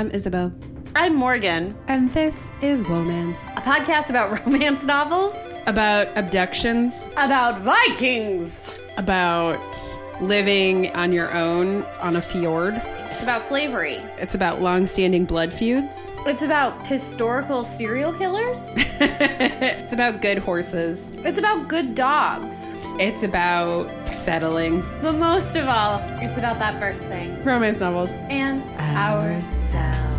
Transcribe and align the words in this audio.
I'm 0.00 0.10
Isabel. 0.12 0.50
I'm 0.96 1.14
Morgan, 1.14 1.76
And 1.86 2.10
this 2.14 2.48
is 2.62 2.82
Womance. 2.84 3.38
a 3.58 3.60
podcast 3.60 4.08
about 4.08 4.30
romance 4.46 4.82
novels, 4.82 5.36
About 5.66 6.08
abductions, 6.16 6.94
about 7.18 7.60
Vikings. 7.60 8.74
about 8.96 9.60
living 10.22 10.90
on 10.96 11.12
your 11.12 11.30
own 11.34 11.82
on 12.00 12.16
a 12.16 12.22
fjord. 12.22 12.80
It's 13.10 13.22
about 13.22 13.44
slavery. 13.46 13.96
It's 14.16 14.34
about 14.34 14.62
long-standing 14.62 15.26
blood 15.26 15.52
feuds. 15.52 16.10
It's 16.26 16.40
about 16.42 16.82
historical 16.86 17.62
serial 17.62 18.14
killers. 18.14 18.72
it's 18.76 19.92
about 19.92 20.22
good 20.22 20.38
horses. 20.38 21.06
It's 21.26 21.38
about 21.38 21.68
good 21.68 21.94
dogs. 21.94 22.74
It's 23.00 23.22
about 23.22 23.90
settling. 24.06 24.82
But 25.00 25.16
most 25.16 25.56
of 25.56 25.66
all, 25.68 26.00
it's 26.20 26.36
about 26.36 26.58
that 26.58 26.78
first 26.78 27.04
thing. 27.04 27.42
Romance 27.42 27.80
novels. 27.80 28.12
And 28.28 28.62
ourselves. 28.78 30.09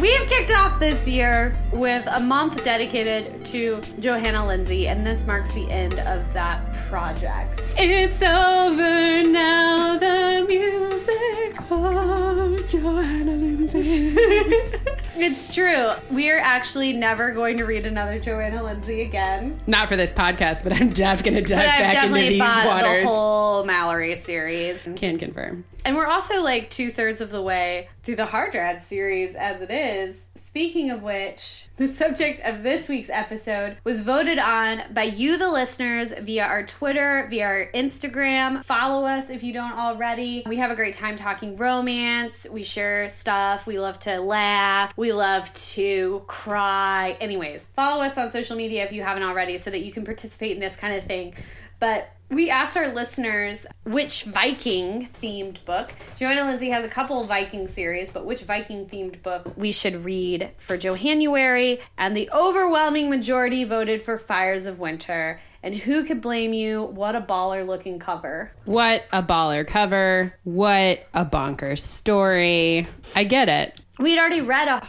We 0.00 0.10
have 0.14 0.28
kicked 0.28 0.50
off 0.52 0.80
this 0.80 1.06
year 1.06 1.54
with 1.72 2.06
a 2.06 2.20
month 2.20 2.64
dedicated 2.64 3.44
to 3.46 3.82
Johanna 3.98 4.46
Lindsey, 4.46 4.88
and 4.88 5.06
this 5.06 5.26
marks 5.26 5.52
the 5.52 5.70
end 5.70 5.98
of 6.00 6.32
that 6.32 6.72
project. 6.88 7.60
It's 7.76 8.22
over 8.22 9.22
now, 9.28 9.98
the 9.98 10.46
music 10.48 11.60
of 11.70 12.66
Johanna 12.66 13.32
Lindsey. 13.32 14.16
It's 15.22 15.52
true. 15.54 15.90
We 16.10 16.30
are 16.30 16.38
actually 16.38 16.94
never 16.94 17.32
going 17.32 17.58
to 17.58 17.64
read 17.64 17.84
another 17.84 18.18
Johanna 18.18 18.62
Lindsey 18.62 19.02
again. 19.02 19.60
Not 19.66 19.86
for 19.88 19.94
this 19.96 20.14
podcast, 20.14 20.62
but 20.64 20.72
I'm 20.72 20.88
def 20.90 21.22
gonna 21.22 21.42
dive 21.42 21.48
But 21.58 21.66
back 21.66 21.80
into 21.82 21.94
definitely 21.94 22.28
these 22.30 22.38
waters. 22.40 23.02
the 23.02 23.06
whole 23.06 23.64
Mallory 23.64 24.14
series. 24.14 24.80
Can 24.96 25.18
confirm. 25.18 25.66
And 25.84 25.96
we're 25.96 26.06
also 26.06 26.42
like 26.42 26.70
two 26.70 26.90
thirds 26.90 27.20
of 27.20 27.30
the 27.30 27.42
way 27.42 27.88
through 28.02 28.16
the 28.16 28.26
Haardrad 28.26 28.82
series 28.82 29.34
as 29.34 29.62
it 29.62 29.70
is. 29.70 30.24
Speaking 30.50 30.90
of 30.90 31.04
which, 31.04 31.68
the 31.76 31.86
subject 31.86 32.40
of 32.40 32.64
this 32.64 32.88
week's 32.88 33.08
episode 33.08 33.76
was 33.84 34.00
voted 34.00 34.40
on 34.40 34.82
by 34.92 35.04
you, 35.04 35.38
the 35.38 35.48
listeners, 35.48 36.12
via 36.12 36.42
our 36.44 36.66
Twitter, 36.66 37.28
via 37.30 37.46
our 37.46 37.70
Instagram. 37.72 38.64
Follow 38.64 39.06
us 39.06 39.30
if 39.30 39.44
you 39.44 39.52
don't 39.52 39.74
already. 39.74 40.42
We 40.46 40.56
have 40.56 40.72
a 40.72 40.74
great 40.74 40.94
time 40.94 41.14
talking 41.14 41.56
romance. 41.56 42.48
We 42.50 42.64
share 42.64 43.08
stuff. 43.08 43.64
We 43.64 43.78
love 43.78 44.00
to 44.00 44.20
laugh. 44.20 44.92
We 44.96 45.12
love 45.12 45.52
to 45.74 46.24
cry. 46.26 47.16
Anyways, 47.20 47.64
follow 47.76 48.02
us 48.02 48.18
on 48.18 48.32
social 48.32 48.56
media 48.56 48.84
if 48.84 48.90
you 48.90 49.04
haven't 49.04 49.22
already 49.22 49.56
so 49.56 49.70
that 49.70 49.82
you 49.82 49.92
can 49.92 50.04
participate 50.04 50.50
in 50.50 50.58
this 50.58 50.74
kind 50.74 50.96
of 50.96 51.04
thing. 51.04 51.34
But 51.78 52.12
we 52.30 52.48
asked 52.48 52.76
our 52.76 52.92
listeners 52.92 53.66
which 53.84 54.22
Viking 54.22 55.08
themed 55.20 55.64
book. 55.64 55.90
Johanna 56.16 56.44
Lindsey 56.44 56.70
has 56.70 56.84
a 56.84 56.88
couple 56.88 57.20
of 57.20 57.28
Viking 57.28 57.66
series, 57.66 58.10
but 58.10 58.24
which 58.24 58.42
Viking 58.42 58.86
themed 58.86 59.22
book 59.22 59.52
we 59.56 59.72
should 59.72 60.04
read 60.04 60.50
for 60.58 60.76
Johannuary. 60.76 61.80
And 61.98 62.16
the 62.16 62.30
overwhelming 62.30 63.10
majority 63.10 63.64
voted 63.64 64.02
for 64.02 64.16
Fires 64.16 64.66
of 64.66 64.78
Winter. 64.78 65.40
And 65.62 65.74
who 65.74 66.04
could 66.04 66.22
blame 66.22 66.54
you? 66.54 66.84
What 66.84 67.14
a 67.14 67.20
baller 67.20 67.66
looking 67.66 67.98
cover. 67.98 68.52
What 68.64 69.04
a 69.12 69.22
baller 69.22 69.66
cover. 69.66 70.32
What 70.44 71.06
a 71.12 71.26
bonkers 71.26 71.80
story. 71.80 72.86
I 73.14 73.24
get 73.24 73.48
it. 73.48 73.80
We'd 73.98 74.18
already 74.18 74.40
read 74.40 74.68
a 74.68 74.80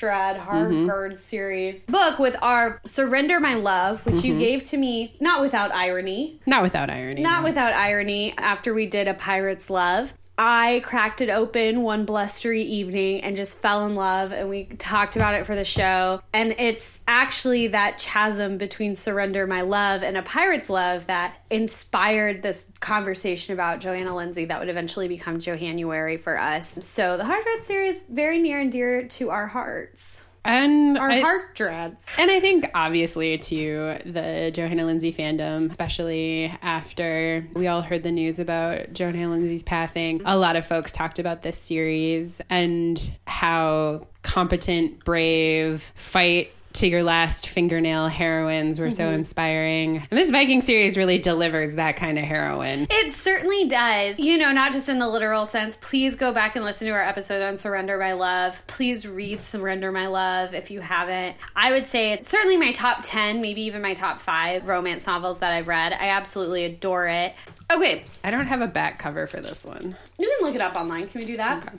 Haardrad, 0.00 0.38
mm-hmm. 0.38 0.88
Haardrad 0.88 1.20
series 1.20 1.82
book 1.84 2.18
with 2.18 2.36
our 2.42 2.80
Surrender 2.86 3.38
My 3.40 3.54
Love, 3.54 4.04
which 4.06 4.24
you 4.24 4.32
mm-hmm. 4.32 4.40
gave 4.40 4.64
to 4.64 4.76
me, 4.76 5.16
not 5.20 5.40
without 5.40 5.72
irony, 5.72 6.40
Not 6.46 6.62
without 6.62 6.90
irony. 6.90 7.22
Not 7.22 7.42
no. 7.42 7.48
without 7.48 7.72
irony, 7.74 8.34
after 8.38 8.72
we 8.72 8.86
did 8.86 9.08
A 9.08 9.14
Pirate's 9.14 9.68
Love, 9.68 10.14
I 10.38 10.80
cracked 10.84 11.20
it 11.20 11.28
open 11.28 11.82
one 11.82 12.06
blustery 12.06 12.62
evening 12.62 13.20
and 13.22 13.36
just 13.36 13.58
fell 13.58 13.84
in 13.86 13.94
love, 13.94 14.32
and 14.32 14.48
we 14.48 14.64
talked 14.64 15.16
about 15.16 15.34
it 15.34 15.44
for 15.44 15.54
the 15.54 15.64
show. 15.64 16.22
And 16.32 16.54
it's 16.58 17.00
actually 17.06 17.68
that 17.68 17.98
chasm 17.98 18.56
between 18.56 18.94
Surrender 18.94 19.46
My 19.46 19.60
Love 19.60 20.02
and 20.02 20.16
A 20.16 20.22
Pirate's 20.22 20.70
Love 20.70 21.06
that 21.08 21.36
inspired 21.50 22.42
this 22.42 22.66
conversation 22.80 23.52
about 23.52 23.80
Johanna 23.80 24.16
Lindsey 24.16 24.46
that 24.46 24.60
would 24.60 24.70
eventually 24.70 25.08
become 25.08 25.40
Johannuary 25.40 26.16
for 26.16 26.38
us. 26.38 26.74
So 26.80 27.18
the 27.18 27.24
Haardrad 27.24 27.64
series, 27.64 28.02
very 28.04 28.40
near 28.40 28.60
and 28.60 28.72
dear 28.72 29.06
to 29.08 29.30
our 29.30 29.46
hearts. 29.46 30.19
And 30.44 30.96
Our 30.96 31.10
I, 31.10 31.20
heart 31.20 31.54
dreads. 31.54 32.06
and 32.16 32.30
I 32.30 32.40
think 32.40 32.70
obviously 32.74 33.36
to 33.38 33.98
the 34.06 34.50
Johanna 34.54 34.84
Lindsey 34.86 35.12
fandom, 35.12 35.70
especially 35.70 36.46
after 36.62 37.46
we 37.54 37.66
all 37.66 37.82
heard 37.82 38.02
the 38.02 38.10
news 38.12 38.38
about 38.38 38.92
Johanna 38.92 39.28
Lindsey's 39.28 39.62
passing, 39.62 40.22
a 40.24 40.36
lot 40.38 40.56
of 40.56 40.66
folks 40.66 40.92
talked 40.92 41.18
about 41.18 41.42
this 41.42 41.58
series 41.58 42.40
and 42.48 43.12
how 43.26 44.06
competent, 44.22 45.04
brave, 45.04 45.92
fight 45.94 46.52
to 46.74 46.86
your 46.86 47.02
last 47.02 47.48
fingernail 47.48 48.08
heroines 48.08 48.78
were 48.78 48.90
so 48.90 49.04
mm-hmm. 49.04 49.14
inspiring. 49.14 49.96
And 50.10 50.18
this 50.18 50.30
Viking 50.30 50.60
series 50.60 50.96
really 50.96 51.18
delivers 51.18 51.74
that 51.74 51.96
kind 51.96 52.18
of 52.18 52.24
heroine. 52.24 52.86
It 52.90 53.12
certainly 53.12 53.68
does. 53.68 54.18
You 54.18 54.38
know, 54.38 54.52
not 54.52 54.72
just 54.72 54.88
in 54.88 54.98
the 54.98 55.08
literal 55.08 55.46
sense. 55.46 55.78
Please 55.80 56.14
go 56.14 56.32
back 56.32 56.56
and 56.56 56.64
listen 56.64 56.86
to 56.86 56.92
our 56.92 57.02
episode 57.02 57.42
on 57.42 57.58
Surrender 57.58 57.98
My 57.98 58.12
Love. 58.12 58.62
Please 58.66 59.06
read 59.06 59.42
Surrender 59.42 59.90
My 59.92 60.06
Love 60.06 60.54
if 60.54 60.70
you 60.70 60.80
haven't. 60.80 61.36
I 61.56 61.72
would 61.72 61.86
say 61.86 62.12
it's 62.12 62.30
certainly 62.30 62.56
my 62.56 62.72
top 62.72 63.00
10, 63.02 63.40
maybe 63.40 63.62
even 63.62 63.82
my 63.82 63.94
top 63.94 64.20
five 64.20 64.66
romance 64.66 65.06
novels 65.06 65.38
that 65.38 65.52
I've 65.52 65.68
read. 65.68 65.92
I 65.92 66.10
absolutely 66.10 66.64
adore 66.64 67.08
it. 67.08 67.34
Okay, 67.70 68.04
I 68.24 68.30
don't 68.30 68.46
have 68.46 68.60
a 68.60 68.66
back 68.66 68.98
cover 68.98 69.26
for 69.26 69.40
this 69.40 69.64
one. 69.64 69.96
you 70.18 70.36
can 70.38 70.46
look 70.46 70.56
it 70.56 70.60
up 70.60 70.76
online. 70.76 71.06
Can 71.06 71.20
we 71.20 71.26
do 71.26 71.36
that? 71.36 71.72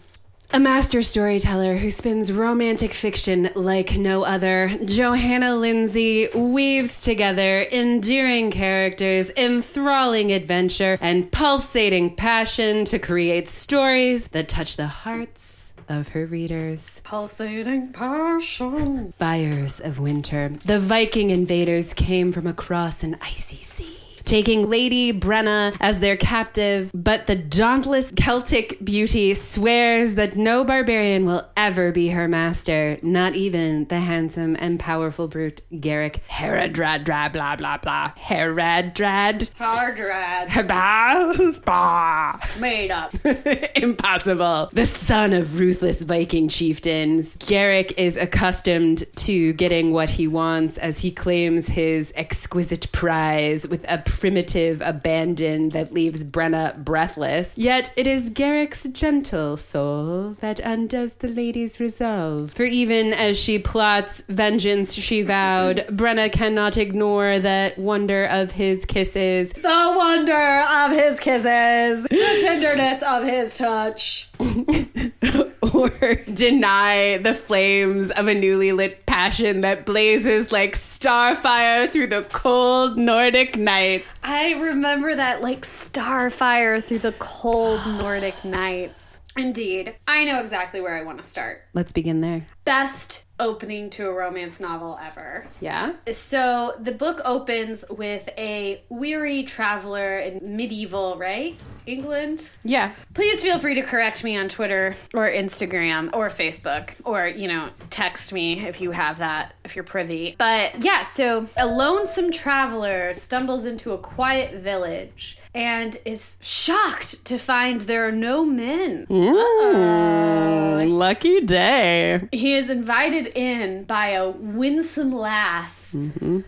A 0.54 0.60
master 0.60 1.02
storyteller 1.02 1.76
who 1.76 1.90
spins 1.92 2.30
romantic 2.30 2.94
fiction 2.94 3.50
like 3.56 3.98
no 3.98 4.24
other, 4.24 4.68
Johanna 4.84 5.56
Lindsey 5.56 6.28
weaves 6.36 7.04
together 7.04 7.66
endearing 7.72 8.52
characters, 8.52 9.32
enthralling 9.38 10.34
adventure, 10.34 10.98
and 11.00 11.32
pulsating 11.32 12.18
passion 12.18 12.84
to 12.84 13.00
create 13.00 13.48
stories 13.48 14.28
that 14.30 14.50
touch 14.50 14.76
the 14.76 14.88
hearts 14.88 15.72
of 15.88 16.10
her 16.10 16.26
readers. 16.26 17.00
Pulsating 17.06 17.94
passion. 17.94 19.14
Fires 19.14 19.80
of 19.80 20.00
winter. 20.00 20.50
The 20.66 20.82
Viking 20.82 21.30
invaders 21.30 21.94
came 21.94 22.34
from 22.34 22.46
across 22.46 23.04
an 23.04 23.16
icy 23.22 23.64
sea. 23.64 24.01
Taking 24.26 24.70
Lady 24.70 25.12
Brenna 25.14 25.76
as 25.80 26.00
their 26.00 26.18
captive, 26.18 26.92
but 26.94 27.28
the 27.28 27.36
dauntless 27.36 28.12
Celtic 28.12 28.84
beauty 28.84 29.34
swears 29.34 30.16
that 30.16 30.36
no 30.36 30.64
barbarian 30.64 31.26
will 31.26 31.48
ever 31.58 31.92
be 31.92 32.10
her 32.10 32.28
master, 32.28 32.98
not 33.02 33.36
even 33.36 33.86
the 33.88 34.00
handsome 34.00 34.56
and 34.60 34.80
powerful 34.80 35.28
brute 35.28 35.62
Garrick 35.80 36.24
Heradrad, 36.30 37.06
blah, 37.06 37.30
blah, 37.30 37.56
blah, 37.56 37.78
blah. 37.78 38.12
Heradrad. 38.18 39.50
Haardrad. 39.60 40.68
Bah, 40.68 41.34
bah. 41.66 42.40
Made 42.60 42.92
up. 42.92 43.14
Impossible. 43.76 44.70
The 44.74 44.86
son 44.86 45.34
of 45.34 45.60
ruthless 45.60 46.02
Viking 46.02 46.48
chieftains, 46.48 47.36
Garrick 47.38 47.98
is 47.98 48.18
accustomed 48.18 49.04
to 49.18 49.54
getting 49.54 49.92
what 49.92 50.10
he 50.10 50.28
wants 50.28 50.78
as 50.78 51.00
he 51.00 51.12
claims 51.12 51.68
his 51.68 52.12
exquisite 52.16 52.92
prize 52.92 53.68
with 53.68 53.84
a 53.88 54.04
primitive 54.12 54.82
abandon 54.84 55.70
that 55.70 55.94
leaves 55.94 56.24
Brenna 56.24 56.84
breathless. 56.84 57.58
Yet 57.58 57.92
it 57.96 58.06
is 58.06 58.30
Garrick's 58.30 58.84
gentle 58.84 59.58
soul 59.58 60.36
that 60.42 60.60
undoes 60.60 61.14
the 61.14 61.30
lady's 61.30 61.80
resolve. 61.80 62.52
For 62.52 62.64
even 62.64 63.14
as 63.14 63.40
she 63.40 63.58
plots 63.58 64.22
vengeance, 64.28 64.94
she 64.94 65.22
vowed, 65.22 65.78
Brenna 65.90 66.32
cannot 66.32 66.78
ignore 66.78 67.40
that 67.40 67.78
wonder 67.78 68.26
of 68.26 68.52
his 68.52 68.86
kisses. 68.86 69.54
The 69.54 69.94
wonder 69.98 70.64
of 70.70 70.92
his 70.92 71.20
kisses. 71.20 72.04
The 72.04 72.40
tenderness 72.42 73.02
of 73.02 73.24
his 73.24 73.58
touch. 73.58 74.30
or 75.74 76.16
deny 76.34 77.18
the 77.18 77.34
flames 77.34 78.12
of 78.12 78.28
a 78.28 78.34
newly 78.34 78.72
lit 78.72 79.06
passion 79.06 79.62
that 79.62 79.86
blazes 79.86 80.52
like 80.52 80.74
starfire 80.74 81.90
through 81.90 82.08
the 82.08 82.24
cold 82.32 82.98
Nordic 82.98 83.56
night. 83.58 84.01
I 84.24 84.54
remember 84.62 85.16
that 85.16 85.42
like 85.42 85.62
starfire 85.62 86.84
through 86.84 87.00
the 87.00 87.14
cold 87.14 87.82
Nordic 88.00 88.44
nights. 88.44 89.20
Indeed. 89.38 89.96
I 90.08 90.26
know 90.26 90.40
exactly 90.42 90.82
where 90.82 90.96
I 90.96 91.04
want 91.04 91.18
to 91.20 91.24
start. 91.24 91.64
Let's 91.74 91.92
begin 91.92 92.22
there. 92.22 92.48
Best 92.66 93.24
opening 93.42 93.90
to 93.92 94.08
a 94.08 94.14
romance 94.14 94.60
novel 94.60 94.98
ever. 95.04 95.46
Yeah? 95.60 95.94
So 96.12 96.76
the 96.80 96.92
book 96.92 97.20
opens 97.26 97.84
with 97.90 98.30
a 98.38 98.82
weary 98.90 99.44
traveler 99.44 100.20
in 100.20 100.56
medieval, 100.56 101.18
right? 101.18 101.60
England. 101.86 102.50
Yeah. 102.64 102.94
Please 103.14 103.42
feel 103.42 103.58
free 103.58 103.76
to 103.76 103.82
correct 103.82 104.24
me 104.24 104.38
on 104.38 104.50
Twitter 104.50 104.96
or 105.14 105.28
Instagram 105.28 106.12
or 106.14 106.30
Facebook 106.30 106.94
or, 107.04 107.28
you 107.28 107.48
know, 107.48 107.70
text 107.90 108.32
me 108.32 108.66
if 108.66 108.80
you 108.82 108.92
have 108.92 109.18
that, 109.18 109.56
if 109.66 109.76
you're 109.76 109.84
privy. 109.84 110.36
But 110.38 110.84
yeah, 110.84 111.02
so 111.02 111.48
a 111.58 111.66
lonesome 111.66 112.32
traveler 112.32 113.14
stumbles 113.14 113.66
into 113.66 113.92
a 113.92 113.98
quiet 113.98 114.62
village 114.62 115.38
and 115.54 115.98
is 116.06 116.38
shocked 116.42 117.26
to 117.26 117.38
find 117.38 117.82
there 117.82 118.08
are 118.08 118.12
no 118.12 118.46
men. 118.46 119.06
Mm, 119.08 120.90
lucky 120.90 121.42
day. 121.42 122.22
He 122.32 122.54
is 122.54 122.70
invited 122.70 123.28
in 123.28 123.84
by 123.84 124.10
a 124.10 124.30
winsome 124.30 125.12
lass 125.12 125.96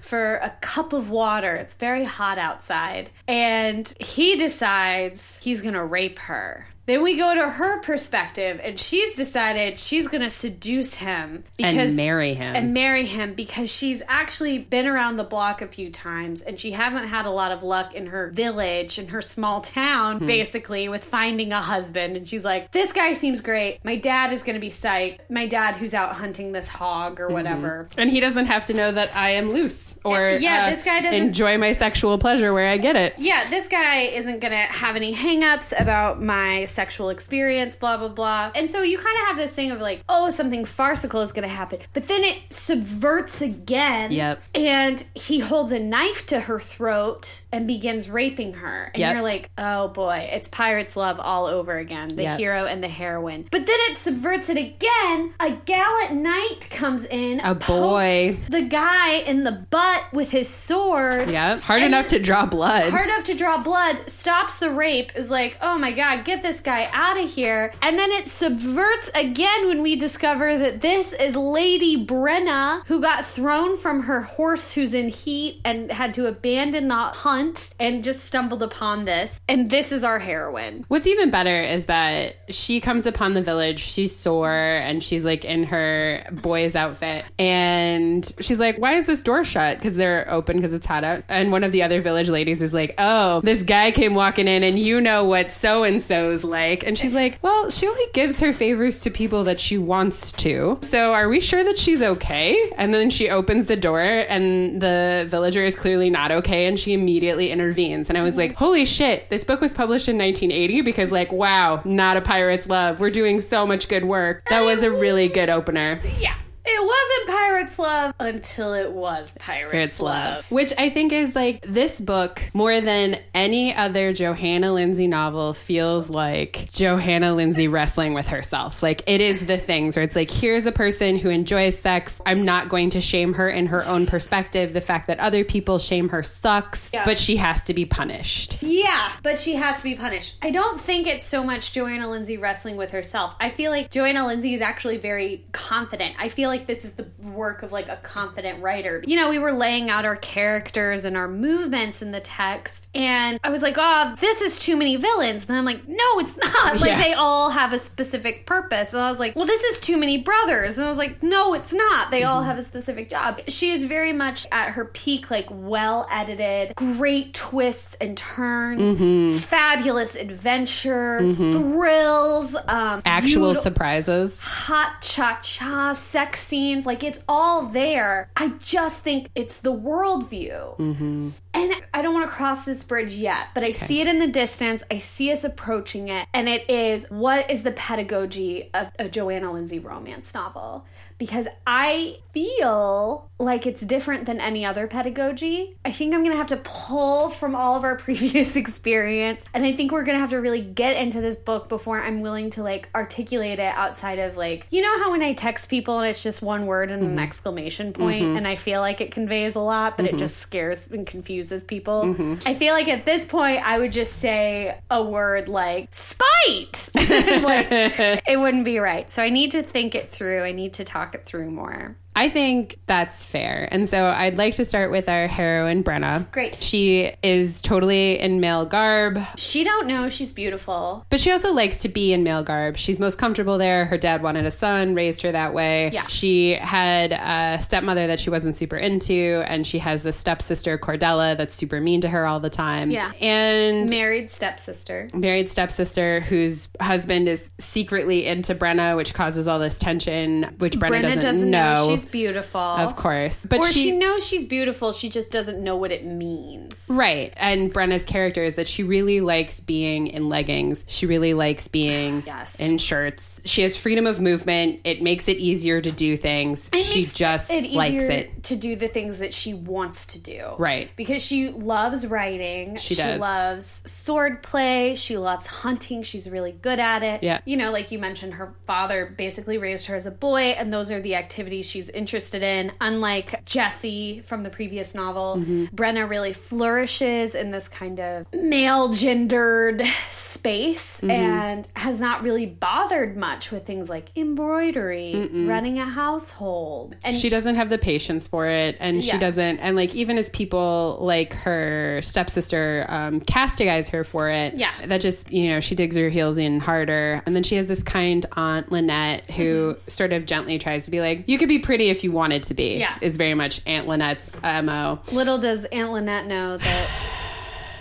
for 0.02 0.36
a 0.36 0.52
cup 0.62 0.94
of 0.94 1.10
water. 1.10 1.56
It's 1.56 1.76
very 1.76 2.04
hot 2.04 2.38
outside. 2.38 3.10
And 3.28 3.94
he 4.00 4.36
decides 4.38 5.40
he's 5.42 5.62
going 5.62 5.74
to 5.74 5.84
rape 5.84 6.20
her. 6.20 6.68
Then 6.86 7.02
we 7.02 7.16
go 7.16 7.34
to 7.34 7.50
her 7.50 7.80
perspective, 7.82 8.60
and 8.62 8.78
she's 8.78 9.16
decided 9.16 9.80
she's 9.80 10.08
going 10.10 10.22
to 10.22 10.28
seduce 10.30 10.96
him 10.96 11.46
because 11.58 11.90
And 11.90 11.96
marry 11.96 12.34
him. 12.34 12.56
and 12.56 12.74
marry 12.74 13.06
him 13.06 13.34
because 13.36 13.70
she's 13.70 14.02
actually 14.10 14.60
been 14.60 14.86
around 14.86 15.16
the 15.16 15.24
block 15.24 15.62
a 15.62 15.68
few 15.68 15.90
times 15.90 16.42
and 16.42 16.60
she 16.60 16.72
hasn't 16.72 17.08
had 17.08 17.26
a 17.26 17.30
lot 17.30 17.52
of 17.54 17.64
luck 17.64 17.94
in 17.96 18.08
her 18.08 18.30
village 18.32 19.00
in 19.00 19.08
her 19.08 19.22
small 19.22 19.62
town 19.62 20.20
Hmm. 20.20 20.26
basically 20.28 20.90
with 20.90 21.04
finding 21.06 21.54
a 21.54 21.62
husband 21.62 22.18
and 22.18 22.28
she's 22.28 22.44
like 22.44 22.72
this 22.72 22.92
guy 22.92 23.14
seems 23.14 23.40
great 23.42 23.80
my 23.84 23.96
dad 23.96 24.34
is 24.34 24.44
going 24.44 24.56
to 24.56 24.60
be 24.60 24.70
psyched 24.70 25.20
my 25.30 25.48
dad 25.48 25.76
who's 25.78 25.94
out 25.94 26.14
hunting 26.16 26.52
this 26.52 26.68
hog 26.68 27.14
Mm-hmm. 27.14 27.22
or 27.24 27.30
whatever 27.30 27.90
and 27.98 28.10
he 28.10 28.20
doesn't 28.20 28.48
have 28.48 28.66
to 28.66 28.74
know 28.74 28.92
that 28.92 29.16
I 29.16 29.32
am 29.32 29.52
loose 29.54 29.93
or 30.04 30.32
Yeah, 30.40 30.66
uh, 30.66 30.70
this 30.70 30.84
guy 30.84 31.02
doesn't- 31.02 31.20
enjoy 31.20 31.58
my 31.58 31.72
sexual 31.74 32.18
pleasure 32.18 32.54
where 32.54 32.68
I 32.68 32.78
get 32.78 32.96
it. 32.96 33.14
yeah, 33.18 33.44
this 33.50 33.68
guy 33.68 34.02
isn't 34.02 34.40
gonna 34.40 34.56
have 34.58 34.96
any 34.96 35.16
hangups 35.16 35.74
about 35.80 36.22
my 36.22 36.66
sexual 36.66 37.10
experience, 37.10 37.76
blah, 37.76 37.98
blah, 37.98 38.08
blah. 38.10 38.52
And 38.56 38.70
so 38.70 38.82
you 38.82 38.98
kind 38.98 39.18
of 39.22 39.28
have 39.28 39.38
this 39.38 39.54
thing 39.54 39.72
of 39.72 39.80
like, 39.82 40.04
oh, 40.10 40.30
something 40.30 40.66
farcical 40.66 41.22
is 41.22 41.32
gonna 41.32 41.48
happen. 41.48 41.80
But 41.94 42.08
then 42.08 42.24
it 42.24 42.38
subverts 42.50 43.42
again. 43.42 44.12
Yep. 44.12 44.42
And 44.56 45.04
he 45.16 45.40
holds 45.40 45.72
a 45.72 45.80
knife 45.80 46.26
to 46.28 46.40
her 46.42 46.60
throat 46.60 47.42
and 47.52 47.68
begins 47.68 48.10
raping 48.10 48.54
her. 48.56 48.92
And 48.94 49.00
Yep. 49.02 49.14
you're 49.14 49.24
like, 49.24 49.50
oh 49.58 49.88
boy, 49.90 50.30
it's 50.32 50.48
Pirates 50.48 50.96
Love 50.96 51.20
all 51.20 51.46
over 51.46 51.78
again. 51.78 52.10
The 52.10 52.24
Yep. 52.24 52.40
hero 52.40 52.66
and 52.66 52.84
the 52.84 52.88
heroine. 52.88 53.46
But 53.52 53.66
then 53.66 53.78
it 53.90 53.98
subverts 53.98 54.50
it 54.50 54.58
again. 54.58 55.34
A 55.40 55.52
gallant 55.66 56.14
knight 56.14 56.68
comes 56.72 57.06
in. 57.06 57.40
A 57.42 57.54
boy. 57.56 58.36
The 58.50 58.62
guy 58.62 59.16
in 59.18 59.44
the 59.44 59.52
butt 59.52 59.93
with 60.12 60.30
his 60.32 60.48
sword 60.50 61.30
Yeah, 61.30 61.60
Hard 61.60 61.82
And- 61.82 61.94
enough 61.94 62.08
to 62.08 62.20
draw 62.20 62.46
blood. 62.46 62.92
hard 62.92 63.06
enough 63.08 63.24
to 63.26 63.34
draw 63.34 63.62
blood, 63.62 64.10
stops 64.10 64.56
the 64.56 64.70
rape, 64.72 65.12
is 65.16 65.30
like, 65.30 65.58
oh 65.62 65.78
my 65.78 65.92
god, 65.92 66.26
get 66.26 66.44
this 66.44 66.60
guy 66.60 66.88
out 66.94 67.20
of 67.22 67.30
here. 67.30 67.74
And 67.82 67.98
then 67.98 68.12
it 68.12 68.28
subverts 68.28 69.10
again 69.16 69.68
when 69.68 69.82
we 69.82 69.96
discover 69.96 70.58
that 70.58 70.82
this 70.82 71.14
is 71.14 71.36
Lady 71.36 72.06
Brenna, 72.06 72.86
who 72.88 73.02
got 73.02 73.26
thrown 73.26 73.78
from 73.78 74.04
her 74.04 74.22
horse 74.22 74.72
who's 74.74 74.94
in 74.94 75.10
heat 75.10 75.62
and 75.66 75.92
had 75.92 76.14
to 76.16 76.28
abandon 76.28 76.88
the 76.88 76.96
hunt 76.96 77.74
and 77.80 78.04
just 78.04 78.26
stumbled 78.26 78.64
upon 78.64 79.06
this. 79.06 79.40
And 79.48 79.70
this 79.70 79.92
is 79.92 80.04
our 80.04 80.20
heroine. 80.20 80.86
What's 80.88 81.08
even 81.08 81.30
better 81.32 81.62
is 81.62 81.86
that 81.86 82.36
she 82.50 82.80
comes 82.82 83.06
upon 83.06 83.34
the 83.34 83.42
village. 83.42 83.80
She's 83.80 84.16
sore 84.16 84.52
and 84.52 85.04
she's 85.04 85.26
like 85.26 85.46
in 85.46 85.64
her 85.66 86.24
boy's 86.32 86.76
outfit. 86.76 87.26
And 87.40 88.30
she's 88.40 88.60
like, 88.60 88.78
Why 88.78 88.94
is 88.94 89.06
this 89.06 89.22
door 89.22 89.44
shut? 89.44 89.82
Because 89.84 89.98
they're 89.98 90.32
open 90.32 90.56
because 90.56 90.74
it's 90.74 90.86
hot 90.86 91.04
out. 91.04 91.26
And 91.28 91.52
one 91.52 91.66
of 91.66 91.74
the 91.74 91.84
other 91.84 92.00
village 92.00 92.30
ladies 92.30 92.62
is 92.62 92.74
like, 92.74 92.96
Oh, 92.98 93.42
this 93.42 93.64
guy 93.64 93.92
came 93.92 94.14
walking 94.14 94.48
in 94.48 94.64
and 94.64 94.80
you 94.80 95.02
know 95.02 95.26
what 95.26 95.52
so 95.52 95.84
and 95.84 96.02
so's 96.02 96.46
like. 96.46 96.88
And 96.88 96.98
she's 96.98 97.14
like, 97.14 97.38
Well, 97.42 97.70
she 97.70 97.86
only 97.86 98.06
gives 98.14 98.40
her 98.40 98.54
favors 98.54 98.98
to 99.00 99.12
people 99.12 99.44
that 99.44 99.60
she 99.60 99.78
wants 99.78 100.32
to. 100.34 100.80
So 100.82 101.12
are 101.12 101.28
we 101.28 101.42
sure 101.42 101.66
that 101.66 101.78
she's 101.78 102.02
okay? 102.02 102.72
And 102.78 102.94
then 102.94 103.10
she 103.10 103.30
opens 103.30 103.66
the 103.66 103.76
door 103.76 104.00
and 104.00 104.82
the 104.82 105.26
villager 105.28 105.66
is 105.66 105.76
clearly 105.76 106.10
not 106.10 106.32
okay 106.32 106.66
and 106.66 106.80
she 106.80 106.94
immediately 106.94 107.52
intervenes. 107.52 108.08
And 108.08 108.18
I 108.18 108.22
was 108.22 108.38
like, 108.38 108.56
holy 108.56 108.86
shit, 108.86 109.30
this 109.30 109.44
book 109.44 109.60
was 109.60 109.74
published 109.74 110.08
in 110.08 110.18
1980 110.18 110.82
because, 110.82 111.12
like, 111.12 111.32
wow, 111.34 111.82
not 111.84 112.16
a 112.16 112.22
pirate's 112.22 112.68
love. 112.68 113.02
We're 113.02 113.10
doing 113.10 113.42
so 113.42 113.68
much 113.68 113.90
good 113.90 114.06
work. 114.06 114.46
That 114.50 114.62
was 114.62 114.82
a 114.84 114.92
really 114.92 115.28
good 115.28 115.50
opener. 115.50 116.00
Yeah. 116.20 116.36
It 116.66 116.82
wasn't 116.82 117.38
Pirates 117.38 117.80
Love 117.80 118.14
until 118.20 118.74
it 118.74 118.92
was 118.92 119.34
Pirates, 119.40 119.72
Pirate's 119.72 120.00
Love. 120.00 120.36
Love. 120.36 120.52
Which 120.52 120.74
I 120.78 120.90
think 120.90 121.12
is 121.12 121.36
like 121.36 121.62
this 121.62 122.00
book, 122.00 122.42
more 122.54 122.80
than 122.80 123.20
any 123.34 123.76
other 123.76 124.14
Johanna 124.14 124.72
Lindsey 124.72 125.08
novel, 125.08 125.54
feels 125.54 126.10
like 126.10 126.70
Johanna 126.72 127.34
Lindsey 127.34 127.68
wrestling 127.68 128.14
with 128.14 128.28
herself. 128.28 128.82
Like 128.82 129.04
it 129.08 129.20
is 129.22 129.46
the 129.46 129.58
things 129.58 129.96
where 129.96 130.04
it's 130.04 130.16
like, 130.16 130.32
here's 130.32 130.66
a 130.66 130.72
person 130.72 131.18
who 131.18 131.30
enjoys 131.30 131.78
sex. 131.78 132.22
I'm 132.26 132.46
not 132.46 132.70
going 132.70 132.92
to 132.92 133.02
shame 133.02 133.34
her 133.34 133.50
in 133.50 133.68
her 133.68 133.86
own 133.86 134.06
perspective. 134.06 134.74
The 134.74 134.82
fact 134.82 135.08
that 135.08 135.20
other 135.20 135.44
people 135.44 135.80
shame 135.80 136.10
her 136.10 136.24
sucks, 136.24 136.92
Yeah. 136.94 137.04
but 137.06 137.18
she 137.18 137.38
has 137.38 137.64
to 137.66 137.74
be 137.74 137.86
punished. 137.86 138.58
Yeah, 138.62 139.12
but 139.22 139.40
she 139.40 139.56
has 139.56 139.80
to 139.80 139.84
be 139.84 139.96
punished. 139.96 140.38
I 140.42 140.52
don't 140.52 140.80
think 140.80 141.08
it's 141.08 141.26
so 141.26 141.44
much 141.44 141.74
Johanna 141.74 142.10
Lindsey 142.10 142.38
wrestling 142.38 142.78
with 142.78 142.92
herself. 142.92 143.36
I 143.40 143.50
feel 143.50 143.72
like 143.72 143.90
Johanna 143.92 144.26
Lindsey 144.26 144.54
is 144.54 144.62
actually 144.62 144.98
very 144.98 145.44
confident. 145.52 146.16
I 146.20 146.30
feel 146.30 146.53
like 146.54 146.68
this 146.68 146.86
is 146.86 146.94
the 146.94 147.08
work 147.24 147.64
of 147.64 147.72
like 147.72 147.90
a 147.90 147.98
confident 147.98 148.62
writer. 148.62 149.04
You 149.06 149.16
know, 149.16 149.30
we 149.30 149.40
were 149.40 149.52
laying 149.52 149.90
out 149.90 150.06
our 150.06 150.16
characters 150.16 151.04
and 151.06 151.18
our 151.18 151.28
movements 151.28 152.02
in 152.02 152.12
the 152.12 152.22
text, 152.22 152.88
and 152.96 153.40
I 153.44 153.50
was 153.50 153.62
like, 153.62 153.76
oh, 153.78 154.16
this 154.20 154.42
is 154.42 154.60
too 154.60 154.78
many 154.78 154.96
villains. 154.98 155.48
And 155.50 155.58
I'm 155.58 155.66
like, 155.66 155.88
no, 155.88 156.20
it's 156.20 156.38
not. 156.38 156.54
Like 156.84 156.92
Yeah. 156.92 157.02
they 157.02 157.14
all 157.14 157.50
have 157.50 157.72
a 157.72 157.80
specific 157.80 158.46
purpose. 158.46 158.94
And 158.94 159.02
I 159.02 159.10
was 159.10 159.20
like, 159.20 159.36
well, 159.36 159.46
this 159.46 159.62
is 159.64 159.80
too 159.80 159.96
many 159.98 160.18
brothers. 160.18 160.78
And 160.78 160.86
I 160.86 160.90
was 160.90 160.98
like, 160.98 161.22
no, 161.22 161.54
it's 161.54 161.72
not. 161.72 162.10
They 162.12 162.24
all 162.24 162.40
mm-hmm. 162.40 162.50
have 162.50 162.58
a 162.58 162.64
specific 162.64 163.10
job. 163.10 163.42
She 163.48 163.72
is 163.72 163.86
very 163.86 164.12
much 164.12 164.48
at 164.52 164.72
her 164.72 164.86
peak, 164.86 165.30
like 165.32 165.48
well 165.50 166.08
edited, 166.12 166.76
great 166.76 167.34
twists 167.34 167.96
and 168.02 168.18
turns, 168.18 168.82
mm-hmm. 168.82 169.38
fabulous 169.38 170.16
adventure, 170.16 171.20
mm-hmm. 171.22 171.52
thrills, 171.52 172.56
um, 172.68 173.02
Actual 173.06 173.56
surprises. 173.56 174.42
hot 174.42 175.02
cha 175.02 175.40
cha 175.42 175.94
sex 175.94 176.43
scenes. 176.44 176.86
Like 176.86 177.04
it's 177.04 177.24
all 177.28 177.68
there. 177.68 178.30
I 178.36 178.50
just 178.60 179.04
think 179.04 179.30
it's 179.36 179.60
the 179.60 179.74
worldview. 179.74 180.78
Mm-hmm. 180.78 181.30
And 181.54 181.74
I 181.94 182.02
don't 182.02 182.14
want 182.14 182.30
to 182.30 182.36
cross 182.36 182.66
this 182.66 182.84
bridge 182.84 183.16
yet, 183.16 183.48
but 183.54 183.64
I 183.64 183.72
see 183.72 184.02
it 184.02 184.08
in 184.08 184.20
the 184.20 184.28
distance. 184.28 184.84
I 184.90 184.98
see 184.98 185.32
us 185.32 185.44
approaching 185.44 186.10
it. 186.10 186.28
And 186.34 186.50
it 186.50 186.70
is 186.70 187.06
what 187.10 187.50
is 187.50 187.64
the 187.64 187.72
pedagogy 187.72 188.70
of 188.74 188.92
a 189.00 189.10
Johanna 189.10 189.52
Lindsey 189.52 189.80
romance 189.80 190.34
novel? 190.34 190.86
Because 191.24 191.48
I 191.66 192.18
feel 192.34 193.30
like 193.40 193.66
it's 193.66 193.80
different 193.80 194.26
than 194.26 194.42
any 194.42 194.66
other 194.66 194.88
pedagogy. 194.88 195.78
I 195.86 195.92
think 195.94 196.14
I'm 196.14 196.22
going 196.22 196.34
to 196.34 196.38
have 196.38 196.48
to 196.48 196.58
pull 196.58 197.30
from 197.30 197.56
all 197.56 197.78
of 197.78 197.86
our 197.86 197.96
previous 197.98 198.58
experience. 198.58 199.42
And 199.54 199.66
I 199.66 199.72
think 199.72 199.94
we're 199.94 200.04
going 200.04 200.18
to 200.18 200.20
have 200.20 200.32
to 200.32 200.42
really 200.42 200.60
get 200.60 200.98
into 200.98 201.22
this 201.22 201.38
book 201.38 201.70
before 201.70 202.02
I'm 202.02 202.20
willing 202.20 202.50
to 202.52 202.64
like 202.64 202.90
articulate 202.94 203.60
it 203.60 203.74
outside 203.74 204.20
of 204.20 204.36
like, 204.36 204.68
you 204.70 204.82
know 204.82 205.00
how 205.00 205.12
when 205.12 205.22
I 205.22 205.34
text 205.34 205.70
people 205.70 206.00
and 206.00 206.10
it's 206.10 206.22
just 206.22 206.42
one 206.42 206.66
word 206.66 206.92
and 206.92 207.04
an 207.04 207.10
mm-hmm. 207.12 207.20
exclamation 207.20 207.94
point 207.94 208.24
mm-hmm. 208.24 208.38
and 208.38 208.46
I 208.46 208.58
feel 208.58 208.82
like 208.82 209.00
it 209.00 209.12
conveys 209.12 209.56
a 209.56 209.62
lot, 209.62 209.96
but 209.96 210.06
it 210.06 210.10
mm-hmm. 210.10 210.18
just 210.18 210.38
scares 210.38 210.88
and 210.88 211.08
confuses 211.08 211.64
people. 211.64 212.38
I 212.46 212.54
feel 212.54 212.74
like 212.74 212.90
at 212.90 213.06
this 213.06 213.24
point 213.24 213.66
I 213.66 213.80
would 213.80 213.94
just 213.94 214.18
say 214.18 214.78
a 214.92 215.02
word 215.02 215.48
like 215.48 215.88
spite. 215.94 216.90
Like, 217.44 217.68
it 217.72 218.40
wouldn't 218.40 218.66
be 218.66 218.80
right. 218.80 219.10
So 219.10 219.22
I 219.22 219.30
need 219.30 219.52
to 219.52 219.64
think 219.64 219.96
it 219.96 220.12
through. 220.12 220.44
I 220.44 220.52
need 220.52 220.74
to 220.76 220.84
talk 220.84 221.13
it 221.14 221.26
through 221.26 221.52
more. 221.52 221.98
I 222.16 222.30
think 222.30 222.80
that's 222.86 223.26
fair. 223.26 223.68
And 223.72 223.90
so 223.90 224.06
I'd 224.06 224.38
like 224.38 224.54
to 224.56 224.66
start 224.66 224.92
with 224.92 225.10
our 225.10 225.28
heroine, 225.28 225.84
Brenna. 225.84 226.30
Great. 226.32 226.62
She 226.62 227.12
is 227.24 227.62
totally 227.62 228.20
in 228.20 228.40
male 228.40 228.66
garb, 228.66 229.20
She 229.36 229.64
don't 229.64 229.88
know 229.88 230.10
she's 230.10 230.32
beautiful. 230.32 231.06
but 231.10 231.20
she 231.20 231.32
also 231.32 231.52
likes 231.54 231.78
to 231.80 231.90
be 231.90 232.14
in 232.14 232.24
male 232.24 232.44
garb. 232.44 232.78
She's 232.78 233.00
most 233.00 233.18
comfortable 233.18 233.58
there. 233.58 233.86
Her 233.86 233.98
dad 233.98 234.22
wanted 234.22 234.46
a 234.46 234.52
son, 234.52 234.94
raised 234.96 235.22
her 235.24 235.32
that 235.32 235.54
way. 235.54 235.90
Yeah. 235.92 236.06
She 236.08 236.54
had 236.54 237.12
a 237.14 237.62
stepmother 237.62 238.06
that 238.08 238.20
she 238.20 238.30
wasn't 238.30 238.56
super 238.56 238.78
into, 238.78 239.44
and 239.48 239.66
she 239.66 239.80
has 239.80 240.04
the 240.04 240.14
stepsister, 240.14 240.78
Cordella, 240.78 241.36
that's 241.36 241.54
super 241.56 241.82
mean 241.82 242.02
to 242.02 242.10
her 242.10 242.26
all 242.28 242.40
the 242.40 242.50
time. 242.50 242.92
Yeah. 242.92 243.12
And 243.22 243.90
Married 243.90 244.30
stepsister. 244.30 245.08
married 245.14 245.50
stepsister 245.50 246.20
whose 246.20 246.70
husband 246.80 247.28
is 247.28 247.50
secretly 247.60 248.26
into 248.28 248.54
Brenna, 248.54 248.96
which 248.96 249.14
causes 249.14 249.48
all 249.48 249.60
this 249.60 249.80
tension, 249.80 250.56
which 250.60 250.78
Brenna, 250.78 251.04
Brenna 251.06 251.20
doesn't, 251.20 251.50
know. 251.50 251.98
She's 252.04 252.12
beautiful. 252.12 252.60
of 252.60 252.96
course. 252.96 253.46
But 253.48 253.60
or 253.60 253.68
she, 253.68 253.84
she 253.84 253.92
knows 253.98 254.26
she's 254.26 254.46
beautiful, 254.46 254.92
she 254.94 255.10
just 255.10 255.32
doesn't 255.32 255.64
know 255.64 255.76
what 255.76 255.92
it 255.92 256.06
means. 256.06 256.86
Right. 256.90 257.34
And 257.38 257.74
Brenna's 257.74 258.06
character 258.06 258.44
is 258.44 258.56
that 258.56 258.68
she 258.68 258.84
really 258.84 259.22
likes 259.22 259.60
being 259.60 260.08
in 260.08 260.30
leggings. 260.30 260.86
She 260.88 261.06
really 261.06 261.34
likes 261.34 261.68
being 261.68 262.24
Yes. 262.26 262.60
in 262.60 262.78
shirts. 262.78 263.33
She 263.46 263.62
has 263.64 263.76
freedom 263.76 264.08
of 264.08 264.22
movement. 264.22 264.82
It 264.84 265.02
makes 265.02 265.28
it 265.28 265.38
easier 265.38 265.82
to 265.82 265.92
do 265.92 266.18
things. 266.18 266.70
It 266.74 266.78
she 266.78 267.06
just 267.06 267.50
it 267.50 267.72
likes 267.72 268.04
it. 268.04 268.44
to 268.44 268.56
do 268.56 268.76
the 268.76 268.88
things 268.88 269.20
that 269.20 269.34
she 269.34 269.54
wants 269.54 270.06
to 270.08 270.20
do. 270.20 270.56
Right. 270.58 270.90
Because 270.96 271.22
she 271.22 271.50
loves 271.50 272.06
writing. 272.08 272.76
She 272.78 272.96
does. 272.96 273.20
loves 273.20 273.90
sword 273.90 274.44
play. 274.44 274.96
She 274.96 275.18
loves 275.18 275.46
hunting. 275.46 276.04
She's 276.04 276.30
really 276.30 276.52
good 276.52 276.80
at 276.80 277.04
it. 277.04 277.24
Yeah. 277.24 277.42
You 277.46 277.58
know, 277.58 277.72
like 277.72 277.92
you 277.92 278.00
mentioned, 278.00 278.36
her 278.36 278.54
father 278.66 279.14
basically 279.18 279.58
raised 279.58 279.88
her 279.88 279.96
as 279.96 280.06
a 280.06 280.12
boy, 280.12 280.52
and 280.52 280.72
those 280.72 280.92
are 280.92 281.00
the 281.00 281.16
activities 281.16 281.66
she's 281.66 281.90
interested 281.90 282.44
in. 282.44 282.72
Unlike 282.80 283.46
Jesse 283.46 284.22
from 284.26 284.44
the 284.44 284.50
previous 284.50 284.96
novel, 284.96 285.38
mm-hmm. 285.38 285.66
Brenna 285.76 286.10
really 286.10 286.34
flourishes 286.34 287.36
in 287.36 287.52
this 287.52 287.68
kind 287.68 288.00
of 288.00 288.26
male 288.34 288.90
gendered 288.90 289.84
space 290.12 290.98
mm-hmm. 290.98 291.12
and 291.12 291.68
has 291.76 292.00
not 292.00 292.24
really 292.24 292.46
bothered 292.46 293.18
much 293.18 293.33
with 293.52 293.66
things 293.66 293.90
like 293.90 294.10
embroidery, 294.16 295.30
running 295.46 295.80
a 295.80 295.86
household. 295.86 296.96
And 297.04 297.16
she 297.16 297.30
doesn't 297.30 297.56
have 297.56 297.70
the 297.70 297.78
patience 297.78 298.28
for 298.28 298.48
it 298.48 298.78
and 298.80 299.04
she 299.04 299.18
doesn't 299.18 299.60
and 299.60 299.76
like 299.76 299.96
even 299.96 300.18
as 300.18 300.30
people 300.30 300.98
like 301.02 301.34
her 301.34 302.00
stepsister 302.04 302.86
um 302.90 303.20
castigize 303.22 303.90
her 303.90 304.04
for 304.04 304.30
it 304.30 304.54
Yeah. 304.56 304.72
that 304.86 305.02
just 305.02 305.32
you 305.32 305.50
know 305.50 305.60
she 305.60 305.76
digs 305.76 305.96
her 305.96 306.10
heels 306.10 306.38
in 306.38 306.60
harder 306.60 307.22
and 307.26 307.36
then 307.36 307.44
she 307.44 307.56
has 307.56 307.68
this 307.68 307.84
kind 307.84 308.26
aunt 308.34 308.72
lynette 308.72 309.30
who 309.32 309.76
sort 309.88 310.14
of 310.14 310.26
gently 310.26 310.60
tries 310.60 310.86
to 310.86 310.92
be 310.92 311.00
like 311.02 311.24
you 311.28 311.38
could 311.38 311.50
be 311.50 311.60
pretty 311.60 311.90
if 311.90 312.04
you 312.04 312.12
wanted 312.12 312.44
to 312.44 312.54
be 312.54 312.78
Yeah. 312.78 312.96
is 313.02 313.18
very 313.18 313.34
much 313.34 313.62
aunt 313.66 313.88
lynette's 313.88 314.40
mo 314.42 315.00
Little 315.12 315.38
does 315.38 315.66
Aunt 315.66 315.92
Lynette 315.92 316.26
know 316.28 316.58
that 316.58 316.90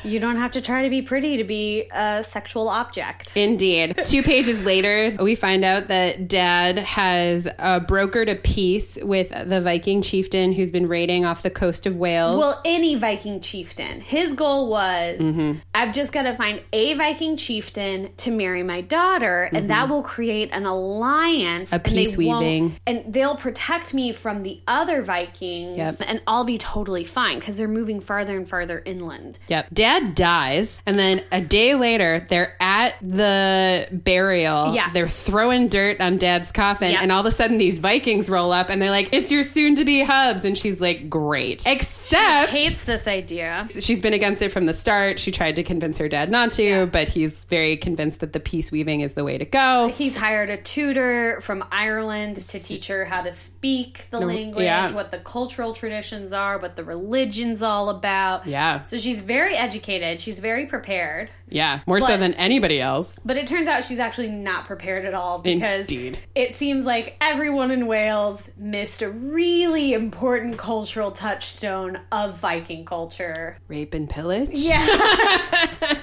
you 0.04 0.20
don't 0.20 0.36
have 0.36 0.52
to 0.52 0.60
try 0.60 0.82
to 0.82 0.90
be 0.90 1.02
pretty 1.02 1.36
to 1.38 1.44
be 1.44 1.88
a 1.92 2.22
sexual 2.22 2.68
object. 2.68 3.36
Indeed. 3.36 3.96
Two 4.04 4.22
pages 4.22 4.60
later, 4.62 5.16
we 5.20 5.34
find 5.34 5.64
out 5.64 5.88
that 5.88 6.28
dad 6.28 6.78
has 6.78 7.46
uh, 7.58 7.80
brokered 7.80 8.30
a 8.30 8.36
peace 8.36 8.98
with 9.02 9.30
the 9.30 9.60
Viking 9.60 10.02
chieftain 10.02 10.52
who's 10.52 10.70
been 10.70 10.86
raiding 10.88 11.24
off 11.24 11.42
the 11.42 11.50
coast 11.50 11.86
of 11.86 11.96
Wales. 11.96 12.38
Well, 12.38 12.60
any 12.64 12.94
Viking 12.94 13.40
chieftain. 13.40 14.00
His 14.00 14.32
goal 14.32 14.68
was 14.70 15.20
Mm-hmm. 15.20 15.58
I've 15.74 15.94
just 15.94 16.12
got 16.12 16.22
to 16.22 16.34
find 16.34 16.62
a 16.72 16.94
Viking 16.94 17.36
chieftain 17.36 18.10
to 18.18 18.30
marry 18.30 18.62
my 18.62 18.80
daughter, 18.80 19.48
and 19.52 19.70
that 19.70 19.88
will 19.88 20.02
create 20.02 20.50
an 20.52 20.64
alliance. 20.66 21.70
Mm-hmm. 21.70 21.74
A 21.74 21.88
and 21.88 21.96
they 21.96 22.04
peace 22.06 22.16
won't- 22.16 22.40
weaving. 22.44 22.76
And 22.86 23.12
they'll 23.12 23.36
protect 23.36 23.94
me 23.94 24.12
from 24.12 24.42
the 24.42 24.60
other 24.66 25.02
Vikings, 25.02 25.76
Yep. 25.76 25.96
and 26.06 26.20
I'll 26.26 26.44
be 26.44 26.58
totally 26.58 27.04
fine 27.04 27.38
because 27.38 27.56
they're 27.56 27.68
moving 27.68 28.00
farther 28.00 28.36
and 28.36 28.48
farther 28.48 28.82
inland. 28.84 29.38
Yep. 29.48 29.68
Dad 29.72 29.91
dies, 30.14 30.80
and 30.86 30.94
then 30.96 31.22
a 31.32 31.40
day 31.40 31.74
later, 31.74 32.26
they're 32.28 32.56
at 32.60 32.94
the 33.02 33.88
burial. 33.92 34.74
Yeah. 34.74 34.90
They're 34.92 35.08
throwing 35.08 35.68
dirt 35.68 36.00
on 36.00 36.18
Dad's 36.18 36.52
coffin, 36.52 36.92
Yep. 36.92 37.02
and 37.02 37.12
all 37.12 37.20
of 37.20 37.26
a 37.26 37.30
sudden, 37.30 37.58
these 37.58 37.78
Vikings 37.78 38.28
roll 38.30 38.52
up, 38.52 38.68
and 38.70 38.80
they're 38.80 38.90
like, 38.90 39.08
"It's 39.12 39.30
your 39.30 39.42
soon-to-be 39.42 40.02
hubs," 40.04 40.44
and 40.44 40.56
she's 40.56 40.80
like, 40.80 41.08
"Great." 41.08 41.66
Except 41.66 42.50
Hates 42.50 42.84
this 42.84 43.06
idea. 43.06 43.66
she's 43.80 44.00
been 44.00 44.12
against 44.12 44.42
it 44.42 44.50
from 44.50 44.66
the 44.66 44.72
start. 44.72 45.18
She 45.18 45.30
tried 45.30 45.56
to 45.56 45.62
convince 45.62 45.98
her 45.98 46.08
dad 46.08 46.30
not 46.30 46.52
to, 46.52 46.86
but 46.86 47.08
he's 47.08 47.44
very 47.46 47.76
convinced 47.76 48.20
that 48.20 48.32
the 48.32 48.40
peace 48.40 48.70
weaving 48.72 49.00
is 49.00 49.14
the 49.14 49.24
way 49.24 49.38
to 49.38 49.44
go. 49.44 49.88
He's 49.88 50.16
hired 50.16 50.50
a 50.50 50.56
tutor 50.56 51.40
from 51.42 51.64
Ireland 51.70 52.36
to 52.36 52.58
teach 52.62 52.86
her 52.88 53.04
how 53.04 53.22
to 53.22 53.32
speak 53.32 54.06
the 54.10 54.20
language, 54.20 54.64
yeah. 54.64 54.92
what 54.92 55.10
the 55.10 55.18
cultural 55.18 55.74
traditions 55.74 56.32
are, 56.32 56.58
what 56.58 56.76
the 56.76 56.84
religion's 56.84 57.62
all 57.62 57.88
about. 57.90 58.46
Yeah. 58.46 58.82
So 58.82 58.98
she's 58.98 59.20
very 59.20 59.54
educated. 59.56 59.81
She's 59.86 60.38
very 60.38 60.66
prepared. 60.66 61.30
Yeah, 61.48 61.80
more 61.86 62.00
so 62.00 62.16
than 62.16 62.34
anybody 62.34 62.80
else. 62.80 63.14
But 63.24 63.36
it 63.36 63.46
turns 63.46 63.68
out 63.68 63.84
she's 63.84 63.98
actually 63.98 64.30
not 64.30 64.64
prepared 64.64 65.04
at 65.04 65.12
all 65.12 65.38
because 65.38 65.82
Indeed. 65.82 66.18
it 66.34 66.54
seems 66.54 66.86
like 66.86 67.16
everyone 67.20 67.70
in 67.70 67.86
Wales 67.86 68.50
missed 68.56 69.02
a 69.02 69.10
really 69.10 69.92
important 69.92 70.56
cultural 70.56 71.12
touchstone 71.12 72.00
of 72.10 72.38
Viking 72.38 72.84
culture. 72.84 73.58
Rape 73.68 73.92
and 73.92 74.08
pillage? 74.08 74.50
Yeah. 74.52 74.86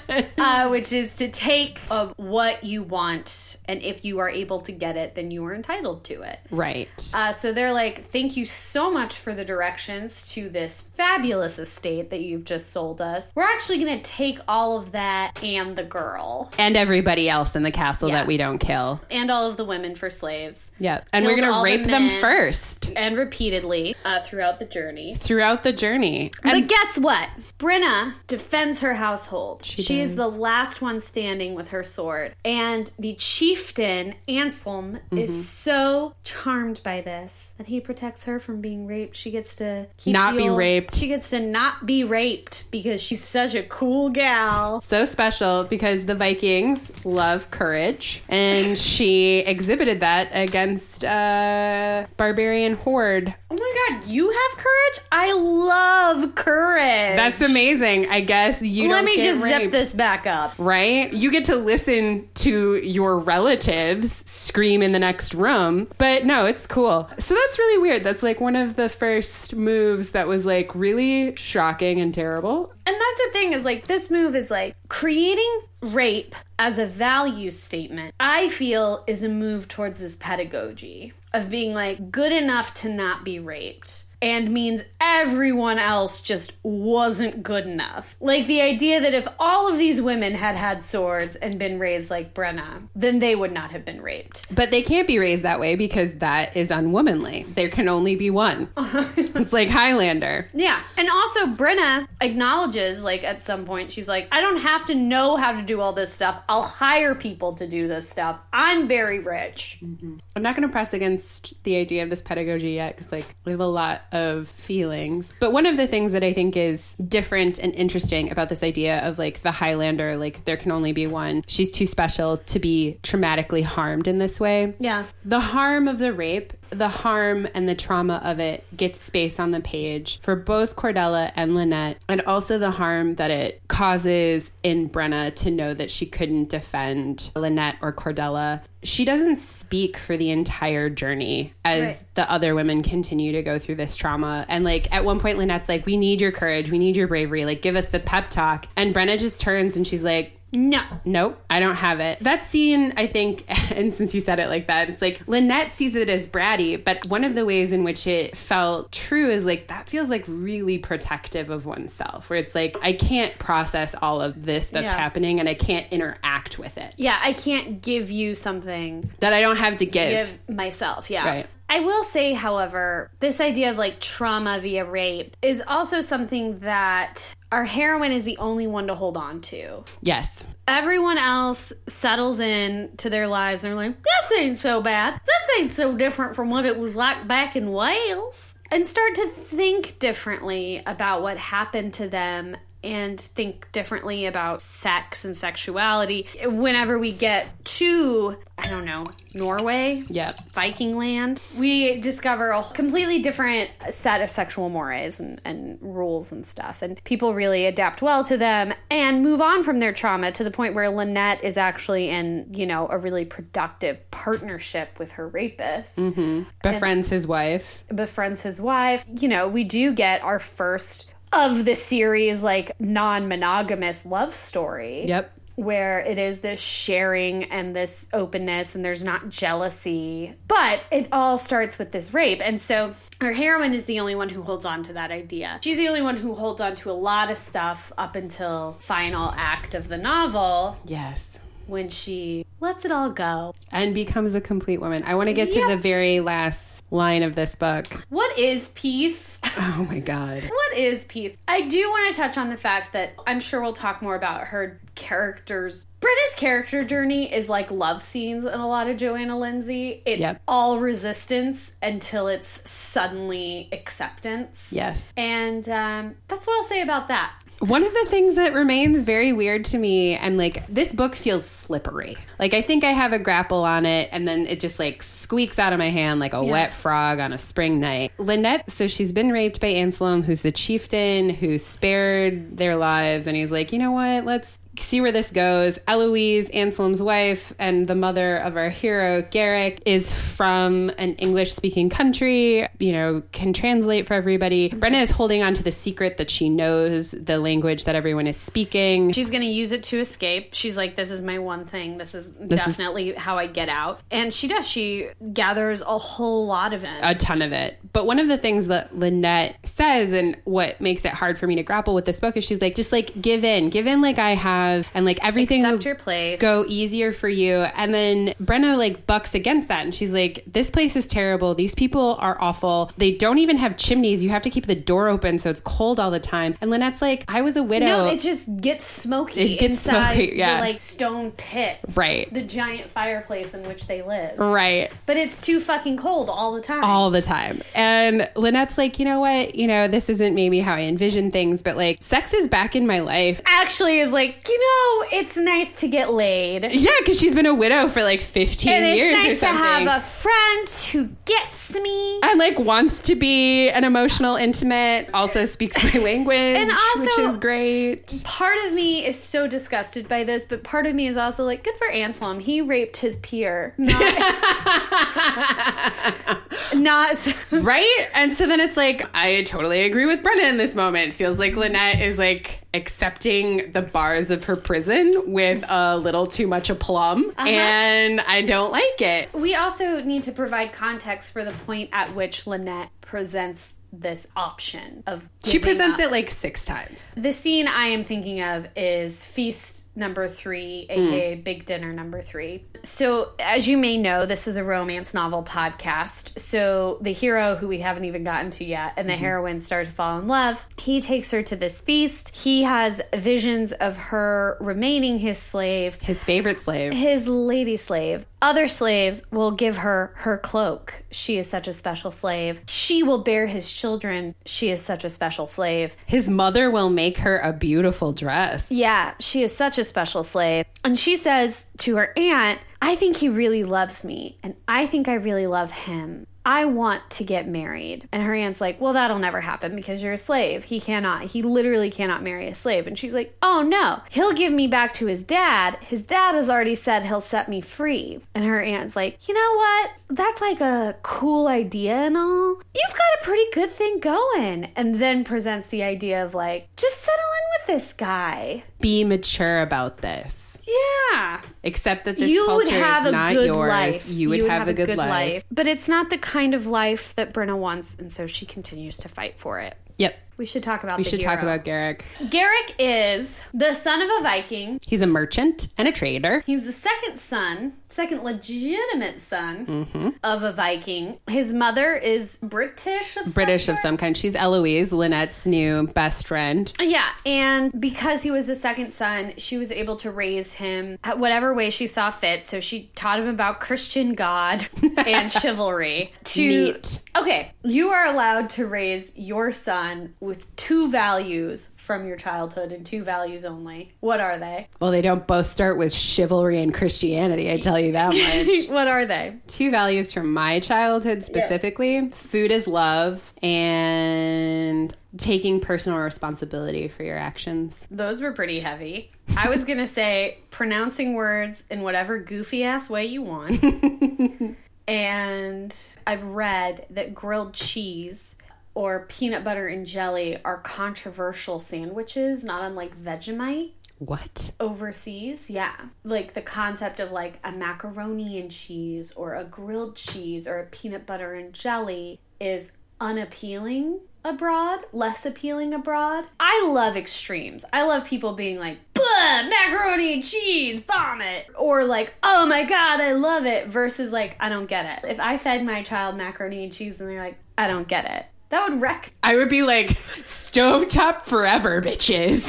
uh, 0.37 0.67
which 0.67 0.93
is 0.93 1.15
to 1.15 1.29
take 1.29 1.79
uh, 1.89 2.13
what 2.17 2.63
you 2.63 2.83
want, 2.83 3.57
and 3.65 3.81
if 3.81 4.05
you 4.05 4.19
are 4.19 4.29
able 4.29 4.59
to 4.61 4.71
get 4.71 4.97
it, 4.97 5.15
then 5.15 5.31
you 5.31 5.43
are 5.45 5.55
entitled 5.55 6.03
to 6.05 6.21
it. 6.21 6.39
Right. 6.51 6.89
Uh, 7.13 7.31
so 7.31 7.53
they're 7.53 7.73
like, 7.73 8.05
thank 8.05 8.37
you 8.37 8.45
so 8.45 8.91
much 8.91 9.15
for 9.15 9.33
the 9.33 9.45
directions 9.45 10.31
to 10.33 10.49
this 10.49 10.81
fabulous 10.81 11.59
estate 11.59 12.09
that 12.09 12.21
you've 12.21 12.45
just 12.45 12.71
sold 12.71 13.01
us. 13.01 13.31
We're 13.35 13.43
actually 13.43 13.68
going 13.77 13.97
to 14.01 14.03
take 14.03 14.39
all 14.47 14.77
of 14.79 14.91
that 14.93 15.43
and 15.43 15.75
the 15.75 15.83
girl 15.83 16.51
and 16.57 16.75
everybody 16.75 17.29
else 17.29 17.55
in 17.55 17.63
the 17.63 17.71
castle 17.71 18.09
Yeah. 18.09 18.15
that 18.19 18.27
we 18.27 18.37
don't 18.37 18.57
kill. 18.57 19.01
and 19.11 19.29
all 19.29 19.45
of 19.49 19.57
the 19.57 19.65
women 19.65 19.95
for 19.95 20.09
slaves. 20.09 20.71
Yeah. 20.79 21.01
And 21.13 21.25
Killed 21.25 21.37
we're 21.37 21.41
going 21.41 21.53
to 21.53 21.57
the 21.59 21.63
rape 21.63 21.85
them 21.85 22.09
first 22.21 22.91
And 22.95 23.17
repeatedly 23.17 23.95
uh, 24.05 24.21
throughout 24.21 24.59
the 24.59 24.65
journey. 24.65 25.15
throughout 25.15 25.63
the 25.63 25.73
journey. 25.73 26.31
But 26.43 26.67
guess 26.67 26.97
what? 26.97 27.29
Brenna 27.57 28.13
defends 28.27 28.81
her 28.81 28.93
household. 28.95 29.65
She, 29.65 29.99
is 30.01 30.15
the 30.15 30.27
last 30.27 30.81
one 30.81 30.99
standing 31.01 31.53
with 31.55 31.69
her 31.69 31.83
sword. 31.83 32.35
And 32.45 32.91
the 32.99 33.15
chieftain, 33.15 34.15
Anselm, 34.27 34.79
Mm-hmm. 35.09 35.17
is 35.17 35.47
so 35.47 36.13
charmed 36.23 36.81
by 36.83 37.01
this 37.01 37.53
that 37.57 37.67
he 37.67 37.79
protects 37.79 38.25
her 38.25 38.39
from 38.39 38.61
being 38.61 38.85
raped. 38.87 39.15
She 39.15 39.31
gets 39.31 39.55
to 39.57 39.87
keep 39.97 40.13
Not 40.13 40.35
be 40.37 40.47
old- 40.49 40.57
raped. 40.57 40.95
She 40.95 41.07
gets 41.07 41.29
to 41.31 41.39
not 41.39 41.85
be 41.85 42.03
raped 42.03 42.65
because 42.71 43.01
she's 43.01 43.23
such 43.23 43.55
a 43.55 43.58
cool 43.63 44.09
gal. 44.09 44.81
so 44.81 45.05
special 45.05 45.63
because 45.65 46.05
the 46.05 46.15
Vikings 46.15 46.91
love 47.05 47.49
courage, 47.51 48.21
and 48.29 48.77
she 48.77 49.39
exhibited 49.39 49.99
that 50.01 50.29
against 50.33 51.03
a 51.03 52.07
barbarian 52.17 52.73
horde. 52.75 53.33
Oh 53.51 53.55
my 53.59 53.97
god, 53.99 54.07
you 54.07 54.29
have 54.29 54.57
courage? 54.57 55.05
I 55.11 55.33
love 55.33 56.35
courage. 56.35 57.15
That's 57.15 57.41
amazing. 57.41 58.07
I 58.09 58.21
guess 58.21 58.61
you 58.61 58.89
Let 58.89 59.03
me 59.03 59.17
just 59.21 59.43
zip 59.45 59.71
this 59.71 59.93
back 59.93 60.27
up. 60.27 60.53
right? 60.57 61.11
You 61.11 61.31
get 61.31 61.45
to 61.45 61.55
listen 61.55 62.27
to 62.35 62.75
your 62.75 63.17
relatives 63.17 64.23
scream 64.29 64.81
in 64.81 64.91
the 64.91 64.99
next 64.99 65.33
room, 65.33 65.87
but 65.97 66.25
no, 66.25 66.45
it's 66.45 66.67
cool. 66.67 67.09
So 67.17 67.33
that's 67.33 67.59
really 67.59 67.81
weird. 67.81 68.03
That's 68.03 68.23
like 68.23 68.39
one 68.39 68.55
of 68.55 68.75
the 68.75 68.89
first 68.89 69.55
moves 69.55 70.11
that 70.11 70.27
was 70.27 70.45
like 70.45 70.73
really 70.75 71.35
shocking 71.35 71.99
and 71.99 72.13
terrible. 72.13 72.73
And 72.89 72.97
that's 72.99 73.21
the 73.23 73.29
thing 73.33 73.53
is 73.53 73.63
like 73.63 73.85
this 73.85 74.09
move 74.09 74.35
is 74.35 74.49
like 74.49 74.75
creating 74.87 75.61
rape 75.79 76.33
as 76.57 76.79
a 76.79 76.87
value 76.87 77.51
statement. 77.51 78.15
I 78.19 78.49
feel 78.49 79.03
is 79.05 79.21
a 79.21 79.29
move 79.29 79.67
towards 79.67 79.99
this 79.99 80.15
pedagogy 80.15 81.13
of 81.31 81.51
being 81.51 81.75
like 81.75 82.09
good 82.09 82.31
enough 82.31 82.73
to 82.75 82.89
not 82.89 83.23
be 83.23 83.37
raped. 83.37 84.05
And 84.21 84.51
means 84.51 84.81
everyone 84.99 85.79
else 85.79 86.21
just 86.21 86.53
wasn't 86.63 87.43
good 87.43 87.65
enough. 87.65 88.15
Like 88.19 88.47
the 88.47 88.61
idea 88.61 89.01
that 89.01 89.13
if 89.13 89.27
all 89.39 89.71
of 89.71 89.77
these 89.77 90.01
women 90.01 90.33
had 90.33 90.55
had 90.55 90.83
swords 90.83 91.35
and 91.35 91.57
been 91.57 91.79
raised 91.79 92.09
like 92.09 92.33
Brenna, 92.33 92.87
then 92.95 93.19
they 93.19 93.35
would 93.35 93.51
not 93.53 93.71
have 93.71 93.85
been 93.85 94.01
raped. 94.01 94.53
But 94.53 94.71
they 94.71 94.81
can't 94.81 95.07
be 95.07 95.19
raised 95.19 95.43
that 95.43 95.59
way 95.59 95.75
because 95.75 96.15
that 96.15 96.55
is 96.55 96.69
unwomanly. 96.69 97.53
There 97.55 97.69
can 97.69 97.87
only 97.87 98.15
be 98.15 98.29
one. 98.29 98.69
it's 98.77 99.53
like 99.53 99.69
Highlander. 99.69 100.49
Yeah. 100.53 100.81
And 100.97 101.09
also, 101.09 101.47
Brenna 101.47 102.07
acknowledges, 102.21 103.03
like, 103.03 103.23
at 103.23 103.41
some 103.41 103.65
point, 103.65 103.91
she's 103.91 104.07
like, 104.07 104.27
I 104.31 104.41
don't 104.41 104.61
have 104.61 104.85
to 104.87 104.95
know 104.95 105.35
how 105.37 105.53
to 105.53 105.61
do 105.61 105.81
all 105.81 105.93
this 105.93 106.13
stuff. 106.13 106.41
I'll 106.49 106.63
hire 106.63 107.15
people 107.15 107.53
to 107.55 107.67
do 107.67 107.87
this 107.87 108.09
stuff. 108.09 108.39
I'm 108.51 108.87
very 108.87 109.19
rich. 109.19 109.79
I'm 109.81 110.43
not 110.43 110.55
going 110.55 110.67
to 110.67 110.71
press 110.71 110.93
against 110.93 111.63
the 111.63 111.77
idea 111.77 112.03
of 112.03 112.09
this 112.09 112.21
pedagogy 112.21 112.71
yet 112.71 112.95
because, 112.95 113.11
like, 113.11 113.25
we 113.45 113.51
have 113.51 113.61
a 113.61 113.67
lot 113.67 114.01
of 114.11 114.47
feelings. 114.47 115.33
But 115.39 115.53
one 115.53 115.65
of 115.65 115.77
the 115.77 115.87
things 115.87 116.11
that 116.13 116.23
I 116.23 116.33
think 116.33 116.57
is 116.57 116.95
different 116.95 117.59
and 117.59 117.73
interesting 117.75 118.31
about 118.31 118.49
this 118.49 118.63
idea 118.63 118.99
of, 119.07 119.17
like, 119.17 119.41
the 119.41 119.51
Highlander, 119.51 120.17
like, 120.17 120.45
there 120.45 120.57
can 120.57 120.71
only 120.71 120.91
be 120.91 121.07
one. 121.07 121.43
She's 121.47 121.71
too 121.71 121.85
special 121.85 122.37
to 122.37 122.59
be 122.59 122.99
traumatically 123.03 123.63
harmed 123.63 124.07
in 124.07 124.19
this 124.19 124.39
way. 124.39 124.75
Yeah. 124.79 125.05
The 125.25 125.39
harm 125.39 125.87
of 125.87 125.99
the 125.99 126.13
rape, 126.13 126.53
the 126.69 126.89
harm 126.89 127.47
and 127.53 127.67
the 127.67 127.75
trauma 127.75 128.21
of 128.23 128.39
it 128.39 128.63
gets 128.75 129.01
space 129.01 129.39
on 129.39 129.51
the 129.51 129.59
page 129.61 130.19
for 130.21 130.35
both 130.35 130.75
Cordella 130.75 131.31
and 131.35 131.55
Lynette, 131.55 131.97
and 132.07 132.21
also 132.21 132.57
the 132.57 132.71
harm 132.71 133.15
that 133.15 133.31
it 133.31 133.61
causes 133.67 134.51
in 134.63 134.89
Brenna 134.89 135.33
to 135.35 135.51
know 135.51 135.73
that 135.73 135.89
she 135.89 136.05
couldn't 136.05 136.49
defend 136.49 137.31
Lynette 137.35 137.77
or 137.81 137.91
Cordella. 137.93 138.61
She 138.83 139.03
doesn't 139.05 139.37
speak 139.37 139.97
for 139.97 140.15
the 140.15 140.29
entire 140.31 140.89
journey 140.89 141.53
as 141.65 141.87
Right. 141.87 142.03
the 142.15 142.31
other 142.31 142.55
women 142.55 142.81
continue 142.83 143.31
to 143.33 143.43
go 143.43 143.59
through 143.59 143.75
this 143.75 143.95
trauma. 143.95 144.45
And 144.47 144.63
like 144.63 144.93
at 144.93 145.03
one 145.03 145.19
point, 145.19 145.37
Lynette's 145.37 145.67
like, 145.67 145.85
We 145.85 145.97
need 145.97 146.21
your 146.21 146.31
courage, 146.31 146.71
we 146.71 146.79
need 146.79 146.95
your 146.95 147.07
bravery, 147.07 147.45
like 147.45 147.61
give 147.61 147.75
us 147.75 147.87
the 147.89 147.99
pep 147.99 148.29
talk. 148.29 148.67
And 148.77 148.93
Brenna 148.93 149.19
just 149.19 149.39
turns 149.39 149.75
and 149.75 149.85
she's 149.85 150.03
like, 150.03 150.38
No. 150.51 150.81
Nope, 151.05 151.39
I 151.49 151.59
don't 151.59 151.75
have 151.75 151.99
it. 151.99 152.19
That 152.21 152.43
scene, 152.43 152.93
I 152.97 153.05
think, 153.07 153.45
and 153.71 153.93
since 153.93 154.15
you 154.15 154.21
said 154.21 154.39
it 154.39 154.47
like 154.49 154.67
that, 154.67 154.89
it's 154.89 155.01
like 155.01 155.21
Lynette 155.27 155.73
sees 155.73 155.95
it 155.95 156.09
as 156.09 156.27
bratty, 156.27 156.83
but 156.83 157.05
one 157.07 157.23
of 157.23 157.35
the 157.35 157.45
ways 157.45 157.71
in 157.71 157.83
which 157.83 158.07
it 158.07 158.35
felt 158.35 158.91
true 158.91 159.29
is 159.29 159.45
like 159.45 159.67
that 159.67 159.87
feels 159.87 160.09
like 160.09 160.23
really 160.27 160.77
protective 160.77 161.49
of 161.49 161.65
oneself, 161.65 162.29
where 162.29 162.39
it's 162.39 162.55
like, 162.55 162.75
I 162.81 162.93
can't 162.93 163.37
process 163.39 163.93
all 164.01 164.21
of 164.21 164.43
this 164.43 164.67
that's 164.67 164.85
Yeah. 164.85 164.97
happening 164.97 165.39
and 165.39 165.47
I 165.47 165.53
can't 165.53 165.85
interact 165.91 166.57
with 166.57 166.77
it. 166.77 166.93
Yeah, 166.97 167.19
I 167.21 167.33
can't 167.33 167.81
give 167.81 168.09
you 168.09 168.33
something. 168.35 169.11
That 169.19 169.33
I 169.33 169.41
don't 169.41 169.57
have 169.57 169.77
to 169.77 169.85
give. 169.85 170.39
Give 170.47 170.55
myself. 170.55 171.09
Yeah. 171.09 171.25
Right. 171.27 171.47
I 171.69 171.81
will 171.81 172.03
say, 172.03 172.33
however, 172.33 173.11
this 173.19 173.39
idea 173.39 173.69
of 173.69 173.77
like 173.77 173.99
trauma 174.01 174.59
via 174.59 174.83
rape 174.85 175.37
is 175.41 175.61
also 175.67 176.01
something 176.01 176.59
that 176.59 177.35
our 177.51 177.65
heroine 177.65 178.11
is 178.11 178.23
the 178.23 178.37
only 178.37 178.65
one 178.65 178.87
to 178.87 178.95
hold 178.95 179.17
on 179.17 179.41
to. 179.41 179.83
Yes. 180.01 180.43
Everyone 180.67 181.17
else 181.17 181.71
settles 181.87 182.39
in 182.39 182.91
to 182.97 183.09
their 183.09 183.27
lives 183.27 183.63
and 183.63 183.73
are 183.73 183.75
like, 183.75 183.95
this 184.03 184.39
ain't 184.39 184.57
so 184.57 184.81
bad. 184.81 185.13
This 185.13 185.59
ain't 185.59 185.71
so 185.71 185.95
different 185.95 186.35
from 186.35 186.49
what 186.49 186.65
it 186.65 186.77
was 186.77 186.95
like 186.95 187.27
back 187.27 187.55
in 187.55 187.71
Wales. 187.71 188.57
And 188.71 188.85
start 188.85 189.15
to 189.15 189.27
think 189.27 189.99
differently 189.99 190.83
about 190.85 191.21
what 191.21 191.37
happened 191.37 191.93
to 191.95 192.07
them 192.07 192.57
and 192.83 193.19
think 193.19 193.71
differently 193.71 194.25
about 194.25 194.61
sex 194.61 195.25
and 195.25 195.35
sexuality. 195.35 196.27
Whenever 196.45 196.97
we 196.97 197.11
get 197.11 197.47
to, 197.65 198.37
I 198.57 198.67
don't 198.69 198.85
know, 198.85 199.05
Norway, 199.33 200.01
Yep. 200.07 200.51
Viking 200.53 200.97
land, 200.97 201.41
we 201.57 201.99
discover 201.99 202.51
a 202.51 202.63
completely 202.73 203.21
different 203.21 203.69
set 203.89 204.21
of 204.21 204.29
sexual 204.29 204.69
mores 204.69 205.19
and, 205.19 205.41
and 205.45 205.77
rules 205.81 206.31
and 206.31 206.45
stuff. 206.45 206.81
And 206.81 207.01
people 207.03 207.33
really 207.33 207.65
adapt 207.65 208.01
well 208.01 208.23
to 208.25 208.37
them 208.37 208.73
and 208.89 209.21
move 209.21 209.41
on 209.41 209.63
from 209.63 209.79
their 209.79 209.93
trauma 209.93 210.31
to 210.31 210.43
the 210.43 210.51
point 210.51 210.73
where 210.73 210.89
Lynette 210.89 211.43
is 211.43 211.57
actually 211.57 212.09
in, 212.09 212.47
you 212.53 212.65
know, 212.65 212.87
a 212.89 212.97
really 212.97 213.25
productive 213.25 214.09
partnership 214.11 214.97
with 214.99 215.11
her 215.13 215.27
rapist 215.27 215.97
mm-hmm. 215.97 216.43
Befriends 216.63 217.09
his 217.09 217.27
wife. 217.27 217.83
befriends 217.93 218.43
his 218.43 218.59
wife. 218.61 219.05
You 219.13 219.27
know, 219.27 219.47
we 219.47 219.63
do 219.63 219.93
get 219.93 220.21
our 220.23 220.39
first 220.39 221.08
of 221.31 221.65
the 221.65 221.75
series 221.75 222.41
like 222.41 222.79
non-monogamous 222.79 224.05
love 224.05 224.33
story. 224.33 225.05
Yep. 225.07 225.33
Where 225.55 225.99
it 225.99 226.17
is 226.17 226.39
this 226.39 226.61
sharing 226.61 227.43
and 227.51 227.75
this 227.75 228.07
openness, 228.13 228.75
and 228.75 228.85
there's 228.85 229.03
not 229.03 229.27
jealousy. 229.27 230.33
But 230.47 230.79
it 230.89 231.09
all 231.11 231.37
starts 231.37 231.77
with 231.77 231.91
this 231.91 232.13
rape. 232.13 232.39
And 232.41 232.61
so 232.61 232.93
our 233.19 233.33
heroine 233.33 233.73
is 233.73 233.83
the 233.83 233.99
only 233.99 234.15
one 234.15 234.29
who 234.29 234.41
holds 234.41 234.63
on 234.63 234.83
to 234.83 234.93
that 234.93 235.11
idea. 235.11 235.59
She's 235.61 235.77
the 235.77 235.89
only 235.89 236.01
one 236.01 236.15
who 236.15 236.33
holds 236.33 236.61
on 236.61 236.75
to 236.77 236.91
a 236.91 236.93
lot 236.93 237.29
of 237.29 237.35
stuff 237.35 237.91
up 237.97 238.15
until 238.15 238.77
final 238.79 239.33
act 239.35 239.75
of 239.75 239.89
the 239.89 239.97
novel 239.97 240.77
Yes. 240.85 241.39
when 241.67 241.89
she 241.89 242.45
lets 242.61 242.85
it 242.85 242.91
all 242.93 243.09
go. 243.09 243.53
And 243.69 243.93
becomes 243.93 244.35
a 244.35 244.41
complete 244.41 244.79
woman. 244.79 245.03
I 245.05 245.15
want 245.15 245.27
to 245.27 245.33
get 245.33 245.49
to 245.49 245.59
Yep. 245.59 245.67
the 245.67 245.77
very 245.77 246.21
last 246.21 246.78
line 246.91 247.23
of 247.23 247.35
this 247.35 247.55
book. 247.55 247.85
What 248.09 248.37
is 248.37 248.69
peace? 248.69 249.39
Oh 249.61 249.85
my 249.89 249.99
God. 249.99 250.43
What 250.43 250.77
is 250.77 251.03
peace? 251.05 251.35
I 251.47 251.61
do 251.67 251.89
want 251.89 252.13
to 252.15 252.21
touch 252.21 252.37
on 252.37 252.49
the 252.49 252.55
fact 252.55 252.93
that 252.93 253.13
I'm 253.27 253.39
sure 253.41 253.61
we'll 253.61 253.73
talk 253.73 254.01
more 254.01 254.15
about 254.15 254.45
her 254.47 254.79
characters. 254.95 255.85
Britta's 255.99 256.35
character 256.35 256.83
journey 256.85 257.33
is 257.33 257.49
like 257.49 257.69
love 257.71 258.01
scenes 258.01 258.45
in 258.45 258.53
a 258.59 258.67
lot 258.67 258.87
of 258.89 258.95
Johanna 258.97 259.37
Lindsey. 259.37 260.01
It's 260.05 260.21
Yep. 260.21 260.41
all 260.47 260.79
resistance 260.79 261.73
until 261.81 262.27
it's 262.27 262.69
suddenly 262.69 263.67
acceptance. 263.73 264.69
Yes. 264.71 265.09
And 265.17 265.67
um, 265.67 266.15
that's 266.29 266.47
what 266.47 266.55
I'll 266.61 266.69
say 266.69 266.81
about 266.81 267.09
that. 267.09 267.33
One 267.59 267.83
of 267.83 267.93
the 267.93 268.05
things 268.07 268.35
that 268.35 268.53
remains 268.53 269.03
very 269.03 269.33
weird 269.33 269.65
to 269.65 269.77
me, 269.77 270.15
and 270.15 270.37
like 270.37 270.65
this 270.67 270.93
book 270.93 271.13
feels 271.13 271.45
slippery. 271.45 272.17
Like 272.39 272.53
I 272.53 272.61
think 272.61 272.83
I 272.85 272.91
have 272.91 273.11
a 273.11 273.19
grapple 273.19 273.63
on 273.63 273.85
it, 273.85 274.07
and 274.11 274.27
then 274.27 274.47
it 274.47 274.59
just 274.59 274.79
like 274.79 275.03
squeaks 275.03 275.59
out 275.59 275.73
of 275.73 275.79
my 275.79 275.89
hand 275.89 276.19
like 276.19 276.33
a 276.33 276.43
wet 276.43 276.71
frog 276.71 277.19
on 277.19 277.33
a 277.33 277.37
spring 277.37 277.79
night. 277.79 278.13
Lynette, 278.17 278.71
so 278.71 278.87
she's 278.87 279.11
been 279.11 279.31
raped 279.31 279.59
by 279.59 279.67
Anselm, 279.67 280.23
who's 280.23 280.41
the 280.41 280.51
chieftain 280.51 281.29
who 281.29 281.57
spared 281.57 282.57
their 282.57 282.77
lives, 282.77 283.27
and 283.27 283.35
he's 283.35 283.51
like, 283.51 283.73
you 283.73 283.79
know 283.79 283.91
what? 283.91 284.25
Let's 284.25 284.59
see 284.77 285.01
where 285.01 285.11
this 285.11 285.31
goes. 285.31 285.79
Eloise, 285.87 286.49
Anselm's 286.49 287.01
wife, 287.01 287.53
and 287.59 287.87
the 287.87 287.95
mother 287.95 288.37
of 288.37 288.55
our 288.55 288.69
hero, 288.69 289.21
Garrick, 289.29 289.81
is 289.85 290.13
from 290.13 290.89
an 290.97 291.15
English 291.15 291.53
speaking 291.53 291.89
country, 291.89 292.67
you 292.79 292.91
know, 292.91 293.23
can 293.31 293.53
translate 293.53 294.07
for 294.07 294.13
everybody. 294.13 294.69
Brenna 294.69 295.01
is 295.01 295.11
holding 295.11 295.43
on 295.43 295.53
to 295.55 295.63
the 295.63 295.71
secret 295.71 296.17
that 296.17 296.29
she 296.29 296.49
knows 296.49 297.11
the 297.11 297.39
language 297.39 297.85
that 297.85 297.95
everyone 297.95 298.27
is 298.27 298.37
speaking. 298.37 299.11
She's 299.11 299.29
going 299.29 299.41
to 299.41 299.47
use 299.47 299.71
it 299.71 299.83
to 299.83 299.99
escape. 299.99 300.53
She's 300.53 300.77
like, 300.77 300.95
this 300.95 301.11
is 301.11 301.21
my 301.23 301.39
one 301.39 301.65
thing. 301.65 301.97
This 301.97 302.15
is 302.15 302.27
is- 302.27 302.49
definitely 302.49 303.13
how 303.13 303.37
I 303.37 303.47
get 303.47 303.69
out. 303.69 304.01
And 304.11 304.33
she 304.33 304.47
does. 304.47 304.67
She 304.67 305.09
gathers 305.33 305.81
a 305.81 305.97
whole 305.97 306.45
lot 306.45 306.73
of 306.73 306.83
it. 306.83 306.99
a 307.01 307.15
ton 307.15 307.41
of 307.41 307.51
it. 307.51 307.77
But 307.91 308.05
one 308.05 308.19
of 308.19 308.27
the 308.27 308.37
things 308.37 308.67
that 308.67 308.95
Lynette 308.95 309.57
says 309.63 310.11
and 310.11 310.37
what 310.45 310.79
makes 310.79 311.03
it 311.05 311.11
hard 311.13 311.37
for 311.39 311.47
me 311.47 311.55
to 311.55 311.63
grapple 311.63 311.93
with 311.95 312.05
this 312.05 312.19
book 312.19 312.37
is 312.37 312.43
she's 312.43 312.61
like, 312.61 312.75
just 312.75 312.91
like 312.91 313.19
give 313.21 313.43
in, 313.43 313.69
give 313.69 313.87
in 313.87 314.01
like 314.01 314.19
I 314.19 314.35
have, 314.35 314.58
and 314.93 315.05
like 315.05 315.19
everything 315.23 315.65
Accept 315.65 315.85
your 315.85 315.95
place. 315.95 316.39
go 316.39 316.65
easier 316.67 317.11
for 317.13 317.29
you. 317.29 317.61
And 317.61 317.93
then 317.93 318.33
Brenna 318.41 318.77
like 318.77 319.05
bucks 319.07 319.33
against 319.35 319.67
that 319.67 319.83
and 319.85 319.93
she's 319.93 320.11
like, 320.13 320.43
this 320.47 320.69
place 320.69 320.95
is 320.95 321.07
terrible. 321.07 321.55
These 321.55 321.75
people 321.75 322.15
are 322.19 322.37
awful. 322.41 322.91
They 322.97 323.13
don't 323.15 323.37
even 323.39 323.57
have 323.57 323.77
chimneys. 323.77 324.23
You 324.23 324.29
have 324.29 324.41
to 324.43 324.49
keep 324.49 324.67
the 324.67 324.75
door 324.75 325.07
open 325.07 325.39
so 325.39 325.49
it's 325.49 325.61
cold 325.61 325.99
all 325.99 326.11
the 326.11 326.19
time. 326.19 326.55
And 326.61 326.69
Lynette's 326.71 327.01
like, 327.01 327.23
I 327.27 327.41
was 327.41 327.55
a 327.57 327.63
widow. 327.63 327.85
No, 327.85 328.07
it 328.07 328.19
just 328.19 328.57
gets 328.57 328.85
smoky 328.85 329.41
It 329.55 329.59
gets 329.59 329.85
inside 329.85 330.15
smoky, 330.15 330.33
yeah. 330.35 330.55
the 330.55 330.61
like 330.61 330.79
stone 330.79 331.31
pit, 331.31 331.77
right. 331.95 332.31
the 332.33 332.41
giant 332.43 332.89
fireplace 332.89 333.53
in 333.53 333.63
which 333.63 333.87
they 333.87 334.01
live. 334.01 334.37
Right. 334.37 334.91
But 335.05 335.17
it's 335.17 335.39
too 335.39 335.59
fucking 335.59 335.97
cold 335.97 336.29
all 336.29 336.53
the 336.53 336.61
time. 336.61 336.83
all 336.83 337.09
the 337.11 337.21
time. 337.21 337.61
And 337.75 338.29
Lynette's 338.35 338.77
like, 338.77 338.99
you 338.99 339.05
know 339.05 339.19
what? 339.19 339.55
You 339.55 339.67
know, 339.67 339.87
this 339.87 340.09
isn't 340.09 340.35
maybe 340.35 340.59
how 340.59 340.75
I 340.75 340.81
envision 340.81 341.31
things, 341.31 341.61
but 341.61 341.77
like 341.77 342.01
sex 342.01 342.33
is 342.33 342.47
back 342.47 342.75
in 342.75 342.85
my 342.87 342.99
life. 342.99 343.41
Actually, 343.45 343.99
is 343.99 344.11
like 344.11 344.43
you 344.49 344.59
know, 344.59 345.05
it's 345.19 345.37
nice 345.37 345.79
to 345.81 345.87
get 345.87 346.11
laid. 346.11 346.63
Yeah, 346.71 346.89
because 346.99 347.19
she's 347.19 347.35
been 347.35 347.45
a 347.45 347.53
widow 347.53 347.87
for 347.87 348.01
like 348.03 348.21
15 348.21 348.71
And 348.73 348.97
years 348.97 349.13
it's 349.13 349.23
or 349.23 349.27
nice 349.27 349.39
to 349.39 349.45
have 349.47 349.87
a 349.87 350.01
friend 350.03 350.69
who 350.91 351.09
gets 351.25 351.75
me. 351.75 352.19
and 352.23 352.39
like 352.39 352.57
wants 352.57 353.03
to 353.03 353.15
be 353.15 353.69
an 353.69 353.83
emotional 353.83 354.35
intimate, 354.35 355.09
also 355.13 355.45
speaks 355.45 355.81
my 355.83 355.99
language, 356.01 356.37
And 356.37 356.71
also- 356.71 356.99
which 357.01 357.19
is 357.19 357.37
great. 357.37 358.21
Part 358.25 358.57
of 358.65 358.73
me 358.73 359.05
is 359.05 359.21
so 359.21 359.45
disgusted 359.47 360.07
by 360.09 360.23
this, 360.23 360.45
but 360.45 360.63
part 360.63 360.87
of 360.87 360.95
me 360.95 361.07
is 361.07 361.17
also 361.17 361.45
like, 361.45 361.63
good 361.63 361.75
for 361.77 361.89
Anselm. 361.89 362.39
He 362.39 362.61
raped 362.61 362.97
his 362.97 363.17
peer. 363.17 363.75
Not, 363.77 364.01
not 366.73 367.35
Right? 367.51 368.07
And 368.13 368.33
so 368.33 368.47
then 368.47 368.59
it's 368.59 368.77
like, 368.77 369.07
I 369.13 369.43
totally 369.43 369.81
agree 369.83 370.05
with 370.05 370.23
Brenna 370.23 370.49
in 370.49 370.57
this 370.57 370.75
moment. 370.75 371.09
It 371.09 371.13
feels 371.13 371.39
like 371.39 371.55
Lynette 371.55 371.99
is 372.01 372.17
like 372.17 372.61
accepting 372.73 373.71
the 373.71 373.81
bars 373.81 374.29
of 374.29 374.38
her 374.45 374.55
prison 374.55 375.23
with 375.27 375.63
a 375.69 375.97
little 375.97 376.25
too 376.27 376.47
much 376.47 376.69
aplomb. 376.69 377.29
Uh-huh. 377.37 377.47
And 377.47 378.19
I 378.21 378.41
don't 378.41 378.71
like 378.71 379.01
it. 379.01 379.33
We 379.33 379.55
also 379.55 380.01
need 380.01 380.23
to 380.23 380.31
provide 380.31 380.73
context 380.73 381.31
for 381.33 381.43
the 381.43 381.51
point 381.51 381.89
at 381.93 382.13
which 382.15 382.47
Lynette 382.47 382.89
presents 383.01 383.73
this 383.91 384.27
option 384.35 385.03
of 385.07 385.23
She 385.43 385.57
presents 385.57 385.99
up. 385.99 386.05
it 386.05 386.11
like 386.11 386.29
six 386.29 386.63
times. 386.65 387.07
The 387.17 387.31
scene 387.31 387.67
I 387.67 387.85
am 387.85 388.03
thinking 388.03 388.41
of 388.41 388.67
is 388.75 389.23
feast 389.23 389.78
number 389.99 390.27
three, 390.27 390.87
hmm. 390.89 390.99
aka 390.99 391.35
big 391.35 391.65
dinner 391.65 391.93
number 391.93 392.21
three. 392.21 392.65
So, 392.83 393.33
as 393.39 393.67
you 393.67 393.77
may 393.77 393.97
know, 393.97 394.25
this 394.25 394.47
is 394.47 394.57
a 394.57 394.63
romance 394.63 395.13
novel 395.13 395.43
podcast. 395.43 396.39
So, 396.39 396.97
the 397.01 397.11
hero, 397.11 397.55
who 397.55 397.67
we 397.67 397.79
haven't 397.79 398.05
even 398.05 398.23
gotten 398.23 398.51
to 398.51 398.65
yet, 398.65 398.93
and 398.97 399.09
the 399.09 399.15
hmm. 399.15 399.23
heroine 399.23 399.59
start 399.59 399.87
to 399.87 399.91
fall 399.91 400.19
in 400.19 400.27
love. 400.27 400.65
He 400.77 401.01
takes 401.01 401.31
her 401.31 401.43
to 401.43 401.55
this 401.55 401.81
feast. 401.81 402.35
He 402.35 402.63
has 402.63 403.01
visions 403.13 403.73
of 403.73 403.97
her 403.97 404.57
remaining 404.59 405.19
his 405.19 405.37
slave 405.37 405.95
His 406.01 406.23
favorite 406.23 406.61
slave. 406.61 406.93
his 406.93 407.27
lady 407.27 407.77
slave. 407.77 408.25
Other 408.41 408.67
slaves 408.67 409.23
will 409.31 409.51
give 409.51 409.77
her 409.77 410.13
her 410.15 410.37
cloak. 410.37 411.03
She 411.11 411.37
is 411.37 411.49
such 411.49 411.67
a 411.67 411.73
special 411.73 412.11
slave. 412.11 412.61
She 412.67 413.03
will 413.03 413.23
bear 413.23 413.47
his 413.47 413.71
children. 413.71 414.33
She 414.45 414.69
is 414.69 414.81
such 414.81 415.03
a 415.03 415.09
special 415.09 415.45
slave. 415.45 415.95
His 416.05 416.29
mother 416.29 416.71
will 416.71 416.89
make 416.89 417.17
her 417.17 417.37
a 417.39 417.51
beautiful 417.51 418.13
dress. 418.13 418.71
Yeah, 418.71 419.13
she 419.19 419.43
is 419.43 419.55
such 419.55 419.77
a 419.77 419.83
special 419.83 420.23
slave. 420.23 420.65
And 420.83 420.97
she 420.97 421.17
says 421.17 421.67
to 421.79 421.97
her 421.97 422.13
aunt, 422.17 422.59
I 422.81 422.95
think 422.95 423.17
he 423.17 423.27
really 423.27 423.65
loves 423.65 424.05
me, 424.05 424.37
and 424.41 424.55
I 424.67 424.87
think 424.87 425.09
I 425.09 425.15
really 425.15 425.47
love 425.47 425.71
him. 425.71 426.25
I 426.45 426.65
want 426.65 427.09
to 427.11 427.23
get 427.23 427.47
married. 427.47 428.07
And 428.11 428.23
her 428.23 428.33
aunt's 428.33 428.61
like, 428.61 428.79
Well, 428.79 428.93
that'll 428.93 429.19
never 429.19 429.41
happen 429.41 429.75
because 429.75 430.01
you're 430.01 430.13
a 430.13 430.17
slave. 430.17 430.65
He 430.65 430.79
cannot. 430.79 431.23
He 431.23 431.41
literally 431.41 431.91
cannot 431.91 432.23
marry 432.23 432.47
a 432.47 432.55
slave. 432.55 432.87
And 432.87 432.97
she's 432.97 433.13
like, 433.13 433.35
Oh, 433.41 433.61
no. 433.61 434.01
He'll 434.09 434.33
give 434.33 434.53
me 434.53 434.67
back 434.67 434.93
to 434.95 435.05
his 435.07 435.23
dad. 435.23 435.77
His 435.81 436.03
dad 436.03 436.35
has 436.35 436.49
already 436.49 436.75
said 436.75 437.03
he'll 437.03 437.21
set 437.21 437.49
me 437.49 437.61
free. 437.61 438.19
And 438.33 438.45
her 438.45 438.61
aunt's 438.61 438.95
like, 438.95 439.27
You 439.27 439.33
know 439.33 439.55
what? 439.55 439.91
That's 440.09 440.41
like 440.41 440.61
a 440.61 440.95
cool 441.03 441.47
idea 441.47 441.93
and 441.93 442.17
all. 442.17 442.55
You've 442.73 442.97
got 442.97 443.21
a 443.21 443.23
pretty 443.23 443.45
good 443.53 443.71
thing 443.71 443.99
going. 443.99 444.71
And 444.75 444.95
then 444.95 445.23
presents 445.23 445.67
the 445.67 445.83
idea 445.83 446.23
of 446.23 446.33
like, 446.33 446.67
Just 446.75 446.99
settle 446.99 447.19
in 447.19 447.59
with 447.59 447.67
this 447.81 447.93
guy. 447.93 448.63
Be 448.79 449.03
mature 449.03 449.61
about 449.61 449.97
this. 449.97 450.48
Yeah. 450.69 451.41
Except 451.63 452.05
that 452.05 452.17
this 452.17 452.29
you 452.29 452.45
culture 452.45 452.65
would 452.65 452.73
have 452.73 453.05
is 453.05 453.09
a 453.09 453.11
not 453.11 453.33
good 453.33 453.47
yours. 453.47 453.69
life. 453.69 454.09
You 454.09 454.29
would, 454.29 454.49
have, 454.49 454.67
a 454.67 454.73
good, 454.73 454.95
life. 454.95 455.43
But 455.51 455.67
it's 455.67 455.89
not 455.89 456.09
the 456.09 456.17
kind 456.17 456.53
of 456.53 456.67
life 456.67 457.15
that 457.15 457.33
Brenna 457.33 457.57
wants, 457.57 457.95
and 457.95 458.11
so 458.11 458.27
she 458.27 458.45
continues 458.45 458.97
to 458.97 459.09
fight 459.09 459.39
for 459.39 459.59
it. 459.59 459.77
Yep. 459.97 460.15
We 460.39 460.45
should 460.45 460.63
talk 460.63 460.83
about 460.85 460.97
We 460.97 461.03
should 461.03 461.19
talk 461.19 461.41
about 461.41 461.65
Garrick. 461.65 462.03
Garrick 462.29 462.73
is 462.79 463.41
the 463.53 463.73
son 463.73 464.01
of 464.01 464.09
a 464.19 464.23
Viking. 464.23 464.79
He's 464.87 465.01
a 465.01 465.07
merchant 465.07 465.67
and 465.77 465.85
a 465.87 465.91
trader. 465.91 466.41
He's 466.45 466.63
the 466.65 466.71
second 466.71 467.17
son, 467.19 467.73
second 467.89 468.23
legitimate 468.23 469.19
son 469.19 469.65
Mm-hmm. 469.65 470.09
of 470.23 470.43
a 470.43 470.53
Viking. 470.53 471.17
His 471.27 471.53
mother 471.53 471.93
is 471.93 472.37
British 472.41 473.17
of 473.17 473.23
some 473.25 473.33
British 473.33 473.67
of 473.67 473.77
some 473.79 473.97
kind. 473.97 474.15
She's 474.15 474.33
Eloise, 474.33 474.91
Lynette's 474.93 475.45
new 475.45 475.87
best 475.87 476.25
friend. 476.25 476.71
Yeah, 476.79 477.09
and 477.25 477.77
because 477.79 478.23
he 478.23 478.31
was 478.31 478.47
the 478.47 478.55
second 478.55 478.91
son, 478.93 479.33
she 479.37 479.57
was 479.57 479.71
able 479.73 479.97
to 479.97 480.09
raise 480.11 480.53
him 480.53 480.97
at 481.03 481.19
whatever 481.19 481.53
way 481.53 481.69
she 481.69 481.85
saw 481.87 482.11
fit. 482.11 482.47
So 482.47 482.61
she 482.61 482.91
taught 482.95 483.19
him 483.19 483.27
about 483.27 483.59
Christian 483.59 484.13
God 484.13 484.65
and 484.97 485.29
chivalry. 485.29 486.13
To 486.23 486.47
Neat. 486.47 487.01
okay, 487.17 487.51
you 487.63 487.89
are 487.89 488.05
allowed 488.05 488.49
to 488.51 488.65
raise 488.67 489.11
your 489.17 489.51
son 489.51 490.13
with 490.29 490.55
two 490.55 490.89
values 490.91 491.71
from 491.75 492.05
your 492.05 492.15
childhood 492.15 492.71
and 492.71 492.85
two 492.85 493.03
values 493.03 493.43
only. 493.43 493.91
What 493.99 494.19
are 494.19 494.37
they? 494.37 494.67
Well, 494.79 494.91
they 494.91 495.01
don't 495.01 495.25
both 495.25 495.47
start 495.47 495.75
with 495.79 495.91
chivalry 495.91 496.61
and 496.61 496.71
Christianity, 496.71 497.51
I 497.51 497.57
tell 497.57 497.79
you 497.79 497.93
that 497.93 498.13
much. 498.13 498.69
what 498.69 498.87
are 498.87 499.07
they? 499.07 499.35
Two 499.47 499.71
values 499.71 500.13
from 500.13 500.31
my 500.31 500.59
childhood 500.59 501.23
specifically 501.23 502.09
food 502.11 502.51
is 502.51 502.67
love 502.67 503.33
and 503.41 504.95
taking 505.17 505.59
personal 505.59 505.97
responsibility 505.97 506.87
for 506.87 507.01
your 507.01 507.17
actions. 507.17 507.87
Those 507.89 508.21
were 508.21 508.31
pretty 508.31 508.59
heavy. 508.59 509.11
I 509.35 509.49
was 509.49 509.65
gonna 509.65 509.87
say 509.99 510.37
pronouncing 510.51 511.15
words 511.15 511.63
in 511.71 511.81
whatever 511.81 512.19
goofy 512.19 512.63
ass 512.63 512.87
way 512.87 513.07
you 513.07 513.23
want. 513.23 513.63
and 514.87 515.75
I've 516.05 516.23
read 516.23 516.85
that 516.91 517.15
grilled 517.15 517.53
cheese 517.55 518.35
or 518.79 519.05
peanut 519.09 519.43
butter 519.43 519.67
and 519.67 519.85
jelly 519.85 520.37
are 520.45 520.61
controversial 520.61 521.59
sandwiches, 521.59 522.45
not 522.45 522.63
unlike 522.63 522.97
Vegemite 523.03 523.71
What? 523.97 524.53
overseas. 524.57 525.49
Yeah. 525.49 525.75
Like 526.05 526.33
the 526.33 526.41
concept 526.41 527.01
of 527.01 527.11
like 527.11 527.39
a 527.43 527.51
macaroni 527.51 528.39
and 528.39 528.49
cheese 528.49 529.11
or 529.11 529.35
a 529.35 529.43
grilled 529.43 529.97
cheese 529.97 530.47
or 530.47 530.59
a 530.59 530.65
peanut 530.67 531.05
butter 531.05 531.33
and 531.33 531.51
jelly 531.51 532.21
is 532.39 532.71
unappealing 533.01 533.99
abroad, 534.23 534.85
less 534.93 535.25
appealing 535.25 535.73
abroad. 535.73 536.23
I 536.39 536.65
love 536.69 536.95
extremes. 536.95 537.65
I 537.73 537.83
love 537.83 538.05
people 538.05 538.31
being 538.31 538.59
like, 538.59 538.77
"Blah, 538.93 539.43
macaroni 539.43 540.13
and 540.13 540.23
cheese, 540.23 540.79
vomit. 540.79 541.47
Or 541.57 541.83
like, 541.83 542.13
oh 542.23 542.45
my 542.45 542.63
god, 542.63 543.01
I 543.01 543.11
love 543.11 543.45
it, 543.45 543.67
versus 543.67 544.13
like, 544.13 544.37
I 544.39 544.47
don't 544.47 544.67
get 544.67 545.03
it. 545.03 545.09
If 545.11 545.19
I 545.19 545.35
fed 545.35 545.65
my 545.65 545.83
child 545.83 546.15
macaroni 546.15 546.63
and 546.63 546.71
cheese 546.71 547.01
and 547.01 547.09
they're 547.09 547.21
like, 547.21 547.39
I 547.57 547.67
don't 547.67 547.87
get 547.87 548.05
it, 548.05 548.25
that 548.49 548.69
would 548.69 548.81
wreck 548.81 549.13
I 549.23 549.35
would 549.35 549.49
be 549.49 549.63
like, 549.63 549.89
stovetop 550.25 551.21
forever, 551.23 551.81
bitches. 551.81 552.47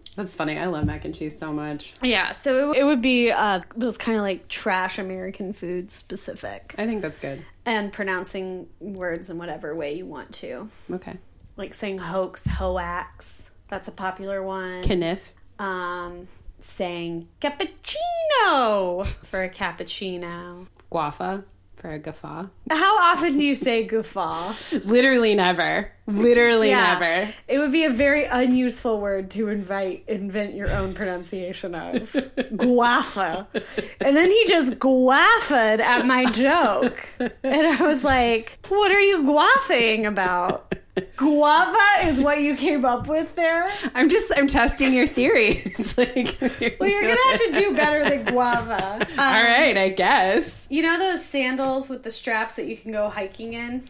That's 0.16 0.34
funny. 0.36 0.58
I 0.58 0.66
love 0.66 0.84
mac 0.84 1.04
and 1.04 1.14
cheese 1.14 1.38
so 1.38 1.52
much. 1.52 1.94
Yeah, 2.02 2.32
so 2.32 2.72
it, 2.72 2.78
it 2.78 2.84
would 2.84 3.00
be 3.00 3.30
uh, 3.30 3.60
those 3.76 3.96
kind 3.96 4.18
of 4.18 4.22
like 4.22 4.48
trash 4.48 4.98
American 4.98 5.52
food 5.52 5.90
specific. 5.90 6.74
I 6.76 6.84
think 6.86 7.00
that's 7.00 7.18
good. 7.20 7.42
And 7.64 7.90
pronouncing 7.92 8.68
words 8.80 9.30
in 9.30 9.38
whatever 9.38 9.74
way 9.74 9.94
you 9.94 10.04
want 10.04 10.32
to. 10.34 10.68
Okay. 10.90 11.16
Like 11.56 11.72
saying 11.72 11.98
hoax, 11.98 12.44
hoax. 12.44 13.48
That's 13.68 13.88
a 13.88 13.92
popular 13.92 14.42
one. 14.42 14.82
Kniff. 14.82 15.32
um, 15.58 16.26
saying 16.58 17.28
cappuccino 17.40 19.06
for 19.06 19.42
a 19.42 19.48
cappuccino. 19.48 20.66
Guafa 20.92 21.44
for 21.80 21.90
a 21.90 21.98
guffaw. 21.98 22.46
How 22.70 22.98
often 23.02 23.38
do 23.38 23.44
you 23.44 23.54
say 23.54 23.84
guffaw? 23.84 24.54
Literally 24.84 25.34
never. 25.34 25.90
Literally 26.18 26.70
Yeah. 26.70 26.98
never. 26.98 27.34
It 27.48 27.58
would 27.58 27.72
be 27.72 27.84
a 27.84 27.90
very 27.90 28.24
unuseful 28.24 29.00
word 29.00 29.30
to 29.32 29.48
invite 29.48 30.04
invent 30.08 30.54
your 30.54 30.70
own 30.70 30.94
pronunciation 30.94 31.74
of. 31.74 31.92
Guafa. 32.12 33.46
And 34.00 34.16
then 34.16 34.30
he 34.30 34.44
just 34.46 34.78
guaffed 34.78 35.80
at 35.80 36.06
my 36.06 36.24
joke. 36.26 37.08
And 37.18 37.66
I 37.66 37.82
was 37.86 38.04
like, 38.04 38.58
what 38.68 38.90
are 38.90 39.00
you 39.00 39.22
guaffing 39.22 40.06
about? 40.06 40.74
Guava 41.16 41.78
is 42.08 42.20
what 42.20 42.40
you 42.42 42.56
came 42.56 42.84
up 42.84 43.06
with 43.08 43.34
there? 43.36 43.70
I'm 43.94 44.08
just 44.10 44.30
I'm 44.36 44.46
testing 44.46 44.92
your 44.92 45.06
theory. 45.06 45.62
It's 45.78 45.96
like 45.96 46.36
Well, 46.78 46.88
you're 46.90 47.00
gonna 47.02 47.16
have 47.30 47.40
to 47.40 47.52
do 47.54 47.74
better 47.74 48.04
than 48.04 48.24
guava. 48.24 48.96
Um, 49.12 49.18
All 49.18 49.42
right, 49.42 49.76
I 49.76 49.88
guess. 49.90 50.50
You 50.68 50.82
know 50.82 50.98
those 50.98 51.24
sandals 51.24 51.88
with 51.88 52.02
the 52.02 52.10
straps 52.10 52.56
that 52.56 52.66
you 52.66 52.76
can 52.76 52.92
go 52.92 53.08
hiking 53.08 53.54
in? 53.54 53.88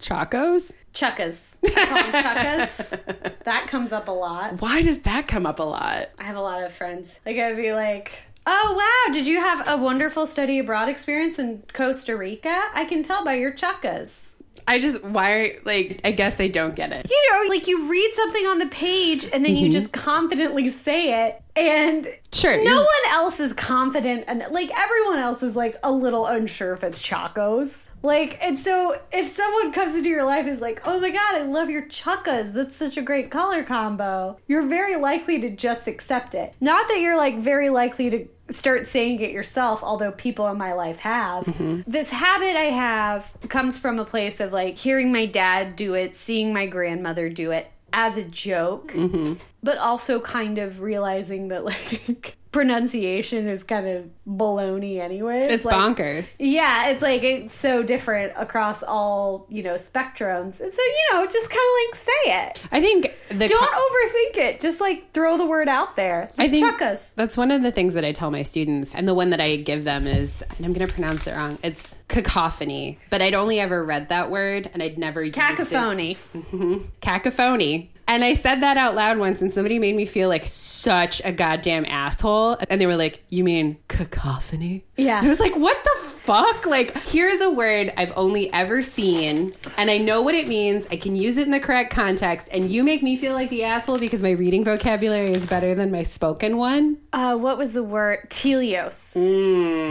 Chacos? 0.00 0.72
Chuckas. 0.98 1.54
I 1.64 1.86
call 1.86 1.96
them 1.96 2.24
chuckas. 2.24 3.34
That 3.44 3.66
comes 3.68 3.92
up 3.92 4.08
a 4.08 4.12
lot. 4.12 4.60
Why 4.60 4.82
does 4.82 4.98
that 5.00 5.26
come 5.28 5.46
up 5.46 5.58
a 5.58 5.62
lot? 5.62 6.10
I 6.18 6.24
have 6.24 6.36
a 6.36 6.40
lot 6.40 6.62
of 6.62 6.72
friends. 6.72 7.20
Like 7.24 7.38
I'd 7.38 7.56
be 7.56 7.72
like, 7.72 8.12
"Oh 8.46 8.74
wow, 8.76 9.12
did 9.14 9.26
you 9.26 9.40
have 9.40 9.66
a 9.68 9.76
wonderful 9.78 10.26
study 10.26 10.58
abroad 10.58 10.88
experience 10.88 11.38
in 11.38 11.62
Costa 11.72 12.16
Rica? 12.16 12.64
I 12.74 12.84
can 12.84 13.02
tell 13.02 13.24
by 13.24 13.34
your 13.34 13.52
chuckas." 13.52 14.27
I 14.66 14.78
just 14.78 15.02
why 15.02 15.58
like 15.64 16.00
I 16.04 16.12
guess 16.12 16.40
I 16.40 16.48
don't 16.48 16.74
get 16.74 16.92
it. 16.92 17.06
You 17.08 17.30
know, 17.32 17.48
like 17.48 17.66
you 17.66 17.90
read 17.90 18.10
something 18.14 18.46
on 18.46 18.58
the 18.58 18.66
page 18.66 19.24
and 19.32 19.44
then 19.44 19.56
you 19.56 19.66
mm-hmm. 19.66 19.72
just 19.72 19.92
confidently 19.92 20.68
say 20.68 21.26
it, 21.26 21.42
and 21.56 22.06
Sure. 22.32 22.62
no 22.62 22.76
one 22.76 23.12
else 23.12 23.40
is 23.40 23.52
confident, 23.52 24.24
and 24.28 24.44
like 24.50 24.70
everyone 24.76 25.18
else 25.18 25.42
is 25.42 25.56
like 25.56 25.76
a 25.82 25.90
little 25.90 26.26
unsure 26.26 26.72
if 26.72 26.84
it's 26.84 27.00
chacos. 27.00 27.88
Like, 28.02 28.38
and 28.42 28.56
so 28.58 29.00
if 29.12 29.26
someone 29.28 29.72
comes 29.72 29.96
into 29.96 30.08
your 30.08 30.24
life 30.24 30.42
and 30.44 30.50
is 30.50 30.60
like, 30.60 30.82
"Oh 30.84 31.00
my 31.00 31.10
god, 31.10 31.34
I 31.34 31.42
love 31.42 31.68
your 31.68 31.86
chuckas. 31.88 32.52
That's 32.52 32.76
such 32.76 32.96
a 32.96 33.02
great 33.02 33.30
color 33.30 33.64
combo," 33.64 34.38
you're 34.46 34.66
very 34.66 34.96
likely 34.96 35.40
to 35.40 35.50
just 35.50 35.88
accept 35.88 36.34
it. 36.34 36.54
Not 36.60 36.86
that 36.88 37.00
you're 37.00 37.16
like 37.16 37.38
very 37.38 37.70
likely 37.70 38.10
to 38.10 38.28
start 38.50 38.86
saying 38.86 39.20
it 39.20 39.30
yourself, 39.30 39.82
although 39.82 40.12
people 40.12 40.48
in 40.48 40.56
my 40.56 40.72
life 40.72 41.00
have. 41.00 41.44
Mm-hmm. 41.44 41.82
This 41.86 42.10
habit 42.10 42.56
I 42.56 42.70
have 42.70 43.32
comes 43.48 43.78
from 43.78 43.98
a 43.98 44.04
place 44.04 44.40
of 44.40 44.52
like 44.52 44.76
hearing 44.76 45.12
my 45.12 45.26
dad 45.26 45.76
do 45.76 45.94
it, 45.94 46.14
seeing 46.14 46.52
my 46.52 46.66
grandmother 46.66 47.28
do 47.28 47.50
it 47.50 47.70
as 47.92 48.16
a 48.16 48.24
joke, 48.24 48.92
mm-hmm. 48.92 49.34
but 49.62 49.78
also 49.78 50.20
kind 50.20 50.58
of 50.58 50.80
realizing 50.80 51.48
that 51.48 51.64
like 51.64 52.36
pronunciation 52.50 53.48
is 53.48 53.62
kind 53.62 53.86
of 53.86 54.04
baloney 54.26 54.98
anyway. 54.98 55.40
it's 55.50 55.64
like, 55.64 55.76
bonkers. 55.76 56.34
yeah, 56.38 56.88
it's 56.88 57.02
like 57.02 57.22
it's 57.22 57.54
so 57.54 57.82
different 57.82 58.32
across 58.36 58.82
all, 58.82 59.46
you 59.48 59.62
know, 59.62 59.74
spectrums. 59.74 60.60
And 60.60 60.72
so, 60.72 60.80
you 60.82 61.06
know, 61.12 61.26
just 61.26 61.50
kind 61.50 61.60
of 61.60 61.86
like 61.86 61.94
say 61.94 62.46
it. 62.46 62.62
I 62.72 62.80
think 62.80 63.14
the 63.28 63.48
Don't 63.48 63.70
co- 63.70 63.76
overthink 63.76 64.36
it. 64.42 64.60
Just 64.60 64.80
like 64.80 65.12
throw 65.12 65.36
the 65.36 65.46
word 65.46 65.68
out 65.68 65.96
there. 65.96 66.30
I 66.38 66.48
think 66.48 66.66
Chuckas. 66.66 67.10
that's 67.14 67.36
one 67.36 67.50
of 67.50 67.62
the 67.62 67.72
things 67.72 67.94
that 67.94 68.04
I 68.04 68.12
tell 68.12 68.30
my 68.30 68.42
students, 68.42 68.94
and 68.94 69.06
the 69.06 69.14
one 69.14 69.30
that 69.30 69.40
I 69.40 69.56
give 69.56 69.84
them 69.84 70.06
is, 70.06 70.42
and 70.56 70.64
I'm 70.66 70.72
going 70.72 70.86
to 70.86 70.92
pronounce 70.92 71.26
it 71.26 71.36
wrong. 71.36 71.58
It's 71.62 71.94
cacophony, 72.08 72.98
but 73.10 73.20
I'd 73.20 73.34
only 73.34 73.60
ever 73.60 73.84
read 73.84 74.08
that 74.08 74.30
word, 74.30 74.70
and 74.72 74.82
I'd 74.82 74.96
never 74.98 75.22
used 75.22 75.36
it. 75.36 75.40
Cacophony. 75.40 76.16
And 78.08 78.24
I 78.24 78.32
said 78.32 78.62
that 78.62 78.78
out 78.78 78.94
loud 78.94 79.18
once, 79.18 79.42
and 79.42 79.52
somebody 79.52 79.78
made 79.78 79.94
me 79.94 80.06
feel 80.06 80.30
like 80.30 80.46
such 80.46 81.20
a 81.24 81.30
goddamn 81.30 81.84
asshole. 81.84 82.56
And 82.70 82.80
they 82.80 82.86
were 82.86 82.96
like, 82.96 83.22
"You 83.28 83.44
mean 83.44 83.76
cacophony?" 83.88 84.84
Yeah. 84.98 85.18
And 85.18 85.26
I 85.26 85.28
was 85.30 85.40
like, 85.40 85.56
"What 85.56 85.82
the 85.82 86.08
fuck?" 86.10 86.66
Like, 86.66 86.96
here's 87.04 87.40
a 87.40 87.50
word 87.50 87.92
I've 87.96 88.12
only 88.16 88.52
ever 88.52 88.82
seen, 88.82 89.54
and 89.78 89.90
I 89.90 89.98
know 89.98 90.20
what 90.22 90.34
it 90.34 90.48
means. 90.48 90.86
I 90.90 90.96
can 90.96 91.16
use 91.16 91.36
it 91.36 91.44
in 91.44 91.52
the 91.52 91.60
correct 91.60 91.90
context, 91.92 92.48
and 92.52 92.70
you 92.70 92.82
make 92.82 93.02
me 93.02 93.16
feel 93.16 93.32
like 93.32 93.48
the 93.48 93.64
asshole 93.64 93.98
because 93.98 94.22
my 94.22 94.32
reading 94.32 94.64
vocabulary 94.64 95.32
is 95.32 95.46
better 95.46 95.74
than 95.74 95.90
my 95.90 96.02
spoken 96.02 96.56
one. 96.58 96.98
Uh, 97.12 97.36
what 97.36 97.56
was 97.56 97.74
the 97.74 97.82
word? 97.82 98.28
Telios. 98.28 99.14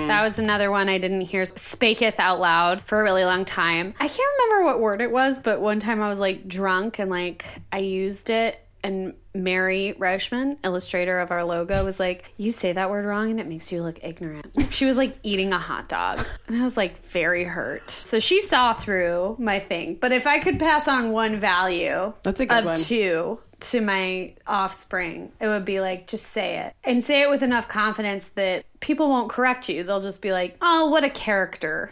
That 0.07 0.21
was 0.21 0.37
another 0.39 0.69
one 0.69 0.89
I 0.89 0.97
didn't 0.97 1.21
hear 1.21 1.43
spaketh 1.43 2.19
out 2.19 2.39
loud 2.39 2.81
for 2.81 2.99
a 2.99 3.03
really 3.03 3.25
long 3.25 3.45
time. 3.45 3.93
I 3.99 4.07
can't 4.07 4.29
remember 4.39 4.65
what 4.65 4.79
word 4.81 5.01
it 5.01 5.11
was, 5.11 5.39
but 5.39 5.61
one 5.61 5.79
time 5.79 6.01
I 6.01 6.09
was 6.09 6.19
like 6.19 6.47
drunk 6.47 6.99
and 6.99 7.09
like 7.09 7.45
I 7.71 7.79
used 7.79 8.29
it 8.29 8.59
and 8.83 9.13
Mary 9.43 9.95
Reichman, 9.97 10.57
illustrator 10.63 11.19
of 11.19 11.31
our 11.31 11.43
logo, 11.43 11.83
was 11.85 11.99
like, 11.99 12.31
You 12.37 12.51
say 12.51 12.73
that 12.73 12.89
word 12.89 13.05
wrong 13.05 13.31
and 13.31 13.39
it 13.39 13.47
makes 13.47 13.71
you 13.71 13.81
look 13.83 13.99
ignorant. 14.03 14.47
She 14.77 14.85
was 14.85 14.97
like 14.97 15.17
eating 15.23 15.53
a 15.53 15.57
hot 15.57 15.89
dog. 15.89 16.23
And 16.47 16.57
I 16.57 16.63
was 16.63 16.77
like 16.77 17.03
very 17.07 17.43
hurt. 17.45 17.89
So 17.89 18.19
she 18.19 18.39
saw 18.41 18.73
through 18.73 19.35
my 19.39 19.59
thing. 19.59 19.97
But 19.99 20.11
if 20.11 20.27
I 20.27 20.39
could 20.39 20.59
pass 20.59 20.87
on 20.87 21.11
one 21.11 21.39
value 21.39 22.13
That's 22.23 22.39
a 22.41 22.45
good 22.45 22.59
of 22.59 22.65
one. 22.65 22.77
two 22.77 23.39
to 23.59 23.81
my 23.81 24.35
offspring, 24.45 25.31
it 25.39 25.47
would 25.47 25.65
be 25.65 25.79
like 25.79 26.07
just 26.07 26.25
say 26.27 26.59
it 26.59 26.75
and 26.83 27.03
say 27.03 27.21
it 27.21 27.29
with 27.29 27.41
enough 27.41 27.67
confidence 27.67 28.29
that 28.29 28.65
people 28.79 29.09
won't 29.09 29.29
correct 29.29 29.69
you. 29.69 29.83
They'll 29.83 30.01
just 30.01 30.21
be 30.21 30.31
like, 30.31 30.57
"Oh, 30.61 30.89
what 30.89 31.03
a 31.03 31.09
character," 31.09 31.89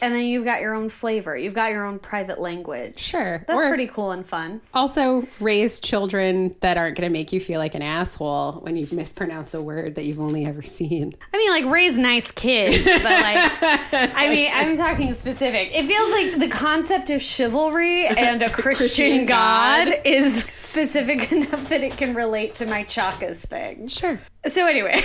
and 0.00 0.14
then 0.14 0.24
you've 0.24 0.44
got 0.44 0.60
your 0.60 0.74
own 0.74 0.88
flavor. 0.88 1.36
You've 1.36 1.54
got 1.54 1.70
your 1.72 1.84
own 1.84 1.98
private 1.98 2.38
language. 2.40 2.98
Sure. 2.98 3.44
That's 3.46 3.64
Or 3.64 3.68
pretty 3.68 3.86
cool 3.88 4.12
and 4.12 4.26
fun. 4.26 4.60
Also, 4.74 5.26
raise 5.40 5.80
children 5.80 6.54
that 6.60 6.76
aren't 6.78 6.96
going 6.96 7.08
to 7.08 7.12
make 7.12 7.32
you 7.32 7.40
feel 7.40 7.58
like 7.58 7.74
an 7.74 7.82
asshole 7.82 8.60
when 8.62 8.76
you 8.76 8.86
mispronounce 8.92 9.54
a 9.54 9.62
word 9.62 9.96
that 9.96 10.04
you've 10.04 10.20
only 10.20 10.46
ever 10.46 10.62
seen. 10.62 11.12
I 11.32 11.36
mean, 11.38 11.50
like 11.50 11.64
raise 11.72 11.98
nice 11.98 12.30
kids, 12.30 12.84
but 12.84 13.02
like, 13.04 13.50
I 13.92 14.28
mean, 14.28 14.50
I'm 14.52 14.76
talking 14.76 15.12
specific. 15.12 15.70
It 15.72 15.86
feels 15.86 16.10
like 16.12 16.38
the 16.40 16.48
concept 16.56 17.10
of 17.10 17.22
chivalry 17.22 18.06
and 18.06 18.42
a 18.42 18.48
Christian, 18.50 18.62
Christian 18.86 19.26
God, 19.26 19.86
God. 19.88 20.00
is 20.04 20.44
specific 20.54 21.32
enough 21.32 21.68
that 21.70 21.82
it 21.82 21.96
can 21.96 22.14
relate 22.14 22.54
to 22.56 22.66
my 22.66 22.84
Chakas 22.84 23.36
thing. 23.36 23.88
Sure. 23.88 24.20
So 24.46 24.66
anyway, 24.66 25.02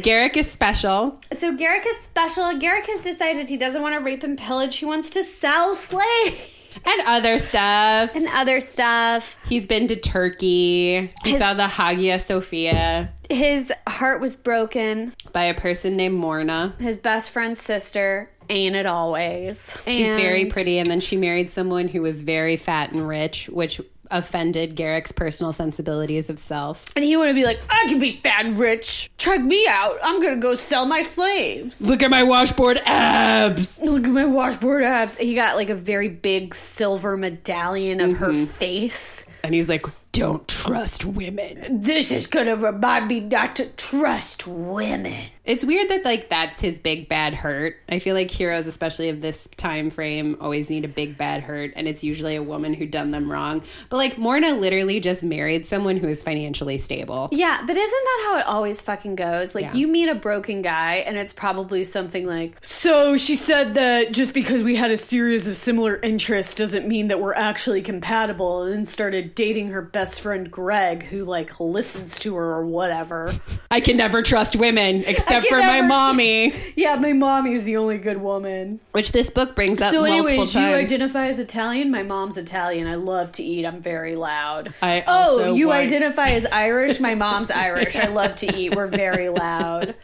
Garrick 0.00 0.36
is 0.36 0.50
special. 0.52 1.18
so 1.32 1.56
Garrick 1.56 1.84
is 1.86 1.96
special. 2.04 2.56
Garrick 2.58 2.86
has 2.86 3.00
decided 3.00 3.48
he 3.48 3.56
doesn't 3.56 3.82
want 3.82 3.94
to 3.94 4.00
rape 4.00 4.22
and 4.22 4.38
pillage. 4.38 4.76
He 4.76 4.84
wants 4.84 5.10
to 5.10 5.24
sell 5.24 5.74
slaves 5.74 6.40
And 6.86 7.02
other 7.06 7.38
stuff. 7.38 8.14
and 8.14 8.28
other 8.28 8.60
stuff. 8.60 9.36
He's 9.48 9.66
been 9.66 9.88
to 9.88 9.96
Turkey. 9.96 11.10
He 11.24 11.30
His- 11.30 11.38
saw 11.38 11.54
the 11.54 11.68
Hagia 11.68 12.18
Sophia 12.18 13.12
His 13.28 13.72
heart 13.88 14.20
was 14.20 14.36
broken. 14.36 15.12
by 15.32 15.44
a 15.44 15.54
person 15.54 15.96
named 15.96 16.16
Morna. 16.18 16.74
His 16.78 16.98
best 16.98 17.30
friend's 17.30 17.60
sister. 17.60 18.28
Ain't 18.50 18.74
it 18.76 18.86
always? 18.86 19.78
She's 19.86 20.14
very 20.16 20.46
pretty, 20.46 20.78
and 20.78 20.90
then 20.90 21.00
she 21.00 21.16
married 21.16 21.50
someone 21.50 21.88
who 21.88 22.02
was 22.02 22.20
very 22.22 22.56
fat 22.56 22.92
and 22.92 23.06
rich, 23.08 23.48
which 23.48 23.80
offended 24.12 24.76
Garrick's 24.76 25.10
personal 25.10 25.52
sensibilities 25.52 26.30
of 26.30 26.38
self. 26.38 26.84
And 26.94 27.04
he 27.04 27.16
would 27.16 27.34
be 27.34 27.44
like, 27.44 27.60
I 27.68 27.84
can 27.88 27.98
be 27.98 28.18
fat 28.18 28.44
and 28.44 28.58
rich. 28.58 29.10
Check 29.18 29.40
me 29.40 29.66
out. 29.68 29.98
I'm 30.02 30.20
gonna 30.20 30.36
go 30.36 30.54
sell 30.54 30.86
my 30.86 31.02
slaves. 31.02 31.80
Look 31.80 32.02
at 32.02 32.10
my 32.10 32.22
washboard 32.22 32.78
abs. 32.84 33.78
Look 33.80 34.04
at 34.04 34.10
my 34.10 34.26
washboard 34.26 34.84
abs. 34.84 35.16
He 35.16 35.34
got 35.34 35.56
like 35.56 35.70
a 35.70 35.74
very 35.74 36.08
big 36.08 36.54
silver 36.54 37.16
medallion 37.16 38.00
of 38.00 38.16
her 38.18 38.28
mm-hmm. 38.28 38.44
face. 38.44 39.24
And 39.42 39.54
he's 39.54 39.68
like, 39.68 39.86
don't 40.12 40.46
trust 40.46 41.04
women. 41.04 41.82
This 41.82 42.12
is 42.12 42.26
gonna 42.26 42.54
remind 42.54 43.08
me 43.08 43.20
not 43.20 43.56
to 43.56 43.66
trust 43.66 44.46
women. 44.46 45.30
It's 45.44 45.64
weird 45.64 45.88
that 45.90 46.04
like 46.04 46.28
that's 46.28 46.60
his 46.60 46.78
big 46.78 47.08
bad 47.08 47.34
hurt. 47.34 47.76
I 47.88 47.98
feel 47.98 48.14
like 48.14 48.30
heroes, 48.30 48.68
especially 48.68 49.08
of 49.08 49.20
this 49.20 49.48
time 49.56 49.90
frame, 49.90 50.36
always 50.40 50.70
need 50.70 50.84
a 50.84 50.88
big 50.88 51.18
bad 51.18 51.42
hurt, 51.42 51.72
and 51.74 51.88
it's 51.88 52.04
usually 52.04 52.36
a 52.36 52.42
woman 52.42 52.74
who 52.74 52.86
done 52.86 53.10
them 53.10 53.30
wrong. 53.30 53.62
But 53.88 53.96
like 53.96 54.18
Morna 54.18 54.52
literally 54.60 55.00
just 55.00 55.24
married 55.24 55.66
someone 55.66 55.96
who 55.96 56.06
is 56.06 56.22
financially 56.22 56.78
stable. 56.78 57.28
Yeah, 57.32 57.60
but 57.66 57.76
isn't 57.76 57.90
that 57.90 58.22
how 58.24 58.38
it 58.38 58.46
always 58.46 58.80
fucking 58.82 59.16
goes? 59.16 59.52
Like, 59.56 59.64
Yeah. 59.64 59.74
you 59.74 59.88
meet 59.88 60.08
a 60.08 60.14
broken 60.14 60.62
guy, 60.62 60.96
and 61.06 61.16
it's 61.16 61.32
probably 61.32 61.82
something 61.82 62.24
like, 62.24 62.56
So 62.64 63.16
she 63.16 63.34
said 63.34 63.74
that 63.74 64.12
just 64.12 64.34
because 64.34 64.62
we 64.62 64.76
had 64.76 64.92
a 64.92 64.96
series 64.96 65.48
of 65.48 65.56
similar 65.56 65.96
interests 65.96 66.54
doesn't 66.54 66.86
mean 66.86 67.08
that 67.08 67.18
we're 67.20 67.34
actually 67.34 67.82
compatible, 67.82 68.62
and 68.62 68.72
then 68.72 68.86
started 68.86 69.34
dating 69.34 69.70
her 69.70 69.82
best 69.82 70.20
friend 70.20 70.50
Greg, 70.52 71.02
who, 71.02 71.24
like, 71.24 71.58
listens 71.58 72.16
to 72.20 72.36
her 72.36 72.54
or 72.54 72.64
whatever. 72.64 73.32
I 73.72 73.80
can 73.80 73.96
never 73.96 74.22
trust 74.22 74.54
women 74.54 75.02
except 75.04 75.31
can 75.40 75.48
for 75.48 75.58
my 75.58 75.80
mommy, 75.80 76.54
yeah, 76.76 76.96
my 76.96 77.12
mommy's 77.12 77.64
the 77.64 77.76
only 77.76 77.98
good 77.98 78.18
woman. 78.18 78.80
which 78.92 79.12
this 79.12 79.30
book 79.30 79.54
brings 79.54 79.80
up 79.80 79.92
So, 79.92 80.04
anyways, 80.04 80.54
you 80.54 80.60
identify 80.60 81.26
as 81.26 81.38
Italian? 81.38 81.90
My 81.90 82.02
mom's 82.02 82.36
Italian. 82.36 82.86
I 82.86 82.96
love 82.96 83.32
to 83.32 83.42
eat. 83.42 83.64
I'm 83.64 83.80
very 83.80 84.16
loud. 84.16 84.74
I 84.82 85.04
oh, 85.06 85.54
you 85.54 85.68
want- 85.68 85.80
identify 85.80 86.28
as 86.28 86.46
Irish? 86.46 87.00
My 87.00 87.14
mom's 87.14 87.50
Irish. 87.62 87.96
I 87.96 88.08
love 88.08 88.36
to 88.36 88.56
eat. 88.56 88.74
We're 88.74 88.86
very 88.88 89.28
loud. 89.28 89.94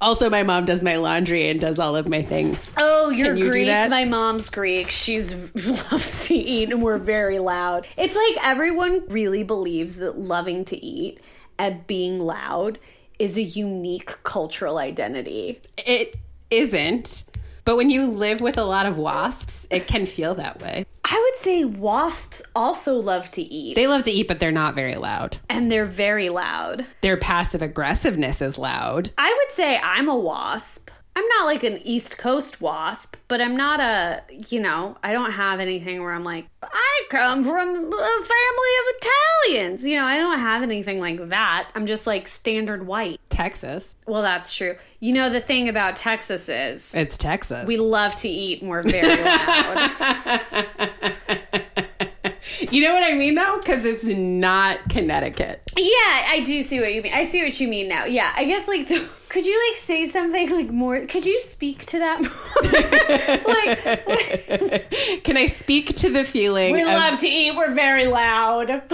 also, 0.00 0.30
my 0.30 0.42
mom 0.42 0.64
does 0.64 0.82
my 0.82 0.96
laundry 0.96 1.48
and 1.48 1.60
does 1.60 1.78
all 1.78 1.96
of 1.96 2.08
my 2.08 2.22
things. 2.22 2.58
Oh, 2.76 3.10
you're 3.10 3.36
you 3.36 3.50
Greek. 3.50 3.68
My 3.68 4.04
mom's 4.04 4.50
Greek. 4.50 4.90
She's 4.90 5.34
loves 5.54 6.28
to 6.28 6.34
eat, 6.34 6.70
and 6.70 6.82
we're 6.82 6.98
very 6.98 7.38
loud. 7.38 7.86
It's 7.96 8.14
like 8.14 8.44
everyone 8.44 9.06
really 9.08 9.42
believes 9.42 9.96
that 9.96 10.18
loving 10.18 10.64
to 10.66 10.84
eat 10.84 11.20
and 11.58 11.86
being 11.86 12.20
loud 12.20 12.78
is 13.22 13.36
a 13.36 13.42
unique 13.42 14.18
cultural 14.24 14.78
identity. 14.78 15.60
It 15.78 16.16
isn't. 16.50 17.24
But 17.64 17.76
when 17.76 17.90
you 17.90 18.06
live 18.06 18.40
with 18.40 18.58
a 18.58 18.64
lot 18.64 18.86
of 18.86 18.98
wasps, 18.98 19.68
it 19.70 19.86
can 19.86 20.04
feel 20.06 20.34
that 20.34 20.60
way. 20.60 20.84
I 21.04 21.14
would 21.30 21.40
say 21.40 21.64
wasps 21.64 22.42
also 22.56 22.96
love 22.96 23.30
to 23.32 23.42
eat, 23.42 23.76
They 23.76 23.86
love 23.86 24.02
to 24.04 24.10
eat, 24.10 24.26
but 24.26 24.40
they're 24.40 24.50
not 24.50 24.74
very 24.74 24.96
loud. 24.96 25.38
and 25.48 25.70
they're 25.70 25.86
very 25.86 26.28
loud. 26.30 26.84
Their 27.02 27.16
passive 27.16 27.62
aggressiveness 27.62 28.42
is 28.42 28.58
loud. 28.58 29.10
I 29.16 29.32
would 29.38 29.52
say 29.52 29.78
I'm 29.82 30.08
a 30.08 30.16
wasp. 30.16 30.90
I'm 31.14 31.28
not 31.28 31.44
like 31.44 31.62
an 31.62 31.78
East 31.84 32.16
Coast 32.16 32.62
wasp, 32.62 33.16
but 33.28 33.40
I'm 33.42 33.54
not 33.56 33.80
a, 33.80 34.22
you 34.48 34.60
know, 34.60 34.96
I 35.02 35.12
don't 35.12 35.32
have 35.32 35.60
anything 35.60 36.00
where 36.02 36.12
I'm 36.12 36.24
like, 36.24 36.46
I 36.62 37.02
come 37.10 37.44
from 37.44 37.68
a 37.68 38.24
family 38.24 38.72
of 38.80 38.96
Italians. 38.96 39.86
You 39.86 39.98
know, 39.98 40.06
I 40.06 40.16
don't 40.16 40.38
have 40.38 40.62
anything 40.62 41.00
like 41.00 41.28
that. 41.28 41.68
I'm 41.74 41.84
just 41.86 42.06
like 42.06 42.28
standard 42.28 42.86
white. 42.86 43.20
Texas. 43.28 43.94
Well, 44.06 44.22
that's 44.22 44.54
true. 44.56 44.76
You 45.00 45.12
know, 45.12 45.28
the 45.28 45.40
thing 45.40 45.68
about 45.68 45.96
Texas 45.96 46.48
is 46.48 46.94
It's 46.94 47.18
Texas. 47.18 47.66
we 47.66 47.76
love 47.76 48.14
to 48.16 48.28
eat 48.28 48.62
and 48.62 48.70
we're 48.70 48.82
very 48.82 49.22
loud. 49.22 49.90
you 52.70 52.80
know 52.82 52.94
what 52.94 53.02
I 53.04 53.14
mean, 53.14 53.34
though? 53.34 53.58
Because 53.60 53.84
it's 53.84 54.04
not 54.04 54.78
Connecticut. 54.88 55.60
yeah, 55.76 56.26
I 56.28 56.42
do 56.44 56.62
see 56.62 56.80
what 56.80 56.94
you 56.94 57.02
mean. 57.02 57.12
I 57.12 57.24
see 57.24 57.42
what 57.42 57.58
you 57.60 57.68
mean 57.68 57.88
now. 57.88 58.04
Yeah, 58.06 58.32
I 58.34 58.44
guess 58.44 58.66
like, 58.68 58.88
the, 58.88 59.06
could 59.32 59.46
you 59.46 59.70
like 59.70 59.78
say 59.78 60.04
something 60.04 60.50
like 60.50 60.70
more? 60.70 61.06
Could 61.06 61.24
you 61.24 61.40
speak 61.40 61.86
to 61.86 61.98
that 62.00 62.20
more? 62.20 62.30
like, 64.12 65.24
Can 65.24 65.38
I 65.38 65.46
speak 65.46 65.96
to 65.96 66.10
the 66.10 66.24
feeling? 66.24 66.74
We 66.74 66.82
of- 66.82 66.88
love 66.88 67.18
to 67.20 67.26
eat. 67.26 67.56
We're 67.56 67.72
very 67.72 68.06
loud. 68.06 68.82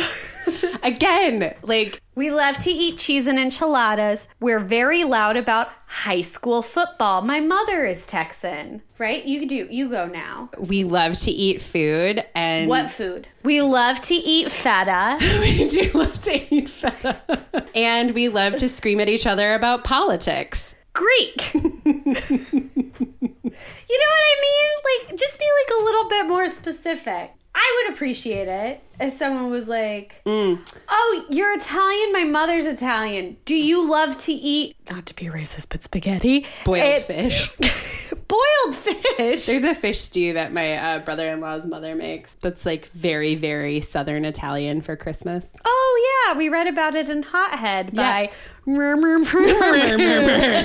again, 0.83 1.55
like 1.63 2.01
we 2.15 2.31
love 2.31 2.59
to 2.59 2.71
eat 2.71 2.99
cheese 2.99 3.27
and 3.27 3.39
enchiladas. 3.39 4.29
We're 4.41 4.61
very 4.61 5.05
loud 5.05 5.37
about 5.37 5.71
high 5.87 6.21
school 6.21 6.63
football. 6.63 7.23
My 7.23 7.41
mother 7.41 7.85
is 7.85 8.07
Texan, 8.07 8.83
right? 8.99 9.25
You 9.25 9.49
do. 9.49 9.69
You 9.71 9.89
go 9.89 10.07
now. 10.07 10.51
we 10.59 10.85
love 10.85 11.19
to 11.21 11.31
eat 11.31 11.63
food, 11.63 12.25
and 12.35 12.69
What 12.69 12.91
food? 12.91 13.29
We 13.43 13.63
love 13.63 14.01
to 14.03 14.15
eat 14.15 14.51
feta. 14.51 15.19
we 15.41 15.69
do 15.69 15.91
love 15.93 16.21
to 16.23 16.55
eat 16.55 16.69
feta, 16.69 17.21
and 17.75 18.15
we 18.15 18.29
love 18.29 18.57
to 18.57 18.69
scream 18.69 19.01
at 19.01 19.09
each 19.09 19.27
other 19.27 19.55
about 19.55 19.85
politics. 19.85 20.75
Greek. 20.93 21.55
you 21.55 21.63
know 24.01 24.11
what 24.11 24.25
I 24.25 24.37
mean? 24.43 24.71
Like, 24.89 25.19
just 25.19 25.39
be 25.39 25.45
like 25.45 25.81
a 25.81 25.85
little 25.85 26.09
bit 26.09 26.27
more 26.27 26.49
specific. 26.49 27.31
I 27.61 27.83
would 27.87 27.95
appreciate 27.95 28.47
it 28.47 28.81
if 29.01 29.13
someone 29.15 29.51
was 29.51 29.67
like, 29.67 30.23
mm. 30.25 30.59
"Oh, 30.89 31.27
you're 31.29 31.57
Italian. 31.59 32.13
My 32.13 32.23
mother's 32.25 32.67
Italian. 32.67 33.37
Do 33.45 33.57
you 33.57 33.91
love 33.91 34.21
to 34.23 34.33
eat 34.33 34.77
not 34.89 35.07
to 35.07 35.15
be 35.15 35.25
racist, 35.27 35.69
but 35.71 35.83
spaghetti, 35.83 36.47
Boiled 36.65 36.85
It- 36.85 37.03
fish. 37.05 37.51
boiled 38.29 38.77
fish?" 38.77 39.47
There's 39.47 39.65
a 39.65 39.75
fish 39.75 40.01
stew 40.01 40.35
that 40.35 40.53
my 40.53 40.75
uh, 40.77 40.99
brother-in-law's 41.01 41.67
mother 41.67 41.95
makes. 41.95 42.35
That's 42.35 42.65
like 42.67 42.91
very, 42.93 43.35
very 43.35 43.81
Southern 43.81 44.25
Italian 44.25 44.81
for 44.83 44.95
Christmas. 44.97 45.47
oh 45.65 46.25
yeah, 46.29 46.37
we 46.39 46.49
read 46.49 46.67
about 46.67 46.95
it 46.95 47.09
in 47.09 47.23
Hothead 47.23 47.95
by. 47.95 48.31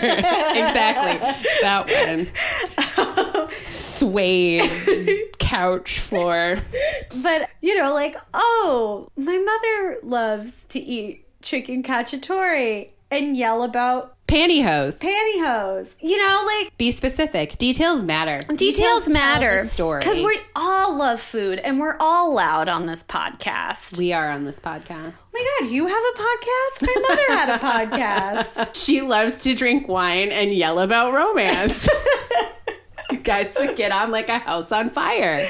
exactly 0.04 1.19
that 1.62 1.88
one. 1.89 3.56
Suede 3.65 4.62
couch 5.39 5.99
floor. 5.99 6.58
But, 7.21 7.49
you 7.62 7.78
know, 7.78 7.93
like, 7.93 8.17
oh, 8.34 9.08
my 9.15 9.38
mother 9.38 9.99
loves 10.04 10.63
to 10.69 10.80
eat 10.80 11.26
chicken 11.41 11.82
cacciatore 11.84 12.89
and 13.10 13.38
yell 13.38 13.63
about 13.63 14.12
Pantyhose. 14.27 14.97
pantyhose. 14.97 15.93
You 15.99 16.17
know, 16.17 16.43
like, 16.45 16.75
Be 16.77 16.91
specific. 16.91 17.57
Details 17.57 18.03
matter. 18.03 18.39
details, 18.55 19.03
tell 19.03 19.13
matter. 19.13 19.63
story. 19.65 19.99
Because 19.99 20.21
we 20.21 20.38
all 20.55 20.95
love 20.95 21.19
food 21.19 21.59
and 21.59 21.79
we're 21.79 21.97
all 21.99 22.33
loud 22.33 22.67
on 22.69 22.86
this 22.86 23.03
podcast. 23.03 23.97
we 23.97 24.12
are 24.13 24.29
on 24.29 24.45
this 24.45 24.59
podcast. 24.59 25.13
Oh 25.17 25.29
my 25.33 25.57
God, 25.59 25.71
you 25.71 25.86
have 25.88 26.03
a 26.15 26.17
podcast? 26.19 26.81
My 26.88 27.07
mother 27.09 27.21
had 27.27 27.49
a 27.49 27.59
podcast. 27.59 28.75
She 28.83 29.01
loves 29.01 29.43
to 29.43 29.53
drink 29.53 29.88
wine 29.88 30.31
and 30.31 30.51
yell 30.53 30.79
about 30.79 31.13
romance. 31.13 31.88
you 33.12 33.17
guys 33.19 33.53
would 33.59 33.75
get 33.77 33.91
on 33.91 34.09
like 34.09 34.29
a 34.29 34.39
house 34.39 34.71
on 34.71 34.89
fire. 34.89 35.45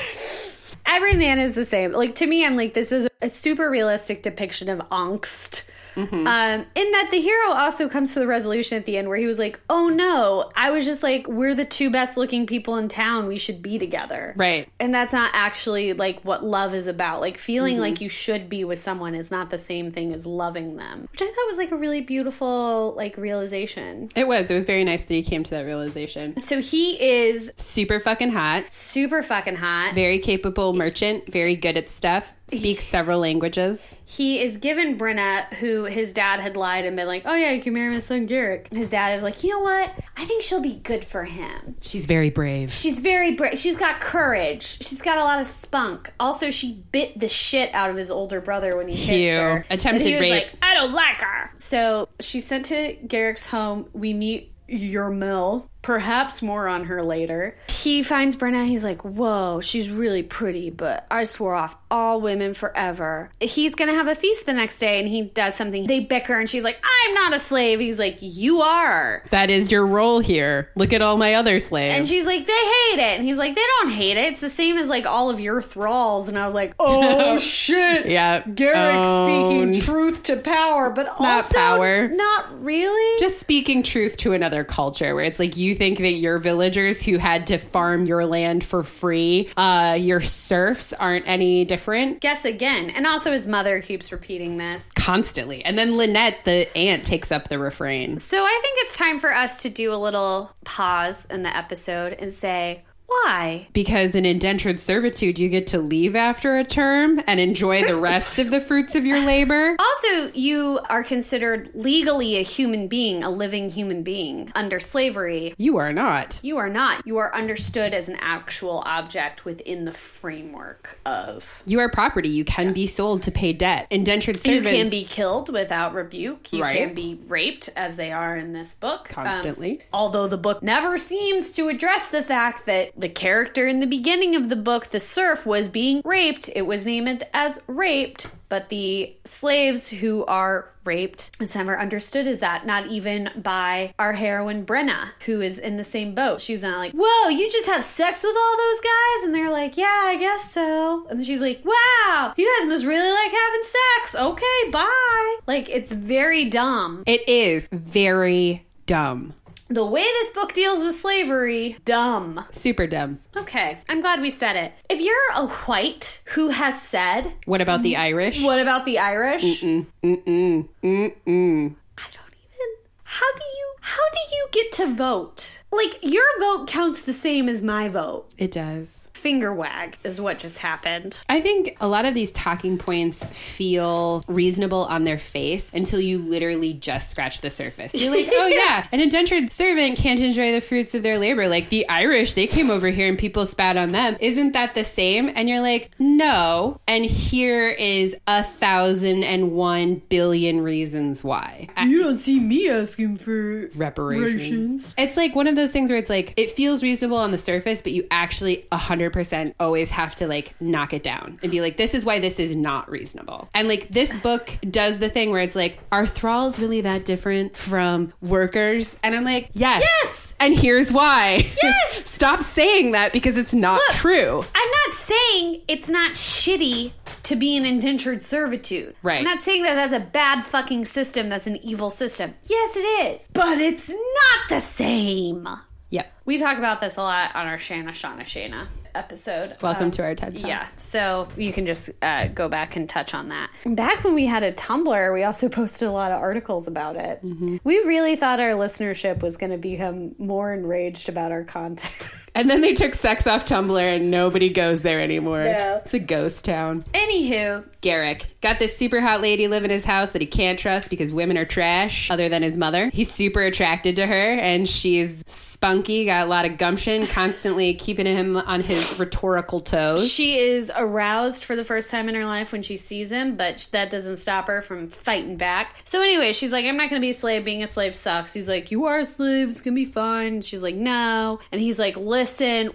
Every 0.86 1.14
man 1.14 1.40
is 1.40 1.54
the 1.54 1.66
same. 1.66 1.94
Like, 1.94 2.16
to 2.16 2.28
me, 2.28 2.46
I'm 2.46 2.58
like, 2.58 2.74
this 2.74 2.92
is 2.92 3.08
a 3.22 3.30
super 3.30 3.70
realistic 3.70 4.22
depiction 4.24 4.68
of 4.68 4.80
angst. 4.90 5.64
Um, 5.96 6.66
in 6.76 6.92
that 6.92 7.10
the 7.12 7.20
hero 7.22 7.52
also 7.54 7.88
comes 7.90 8.14
to 8.14 8.20
the 8.20 8.28
resolution 8.28 8.78
at 8.78 8.86
the 8.86 8.98
end 8.98 9.08
where 9.08 9.18
he 9.18 9.26
was 9.26 9.40
like, 9.40 9.60
"Oh 9.70 9.90
no, 9.90 10.50
I 10.56 10.72
was 10.72 10.86
just 10.86 11.04
like, 11.04 11.28
we're 11.28 11.56
the 11.56 11.66
two 11.66 11.90
best 11.90 12.18
looking 12.18 12.46
people 12.48 12.78
in 12.78 12.88
town. 12.88 13.28
We 13.28 13.38
should 13.38 13.62
be 13.62 13.78
together." 13.78 14.34
Right. 14.36 14.68
And 14.80 14.94
that's 14.94 15.14
not 15.14 15.32
actually 15.34 15.94
like 15.94 16.22
what 16.22 16.44
love 16.44 16.74
is 16.74 16.88
about. 16.88 17.22
Like 17.22 17.38
feeling 17.38 17.80
like 17.80 18.02
you 18.02 18.10
should 18.10 18.50
be 18.50 18.64
with 18.64 18.80
someone 18.80 19.16
is 19.16 19.30
not 19.32 19.50
the 19.50 19.58
same 19.58 19.92
thing 19.92 20.14
as 20.14 20.26
loving 20.26 20.78
them, 20.78 21.08
which 21.12 21.22
I 21.22 21.26
thought 21.26 21.48
was 21.50 21.58
like 21.58 21.72
a 21.72 21.76
really 21.78 22.02
beautiful 22.02 22.94
like 22.96 23.18
realization. 23.18 24.10
It 24.16 24.28
was. 24.28 24.50
It 24.50 24.56
was 24.56 24.66
very 24.66 24.84
nice 24.84 25.04
that 25.04 25.14
he 25.14 25.24
came 25.24 25.44
to 25.44 25.52
that 25.52 25.62
realization. 25.66 26.40
So 26.40 26.62
he 26.62 27.02
is 27.02 27.52
Super 27.58 28.00
fucking 28.00 28.32
hot. 28.32 28.72
super 28.72 29.22
fucking 29.22 29.56
hot. 29.58 29.94
Very 29.96 30.20
capable 30.20 30.74
merchant. 30.74 31.32
Very 31.32 31.56
good 31.56 31.78
at 31.78 31.90
stuff. 31.90 32.34
Speaks 32.50 32.84
several 32.84 33.20
languages. 33.20 33.96
He 34.06 34.42
is 34.42 34.58
given 34.58 34.98
Brenna, 34.98 35.46
who 35.56 35.86
his 35.86 36.14
dad 36.14 36.40
had 36.40 36.58
lied 36.58 36.86
and 36.86 36.96
been 36.96 37.08
like, 37.08 37.24
"Oh 37.26 37.34
yeah, 37.34 37.52
you 37.52 37.62
can 37.62 37.74
marry 37.74 37.90
my 37.90 38.00
son 38.00 38.26
Garrick." 38.26 38.68
His 38.72 38.90
dad 38.90 39.18
is 39.18 39.24
like, 39.24 39.44
"You 39.44 39.52
know 39.52 39.60
what? 39.62 39.92
I 40.18 40.26
think 40.26 40.44
she'll 40.44 40.62
be 40.62 40.76
good 40.76 41.06
for 41.06 41.24
him. 41.24 41.76
She's 41.82 42.06
very 42.06 42.30
brave. 42.30 42.72
She's 42.72 43.00
very 43.00 43.36
brave. 43.36 43.58
She's 43.58 43.78
got 43.78 44.02
courage. 44.02 44.78
She's 44.86 45.02
got 45.02 45.18
a 45.18 45.24
lot 45.24 45.40
of 45.40 45.48
spunk. 45.48 46.12
Also, 46.20 46.50
she 46.50 46.84
bit 46.92 47.20
the 47.20 47.28
shit 47.28 47.74
out 47.74 47.90
of 47.90 47.96
his 47.96 48.12
older 48.12 48.42
brother 48.42 48.78
when 48.78 48.88
he 48.88 48.96
kissed 48.96 49.10
Ew. 49.20 49.32
her. 49.32 49.66
Attempted 49.70 50.08
he 50.08 50.14
was 50.14 50.22
rape. 50.22 50.32
Like, 50.32 50.54
I 50.62 50.76
don't 50.76 50.94
like 50.94 51.22
her. 51.22 51.52
So 51.56 52.08
she's 52.20 52.46
sent 52.46 52.66
to 52.66 52.94
Garrick's 53.08 53.46
home. 53.46 53.88
We 53.94 54.14
meet 54.14 54.54
your 54.68 55.10
Yermil. 55.10 55.68
Perhaps 55.84 56.42
more 56.42 56.68
on 56.68 56.86
her 56.86 57.04
later. 57.04 57.56
He 57.68 58.02
finds 58.02 58.36
Brenna. 58.36 58.66
He's 58.66 58.84
like, 58.84 59.04
"Whoa, 59.04 59.60
she's 59.62 59.90
really 59.92 60.24
pretty, 60.24 60.70
but 60.72 61.06
I 61.12 61.26
swore 61.26 61.54
off 61.54 61.76
all 61.92 62.20
women 62.22 62.54
forever." 62.56 63.30
He's 63.40 63.76
gonna 63.76 63.94
have 63.94 64.08
a 64.08 64.16
feast 64.16 64.46
the 64.48 64.54
next 64.54 64.80
day, 64.80 65.00
and 65.00 65.08
he 65.08 65.22
does 65.24 65.56
something. 65.56 65.86
They 65.86 66.00
bicker, 66.00 66.40
and 66.40 66.50
she's 66.50 66.64
like, 66.64 66.78
"I'm 66.84 67.14
not 67.14 67.34
a 67.36 67.40
slave." 67.40 67.80
He's 67.80 68.00
like, 68.00 68.18
"You 68.22 68.62
are." 68.62 69.24
That 69.32 69.50
is 69.52 69.72
your 69.72 69.86
role 69.86 70.20
here. 70.20 70.70
Look 70.76 70.94
at 70.94 71.02
all 71.02 71.18
my 71.18 71.34
other 71.36 71.60
slaves. 71.60 71.98
And 71.98 72.08
she's 72.08 72.26
like, 72.26 72.48
they 72.48 72.54
hate 72.54 73.00
it. 73.00 73.20
And 73.20 73.24
he's 73.28 73.38
like, 73.38 73.54
they 73.56 73.62
don't 73.82 73.92
hate 73.92 74.18
it. 74.18 74.32
It's 74.32 74.40
the 74.40 74.50
same 74.50 74.78
as 74.78 74.88
like 74.88 75.06
all 75.06 75.30
of 75.30 75.40
your 75.40 75.62
thralls. 75.62 76.30
And 76.30 76.38
I 76.40 76.46
was 76.46 76.56
like, 76.56 76.74
oh 76.80 77.38
shit. 77.40 78.08
yeah. 78.08 78.42
Garrick 78.48 78.78
Owned. 78.96 79.76
speaking 79.76 79.82
truth 79.94 80.24
to 80.24 80.38
power, 80.38 80.90
but 80.90 81.06
Not 81.20 81.44
also 81.44 81.54
power. 81.56 82.08
not 82.08 82.64
really. 82.64 83.20
Just 83.20 83.40
speaking 83.40 83.84
truth 83.84 84.16
to 84.18 84.34
another 84.34 84.64
culture 84.64 85.14
where 85.14 85.24
it's 85.26 85.40
like 85.40 85.58
you 85.58 85.73
think 85.74 86.00
that 86.00 86.14
your 86.14 86.40
villagers 86.40 87.02
who 87.02 87.18
had 87.18 87.48
to 87.48 87.58
farm 87.58 88.06
your 88.06 88.26
land 88.26 88.64
for 88.64 88.84
free, 88.84 89.50
uh, 89.58 89.98
your 90.00 90.22
serfs 90.22 90.94
aren't 90.94 91.28
any 91.28 91.66
different 91.66 92.22
guess 92.22 92.46
again. 92.46 92.90
And 92.90 93.06
also 93.08 93.32
his 93.32 93.48
mother 93.48 93.82
keeps 93.82 94.12
repeating 94.12 94.58
this. 94.58 94.88
constantly. 94.96 95.64
And 95.64 95.78
then 95.78 95.96
Lynette, 95.98 96.46
the 96.46 96.76
aunt, 96.78 97.06
takes 97.06 97.32
up 97.32 97.48
the 97.48 97.60
refrain. 97.60 98.18
So 98.18 98.38
I 98.38 98.60
think 98.62 98.78
it's 98.80 98.98
time 98.98 99.20
for 99.20 99.34
us 99.34 99.64
to 99.64 99.70
do 99.70 99.94
a 99.94 99.98
little 99.98 100.52
pause 100.66 101.26
in 101.26 101.44
the 101.44 101.56
episode 101.56 102.14
and 102.14 102.34
say, 102.34 102.84
why? 103.24 103.68
Because 103.74 104.16
in 104.16 104.26
indentured 104.26 104.80
servitude, 104.80 105.38
you 105.40 105.50
get 105.50 105.68
to 105.68 105.80
leave 105.80 106.16
after 106.16 106.58
a 106.58 106.64
term 106.64 107.22
and 107.28 107.40
enjoy 107.40 107.86
the 107.86 107.96
rest 107.96 108.40
of 108.40 108.50
the 108.52 108.60
fruits 108.62 108.96
of 108.96 109.06
your 109.06 109.20
labor. 109.26 109.76
Also, 109.94 110.32
you 110.34 110.80
are 110.90 111.04
considered 111.04 111.70
legally 111.76 112.38
a 112.38 112.42
human 112.42 112.88
being, 112.88 113.24
a 113.24 113.30
living 113.30 113.70
human 113.70 114.02
being 114.04 114.52
under 114.56 114.80
slavery. 114.80 115.54
You 115.58 115.78
are 115.78 115.94
not. 115.94 116.40
You 116.42 116.58
are 116.58 116.70
not. 116.70 117.06
You 117.06 117.18
are 117.18 117.34
understood 117.34 117.94
as 117.94 118.10
an 118.10 118.18
actual 118.20 118.82
object 118.86 119.46
within 119.46 119.86
the 119.86 119.94
framework 119.94 120.98
of. 121.06 121.62
You 121.66 121.80
are 121.80 121.90
property. 121.90 122.30
You 122.30 122.44
can 122.44 122.74
be 122.74 122.88
sold 122.88 123.22
to 123.24 123.32
pay 123.32 123.54
debt. 123.54 123.88
Indentured 123.92 124.40
servants. 124.40 124.72
You 124.72 124.78
can 124.78 124.90
be 124.90 125.04
killed 125.04 125.52
without 125.54 125.94
rebuke. 125.94 126.52
You 126.52 126.64
Right. 126.64 126.78
can 126.78 126.94
be 126.96 127.20
raped, 127.28 127.70
as 127.76 127.96
they 127.96 128.12
are 128.12 128.36
in 128.36 128.52
this 128.54 128.74
book. 128.76 129.12
Um, 129.16 129.26
Constantly. 129.26 129.82
although 129.94 130.28
the 130.28 130.38
book 130.38 130.64
never 130.64 130.98
seems 130.98 131.52
to 131.54 131.68
address 131.70 132.08
the 132.10 132.24
fact 132.24 132.66
that 132.66 132.92
the 133.04 133.10
character 133.10 133.68
in 133.68 133.82
the 133.82 133.86
beginning 133.86 134.34
of 134.34 134.48
the 134.48 134.56
book, 134.56 134.88
the 134.88 135.00
serf, 135.00 135.46
was 135.46 135.68
being 135.68 136.02
raped. 136.06 136.50
It 136.56 136.62
was 136.62 136.86
named 136.86 137.28
as 137.34 137.62
raped, 137.68 138.28
but 138.48 138.70
the 138.70 139.14
slaves 139.26 139.90
who 139.90 140.24
are 140.24 140.70
raped, 140.86 141.32
it's 141.42 141.54
never 141.54 141.78
understood 141.78 142.28
as 142.28 142.40
that. 142.40 142.66
Not 142.66 142.88
even 142.88 143.30
by 143.36 143.94
our 144.00 144.14
heroine 144.14 144.66
Brenna, 144.66 145.10
who 145.26 145.42
is 145.42 145.60
in 145.60 145.76
the 145.76 145.84
same 145.84 146.16
boat. 146.16 146.40
She's 146.40 146.62
not 146.62 146.78
like, 146.78 146.94
whoa, 146.96 147.28
you 147.28 147.52
just 147.52 147.68
have 147.68 147.84
sex 147.84 148.24
with 148.24 148.38
all 148.38 148.58
those 148.58 148.80
guys? 148.80 149.26
And 149.26 149.36
they're 149.36 149.52
like, 149.52 149.76
yeah, 149.76 150.04
I 150.06 150.16
guess 150.18 150.50
so. 150.50 151.06
And 151.10 151.26
she's 151.26 151.42
like, 151.42 151.62
wow, 151.66 152.34
you 152.38 152.58
guys 152.58 152.70
must 152.70 152.86
really 152.86 153.12
like 153.12 153.32
having 153.34 153.64
sex. 153.64 154.16
Okay, 154.16 154.72
bye. 154.72 155.38
Like, 155.46 155.68
it's 155.68 155.92
very 155.92 156.46
dumb. 156.46 157.04
It 157.06 157.28
is 157.28 157.68
very 157.74 158.66
dumb. 158.86 159.34
The 159.70 159.86
way 159.86 160.04
this 160.04 160.32
book 160.32 160.54
deals 160.54 160.84
with 160.84 160.96
slavery, 160.96 161.78
dumb. 161.86 162.46
Super 162.52 162.86
dumb. 162.86 163.20
Okay, 163.36 163.78
I'm 163.90 164.02
glad 164.02 164.22
we 164.22 164.30
said 164.30 164.56
it. 164.56 164.74
If 164.90 165.00
you're 165.02 165.16
a 165.36 165.48
white 165.48 166.22
who 166.36 166.50
has 166.50 166.82
said, 166.82 167.34
What 167.46 167.62
about 167.62 167.82
the 167.82 167.96
Irish? 167.96 168.44
what 168.44 168.60
about 168.60 168.86
the 168.86 169.00
Irish? 169.00 169.44
Mm-mm. 169.44 169.86
Mm-mm. 170.04 170.68
Mm-mm. 170.84 171.76
I 171.98 172.04
don't 172.12 172.36
even. 172.36 172.70
How 173.04 173.34
do 173.36 173.44
you 173.44 173.74
how 173.82 174.10
do 174.12 174.36
you 174.36 174.48
get 174.52 174.72
to 174.74 174.94
vote? 174.94 175.60
Like 175.72 176.00
your 176.02 176.24
vote 176.40 176.68
counts 176.68 177.02
the 177.02 177.14
same 177.14 177.50
as 177.50 177.62
my 177.64 177.88
vote. 177.88 178.30
It 178.38 178.52
does. 178.52 179.03
Finger 179.24 179.56
wag 179.56 179.98
is 180.04 180.20
what 180.20 180.38
just 180.38 180.58
happened. 180.58 181.18
I 181.30 181.40
think 181.40 181.78
a 181.80 181.88
lot 181.88 182.04
of 182.04 182.14
these 182.14 182.30
talking 182.32 182.78
points 182.78 183.24
feel 183.24 184.22
reasonable 184.28 184.84
on 184.84 185.06
their 185.06 185.18
face 185.18 185.72
until 185.74 186.02
you 186.02 186.18
literally 186.18 186.74
just 186.74 187.10
scratch 187.10 187.40
the 187.40 187.50
surface. 187.50 187.94
You're 187.94 188.14
like, 188.14 188.28
oh 188.30 188.48
yeah, 188.54 188.86
an 188.92 189.00
indentured 189.00 189.54
servant 189.54 189.98
can't 189.98 190.20
enjoy 190.20 190.52
the 190.52 190.60
fruits 190.60 190.94
of 190.94 191.04
their 191.04 191.18
labor. 191.18 191.48
Like 191.48 191.70
the 191.70 191.88
Irish, 191.88 192.34
they 192.34 192.48
came 192.48 192.70
over 192.70 192.90
here 192.90 193.08
and 193.08 193.18
people 193.18 193.46
spat 193.46 193.78
on 193.78 193.94
them. 193.94 194.18
Isn't 194.20 194.52
that 194.52 194.76
the 194.76 194.84
same? 194.84 195.32
And 195.34 195.48
you're 195.48 195.62
like, 195.62 195.92
no. 196.00 196.82
And 196.86 197.06
here 197.06 197.70
is 197.70 198.18
a 198.28 198.44
thousand 198.44 199.24
and 199.24 199.54
one 199.54 200.02
billion 200.10 200.60
reasons 200.60 201.24
why. 201.24 201.70
You 201.82 202.04
don't 202.04 202.20
see 202.20 202.42
me 202.42 202.70
asking 202.70 203.20
for 203.20 203.70
reparations. 203.76 204.94
It's 204.98 205.16
like 205.16 205.34
one 205.34 205.48
of 205.48 205.56
those 205.56 205.72
things 205.72 205.92
where 205.92 206.00
it's 206.00 206.10
like 206.10 206.34
it 206.36 206.52
feels 206.52 206.84
reasonable 206.84 207.20
on 207.20 207.32
the 207.32 207.38
surface, 207.38 207.82
but 207.82 207.94
you 207.94 208.06
actually 208.12 208.66
100% 208.70 209.13
always 209.60 209.90
have 209.92 210.16
to 210.16 210.28
like 210.28 210.54
knock 210.60 210.94
it 210.94 211.04
down 211.04 211.40
and 211.42 211.52
be 211.52 211.62
like, 211.62 211.78
this 211.78 211.94
is 211.94 212.06
why 212.06 212.20
this 212.20 212.40
is 212.40 212.56
not 212.56 212.90
reasonable. 212.90 213.50
And 213.54 213.68
like 213.68 213.90
this 213.90 214.16
book 214.18 214.58
does 214.70 215.00
the 215.00 215.10
thing 215.10 215.32
where 215.32 215.42
it's 215.42 215.56
like, 215.56 215.80
are 215.92 216.06
thralls 216.06 216.60
really 216.60 216.82
that 216.82 217.06
different 217.06 217.56
from 217.58 218.14
workers? 218.22 218.98
And 219.04 219.16
I'm 219.16 219.24
like, 219.24 219.50
yes. 219.54 219.84
Yes! 220.02 220.34
And 220.40 220.58
here's 220.58 220.92
why. 220.92 221.42
Yes! 221.62 222.06
Stop 222.10 222.42
saying 222.42 222.92
that 222.92 223.14
because 223.14 223.38
it's 223.38 223.54
not 223.54 223.76
Look. 223.88 223.96
true. 223.98 224.44
I'm 224.56 224.72
not 224.72 224.98
saying 224.98 225.62
it's 225.68 225.88
not 225.90 226.14
shitty 226.14 226.92
to 227.24 227.36
be 227.36 227.56
an 227.56 227.66
indentured 227.66 228.22
servitude. 228.22 228.96
Right. 229.04 229.20
I'm 229.20 229.24
not 229.24 229.40
saying 229.40 229.64
that 229.64 229.76
that's 229.76 229.94
a 229.94 230.00
bad 230.00 230.44
fucking 230.44 230.86
system, 230.86 231.30
that's 231.30 231.48
an 231.48 231.58
evil 231.58 231.90
system. 231.90 232.34
Yes, 232.46 232.76
it 232.76 232.80
is. 232.80 233.30
But 233.32 233.60
it's 233.60 233.90
not 233.90 234.50
the 234.50 234.60
same. 234.60 235.48
Yep. 235.90 236.12
We 236.26 236.38
talk 236.38 236.58
about 236.58 236.82
this 236.82 236.98
a 236.98 237.02
lot 237.04 237.36
on 237.36 237.48
our 237.48 237.58
Shana 237.58 237.90
Shana 237.90 238.22
Shana 238.22 238.68
episode. 238.96 239.56
Welcome 239.62 239.86
Um, 239.86 239.92
to 239.92 240.04
our 240.04 240.16
TED 240.16 240.38
Talk. 240.38 240.48
Yeah, 240.48 240.68
so 240.78 241.28
you 241.38 241.52
can 241.54 241.66
just 241.66 241.90
uh, 242.02 242.28
go 242.28 242.48
back 242.50 242.76
and 242.76 242.88
touch 242.88 243.14
on 243.14 243.30
that. 243.30 243.50
Back 243.66 244.04
when 244.04 244.14
we 244.14 244.26
had 244.26 244.44
a 244.44 244.54
Tumblr, 244.54 245.14
we 245.14 245.24
also 245.24 245.50
posted 245.50 245.88
a 245.88 245.92
lot 245.92 246.12
of 246.12 246.20
articles 246.20 246.68
about 246.68 246.96
it. 246.96 247.20
We 247.24 247.78
really 247.80 248.16
thought 248.16 248.40
our 248.40 248.52
listenership 248.52 249.22
was 249.22 249.38
going 249.38 249.52
to 249.52 249.58
become 249.58 250.16
more 250.18 250.54
enraged 250.54 251.10
about 251.10 251.32
our 251.32 251.44
content. 251.44 251.92
And 252.36 252.50
then 252.50 252.62
they 252.62 252.74
took 252.74 252.94
sex 252.96 253.28
off 253.28 253.46
Tumblr 253.46 253.80
and 253.80 254.10
nobody 254.10 254.50
goes 254.50 254.82
there 254.82 255.00
anymore. 255.00 255.44
Yeah. 255.44 255.78
It's 255.78 255.94
a 255.94 256.00
ghost 256.00 256.46
town. 256.46 256.84
Anywho, 256.94 257.64
Garrick 257.82 258.28
got 258.42 258.60
this 258.60 258.76
super 258.76 259.02
hot 259.02 259.22
lady 259.22 259.48
live 259.48 259.64
in 259.64 259.70
his 259.70 259.84
house 259.86 260.12
that 260.12 260.22
he 260.22 260.28
can't 260.28 260.58
trust 260.58 260.90
because 260.90 261.12
women 261.14 261.38
are 261.38 261.46
trash, 261.46 262.10
other 262.10 262.30
than 262.30 262.42
his 262.42 262.58
mother. 262.58 262.90
He's 262.94 263.12
super 263.12 263.42
attracted 263.42 263.96
to 263.98 264.08
her, 264.08 264.14
and 264.14 264.68
she's 264.68 265.24
spunky, 265.28 266.06
got 266.06 266.26
a 266.26 266.30
lot 266.30 266.46
of 266.46 266.58
gumption, 266.58 267.08
constantly 267.08 267.74
keeping 267.74 268.06
him 268.06 268.36
on 268.36 268.62
his 268.62 269.00
rhetorical 269.00 269.60
toes. 269.60 270.12
she 270.12 270.38
is 270.38 270.72
aroused 270.76 271.44
for 271.44 271.56
the 271.56 271.64
first 271.64 271.90
time 271.90 272.10
in 272.10 272.16
her 272.16 272.26
life 272.26 272.52
when 272.52 272.62
she 272.64 272.76
sees 272.76 273.12
him, 273.12 273.36
but 273.36 273.70
that 273.72 273.90
doesn't 273.90 274.18
stop 274.18 274.48
her 274.48 274.62
from 274.62 274.90
fighting 274.90 275.38
back. 275.38 275.76
So, 275.84 276.02
anyway, 276.02 276.34
she's 276.34 276.52
like, 276.52 276.66
I'm 276.66 276.76
not 276.78 276.90
going 276.90 277.02
to 277.02 277.06
be 277.06 277.12
a 277.12 277.14
slave. 277.14 277.46
Being 277.46 277.64
a 277.64 277.68
slave 277.68 277.96
sucks. 277.96 278.34
He's 278.34 278.50
like, 278.50 278.72
You 278.72 278.86
are 278.86 279.00
a 279.00 279.06
slave. 279.06 279.50
It's 279.50 279.62
going 279.62 279.76
to 279.76 279.80
be 279.80 279.86
fine. 279.86 280.42
She's 280.42 280.64
like, 280.64 280.76
No. 280.76 281.40
And 281.52 281.62
he's 281.62 281.80
like, 281.80 281.96
Listen, 281.98 282.23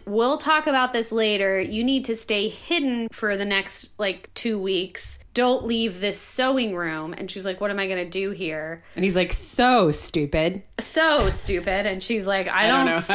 we'll 0.07 0.39
talk 0.39 0.67
about 0.67 0.93
this 0.93 1.13
later. 1.13 1.61
You 1.61 1.85
need 1.85 2.05
to 2.07 2.17
stay 2.17 2.49
hidden 2.49 3.09
for 3.11 3.37
the 3.37 3.45
next 3.45 3.91
like 3.99 4.33
two 4.35 4.59
weeks. 4.59 5.18
Don't 5.39 5.67
leave 5.67 6.01
this 6.01 6.21
sewing 6.21 6.75
room. 6.75 7.15
And 7.17 7.31
she's 7.31 7.45
like, 7.45 7.61
what 7.61 7.71
am 7.71 7.79
I 7.79 7.87
going 7.87 8.05
to 8.05 8.11
do 8.11 8.33
here? 8.33 8.83
And 8.97 9.05
he's 9.05 9.15
like, 9.15 9.33
so 9.33 9.93
stupid. 9.93 10.65
So 10.81 11.29
stupid. 11.29 11.87
And 11.87 12.03
she's 12.03 12.27
like, 12.27 12.49
I, 12.49 12.67
don't 12.67 12.87
don't, 12.87 13.01
sew, 13.01 13.15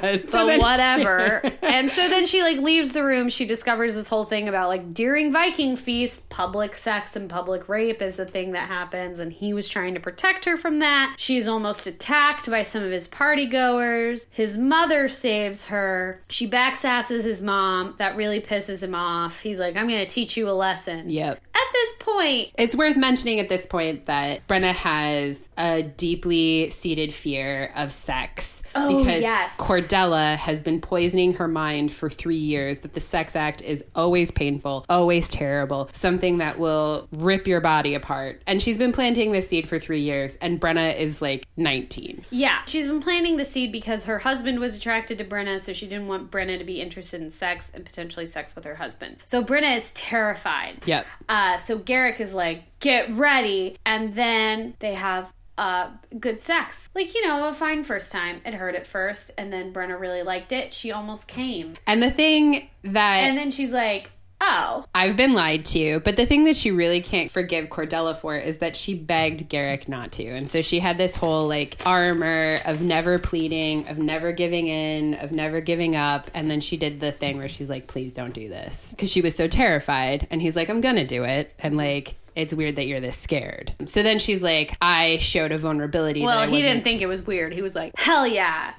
that. 0.00 0.30
So 0.30 0.38
but 0.38 0.46
then- 0.46 0.60
whatever. 0.60 1.42
and 1.62 1.90
so 1.90 2.08
then 2.08 2.26
she 2.26 2.42
like 2.42 2.58
leaves 2.58 2.92
the 2.92 3.02
room. 3.02 3.28
She 3.30 3.46
discovers 3.46 3.96
this 3.96 4.08
whole 4.08 4.24
thing 4.24 4.48
about 4.48 4.68
like 4.68 4.94
during 4.94 5.32
Viking 5.32 5.74
feasts, 5.76 6.24
public 6.28 6.76
sex 6.76 7.16
and 7.16 7.28
public 7.28 7.68
rape 7.68 8.00
is 8.00 8.20
a 8.20 8.24
thing 8.24 8.52
that 8.52 8.68
happens. 8.68 9.18
And 9.18 9.32
he 9.32 9.52
was 9.52 9.68
trying 9.68 9.94
to 9.94 10.00
protect 10.00 10.44
her 10.44 10.56
from 10.56 10.78
that. 10.78 11.16
She's 11.18 11.48
almost 11.48 11.88
attacked 11.88 12.48
by 12.48 12.62
some 12.62 12.84
of 12.84 12.92
his 12.92 13.08
party 13.08 13.46
goers. 13.46 14.28
His 14.30 14.56
mother 14.56 15.08
saves 15.08 15.66
her. 15.66 16.22
She 16.28 16.48
backsasses 16.48 17.24
his 17.24 17.42
mom. 17.42 17.96
That 17.98 18.14
really 18.14 18.40
pisses 18.40 18.84
him 18.84 18.94
off. 18.94 19.40
He's 19.40 19.58
like, 19.58 19.74
I'm 19.74 19.88
going 19.88 20.04
to 20.04 20.08
teach 20.08 20.36
you 20.36 20.48
a 20.48 20.52
lesson. 20.52 21.10
Yep. 21.10 21.39
At 21.54 21.72
this 21.72 21.94
point, 21.98 22.50
It's 22.58 22.74
worth 22.74 22.96
mentioning 22.96 23.40
at 23.40 23.48
this 23.48 23.66
point 23.66 24.06
that 24.06 24.46
Brenna 24.46 24.72
has 24.74 25.48
a 25.56 25.82
deeply 25.82 26.70
seated 26.70 27.12
fear 27.14 27.72
of 27.74 27.92
sex 27.92 28.62
Oh, 28.74 28.98
because 28.98 29.22
yes. 29.22 29.56
Cordella 29.56 30.36
has 30.36 30.62
been 30.62 30.80
poisoning 30.80 31.34
her 31.34 31.48
mind 31.48 31.92
for 31.92 32.08
three 32.08 32.36
years 32.36 32.80
that 32.80 32.94
the 32.94 33.00
sex 33.00 33.36
act 33.36 33.62
is 33.62 33.84
always 33.94 34.30
painful, 34.30 34.84
always 34.88 35.28
terrible, 35.28 35.90
something 35.92 36.38
that 36.38 36.58
will 36.58 37.08
rip 37.12 37.46
your 37.46 37.60
body 37.60 37.94
apart. 37.94 38.42
And 38.46 38.62
she's 38.62 38.78
been 38.78 38.92
planting 38.92 39.32
this 39.32 39.48
seed 39.48 39.68
for 39.68 39.78
three 39.78 40.00
years, 40.00 40.36
and 40.36 40.60
Brenna 40.60 40.96
is 40.96 41.20
like 41.20 41.46
19. 41.56 42.24
Yeah, 42.30 42.62
she's 42.66 42.86
been 42.86 43.00
planting 43.00 43.36
the 43.36 43.44
seed 43.44 43.72
because 43.72 44.04
her 44.04 44.18
husband 44.18 44.60
was 44.60 44.76
attracted 44.76 45.18
to 45.18 45.24
Brenna, 45.24 45.60
so 45.60 45.72
she 45.72 45.86
didn't 45.86 46.08
want 46.08 46.30
Brenna 46.30 46.58
to 46.58 46.64
be 46.64 46.80
interested 46.80 47.20
in 47.20 47.30
sex 47.30 47.70
and 47.74 47.84
potentially 47.84 48.26
sex 48.26 48.54
with 48.54 48.64
her 48.64 48.74
husband. 48.74 49.16
So 49.26 49.42
Brenna 49.42 49.76
is 49.76 49.90
terrified. 49.92 50.82
Yep. 50.86 51.06
Uh, 51.28 51.56
so 51.56 51.78
Garrick 51.78 52.20
is 52.20 52.34
like, 52.34 52.64
get 52.80 53.10
ready. 53.14 53.76
And 53.84 54.14
then 54.14 54.74
they 54.78 54.94
have 54.94 55.32
uh, 55.60 55.90
good 56.18 56.40
sex. 56.40 56.88
Like, 56.94 57.14
you 57.14 57.26
know, 57.26 57.46
a 57.46 57.52
fine 57.52 57.84
first 57.84 58.10
time. 58.10 58.40
It 58.46 58.54
hurt 58.54 58.74
at 58.74 58.86
first, 58.86 59.30
and 59.36 59.52
then 59.52 59.74
Brenna 59.74 60.00
really 60.00 60.22
liked 60.22 60.52
it. 60.52 60.72
She 60.72 60.90
almost 60.90 61.28
came. 61.28 61.74
And 61.86 62.02
the 62.02 62.10
thing 62.10 62.70
that 62.82 63.16
And 63.18 63.36
then 63.36 63.50
she's 63.50 63.70
like, 63.70 64.10
oh. 64.40 64.86
I've 64.94 65.18
been 65.18 65.34
lied 65.34 65.66
to, 65.66 66.00
but 66.00 66.16
the 66.16 66.24
thing 66.24 66.44
that 66.44 66.56
she 66.56 66.70
really 66.70 67.02
can't 67.02 67.30
forgive 67.30 67.68
Cordella 67.68 68.16
for 68.16 68.38
is 68.38 68.58
that 68.58 68.74
she 68.74 68.94
begged 68.94 69.50
Garrick 69.50 69.86
not 69.86 70.12
to. 70.12 70.24
And 70.24 70.48
so 70.48 70.62
she 70.62 70.80
had 70.80 70.96
this 70.96 71.14
whole 71.14 71.46
like 71.46 71.76
armor 71.84 72.56
of 72.64 72.80
never 72.80 73.18
pleading, 73.18 73.86
of 73.88 73.98
never 73.98 74.32
giving 74.32 74.68
in, 74.68 75.14
of 75.14 75.30
never 75.30 75.60
giving 75.60 75.94
up. 75.94 76.30
And 76.32 76.50
then 76.50 76.62
she 76.62 76.78
did 76.78 77.00
the 77.00 77.12
thing 77.12 77.36
where 77.36 77.48
she's 77.48 77.68
like, 77.68 77.86
please 77.86 78.14
don't 78.14 78.32
do 78.32 78.48
this. 78.48 78.88
Because 78.90 79.12
she 79.12 79.20
was 79.20 79.36
so 79.36 79.46
terrified. 79.46 80.26
And 80.30 80.40
he's 80.40 80.56
like, 80.56 80.70
I'm 80.70 80.80
going 80.80 80.96
to 80.96 81.06
do 81.06 81.24
it. 81.24 81.52
And 81.58 81.76
like, 81.76 82.14
it's 82.36 82.54
weird 82.54 82.76
that 82.76 82.86
you're 82.86 83.00
this 83.00 83.16
scared. 83.16 83.72
So 83.86 84.02
then 84.02 84.18
she's 84.18 84.42
like, 84.42 84.76
I 84.80 85.16
showed 85.18 85.52
a 85.52 85.58
vulnerability. 85.58 86.22
Well, 86.22 86.46
he 86.46 86.52
wasn't- 86.52 86.62
didn't 86.72 86.84
think 86.84 87.02
it 87.02 87.06
was 87.06 87.22
weird. 87.22 87.52
He 87.52 87.62
was 87.62 87.74
like, 87.74 87.92
hell 87.96 88.26
yeah. 88.26 88.74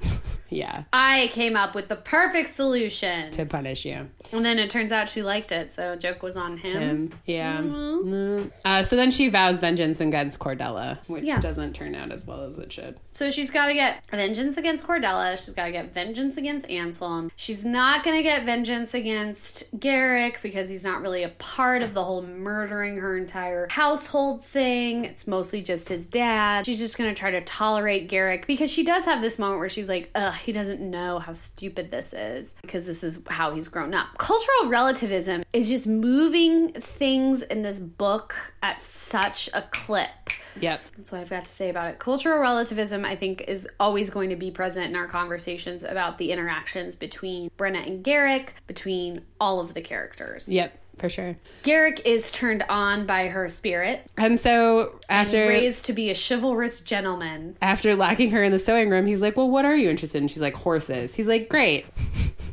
Yeah, 0.51 0.83
I 0.93 1.29
came 1.33 1.55
up 1.55 1.73
with 1.73 1.87
the 1.87 1.95
perfect 1.95 2.49
solution. 2.49 3.31
to 3.31 3.45
punish 3.45 3.85
you. 3.85 4.09
And 4.31 4.45
then 4.45 4.59
it 4.59 4.69
turns 4.69 4.91
out 4.91 5.09
she 5.09 5.23
liked 5.23 5.51
it, 5.51 5.71
so 5.71 5.95
joke 5.95 6.21
was 6.21 6.35
on 6.37 6.57
him. 6.57 6.83
Um, 7.11 7.19
yeah. 7.25 7.57
Mm. 7.59 8.51
Uh, 8.63 8.83
so 8.83 8.95
then 8.95 9.11
she 9.11 9.29
vows 9.29 9.59
vengeance 9.59 9.99
against 10.01 10.39
Cordella, 10.39 10.97
which 11.07 11.23
Yeah. 11.23 11.39
doesn't 11.39 11.73
turn 11.73 11.95
out 11.95 12.11
as 12.11 12.25
well 12.25 12.43
as 12.43 12.57
it 12.57 12.71
should. 12.71 12.99
So 13.11 13.29
she's 13.31 13.49
got 13.49 13.67
to 13.67 13.73
get 13.73 14.05
vengeance 14.11 14.57
against 14.57 14.85
Cordella. 14.85 15.37
She's 15.37 15.53
got 15.53 15.65
to 15.65 15.71
get 15.71 15.93
vengeance 15.93 16.37
against 16.37 16.69
Anselm. 16.69 17.31
She's 17.35 17.65
not 17.65 18.03
going 18.03 18.17
to 18.17 18.23
get 18.23 18.45
vengeance 18.45 18.93
against 18.93 19.63
Garrick 19.79 20.39
because 20.43 20.69
he's 20.69 20.83
not 20.83 21.01
really 21.01 21.23
a 21.23 21.29
part 21.29 21.81
of 21.81 21.93
the 21.93 22.03
whole 22.03 22.21
murdering 22.23 22.97
her 22.97 23.17
entire 23.17 23.67
household 23.69 24.43
thing. 24.45 25.05
It's 25.05 25.27
mostly 25.27 25.61
just 25.61 25.89
his 25.89 26.05
dad. 26.05 26.65
She's 26.65 26.79
just 26.79 26.97
going 26.97 27.09
to 27.13 27.17
try 27.19 27.31
to 27.31 27.41
tolerate 27.41 28.07
Garrick 28.09 28.47
because 28.47 28.71
she 28.71 28.83
does 28.83 29.05
have 29.05 29.21
this 29.21 29.39
moment 29.39 29.59
where 29.59 29.69
she's 29.69 29.89
like, 29.89 30.09
ugh, 30.15 30.33
he 30.41 30.51
doesn't 30.51 30.81
know 30.81 31.19
how 31.19 31.33
stupid 31.33 31.91
this 31.91 32.13
is 32.13 32.55
because 32.61 32.85
this 32.85 33.03
is 33.03 33.21
how 33.29 33.53
he's 33.53 33.67
grown 33.67 33.93
up. 33.93 34.07
Cultural 34.17 34.69
relativism 34.69 35.43
is 35.53 35.67
just 35.67 35.87
moving 35.87 36.71
things 36.73 37.41
in 37.41 37.61
this 37.61 37.79
book 37.79 38.35
at 38.61 38.81
such 38.81 39.49
a 39.53 39.61
clip. 39.63 40.09
Yep. 40.59 40.81
That's 40.97 41.11
what 41.11 41.21
I've 41.21 41.29
got 41.29 41.45
to 41.45 41.51
say 41.51 41.69
about 41.69 41.89
it. 41.91 41.99
Cultural 41.99 42.39
relativism, 42.39 43.05
I 43.05 43.15
think, 43.15 43.41
is 43.47 43.67
always 43.79 44.09
going 44.09 44.29
to 44.29 44.35
be 44.35 44.51
present 44.51 44.87
in 44.87 44.95
our 44.95 45.07
conversations 45.07 45.83
about 45.83 46.17
the 46.17 46.31
interactions 46.31 46.95
between 46.95 47.49
Brenna 47.57 47.85
and 47.85 48.03
Garrick, 48.03 48.55
between 48.67 49.21
all 49.39 49.59
of 49.59 49.73
the 49.73 49.81
characters. 49.81 50.49
Yep, 50.49 50.77
for 50.97 51.09
sure. 51.09 51.35
Garrick 51.63 52.01
is 52.05 52.31
turned 52.31 52.63
on 52.69 53.05
by 53.05 53.27
her 53.27 53.49
spirit, 53.49 54.05
And 54.17 54.39
so 54.39 54.99
after 55.09 55.47
raised 55.47 55.85
to 55.85 55.93
be 55.93 56.09
a 56.11 56.15
chivalrous 56.15 56.79
gentleman. 56.81 57.57
after 57.61 57.95
locking 57.95 58.31
her 58.31 58.43
in 58.43 58.51
the 58.51 58.59
sewing 58.59 58.89
room, 58.89 59.05
he's 59.07 59.21
like, 59.21 59.35
"Well, 59.37 59.49
what 59.49 59.65
are 59.65 59.75
you 59.75 59.89
interested 59.89 60.21
in?" 60.21 60.27
She's 60.27 60.41
like, 60.41 60.55
"Horses." 60.55 61.15
He's 61.15 61.27
like, 61.27 61.49
"Great." 61.49 61.85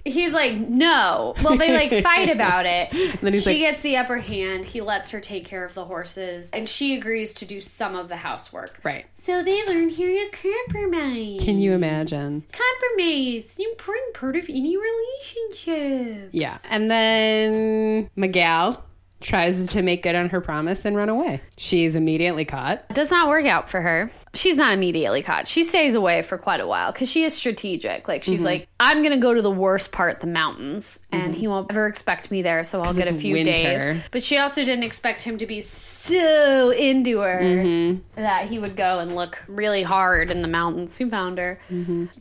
He's 0.04 0.32
like, 0.32 0.56
no. 0.56 1.34
Well, 1.44 1.56
they 1.58 1.74
like 1.74 2.02
fight 2.02 2.30
about 2.30 2.64
it. 2.64 2.90
then 3.20 3.32
he's 3.34 3.42
she 3.42 3.50
like- 3.50 3.58
gets 3.58 3.80
the 3.82 3.98
upper 3.98 4.16
hand. 4.16 4.64
He 4.64 4.80
lets 4.80 5.10
her 5.10 5.20
take 5.20 5.44
care 5.44 5.66
of 5.66 5.74
the 5.74 5.84
horses, 5.84 6.48
and 6.52 6.66
she 6.66 6.96
agrees 6.96 7.34
to 7.34 7.44
do 7.44 7.60
some 7.60 7.94
of 7.94 8.08
the 8.08 8.16
housework. 8.16 8.78
Right. 8.84 9.04
So 9.28 9.42
they 9.42 9.62
learn 9.66 9.90
how 9.90 9.96
to 9.96 10.30
compromise. 10.32 11.44
Can 11.44 11.60
you 11.60 11.74
imagine? 11.74 12.44
compromise 12.50 13.56
an 13.58 13.66
important 13.68 14.14
part 14.14 14.36
of 14.36 14.48
any 14.48 14.74
relationship 14.78 16.30
Yeah. 16.32 16.56
And 16.64 16.90
then 16.90 18.08
Miguel 18.16 18.82
tries 19.20 19.68
to 19.68 19.82
make 19.82 20.02
good 20.02 20.14
on 20.14 20.30
her 20.30 20.40
promise 20.40 20.86
and 20.86 20.96
run 20.96 21.10
away. 21.10 21.42
She's 21.58 21.94
immediately 21.94 22.46
caught. 22.46 22.86
it 22.88 22.94
does 22.94 23.10
not 23.10 23.28
work 23.28 23.44
out 23.44 23.68
for 23.68 23.82
her 23.82 24.10
she's 24.38 24.56
not 24.56 24.72
immediately 24.72 25.22
caught 25.22 25.46
she 25.46 25.62
stays 25.62 25.94
away 25.94 26.22
for 26.22 26.38
quite 26.38 26.60
a 26.60 26.66
while 26.66 26.92
because 26.92 27.10
she 27.10 27.24
is 27.24 27.34
strategic 27.34 28.08
like 28.08 28.24
she's 28.24 28.36
mm-hmm. 28.36 28.44
like 28.44 28.68
i'm 28.80 29.02
gonna 29.02 29.18
go 29.18 29.34
to 29.34 29.42
the 29.42 29.50
worst 29.50 29.92
part 29.92 30.20
the 30.20 30.26
mountains 30.26 31.00
and 31.12 31.32
mm-hmm. 31.32 31.32
he 31.32 31.48
won't 31.48 31.70
ever 31.70 31.86
expect 31.86 32.30
me 32.30 32.42
there 32.42 32.64
so 32.64 32.80
i'll 32.80 32.94
get 32.94 33.10
a 33.10 33.14
few 33.14 33.34
winter. 33.34 33.52
days 33.52 34.02
but 34.10 34.22
she 34.22 34.38
also 34.38 34.64
didn't 34.64 34.84
expect 34.84 35.22
him 35.22 35.38
to 35.38 35.46
be 35.46 35.60
so 35.60 36.70
into 36.70 37.20
her 37.20 37.40
mm-hmm. 37.40 38.00
that 38.16 38.48
he 38.48 38.58
would 38.58 38.76
go 38.76 38.98
and 38.98 39.14
look 39.14 39.42
really 39.48 39.82
hard 39.82 40.30
in 40.30 40.42
the 40.42 40.48
mountains 40.48 40.96
who 40.96 41.10
found 41.10 41.38
her 41.38 41.60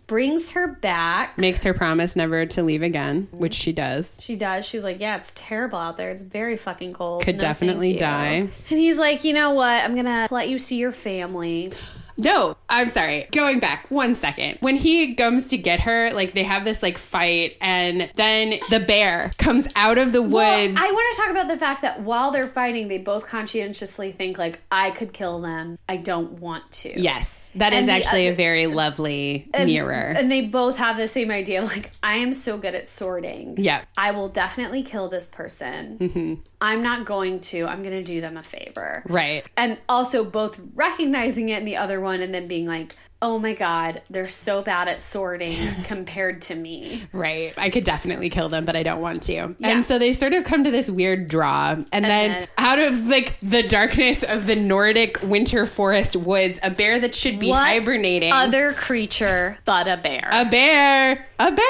brings 0.07 0.51
her 0.51 0.68
back 0.68 1.38
Makes 1.38 1.63
her 1.63 1.74
promise 1.74 2.15
never 2.15 2.45
to 2.47 2.63
leave 2.63 2.82
again, 2.82 3.28
which 3.32 3.53
she 3.53 3.72
does. 3.72 4.15
She 4.20 4.36
does. 4.36 4.65
She's 4.65 4.84
like, 4.84 4.99
yeah, 4.99 5.18
it's 5.18 5.32
terrible 5.36 5.78
out 5.78 5.97
there. 5.97 6.09
It's 6.09 6.24
very 6.24 6.57
fucking 6.57 6.93
cold. 6.93 7.24
Could 7.24 7.36
No, 7.36 7.41
definitely 7.41 7.95
die. 7.95 8.49
And 8.70 8.80
he's 8.80 8.97
like, 8.97 9.24
you 9.24 9.34
know 9.34 9.51
what? 9.51 9.84
I'm 9.84 9.95
gonna 9.95 10.28
let 10.32 10.49
you 10.49 10.57
see 10.59 10.78
your 10.78 10.91
family. 10.91 11.72
No, 12.18 12.57
I'm 12.68 12.89
sorry. 12.89 13.28
Going 13.32 13.59
back 13.59 13.89
one 13.91 14.15
second. 14.15 14.57
When 14.61 14.76
he 14.76 15.13
comes 15.15 15.45
to 15.49 15.57
get 15.57 15.82
her, 15.82 16.11
like 16.11 16.34
they 16.34 16.43
have 16.43 16.65
this 16.65 16.82
like 16.82 16.97
fight, 16.97 17.57
and 17.61 18.09
then 18.15 18.59
the 18.70 18.80
bear 18.80 19.32
comes 19.38 19.68
out 19.76 19.97
of 19.97 20.13
the 20.13 20.22
woods. 20.22 20.34
Well, 20.34 20.78
I 20.78 20.91
want 20.91 21.15
to 21.15 21.22
talk 21.22 21.32
about 21.32 21.47
the 21.47 21.57
fact 21.57 21.82
that 21.84 22.01
while 22.01 22.32
they're 22.32 22.47
fighting, 22.47 22.88
they 22.88 22.97
both 22.97 23.28
conscientiously 23.28 24.11
think 24.11 24.38
like, 24.38 24.59
I 24.72 24.91
could 24.91 25.13
kill 25.13 25.41
them. 25.41 25.78
I 25.88 25.97
don't 25.97 26.39
want 26.39 26.72
to. 26.72 26.99
yes, 26.99 27.47
that 27.58 27.74
is 27.74 27.80
And 27.82 27.89
the 27.89 27.93
actually 27.93 28.28
a 28.28 28.34
very 28.36 28.68
lovely 28.68 29.49
And, 29.53 29.68
mirror. 29.70 30.14
and 30.18 30.32
they 30.32 30.47
both 30.47 30.78
have 30.78 30.97
the 30.97 31.08
same 31.08 31.32
idea. 31.32 31.64
Like, 31.64 31.91
I 32.01 32.16
am 32.16 32.34
so 32.34 32.58
good 32.58 32.74
at 32.76 32.88
sorting. 32.89 33.55
yeah. 33.58 33.84
I 33.97 34.12
will 34.12 34.30
definitely 34.30 34.84
kill 34.84 35.10
this 35.10 35.28
person. 35.28 35.97
Mm-hmm. 35.99 36.34
I'm 36.62 36.82
not 36.82 37.05
going 37.05 37.39
to. 37.41 37.66
I'm 37.66 37.84
going 37.84 38.03
to 38.03 38.12
do 38.14 38.22
them 38.22 38.38
a 38.38 38.43
favor. 38.43 39.03
Right. 39.08 39.45
and 39.58 39.78
also 39.89 40.24
both 40.24 40.60
recognizing 40.76 41.49
it 41.49 41.60
in 41.60 41.66
the 41.66 41.78
other 41.78 41.99
one 42.01 42.22
and 42.22 42.34
then 42.34 42.47
being 42.47 42.66
like 42.68 42.95
oh 43.22 43.39
my 43.39 43.53
god 43.53 44.01
they're 44.11 44.28
so 44.28 44.61
bad 44.61 44.88
at 44.88 45.01
sorting 45.01 45.57
compared 45.86 46.41
to 46.43 46.53
me 46.55 47.03
Right. 47.11 47.53
I 47.57 47.70
could 47.72 47.84
definitely 47.84 48.30
kill 48.30 48.47
them, 48.49 48.63
but 48.65 48.76
I 48.76 48.84
don't 48.84 49.01
want 49.01 49.24
to. 49.24 49.34
Yeah. 49.34 49.55
And 49.59 49.86
so 49.86 49.97
they 49.97 50.13
sort 50.13 50.34
of 50.34 50.43
come 50.43 50.63
to 50.65 50.72
this 50.72 50.89
weird 50.89 51.28
draw. 51.28 51.72
And, 51.72 52.05
then, 52.05 52.32
then- 52.32 52.47
out 52.57 52.80
of 52.80 53.07
like 53.07 53.39
the 53.39 53.63
darkness 53.63 54.24
of 54.24 54.45
the 54.45 54.55
Nordic 54.55 55.22
winter 55.24 55.65
forest 55.65 56.15
woods, 56.15 56.59
a 56.61 56.70
bear 56.70 56.99
that 56.99 57.15
should 57.15 57.39
be 57.39 57.49
What 57.49 57.65
hibernating. 57.65 58.32
other 58.34 58.74
creature 58.74 59.57
but 59.65 59.88
a 59.88 59.97
bear 59.97 60.28
a 60.32 60.45
bear. 60.45 61.28
A 61.39 61.51
bear. 61.51 61.63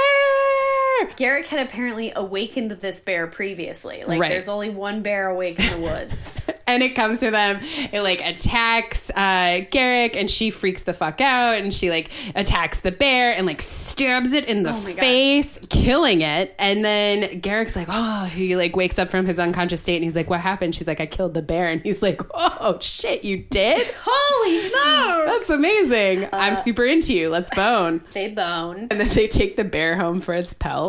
Garrick 1.16 1.48
had 1.48 1.66
apparently 1.68 2.12
awakened 2.16 2.72
this 2.72 3.02
bear 3.02 3.28
previously 3.28 4.04
like 4.06 4.20
Right. 4.20 4.30
there's 4.30 4.48
only 4.50 4.70
one 4.70 5.02
bear 5.02 5.30
awake 5.30 5.60
in 5.60 5.70
the 5.82 5.88
woods 5.88 6.42
and 6.68 6.84
it 6.84 6.96
comes 6.96 7.20
to 7.22 7.32
them. 7.32 7.60
It 7.94 8.02
like 8.02 8.22
attacks 8.22 9.10
uh, 9.12 9.62
Garrick, 9.72 10.18
and 10.18 10.30
she 10.30 10.50
freaks 10.50 10.84
the 10.84 10.94
fuck 10.94 11.22
out, 11.22 11.58
and 11.60 11.74
she 11.74 11.90
like 11.90 12.12
attacks 12.36 12.82
the 12.82 12.92
bear 12.92 13.32
and 13.32 13.46
like 13.48 13.62
stabs 13.62 14.34
it 14.34 14.50
in 14.50 14.64
the 14.64 14.72
Oh 14.72 14.82
my 14.82 14.92
God. 14.92 15.00
face, 15.00 15.58
killing 15.70 16.20
it. 16.20 16.54
And 16.60 16.84
then 16.84 17.40
Garrick's 17.40 17.74
like, 17.78 17.88
oh, 17.90 18.26
he 18.26 18.58
like 18.58 18.76
wakes 18.76 19.00
up 19.00 19.10
from 19.10 19.26
his 19.26 19.40
unconscious 19.40 19.82
state, 19.82 19.96
and 19.96 20.04
he's 20.04 20.16
like, 20.16 20.30
what 20.30 20.42
happened? 20.42 20.76
She's 20.76 20.88
like, 20.88 21.00
I 21.00 21.06
killed 21.06 21.34
the 21.36 21.42
bear, 21.42 21.70
and 21.70 21.82
he's 21.84 22.02
like, 22.02 22.20
oh 22.34 22.78
shit, 22.82 23.24
you 23.24 23.38
did? 23.38 23.88
holy 24.06 24.58
smokes 24.58 25.26
That's 25.38 25.50
amazing. 25.50 26.26
Uh, 26.26 26.30
I'm 26.34 26.56
super 26.56 26.84
into 26.84 27.14
you. 27.14 27.30
Let's 27.30 27.50
bone. 27.56 28.04
they 28.14 28.28
bone 28.28 28.88
And 28.92 29.00
then 29.00 29.08
they 29.16 29.30
take 29.30 29.56
the 29.56 29.64
bear 29.64 29.96
home 29.98 30.20
for 30.20 30.34
its 30.34 30.54
pelt. 30.54 30.87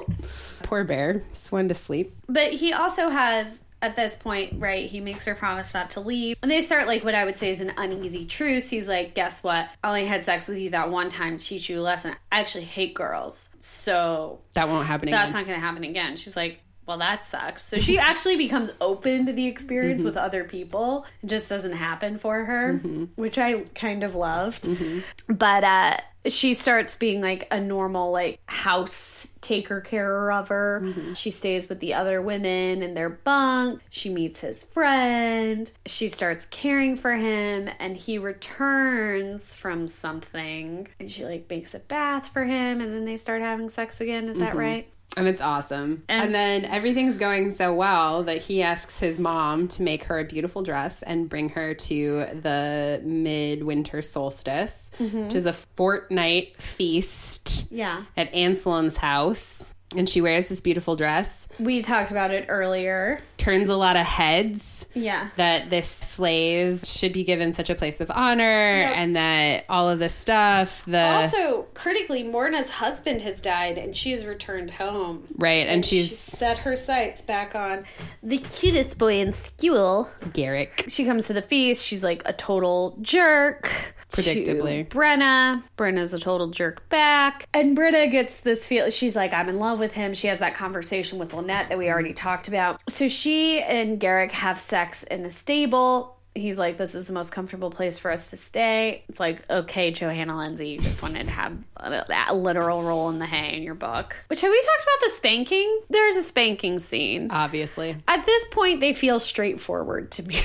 Poor 0.62 0.84
bear, 0.84 1.22
just 1.32 1.52
wanted 1.52 1.68
to 1.68 1.74
sleep. 1.74 2.14
but 2.28 2.52
he 2.52 2.72
also 2.72 3.08
has 3.08 3.64
at 3.80 3.94
this 3.94 4.16
point, 4.16 4.54
right? 4.60 4.86
He 4.86 5.00
makes 5.00 5.24
her 5.26 5.34
promise 5.34 5.72
not 5.72 5.90
to 5.90 6.00
leave. 6.00 6.36
And 6.42 6.50
they 6.50 6.60
start 6.60 6.86
like 6.86 7.04
what 7.04 7.14
I 7.14 7.24
would 7.24 7.36
say 7.36 7.50
is 7.50 7.60
an 7.60 7.72
uneasy 7.76 8.26
truce. 8.26 8.68
He's 8.68 8.88
like, 8.88 9.14
Guess 9.14 9.44
what? 9.44 9.68
I 9.84 9.88
only 9.88 10.04
had 10.04 10.24
sex 10.24 10.48
with 10.48 10.58
you 10.58 10.70
that 10.70 10.90
one 10.90 11.10
time 11.10 11.38
to 11.38 11.44
teach 11.44 11.68
you 11.68 11.80
a 11.80 11.82
lesson. 11.82 12.14
I 12.32 12.40
actually 12.40 12.64
hate 12.64 12.94
girls. 12.94 13.50
So 13.60 14.40
That 14.54 14.68
won't 14.68 14.86
happen 14.86 15.10
that's 15.10 15.30
again. 15.30 15.40
not 15.42 15.46
going 15.46 15.60
to 15.60 15.64
happen 15.64 15.84
again. 15.84 16.16
She's 16.16 16.36
like, 16.36 16.60
well, 16.86 16.98
that 16.98 17.24
sucks. 17.24 17.62
So 17.64 17.78
she 17.78 17.98
actually 17.98 18.36
becomes 18.36 18.70
open 18.80 19.26
to 19.26 19.32
the 19.32 19.46
experience 19.46 20.00
mm-hmm. 20.00 20.08
with 20.08 20.16
other 20.16 20.44
people. 20.44 21.04
It 21.22 21.26
just 21.26 21.48
doesn't 21.48 21.72
happen 21.74 22.18
for 22.18 22.46
her, 22.46 22.74
mm-hmm. 22.74 23.04
which 23.14 23.36
I 23.36 23.60
kind 23.74 24.02
of 24.02 24.14
loved. 24.14 24.64
Mm-hmm. 24.64 25.34
But 25.34 25.64
uh, 25.64 25.96
she 26.26 26.54
starts 26.54 26.96
being 26.96 27.20
like 27.20 27.46
a 27.50 27.60
normal, 27.60 28.10
like, 28.10 28.40
house 28.46 29.27
taker 29.40 29.80
carer 29.80 30.32
of 30.32 30.48
her. 30.48 30.82
Mm-hmm. 30.84 31.12
She 31.14 31.30
stays 31.30 31.68
with 31.68 31.80
the 31.80 31.94
other 31.94 32.20
women 32.22 32.82
in 32.82 32.94
their 32.94 33.10
bunk. 33.10 33.82
She 33.90 34.10
meets 34.10 34.40
his 34.40 34.64
friend. 34.64 35.70
She 35.86 36.08
starts 36.08 36.46
caring 36.46 36.96
for 36.96 37.14
him, 37.14 37.68
and 37.78 37.96
he 37.96 38.18
returns 38.18 39.54
from 39.54 39.88
something. 39.88 40.88
And 41.00 41.10
she, 41.10 41.24
like, 41.24 41.48
makes 41.48 41.74
a 41.74 41.80
bath 41.80 42.28
for 42.28 42.44
him, 42.44 42.80
and 42.80 42.92
then 42.92 43.04
they 43.04 43.16
start 43.16 43.42
having 43.42 43.68
sex 43.68 44.00
again. 44.00 44.28
Is 44.28 44.38
that 44.38 44.50
mm-hmm. 44.50 44.58
right? 44.58 44.88
And 45.16 45.26
it's 45.26 45.40
awesome. 45.40 46.04
And- 46.08 46.22
And, 46.24 46.34
then 46.34 46.64
everything's 46.66 47.16
going 47.16 47.54
so 47.56 47.74
well 47.74 48.24
that 48.24 48.38
he 48.38 48.62
asks 48.62 48.98
his 48.98 49.18
mom 49.18 49.66
to 49.68 49.82
make 49.82 50.04
her 50.04 50.18
a 50.18 50.24
beautiful 50.24 50.62
dress 50.62 51.02
and 51.02 51.28
bring 51.28 51.48
her 51.50 51.74
to 51.74 52.26
the 52.40 53.00
midwinter 53.04 54.02
solstice, 54.02 54.90
mm-hmm. 54.98 55.24
which 55.24 55.34
is 55.34 55.46
a 55.46 55.52
fortnight 55.52 56.60
feast 56.62 57.66
Yeah. 57.70 58.02
at 58.16 58.32
Anselm's 58.34 58.96
house. 58.96 59.72
And 59.96 60.06
she 60.06 60.20
wears 60.20 60.48
this 60.48 60.60
beautiful 60.60 60.96
dress, 60.96 61.48
We 61.58 61.80
talked 61.80 62.10
about 62.10 62.30
it 62.30 62.44
earlier. 62.50 63.20
turns 63.38 63.70
a 63.70 63.76
lot 63.76 63.96
of 63.96 64.04
heads. 64.04 64.77
Yeah. 64.94 65.28
That 65.36 65.70
this 65.70 65.88
slave 65.88 66.80
should 66.84 67.12
be 67.12 67.22
given 67.24 67.52
such 67.52 67.70
a 67.70 67.74
place 67.74 68.00
of 68.00 68.10
honor, 68.10 68.42
Yep. 68.78 68.96
and 68.96 69.16
that 69.16 69.64
all 69.68 69.88
of 69.88 69.98
this 69.98 70.14
stuff, 70.14 70.82
the 70.86 70.98
also, 71.00 71.66
critically, 71.74 72.22
Morna's 72.22 72.70
husband 72.70 73.22
has 73.22 73.40
died 73.40 73.78
and 73.78 73.94
she's 73.94 74.24
returned 74.24 74.70
home. 74.72 75.24
right, 75.36 75.66
and 75.66 75.84
she's 75.84 76.18
set 76.18 76.58
her 76.58 76.74
sights 76.76 77.20
back 77.22 77.54
on 77.54 77.84
the 78.22 78.38
cutest 78.38 78.98
boy 78.98 79.20
in 79.20 79.32
school. 79.32 80.10
Garrick. 80.32 80.84
She 80.88 81.04
comes 81.04 81.26
to 81.26 81.32
the 81.32 81.42
feast. 81.42 81.84
She's 81.84 82.02
like 82.02 82.22
a 82.24 82.32
total 82.32 82.96
jerk. 83.02 83.70
Predictably. 84.10 84.88
Brenna. 84.88 85.62
Brenna's 85.76 86.14
a 86.14 86.18
total 86.18 86.48
jerk 86.48 86.88
back. 86.88 87.46
And 87.54 87.76
Brenna 87.76 88.10
gets 88.10 88.40
this 88.40 88.66
feel. 88.68 88.90
She's 88.90 89.16
like, 89.16 89.32
I'm 89.32 89.48
in 89.48 89.58
love 89.58 89.78
with 89.78 89.92
him. 89.92 90.14
She 90.14 90.26
has 90.28 90.38
that 90.40 90.54
conversation 90.54 91.18
with 91.18 91.34
Lynette 91.34 91.68
that 91.68 91.78
we 91.78 91.88
already 91.88 92.12
talked 92.12 92.48
about. 92.48 92.80
So 92.88 93.08
she 93.08 93.60
and 93.62 94.00
Garrick 94.00 94.32
have 94.32 94.58
sex 94.58 95.02
in 95.04 95.24
a 95.24 95.30
stable. 95.30 96.17
He's 96.38 96.58
like, 96.58 96.76
this 96.76 96.94
is 96.94 97.06
the 97.06 97.12
most 97.12 97.32
comfortable 97.32 97.70
place 97.70 97.98
for 97.98 98.10
us 98.10 98.30
to 98.30 98.36
stay. 98.36 99.04
It's 99.08 99.20
like, 99.20 99.48
okay, 99.50 99.90
Johanna 99.90 100.36
Lindsey, 100.36 100.70
you 100.70 100.80
just 100.80 101.02
wanted 101.02 101.24
to 101.24 101.30
have 101.30 101.56
a, 101.76 102.04
that 102.08 102.36
literal 102.36 102.82
role 102.82 103.08
in 103.10 103.18
the 103.18 103.26
hay 103.26 103.56
in 103.56 103.62
your 103.62 103.74
book. 103.74 104.16
Which 104.28 104.40
have 104.40 104.50
we 104.50 104.58
talked 104.58 104.82
about 104.82 105.06
the 105.06 105.10
spanking? 105.14 105.80
There's 105.90 106.16
a 106.16 106.22
spanking 106.22 106.78
scene. 106.78 107.28
Obviously. 107.30 107.96
At 108.06 108.26
this 108.26 108.44
point, 108.50 108.80
they 108.80 108.94
feel 108.94 109.20
straightforward 109.20 110.10
to 110.12 110.22
me. 110.22 110.36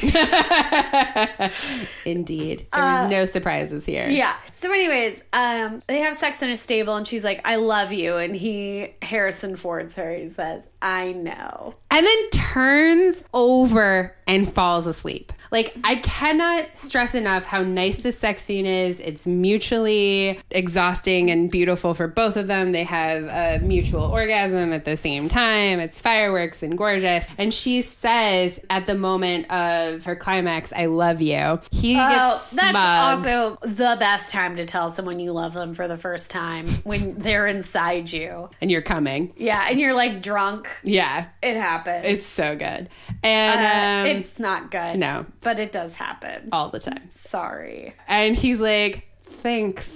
Indeed. 2.05 2.67
There 2.73 2.81
was 2.81 3.09
no 3.09 3.25
surprises 3.25 3.85
here. 3.85 4.09
yeah. 4.09 4.35
So, 4.53 4.71
anyways, 4.71 5.21
um, 5.33 5.81
they 5.87 5.99
have 5.99 6.15
sex 6.15 6.41
in 6.41 6.49
a 6.49 6.55
stable, 6.55 6.95
and 6.95 7.07
she's 7.07 7.23
like, 7.23 7.41
"I 7.45 7.57
love 7.57 7.91
you," 7.91 8.17
and 8.17 8.35
he 8.35 8.93
Harrison. 9.01 9.55
He 9.55 10.29
says, 10.29 10.67
"I 10.81 11.11
know." 11.11 11.75
And 11.95 12.05
then 12.07 12.29
turns 12.31 13.23
over 13.33 14.15
and 14.25 14.51
falls 14.51 14.87
asleep. 14.87 15.31
Like, 15.51 15.77
I 15.83 15.97
cannot 15.97 16.79
stress 16.79 17.13
enough 17.13 17.43
how 17.45 17.61
nice 17.61 17.97
this 17.99 18.17
sex 18.17 18.41
scene 18.41 18.65
is. 18.65 18.99
It's 18.99 19.27
mutually 19.27 20.39
exhausting 20.49 21.29
and 21.29 21.51
beautiful 21.51 21.93
for 21.93 22.07
both 22.07 22.37
of 22.37 22.47
them. 22.47 22.71
They 22.71 22.85
have 22.85 23.25
a 23.25 23.63
mutual 23.63 24.01
orgasm 24.05 24.73
at 24.73 24.83
the 24.85 24.97
same 24.97 25.29
time. 25.29 25.79
It's 25.79 25.99
fireworks 25.99 26.63
and 26.63 26.75
gorgeous. 26.75 27.25
And 27.37 27.53
she 27.53 27.83
says 27.83 28.59
at 28.71 28.87
the 28.87 28.95
moment 28.95 29.51
of 29.51 30.05
her 30.05 30.15
climax, 30.15 30.73
I 30.73 30.87
love 30.87 31.21
you. 31.21 31.59
He 31.71 31.95
Oh, 31.99 32.09
gets 32.31 32.49
that's 32.51 32.75
also 32.75 33.59
the 33.61 33.95
best 33.99 34.31
time 34.33 34.55
to 34.55 34.65
tell 34.65 34.89
someone 34.89 35.19
you 35.19 35.33
love 35.33 35.53
them 35.53 35.75
for 35.75 35.87
the 35.87 35.97
first 35.97 36.31
time 36.31 36.67
when 36.83 37.19
they're 37.19 37.45
inside 37.45 38.11
you. 38.11 38.49
and 38.59 38.71
you're 38.71 38.81
coming. 38.81 39.33
Yeah, 39.37 39.67
and 39.69 39.79
you're 39.79 39.93
like 39.93 40.23
drunk. 40.23 40.67
Yeah. 40.81 41.27
It 41.43 41.57
happens. 41.57 41.82
It's 41.91 42.25
so 42.25 42.55
good. 42.55 42.89
Uh, 43.09 43.27
And 43.27 44.07
um, 44.09 44.15
it's 44.17 44.39
not 44.39 44.71
good. 44.71 44.97
no. 44.97 45.25
but 45.41 45.59
it 45.59 45.71
does 45.71 45.93
happen. 45.95 46.49
all 46.51 46.69
the 46.69 46.79
time. 46.79 47.09
Sorry. 47.09 47.93
And 48.07 48.35
he's 48.35 48.59
like, 48.59 49.07
thanks. 49.41 49.87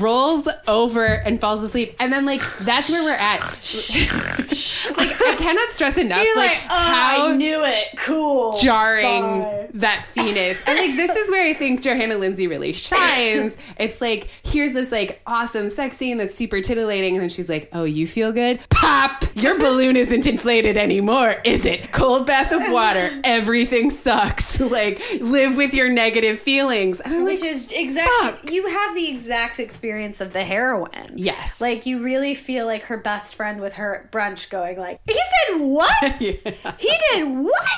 Rolls 0.00 0.48
over 0.66 1.04
and 1.04 1.40
falls 1.40 1.62
asleep. 1.62 1.96
And 2.00 2.12
then, 2.12 2.24
like, 2.24 2.40
that's 2.60 2.88
where 2.90 3.04
we're 3.04 3.12
at. 3.12 3.40
like, 4.96 5.20
I 5.22 5.34
cannot 5.38 5.70
stress 5.70 5.96
enough, 5.96 6.22
You're 6.22 6.36
like, 6.36 6.52
like, 6.52 6.62
oh, 6.64 6.74
how 6.74 7.28
I 7.28 7.36
knew 7.36 7.62
it. 7.64 7.88
Cool. 7.98 8.56
jarring 8.58 9.40
Bye. 9.40 9.68
that 9.74 10.06
scene 10.06 10.36
is. 10.36 10.58
And, 10.66 10.78
like, 10.78 10.96
this 10.96 11.14
is 11.14 11.30
where 11.30 11.46
I 11.46 11.54
think 11.54 11.82
Johanna 11.82 12.16
Lindsey 12.16 12.46
really 12.46 12.72
shines. 12.72 13.56
It's 13.78 14.00
like, 14.00 14.28
here's 14.42 14.72
this, 14.72 14.90
like, 14.90 15.20
awesome 15.26 15.70
sex 15.70 15.96
scene 15.96 16.18
that's 16.18 16.34
super 16.34 16.60
titillating. 16.60 17.14
And 17.14 17.22
then 17.22 17.28
she's 17.28 17.48
like, 17.48 17.68
oh, 17.72 17.84
you 17.84 18.06
feel 18.06 18.32
good? 18.32 18.60
Pop! 18.70 19.24
Your 19.34 19.58
balloon 19.58 19.96
isn't 19.96 20.26
inflated 20.26 20.76
anymore, 20.76 21.36
is 21.44 21.66
it? 21.66 21.92
Cold 21.92 22.26
bath 22.26 22.52
of 22.52 22.62
water. 22.72 23.20
Everything 23.24 23.90
sucks. 23.90 24.54
Like, 24.64 25.00
live 25.20 25.56
with 25.56 25.74
your 25.74 25.88
negative 25.90 26.40
feelings. 26.40 26.98
And 27.00 27.12
I'm 27.12 27.24
like, 27.24 27.34
Which 27.34 27.44
is 27.44 27.70
exactly 27.70 28.54
you 28.54 28.66
have 28.66 28.94
the 28.94 29.08
exact 29.08 29.58
experience 29.60 29.73
of 29.82 30.32
the 30.32 30.44
heroine. 30.44 31.12
Yes. 31.16 31.60
Like 31.60 31.86
you 31.86 32.02
really 32.02 32.34
feel 32.34 32.66
like 32.66 32.82
her 32.84 32.98
best 32.98 33.34
friend 33.34 33.60
with 33.60 33.74
her 33.74 34.08
brunch 34.12 34.50
going 34.50 34.78
like, 34.78 35.00
He 35.06 35.14
said 35.14 35.58
what? 35.60 36.20
Yeah. 36.20 36.74
He 36.78 36.92
did 37.12 37.24
what? 37.28 37.68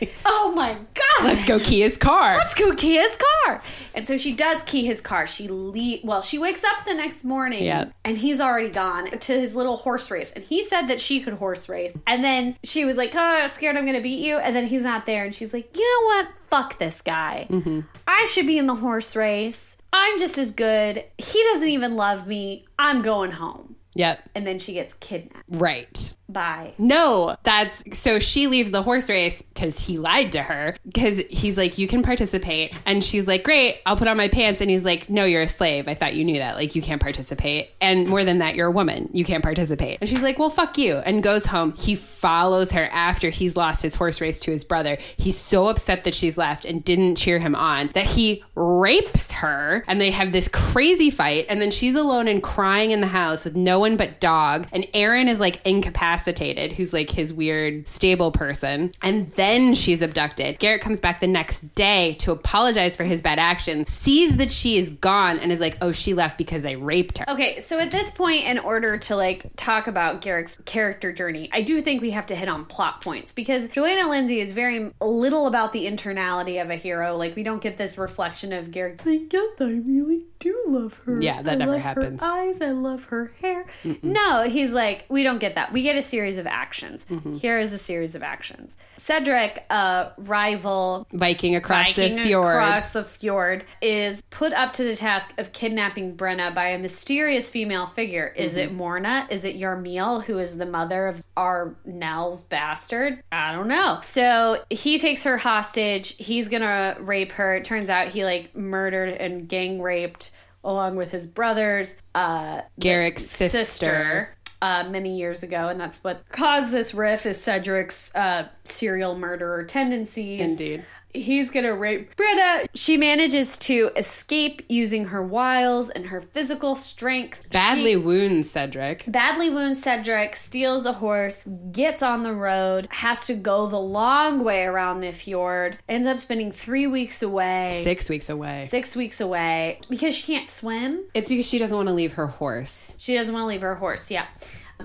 Oh 0.28 0.52
my 0.54 0.74
god. 0.74 1.24
Let's 1.24 1.44
go 1.44 1.58
key 1.60 1.80
his 1.80 1.96
car. 1.96 2.34
Let's 2.36 2.54
go 2.54 2.74
key 2.74 2.96
his 2.96 3.16
car. 3.44 3.62
And 3.94 4.06
so 4.06 4.18
she 4.18 4.34
does 4.34 4.62
key 4.64 4.84
his 4.84 5.00
car. 5.00 5.26
She 5.26 5.48
le- 5.48 6.00
well, 6.04 6.20
she 6.20 6.38
wakes 6.38 6.62
up 6.64 6.84
the 6.84 6.92
next 6.94 7.24
morning 7.24 7.64
Yep. 7.64 7.92
and 8.04 8.18
he's 8.18 8.40
already 8.40 8.68
gone 8.68 9.10
to 9.18 9.32
his 9.40 9.54
little 9.54 9.76
horse 9.76 10.10
race. 10.10 10.32
And 10.32 10.44
he 10.44 10.64
said 10.64 10.88
that 10.88 11.00
she 11.00 11.20
could 11.20 11.34
horse 11.34 11.68
race. 11.68 11.92
And 12.06 12.22
then 12.24 12.56
she 12.64 12.84
was 12.84 12.96
like, 12.96 13.14
"Oh, 13.14 13.18
I'm 13.20 13.48
scared 13.48 13.76
I'm 13.76 13.84
going 13.84 13.96
to 13.96 14.02
beat 14.02 14.18
you." 14.24 14.36
And 14.36 14.54
then 14.54 14.66
he's 14.66 14.82
not 14.82 15.06
there 15.06 15.24
and 15.24 15.34
she's 15.34 15.54
like, 15.54 15.74
"You 15.76 15.82
know 15.82 16.06
what? 16.16 16.28
Fuck 16.50 16.78
this 16.78 17.00
guy. 17.00 17.46
Mm-hmm. 17.48 17.80
I 18.06 18.26
should 18.30 18.46
be 18.46 18.58
in 18.58 18.66
the 18.66 18.74
horse 18.74 19.16
race. 19.16 19.75
I'm 19.92 20.18
just 20.18 20.38
as 20.38 20.52
good. 20.52 21.04
He 21.18 21.42
doesn't 21.52 21.68
even 21.68 21.96
love 21.96 22.26
me. 22.26 22.66
I'm 22.78 23.02
going 23.02 23.32
home." 23.32 23.76
Yep. 23.94 24.28
And 24.34 24.46
then 24.46 24.58
she 24.58 24.74
gets 24.74 24.94
kidnapped. 24.94 25.44
Right. 25.48 26.12
Bye. 26.28 26.74
No, 26.76 27.36
that's 27.44 27.84
so 27.92 28.18
she 28.18 28.48
leaves 28.48 28.72
the 28.72 28.82
horse 28.82 29.08
race 29.08 29.42
because 29.42 29.78
he 29.78 29.96
lied 29.96 30.32
to 30.32 30.42
her. 30.42 30.76
Because 30.84 31.18
he's 31.30 31.56
like, 31.56 31.78
You 31.78 31.86
can 31.86 32.02
participate. 32.02 32.74
And 32.84 33.04
she's 33.04 33.28
like, 33.28 33.44
Great, 33.44 33.80
I'll 33.86 33.96
put 33.96 34.08
on 34.08 34.16
my 34.16 34.28
pants. 34.28 34.60
And 34.60 34.68
he's 34.68 34.82
like, 34.82 35.08
No, 35.08 35.24
you're 35.24 35.42
a 35.42 35.48
slave. 35.48 35.86
I 35.86 35.94
thought 35.94 36.14
you 36.14 36.24
knew 36.24 36.38
that. 36.38 36.56
Like, 36.56 36.74
you 36.74 36.82
can't 36.82 37.00
participate. 37.00 37.70
And 37.80 38.08
more 38.08 38.24
than 38.24 38.38
that, 38.38 38.56
you're 38.56 38.66
a 38.66 38.72
woman. 38.72 39.08
You 39.12 39.24
can't 39.24 39.42
participate. 39.42 39.98
And 40.00 40.10
she's 40.10 40.22
like, 40.22 40.38
Well, 40.38 40.50
fuck 40.50 40.76
you. 40.78 40.96
And 40.96 41.22
goes 41.22 41.46
home. 41.46 41.72
He 41.72 41.94
follows 41.94 42.72
her 42.72 42.86
after 42.86 43.30
he's 43.30 43.54
lost 43.56 43.82
his 43.82 43.94
horse 43.94 44.20
race 44.20 44.40
to 44.40 44.50
his 44.50 44.64
brother. 44.64 44.98
He's 45.16 45.38
so 45.38 45.68
upset 45.68 46.02
that 46.04 46.14
she's 46.14 46.36
left 46.36 46.64
and 46.64 46.82
didn't 46.84 47.16
cheer 47.16 47.38
him 47.38 47.54
on 47.54 47.90
that 47.94 48.06
he 48.06 48.42
rapes 48.56 49.30
her. 49.30 49.84
And 49.86 50.00
they 50.00 50.10
have 50.10 50.32
this 50.32 50.48
crazy 50.48 51.10
fight. 51.10 51.46
And 51.48 51.62
then 51.62 51.70
she's 51.70 51.94
alone 51.94 52.26
and 52.26 52.42
crying 52.42 52.90
in 52.90 53.00
the 53.00 53.06
house 53.06 53.44
with 53.44 53.54
no 53.54 53.78
one 53.78 53.96
but 53.96 54.18
dog. 54.18 54.66
And 54.72 54.88
Aaron 54.92 55.28
is 55.28 55.38
like 55.38 55.64
incapacitated, 55.64 56.15
who's 56.24 56.92
like 56.92 57.10
his 57.10 57.32
weird 57.32 57.86
stable 57.88 58.30
person. 58.30 58.92
And 59.02 59.30
then 59.32 59.74
she's 59.74 60.02
abducted. 60.02 60.58
Garrick 60.58 60.82
comes 60.82 61.00
back 61.00 61.20
the 61.20 61.26
next 61.26 61.74
day 61.74 62.14
to 62.20 62.32
apologize 62.32 62.96
for 62.96 63.04
his 63.04 63.20
bad 63.20 63.38
actions, 63.38 63.90
sees 63.90 64.36
that 64.36 64.50
she 64.50 64.78
is 64.78 64.90
gone, 64.90 65.38
and 65.38 65.52
is 65.52 65.60
like, 65.60 65.78
oh, 65.80 65.92
she 65.92 66.14
left 66.14 66.38
because 66.38 66.64
I 66.64 66.72
raped 66.72 67.18
her. 67.18 67.30
Okay, 67.30 67.60
so 67.60 67.78
at 67.78 67.90
this 67.90 68.10
point, 68.10 68.44
in 68.44 68.58
order 68.58 68.98
to 68.98 69.16
like 69.16 69.46
talk 69.56 69.86
about 69.86 70.20
Garrick's 70.20 70.58
character 70.64 71.12
journey, 71.12 71.48
I 71.52 71.62
do 71.62 71.82
think 71.82 72.02
we 72.02 72.10
have 72.10 72.26
to 72.26 72.36
hit 72.36 72.48
on 72.48 72.64
plot 72.64 73.02
points 73.02 73.32
because 73.32 73.68
Johanna 73.68 74.08
Lindsey 74.08 74.40
is 74.40 74.52
very 74.52 74.90
little 75.00 75.46
about 75.46 75.72
the 75.72 75.86
internality 75.86 76.60
of 76.60 76.70
a 76.70 76.76
hero. 76.76 77.16
Like 77.16 77.36
we 77.36 77.42
don't 77.42 77.62
get 77.62 77.76
this 77.76 77.98
reflection 77.98 78.52
of 78.52 78.70
Garrett, 78.70 79.00
I 79.04 79.18
guess 79.18 79.48
I 79.60 79.64
really 79.64 80.24
do 80.38 80.64
love 80.68 80.94
her. 81.04 81.20
Yeah, 81.20 81.42
that 81.42 81.52
I 81.52 81.54
never 81.56 81.72
love 81.72 81.80
happens. 81.80 82.20
Her 82.20 82.26
eyes, 82.26 82.60
I 82.60 82.70
love 82.70 83.04
her 83.04 83.32
hair. 83.40 83.66
No, 84.02 84.44
he's 84.44 84.72
like 84.72 85.04
we 85.08 85.22
don't 85.22 85.38
get 85.38 85.54
that. 85.54 85.72
We 85.72 85.82
get 85.82 85.96
a 85.96 86.02
series 86.06 86.36
of 86.36 86.46
actions. 86.46 87.06
Here 87.40 87.58
is 87.58 87.72
a 87.72 87.78
series 87.78 88.14
of 88.14 88.22
actions. 88.22 88.76
Cedric, 88.96 89.64
a 89.70 90.12
rival 90.18 91.06
Viking 91.12 91.56
across 91.56 91.88
Viking 91.88 92.16
the 92.16 92.22
fjord. 92.22 92.46
across 92.56 92.90
the 92.90 93.02
fjord, 93.04 93.64
is 93.82 94.22
put 94.30 94.52
up 94.52 94.72
to 94.74 94.84
the 94.84 94.96
task 94.96 95.32
of 95.38 95.52
kidnapping 95.52 96.16
Brenna 96.16 96.54
by 96.54 96.68
a 96.68 96.78
mysterious 96.78 97.50
female 97.50 97.86
figure. 97.86 98.26
Is 98.36 98.52
Mm-hmm. 98.52 98.60
it 98.60 98.72
Morna? 98.72 99.26
Is 99.30 99.44
it 99.44 99.56
Yarmille, 99.56 100.22
who 100.24 100.38
is 100.38 100.56
the 100.56 100.66
mother 100.66 101.08
of 101.08 101.22
our 101.36 101.74
Nell's 101.84 102.44
bastard? 102.44 103.22
I 103.32 103.52
don't 103.52 103.68
know. 103.68 104.00
So 104.02 104.64
he 104.70 104.98
takes 104.98 105.24
her 105.24 105.36
hostage. 105.36 106.16
He's 106.16 106.48
gonna 106.48 106.96
rape 107.00 107.32
her. 107.32 107.54
It 107.56 107.64
turns 107.64 107.90
out 107.90 108.08
he 108.08 108.24
like 108.24 108.54
murdered 108.56 109.10
and 109.10 109.48
gang 109.48 109.82
raped 109.82 110.30
along 110.64 110.96
with 110.96 111.10
his 111.12 111.26
brothers. 111.26 111.96
Uh, 112.14 112.60
Garrick's 112.80 113.24
sister. 113.24 114.35
Uh, 114.62 114.84
many 114.88 115.16
years 115.16 115.42
ago, 115.42 115.68
and 115.68 115.80
that's 115.80 116.02
what 116.02 116.28
caused 116.28 116.72
this 116.72 116.94
riff. 116.94 117.26
Is 117.26 117.38
Cedric's 117.38 118.14
uh, 118.14 118.48
serial 118.64 119.16
murderer 119.16 119.64
tendencies? 119.64 120.40
Indeed. 120.40 120.84
He's 121.16 121.50
gonna 121.50 121.74
rape 121.74 122.14
Britta. 122.16 122.68
She 122.74 122.96
manages 122.96 123.58
to 123.58 123.90
escape 123.96 124.62
using 124.68 125.06
her 125.06 125.22
wiles 125.22 125.90
and 125.90 126.06
her 126.06 126.20
physical 126.20 126.74
strength. 126.76 127.42
Badly 127.50 127.92
She 127.92 127.96
wounds 127.96 128.50
Cedric. 128.50 129.04
badly 129.08 129.50
wounds 129.50 129.82
Cedric, 129.82 130.36
steals 130.36 130.86
a 130.86 130.92
horse, 130.92 131.48
gets 131.72 132.02
on 132.02 132.22
the 132.22 132.34
road, 132.34 132.88
has 132.90 133.26
to 133.26 133.34
go 133.34 133.66
the 133.66 133.78
long 133.80 134.44
way 134.44 134.64
around 134.64 135.00
the 135.00 135.12
fjord, 135.12 135.78
ends 135.88 136.06
up 136.06 136.20
spending 136.20 136.52
three 136.52 136.86
weeks 136.86 137.22
away, 137.22 137.80
Six 137.82 138.08
weeks 138.08 138.28
away. 138.28 138.66
six 138.68 138.94
weeks 138.94 139.20
away 139.20 139.80
because 139.88 140.14
she 140.14 140.32
can't 140.32 140.48
swim. 140.48 141.04
It's 141.14 141.28
because 141.28 141.46
she 141.48 141.58
doesn't 141.58 141.76
want 141.76 141.88
to 141.88 141.94
leave 141.94 142.12
her 142.14 142.26
horse. 142.26 142.94
She 142.98 143.14
doesn't 143.14 143.32
want 143.32 143.44
to 143.44 143.48
leave 143.48 143.62
her 143.62 143.74
horse. 143.76 144.10
Yeah, 144.10 144.26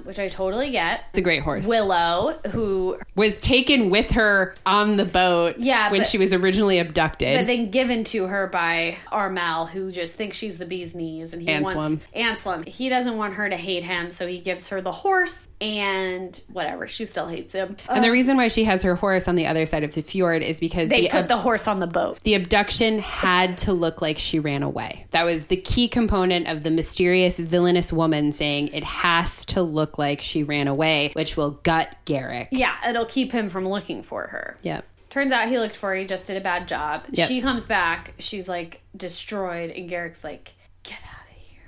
which 0.04 0.20
I 0.20 0.28
totally 0.30 0.72
get. 0.72 1.06
It's 1.10 1.18
a 1.20 1.22
great 1.22 1.44
horse. 1.44 1.68
Willow, 1.68 2.40
who 2.52 2.98
was 3.16 3.38
taken 3.40 3.90
with 3.90 4.12
her 4.12 4.56
on 4.66 4.98
the 4.98 5.06
boat 5.06 5.56
Yeah, 5.60 5.92
when 5.92 6.02
but- 6.02 6.08
she 6.08 6.18
was 6.18 6.34
originally 6.34 6.80
abducted. 6.80 7.38
but 7.38 7.48
then 7.48 7.70
given 7.72 8.04
to 8.06 8.28
her 8.28 8.48
by 8.48 8.98
Armel, 9.12 9.68
who 9.68 9.92
just 9.92 10.16
thinks 10.16 10.38
she's 10.38 10.58
the 10.58 10.66
bee's 10.66 10.96
knees, 10.96 11.34
and 11.34 11.42
he 11.42 11.48
Anselm. 11.50 11.76
wants 11.78 12.04
Anselm. 12.14 12.64
He 12.64 12.90
doesn't 12.90 13.18
want 13.18 13.36
her 13.36 13.50
to 13.50 13.58
hate 13.58 13.84
him, 13.84 14.12
so 14.12 14.28
he 14.28 14.40
gives 14.40 14.70
her 14.70 14.82
the 14.82 14.92
horse 14.92 15.48
and 15.62 16.42
whatever. 16.52 16.88
She 16.88 17.06
still 17.06 17.28
hates 17.28 17.54
him. 17.54 17.78
and 17.88 18.04
the 18.04 18.12
reason 18.12 18.36
why 18.36 18.48
she 18.48 18.64
has 18.66 18.82
her 18.82 18.96
horse 18.96 19.28
on 19.28 19.36
the 19.36 19.46
other 19.48 19.66
side 19.66 19.84
of 19.84 19.94
the 19.94 20.02
fjord 20.02 20.42
is 20.42 20.60
because 20.60 20.90
they 20.90 21.02
the, 21.02 21.10
put 21.10 21.20
ab- 21.20 21.28
the 21.28 21.38
horse 21.38 21.68
on 21.68 21.80
the 21.80 21.88
boat. 21.88 22.20
the 22.24 22.34
abduction 22.34 23.00
had 23.00 23.58
to 23.60 23.74
look 23.74 24.02
like 24.02 24.18
she 24.18 24.40
ran 24.40 24.64
away. 24.64 25.06
That 25.12 25.24
was 25.24 25.46
the 25.46 25.58
key 25.58 25.88
component 25.88 26.48
of 26.48 26.64
the 26.64 26.72
mysterious 26.72 27.38
villainous 27.38 27.94
woman 27.94 28.32
saying 28.32 28.70
it 28.70 28.84
has 28.84 29.46
to 29.46 29.62
look 29.62 29.98
like 29.98 30.20
she 30.22 30.44
ran 30.44 30.68
away, 30.68 31.12
which 31.14 31.38
will 31.38 31.52
gut 31.52 31.96
Garrick. 32.06 32.50
Yeah, 32.52 32.74
it'll 32.90 33.06
keep 33.06 33.32
him 33.32 33.48
from 33.48 33.68
looking 33.68 34.02
for 34.02 34.24
her. 34.28 34.58
Yep. 34.64 34.86
Turns 35.12 35.32
out 35.32 35.50
he 35.50 35.60
looked 35.60 35.76
for 35.76 35.90
her. 35.90 35.96
He 35.96 36.06
just 36.06 36.26
did 36.26 36.38
a 36.38 36.42
bad 36.42 36.68
job. 36.68 37.06
Yep. 37.12 37.28
She 37.28 37.42
comes 37.42 37.66
back. 37.66 38.14
She's 38.18 38.48
like 38.48 38.82
destroyed, 38.96 39.70
and 39.72 39.90
Garrick's 39.90 40.24
like, 40.24 40.54
"Get 40.84 41.00
out 41.04 41.28
of 41.30 41.36
here. 41.38 41.60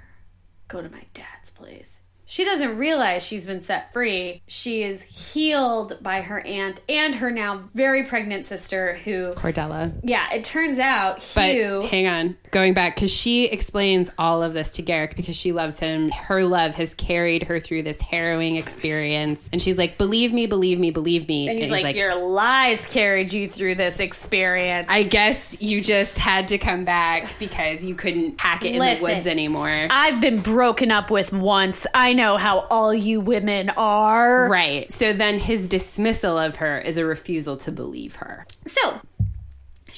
Go 0.70 0.82
to 0.82 0.90
my 0.90 1.04
dad's 1.14 1.52
place." 1.52 2.00
She 2.34 2.46
doesn't 2.46 2.80
realize 2.80 3.22
she's 3.22 3.46
been 3.46 3.62
set 3.62 3.94
free. 3.94 4.42
She 4.48 4.82
is 4.82 5.04
healed 5.04 6.00
by 6.02 6.22
her 6.22 6.40
aunt 6.40 6.82
and 6.90 7.14
her 7.14 7.30
now 7.30 7.62
very 7.76 8.06
pregnant 8.06 8.48
sister, 8.48 8.96
who, 8.96 9.34
Cordella. 9.34 9.94
yeah, 10.02 10.34
it 10.34 10.44
turns 10.44 10.80
out 10.80 11.18
But 11.36 11.54
hang 11.92 12.08
on, 12.08 12.36
going 12.50 12.74
back 12.74 12.96
because 12.96 13.12
she 13.12 13.46
explains 13.46 14.10
all 14.18 14.42
of 14.42 14.56
this 14.56 14.72
to 14.72 14.82
Garrick 14.82 15.16
because 15.16 15.36
she 15.36 15.52
loves 15.52 15.78
him. 15.78 16.10
Her 16.10 16.44
love 16.44 16.74
has 16.74 16.96
carried 16.96 17.44
her 17.44 17.60
through 17.60 17.84
this 17.84 18.02
harrowing 18.02 18.56
experience, 18.56 19.48
and 19.54 19.62
she's 19.62 19.78
like, 19.78 20.00
"Believe 20.00 20.34
me, 20.34 20.48
believe 20.48 20.80
me, 20.80 20.90
believe 20.90 21.28
me." 21.28 21.48
and 21.50 21.60
he's, 21.60 21.70
like, 21.70 21.96
Your 21.96 22.16
lies 22.16 22.88
carried 22.88 23.32
you 23.32 23.48
through 23.48 23.76
this 23.76 24.00
experience. 24.00 24.90
I 24.90 25.04
guess 25.04 25.62
you 25.62 25.82
just 25.82 26.18
had 26.18 26.48
to 26.48 26.58
come 26.58 26.84
back 26.84 27.30
because 27.38 27.86
you 27.86 27.94
couldn't 27.94 28.42
hack 28.42 28.66
it 28.66 28.74
in 28.74 28.80
Listen. 28.80 29.06
the 29.06 29.14
woods 29.14 29.28
anymore. 29.28 29.88
I've 29.92 30.20
been 30.20 30.40
broken 30.40 30.90
up 30.90 31.12
with 31.12 31.32
once. 31.32 31.86
I 31.94 32.14
know 32.14 32.23
how 32.38 32.68
all 32.70 32.94
you 32.94 33.20
women 33.20 33.70
are. 33.72 34.50
right. 34.50 34.92
So 34.92 35.14
then 35.14 35.40
his 35.40 35.68
dismissal 35.68 36.38
of 36.38 36.58
her 36.58 36.80
is 36.80 36.98
a 36.98 37.06
refusal 37.06 37.58
to 37.58 37.72
believe 37.72 38.16
her. 38.16 38.46
So 38.66 39.02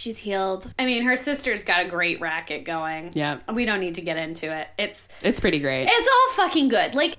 she's 0.05 0.17
healed. 0.19 0.71
I 0.77 0.85
mean, 0.85 1.01
her 1.03 1.15
sister's 1.15 1.63
got 1.63 1.83
a 1.83 1.89
great 1.89 2.21
racket 2.21 2.63
going. 2.63 3.09
Yeah. 3.15 3.39
We 3.51 3.65
don't 3.65 3.79
need 3.79 3.95
to 3.95 4.01
get 4.01 4.17
into 4.17 4.55
it. 4.55 4.67
It's 4.77 5.09
It's 5.23 5.39
pretty 5.39 5.57
great. 5.59 5.87
it's 5.91 6.07
all 6.07 6.45
fucking 6.45 6.67
good. 6.69 6.93
Like 6.93 7.17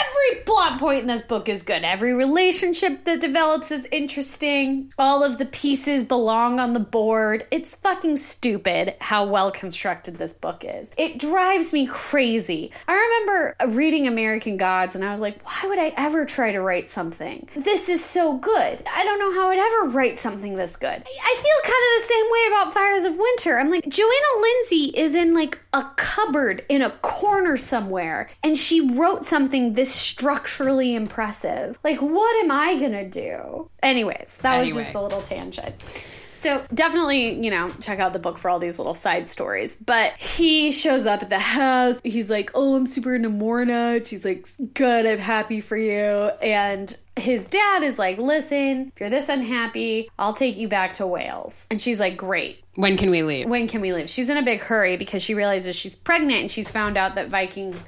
every 0.00 0.42
plot 0.44 0.80
point 0.80 1.00
in 1.00 1.06
this 1.06 1.20
book 1.20 1.48
is 1.48 1.62
good. 1.62 1.84
Every 1.84 2.14
relationship 2.14 3.04
that 3.04 3.20
develops 3.20 3.70
is 3.70 3.86
interesting. 3.92 4.92
All 4.98 5.22
of 5.22 5.36
the 5.36 5.44
pieces 5.44 6.04
belong 6.04 6.58
on 6.58 6.72
the 6.72 6.80
board. 6.80 7.46
It's 7.50 7.74
fucking 7.74 8.16
stupid 8.16 8.94
how 9.00 9.26
well 9.26 9.50
constructed 9.50 10.16
this 10.16 10.32
book 10.32 10.64
is. 10.66 10.90
It 10.96 11.18
drives 11.18 11.72
me 11.74 11.86
crazy. 11.86 12.70
I 12.88 12.94
remember 12.94 13.76
reading 13.76 14.06
American 14.06 14.56
Gods 14.56 14.94
and 14.94 15.04
I 15.04 15.10
was 15.10 15.20
like, 15.20 15.42
why 15.44 15.68
would 15.68 15.78
I 15.78 15.92
ever 15.98 16.24
try 16.24 16.52
to 16.52 16.60
write 16.62 16.88
something? 16.88 17.46
This 17.54 17.90
is 17.90 18.02
so 18.02 18.38
good. 18.38 18.82
I 18.90 19.04
don't 19.04 19.18
know 19.18 19.34
how 19.34 19.50
I'd 19.50 19.58
ever 19.58 19.90
write 19.90 20.18
something 20.18 20.54
this 20.56 20.76
good. 20.76 20.88
I 21.04 21.34
feel 21.34 21.72
kind 21.74 22.02
of 22.02 22.08
the 22.08 22.12
same 22.12 22.24
way 22.30 22.46
about 22.48 22.74
Fires 22.74 23.04
of 23.04 23.18
Winter. 23.18 23.58
I'm 23.58 23.70
like, 23.70 23.88
Johanna 23.88 24.40
Lindsey 24.40 24.84
is 24.96 25.14
in 25.14 25.34
like 25.34 25.58
a 25.72 25.84
cupboard 25.96 26.64
in 26.68 26.82
a 26.82 26.90
corner 27.02 27.56
somewhere 27.56 28.28
and 28.42 28.56
she 28.56 28.96
wrote 28.96 29.24
something 29.24 29.74
this 29.74 29.92
structurally 29.92 30.94
impressive. 30.94 31.78
Like, 31.82 32.00
what 32.00 32.44
am 32.44 32.50
I 32.50 32.78
gonna 32.78 33.08
do? 33.08 33.70
Anyways, 33.82 34.38
that 34.42 34.60
was 34.60 34.74
just 34.74 34.94
a 34.94 35.00
little 35.00 35.22
tangent. 35.22 35.82
So 36.30 36.62
definitely, 36.74 37.42
you 37.42 37.50
know, 37.50 37.72
check 37.80 38.00
out 38.00 38.12
the 38.12 38.18
book 38.18 38.36
for 38.36 38.50
all 38.50 38.58
these 38.58 38.78
little 38.78 38.92
side 38.92 39.28
stories. 39.30 39.76
But 39.76 40.12
he 40.18 40.72
shows 40.72 41.06
up 41.06 41.22
at 41.22 41.30
the 41.30 41.38
house. 41.38 42.00
He's 42.04 42.28
like, 42.28 42.50
"Oh, 42.54 42.74
I'm 42.76 42.86
super 42.86 43.14
into 43.14 43.30
Morna." 43.30 44.04
She's 44.04 44.26
like, 44.26 44.46
"Good, 44.74 45.06
I'm 45.06 45.20
happy 45.20 45.62
for 45.62 45.76
you." 45.76 46.32
And 46.42 46.94
his 47.16 47.44
dad 47.46 47.82
is 47.82 47.98
like, 47.98 48.18
"Listen, 48.18 48.92
if 48.94 49.00
you're 49.00 49.10
this 49.10 49.28
unhappy, 49.28 50.10
I'll 50.18 50.34
take 50.34 50.56
you 50.56 50.68
back 50.68 50.94
to 50.94 51.06
Wales." 51.06 51.66
And 51.70 51.80
she's 51.80 52.00
like, 52.00 52.16
"Great. 52.16 52.62
when 52.74 52.96
can 52.96 53.10
we 53.10 53.22
leave? 53.22 53.48
When 53.48 53.68
can 53.68 53.80
we 53.80 53.92
leave?" 53.92 54.10
She's 54.10 54.28
in 54.28 54.36
a 54.36 54.42
big 54.42 54.60
hurry 54.60 54.96
because 54.96 55.22
she 55.22 55.34
realizes 55.34 55.76
she's 55.76 55.96
pregnant 55.96 56.40
and 56.40 56.50
she's 56.50 56.70
found 56.70 56.96
out 56.96 57.14
that 57.14 57.28
Vikings 57.28 57.84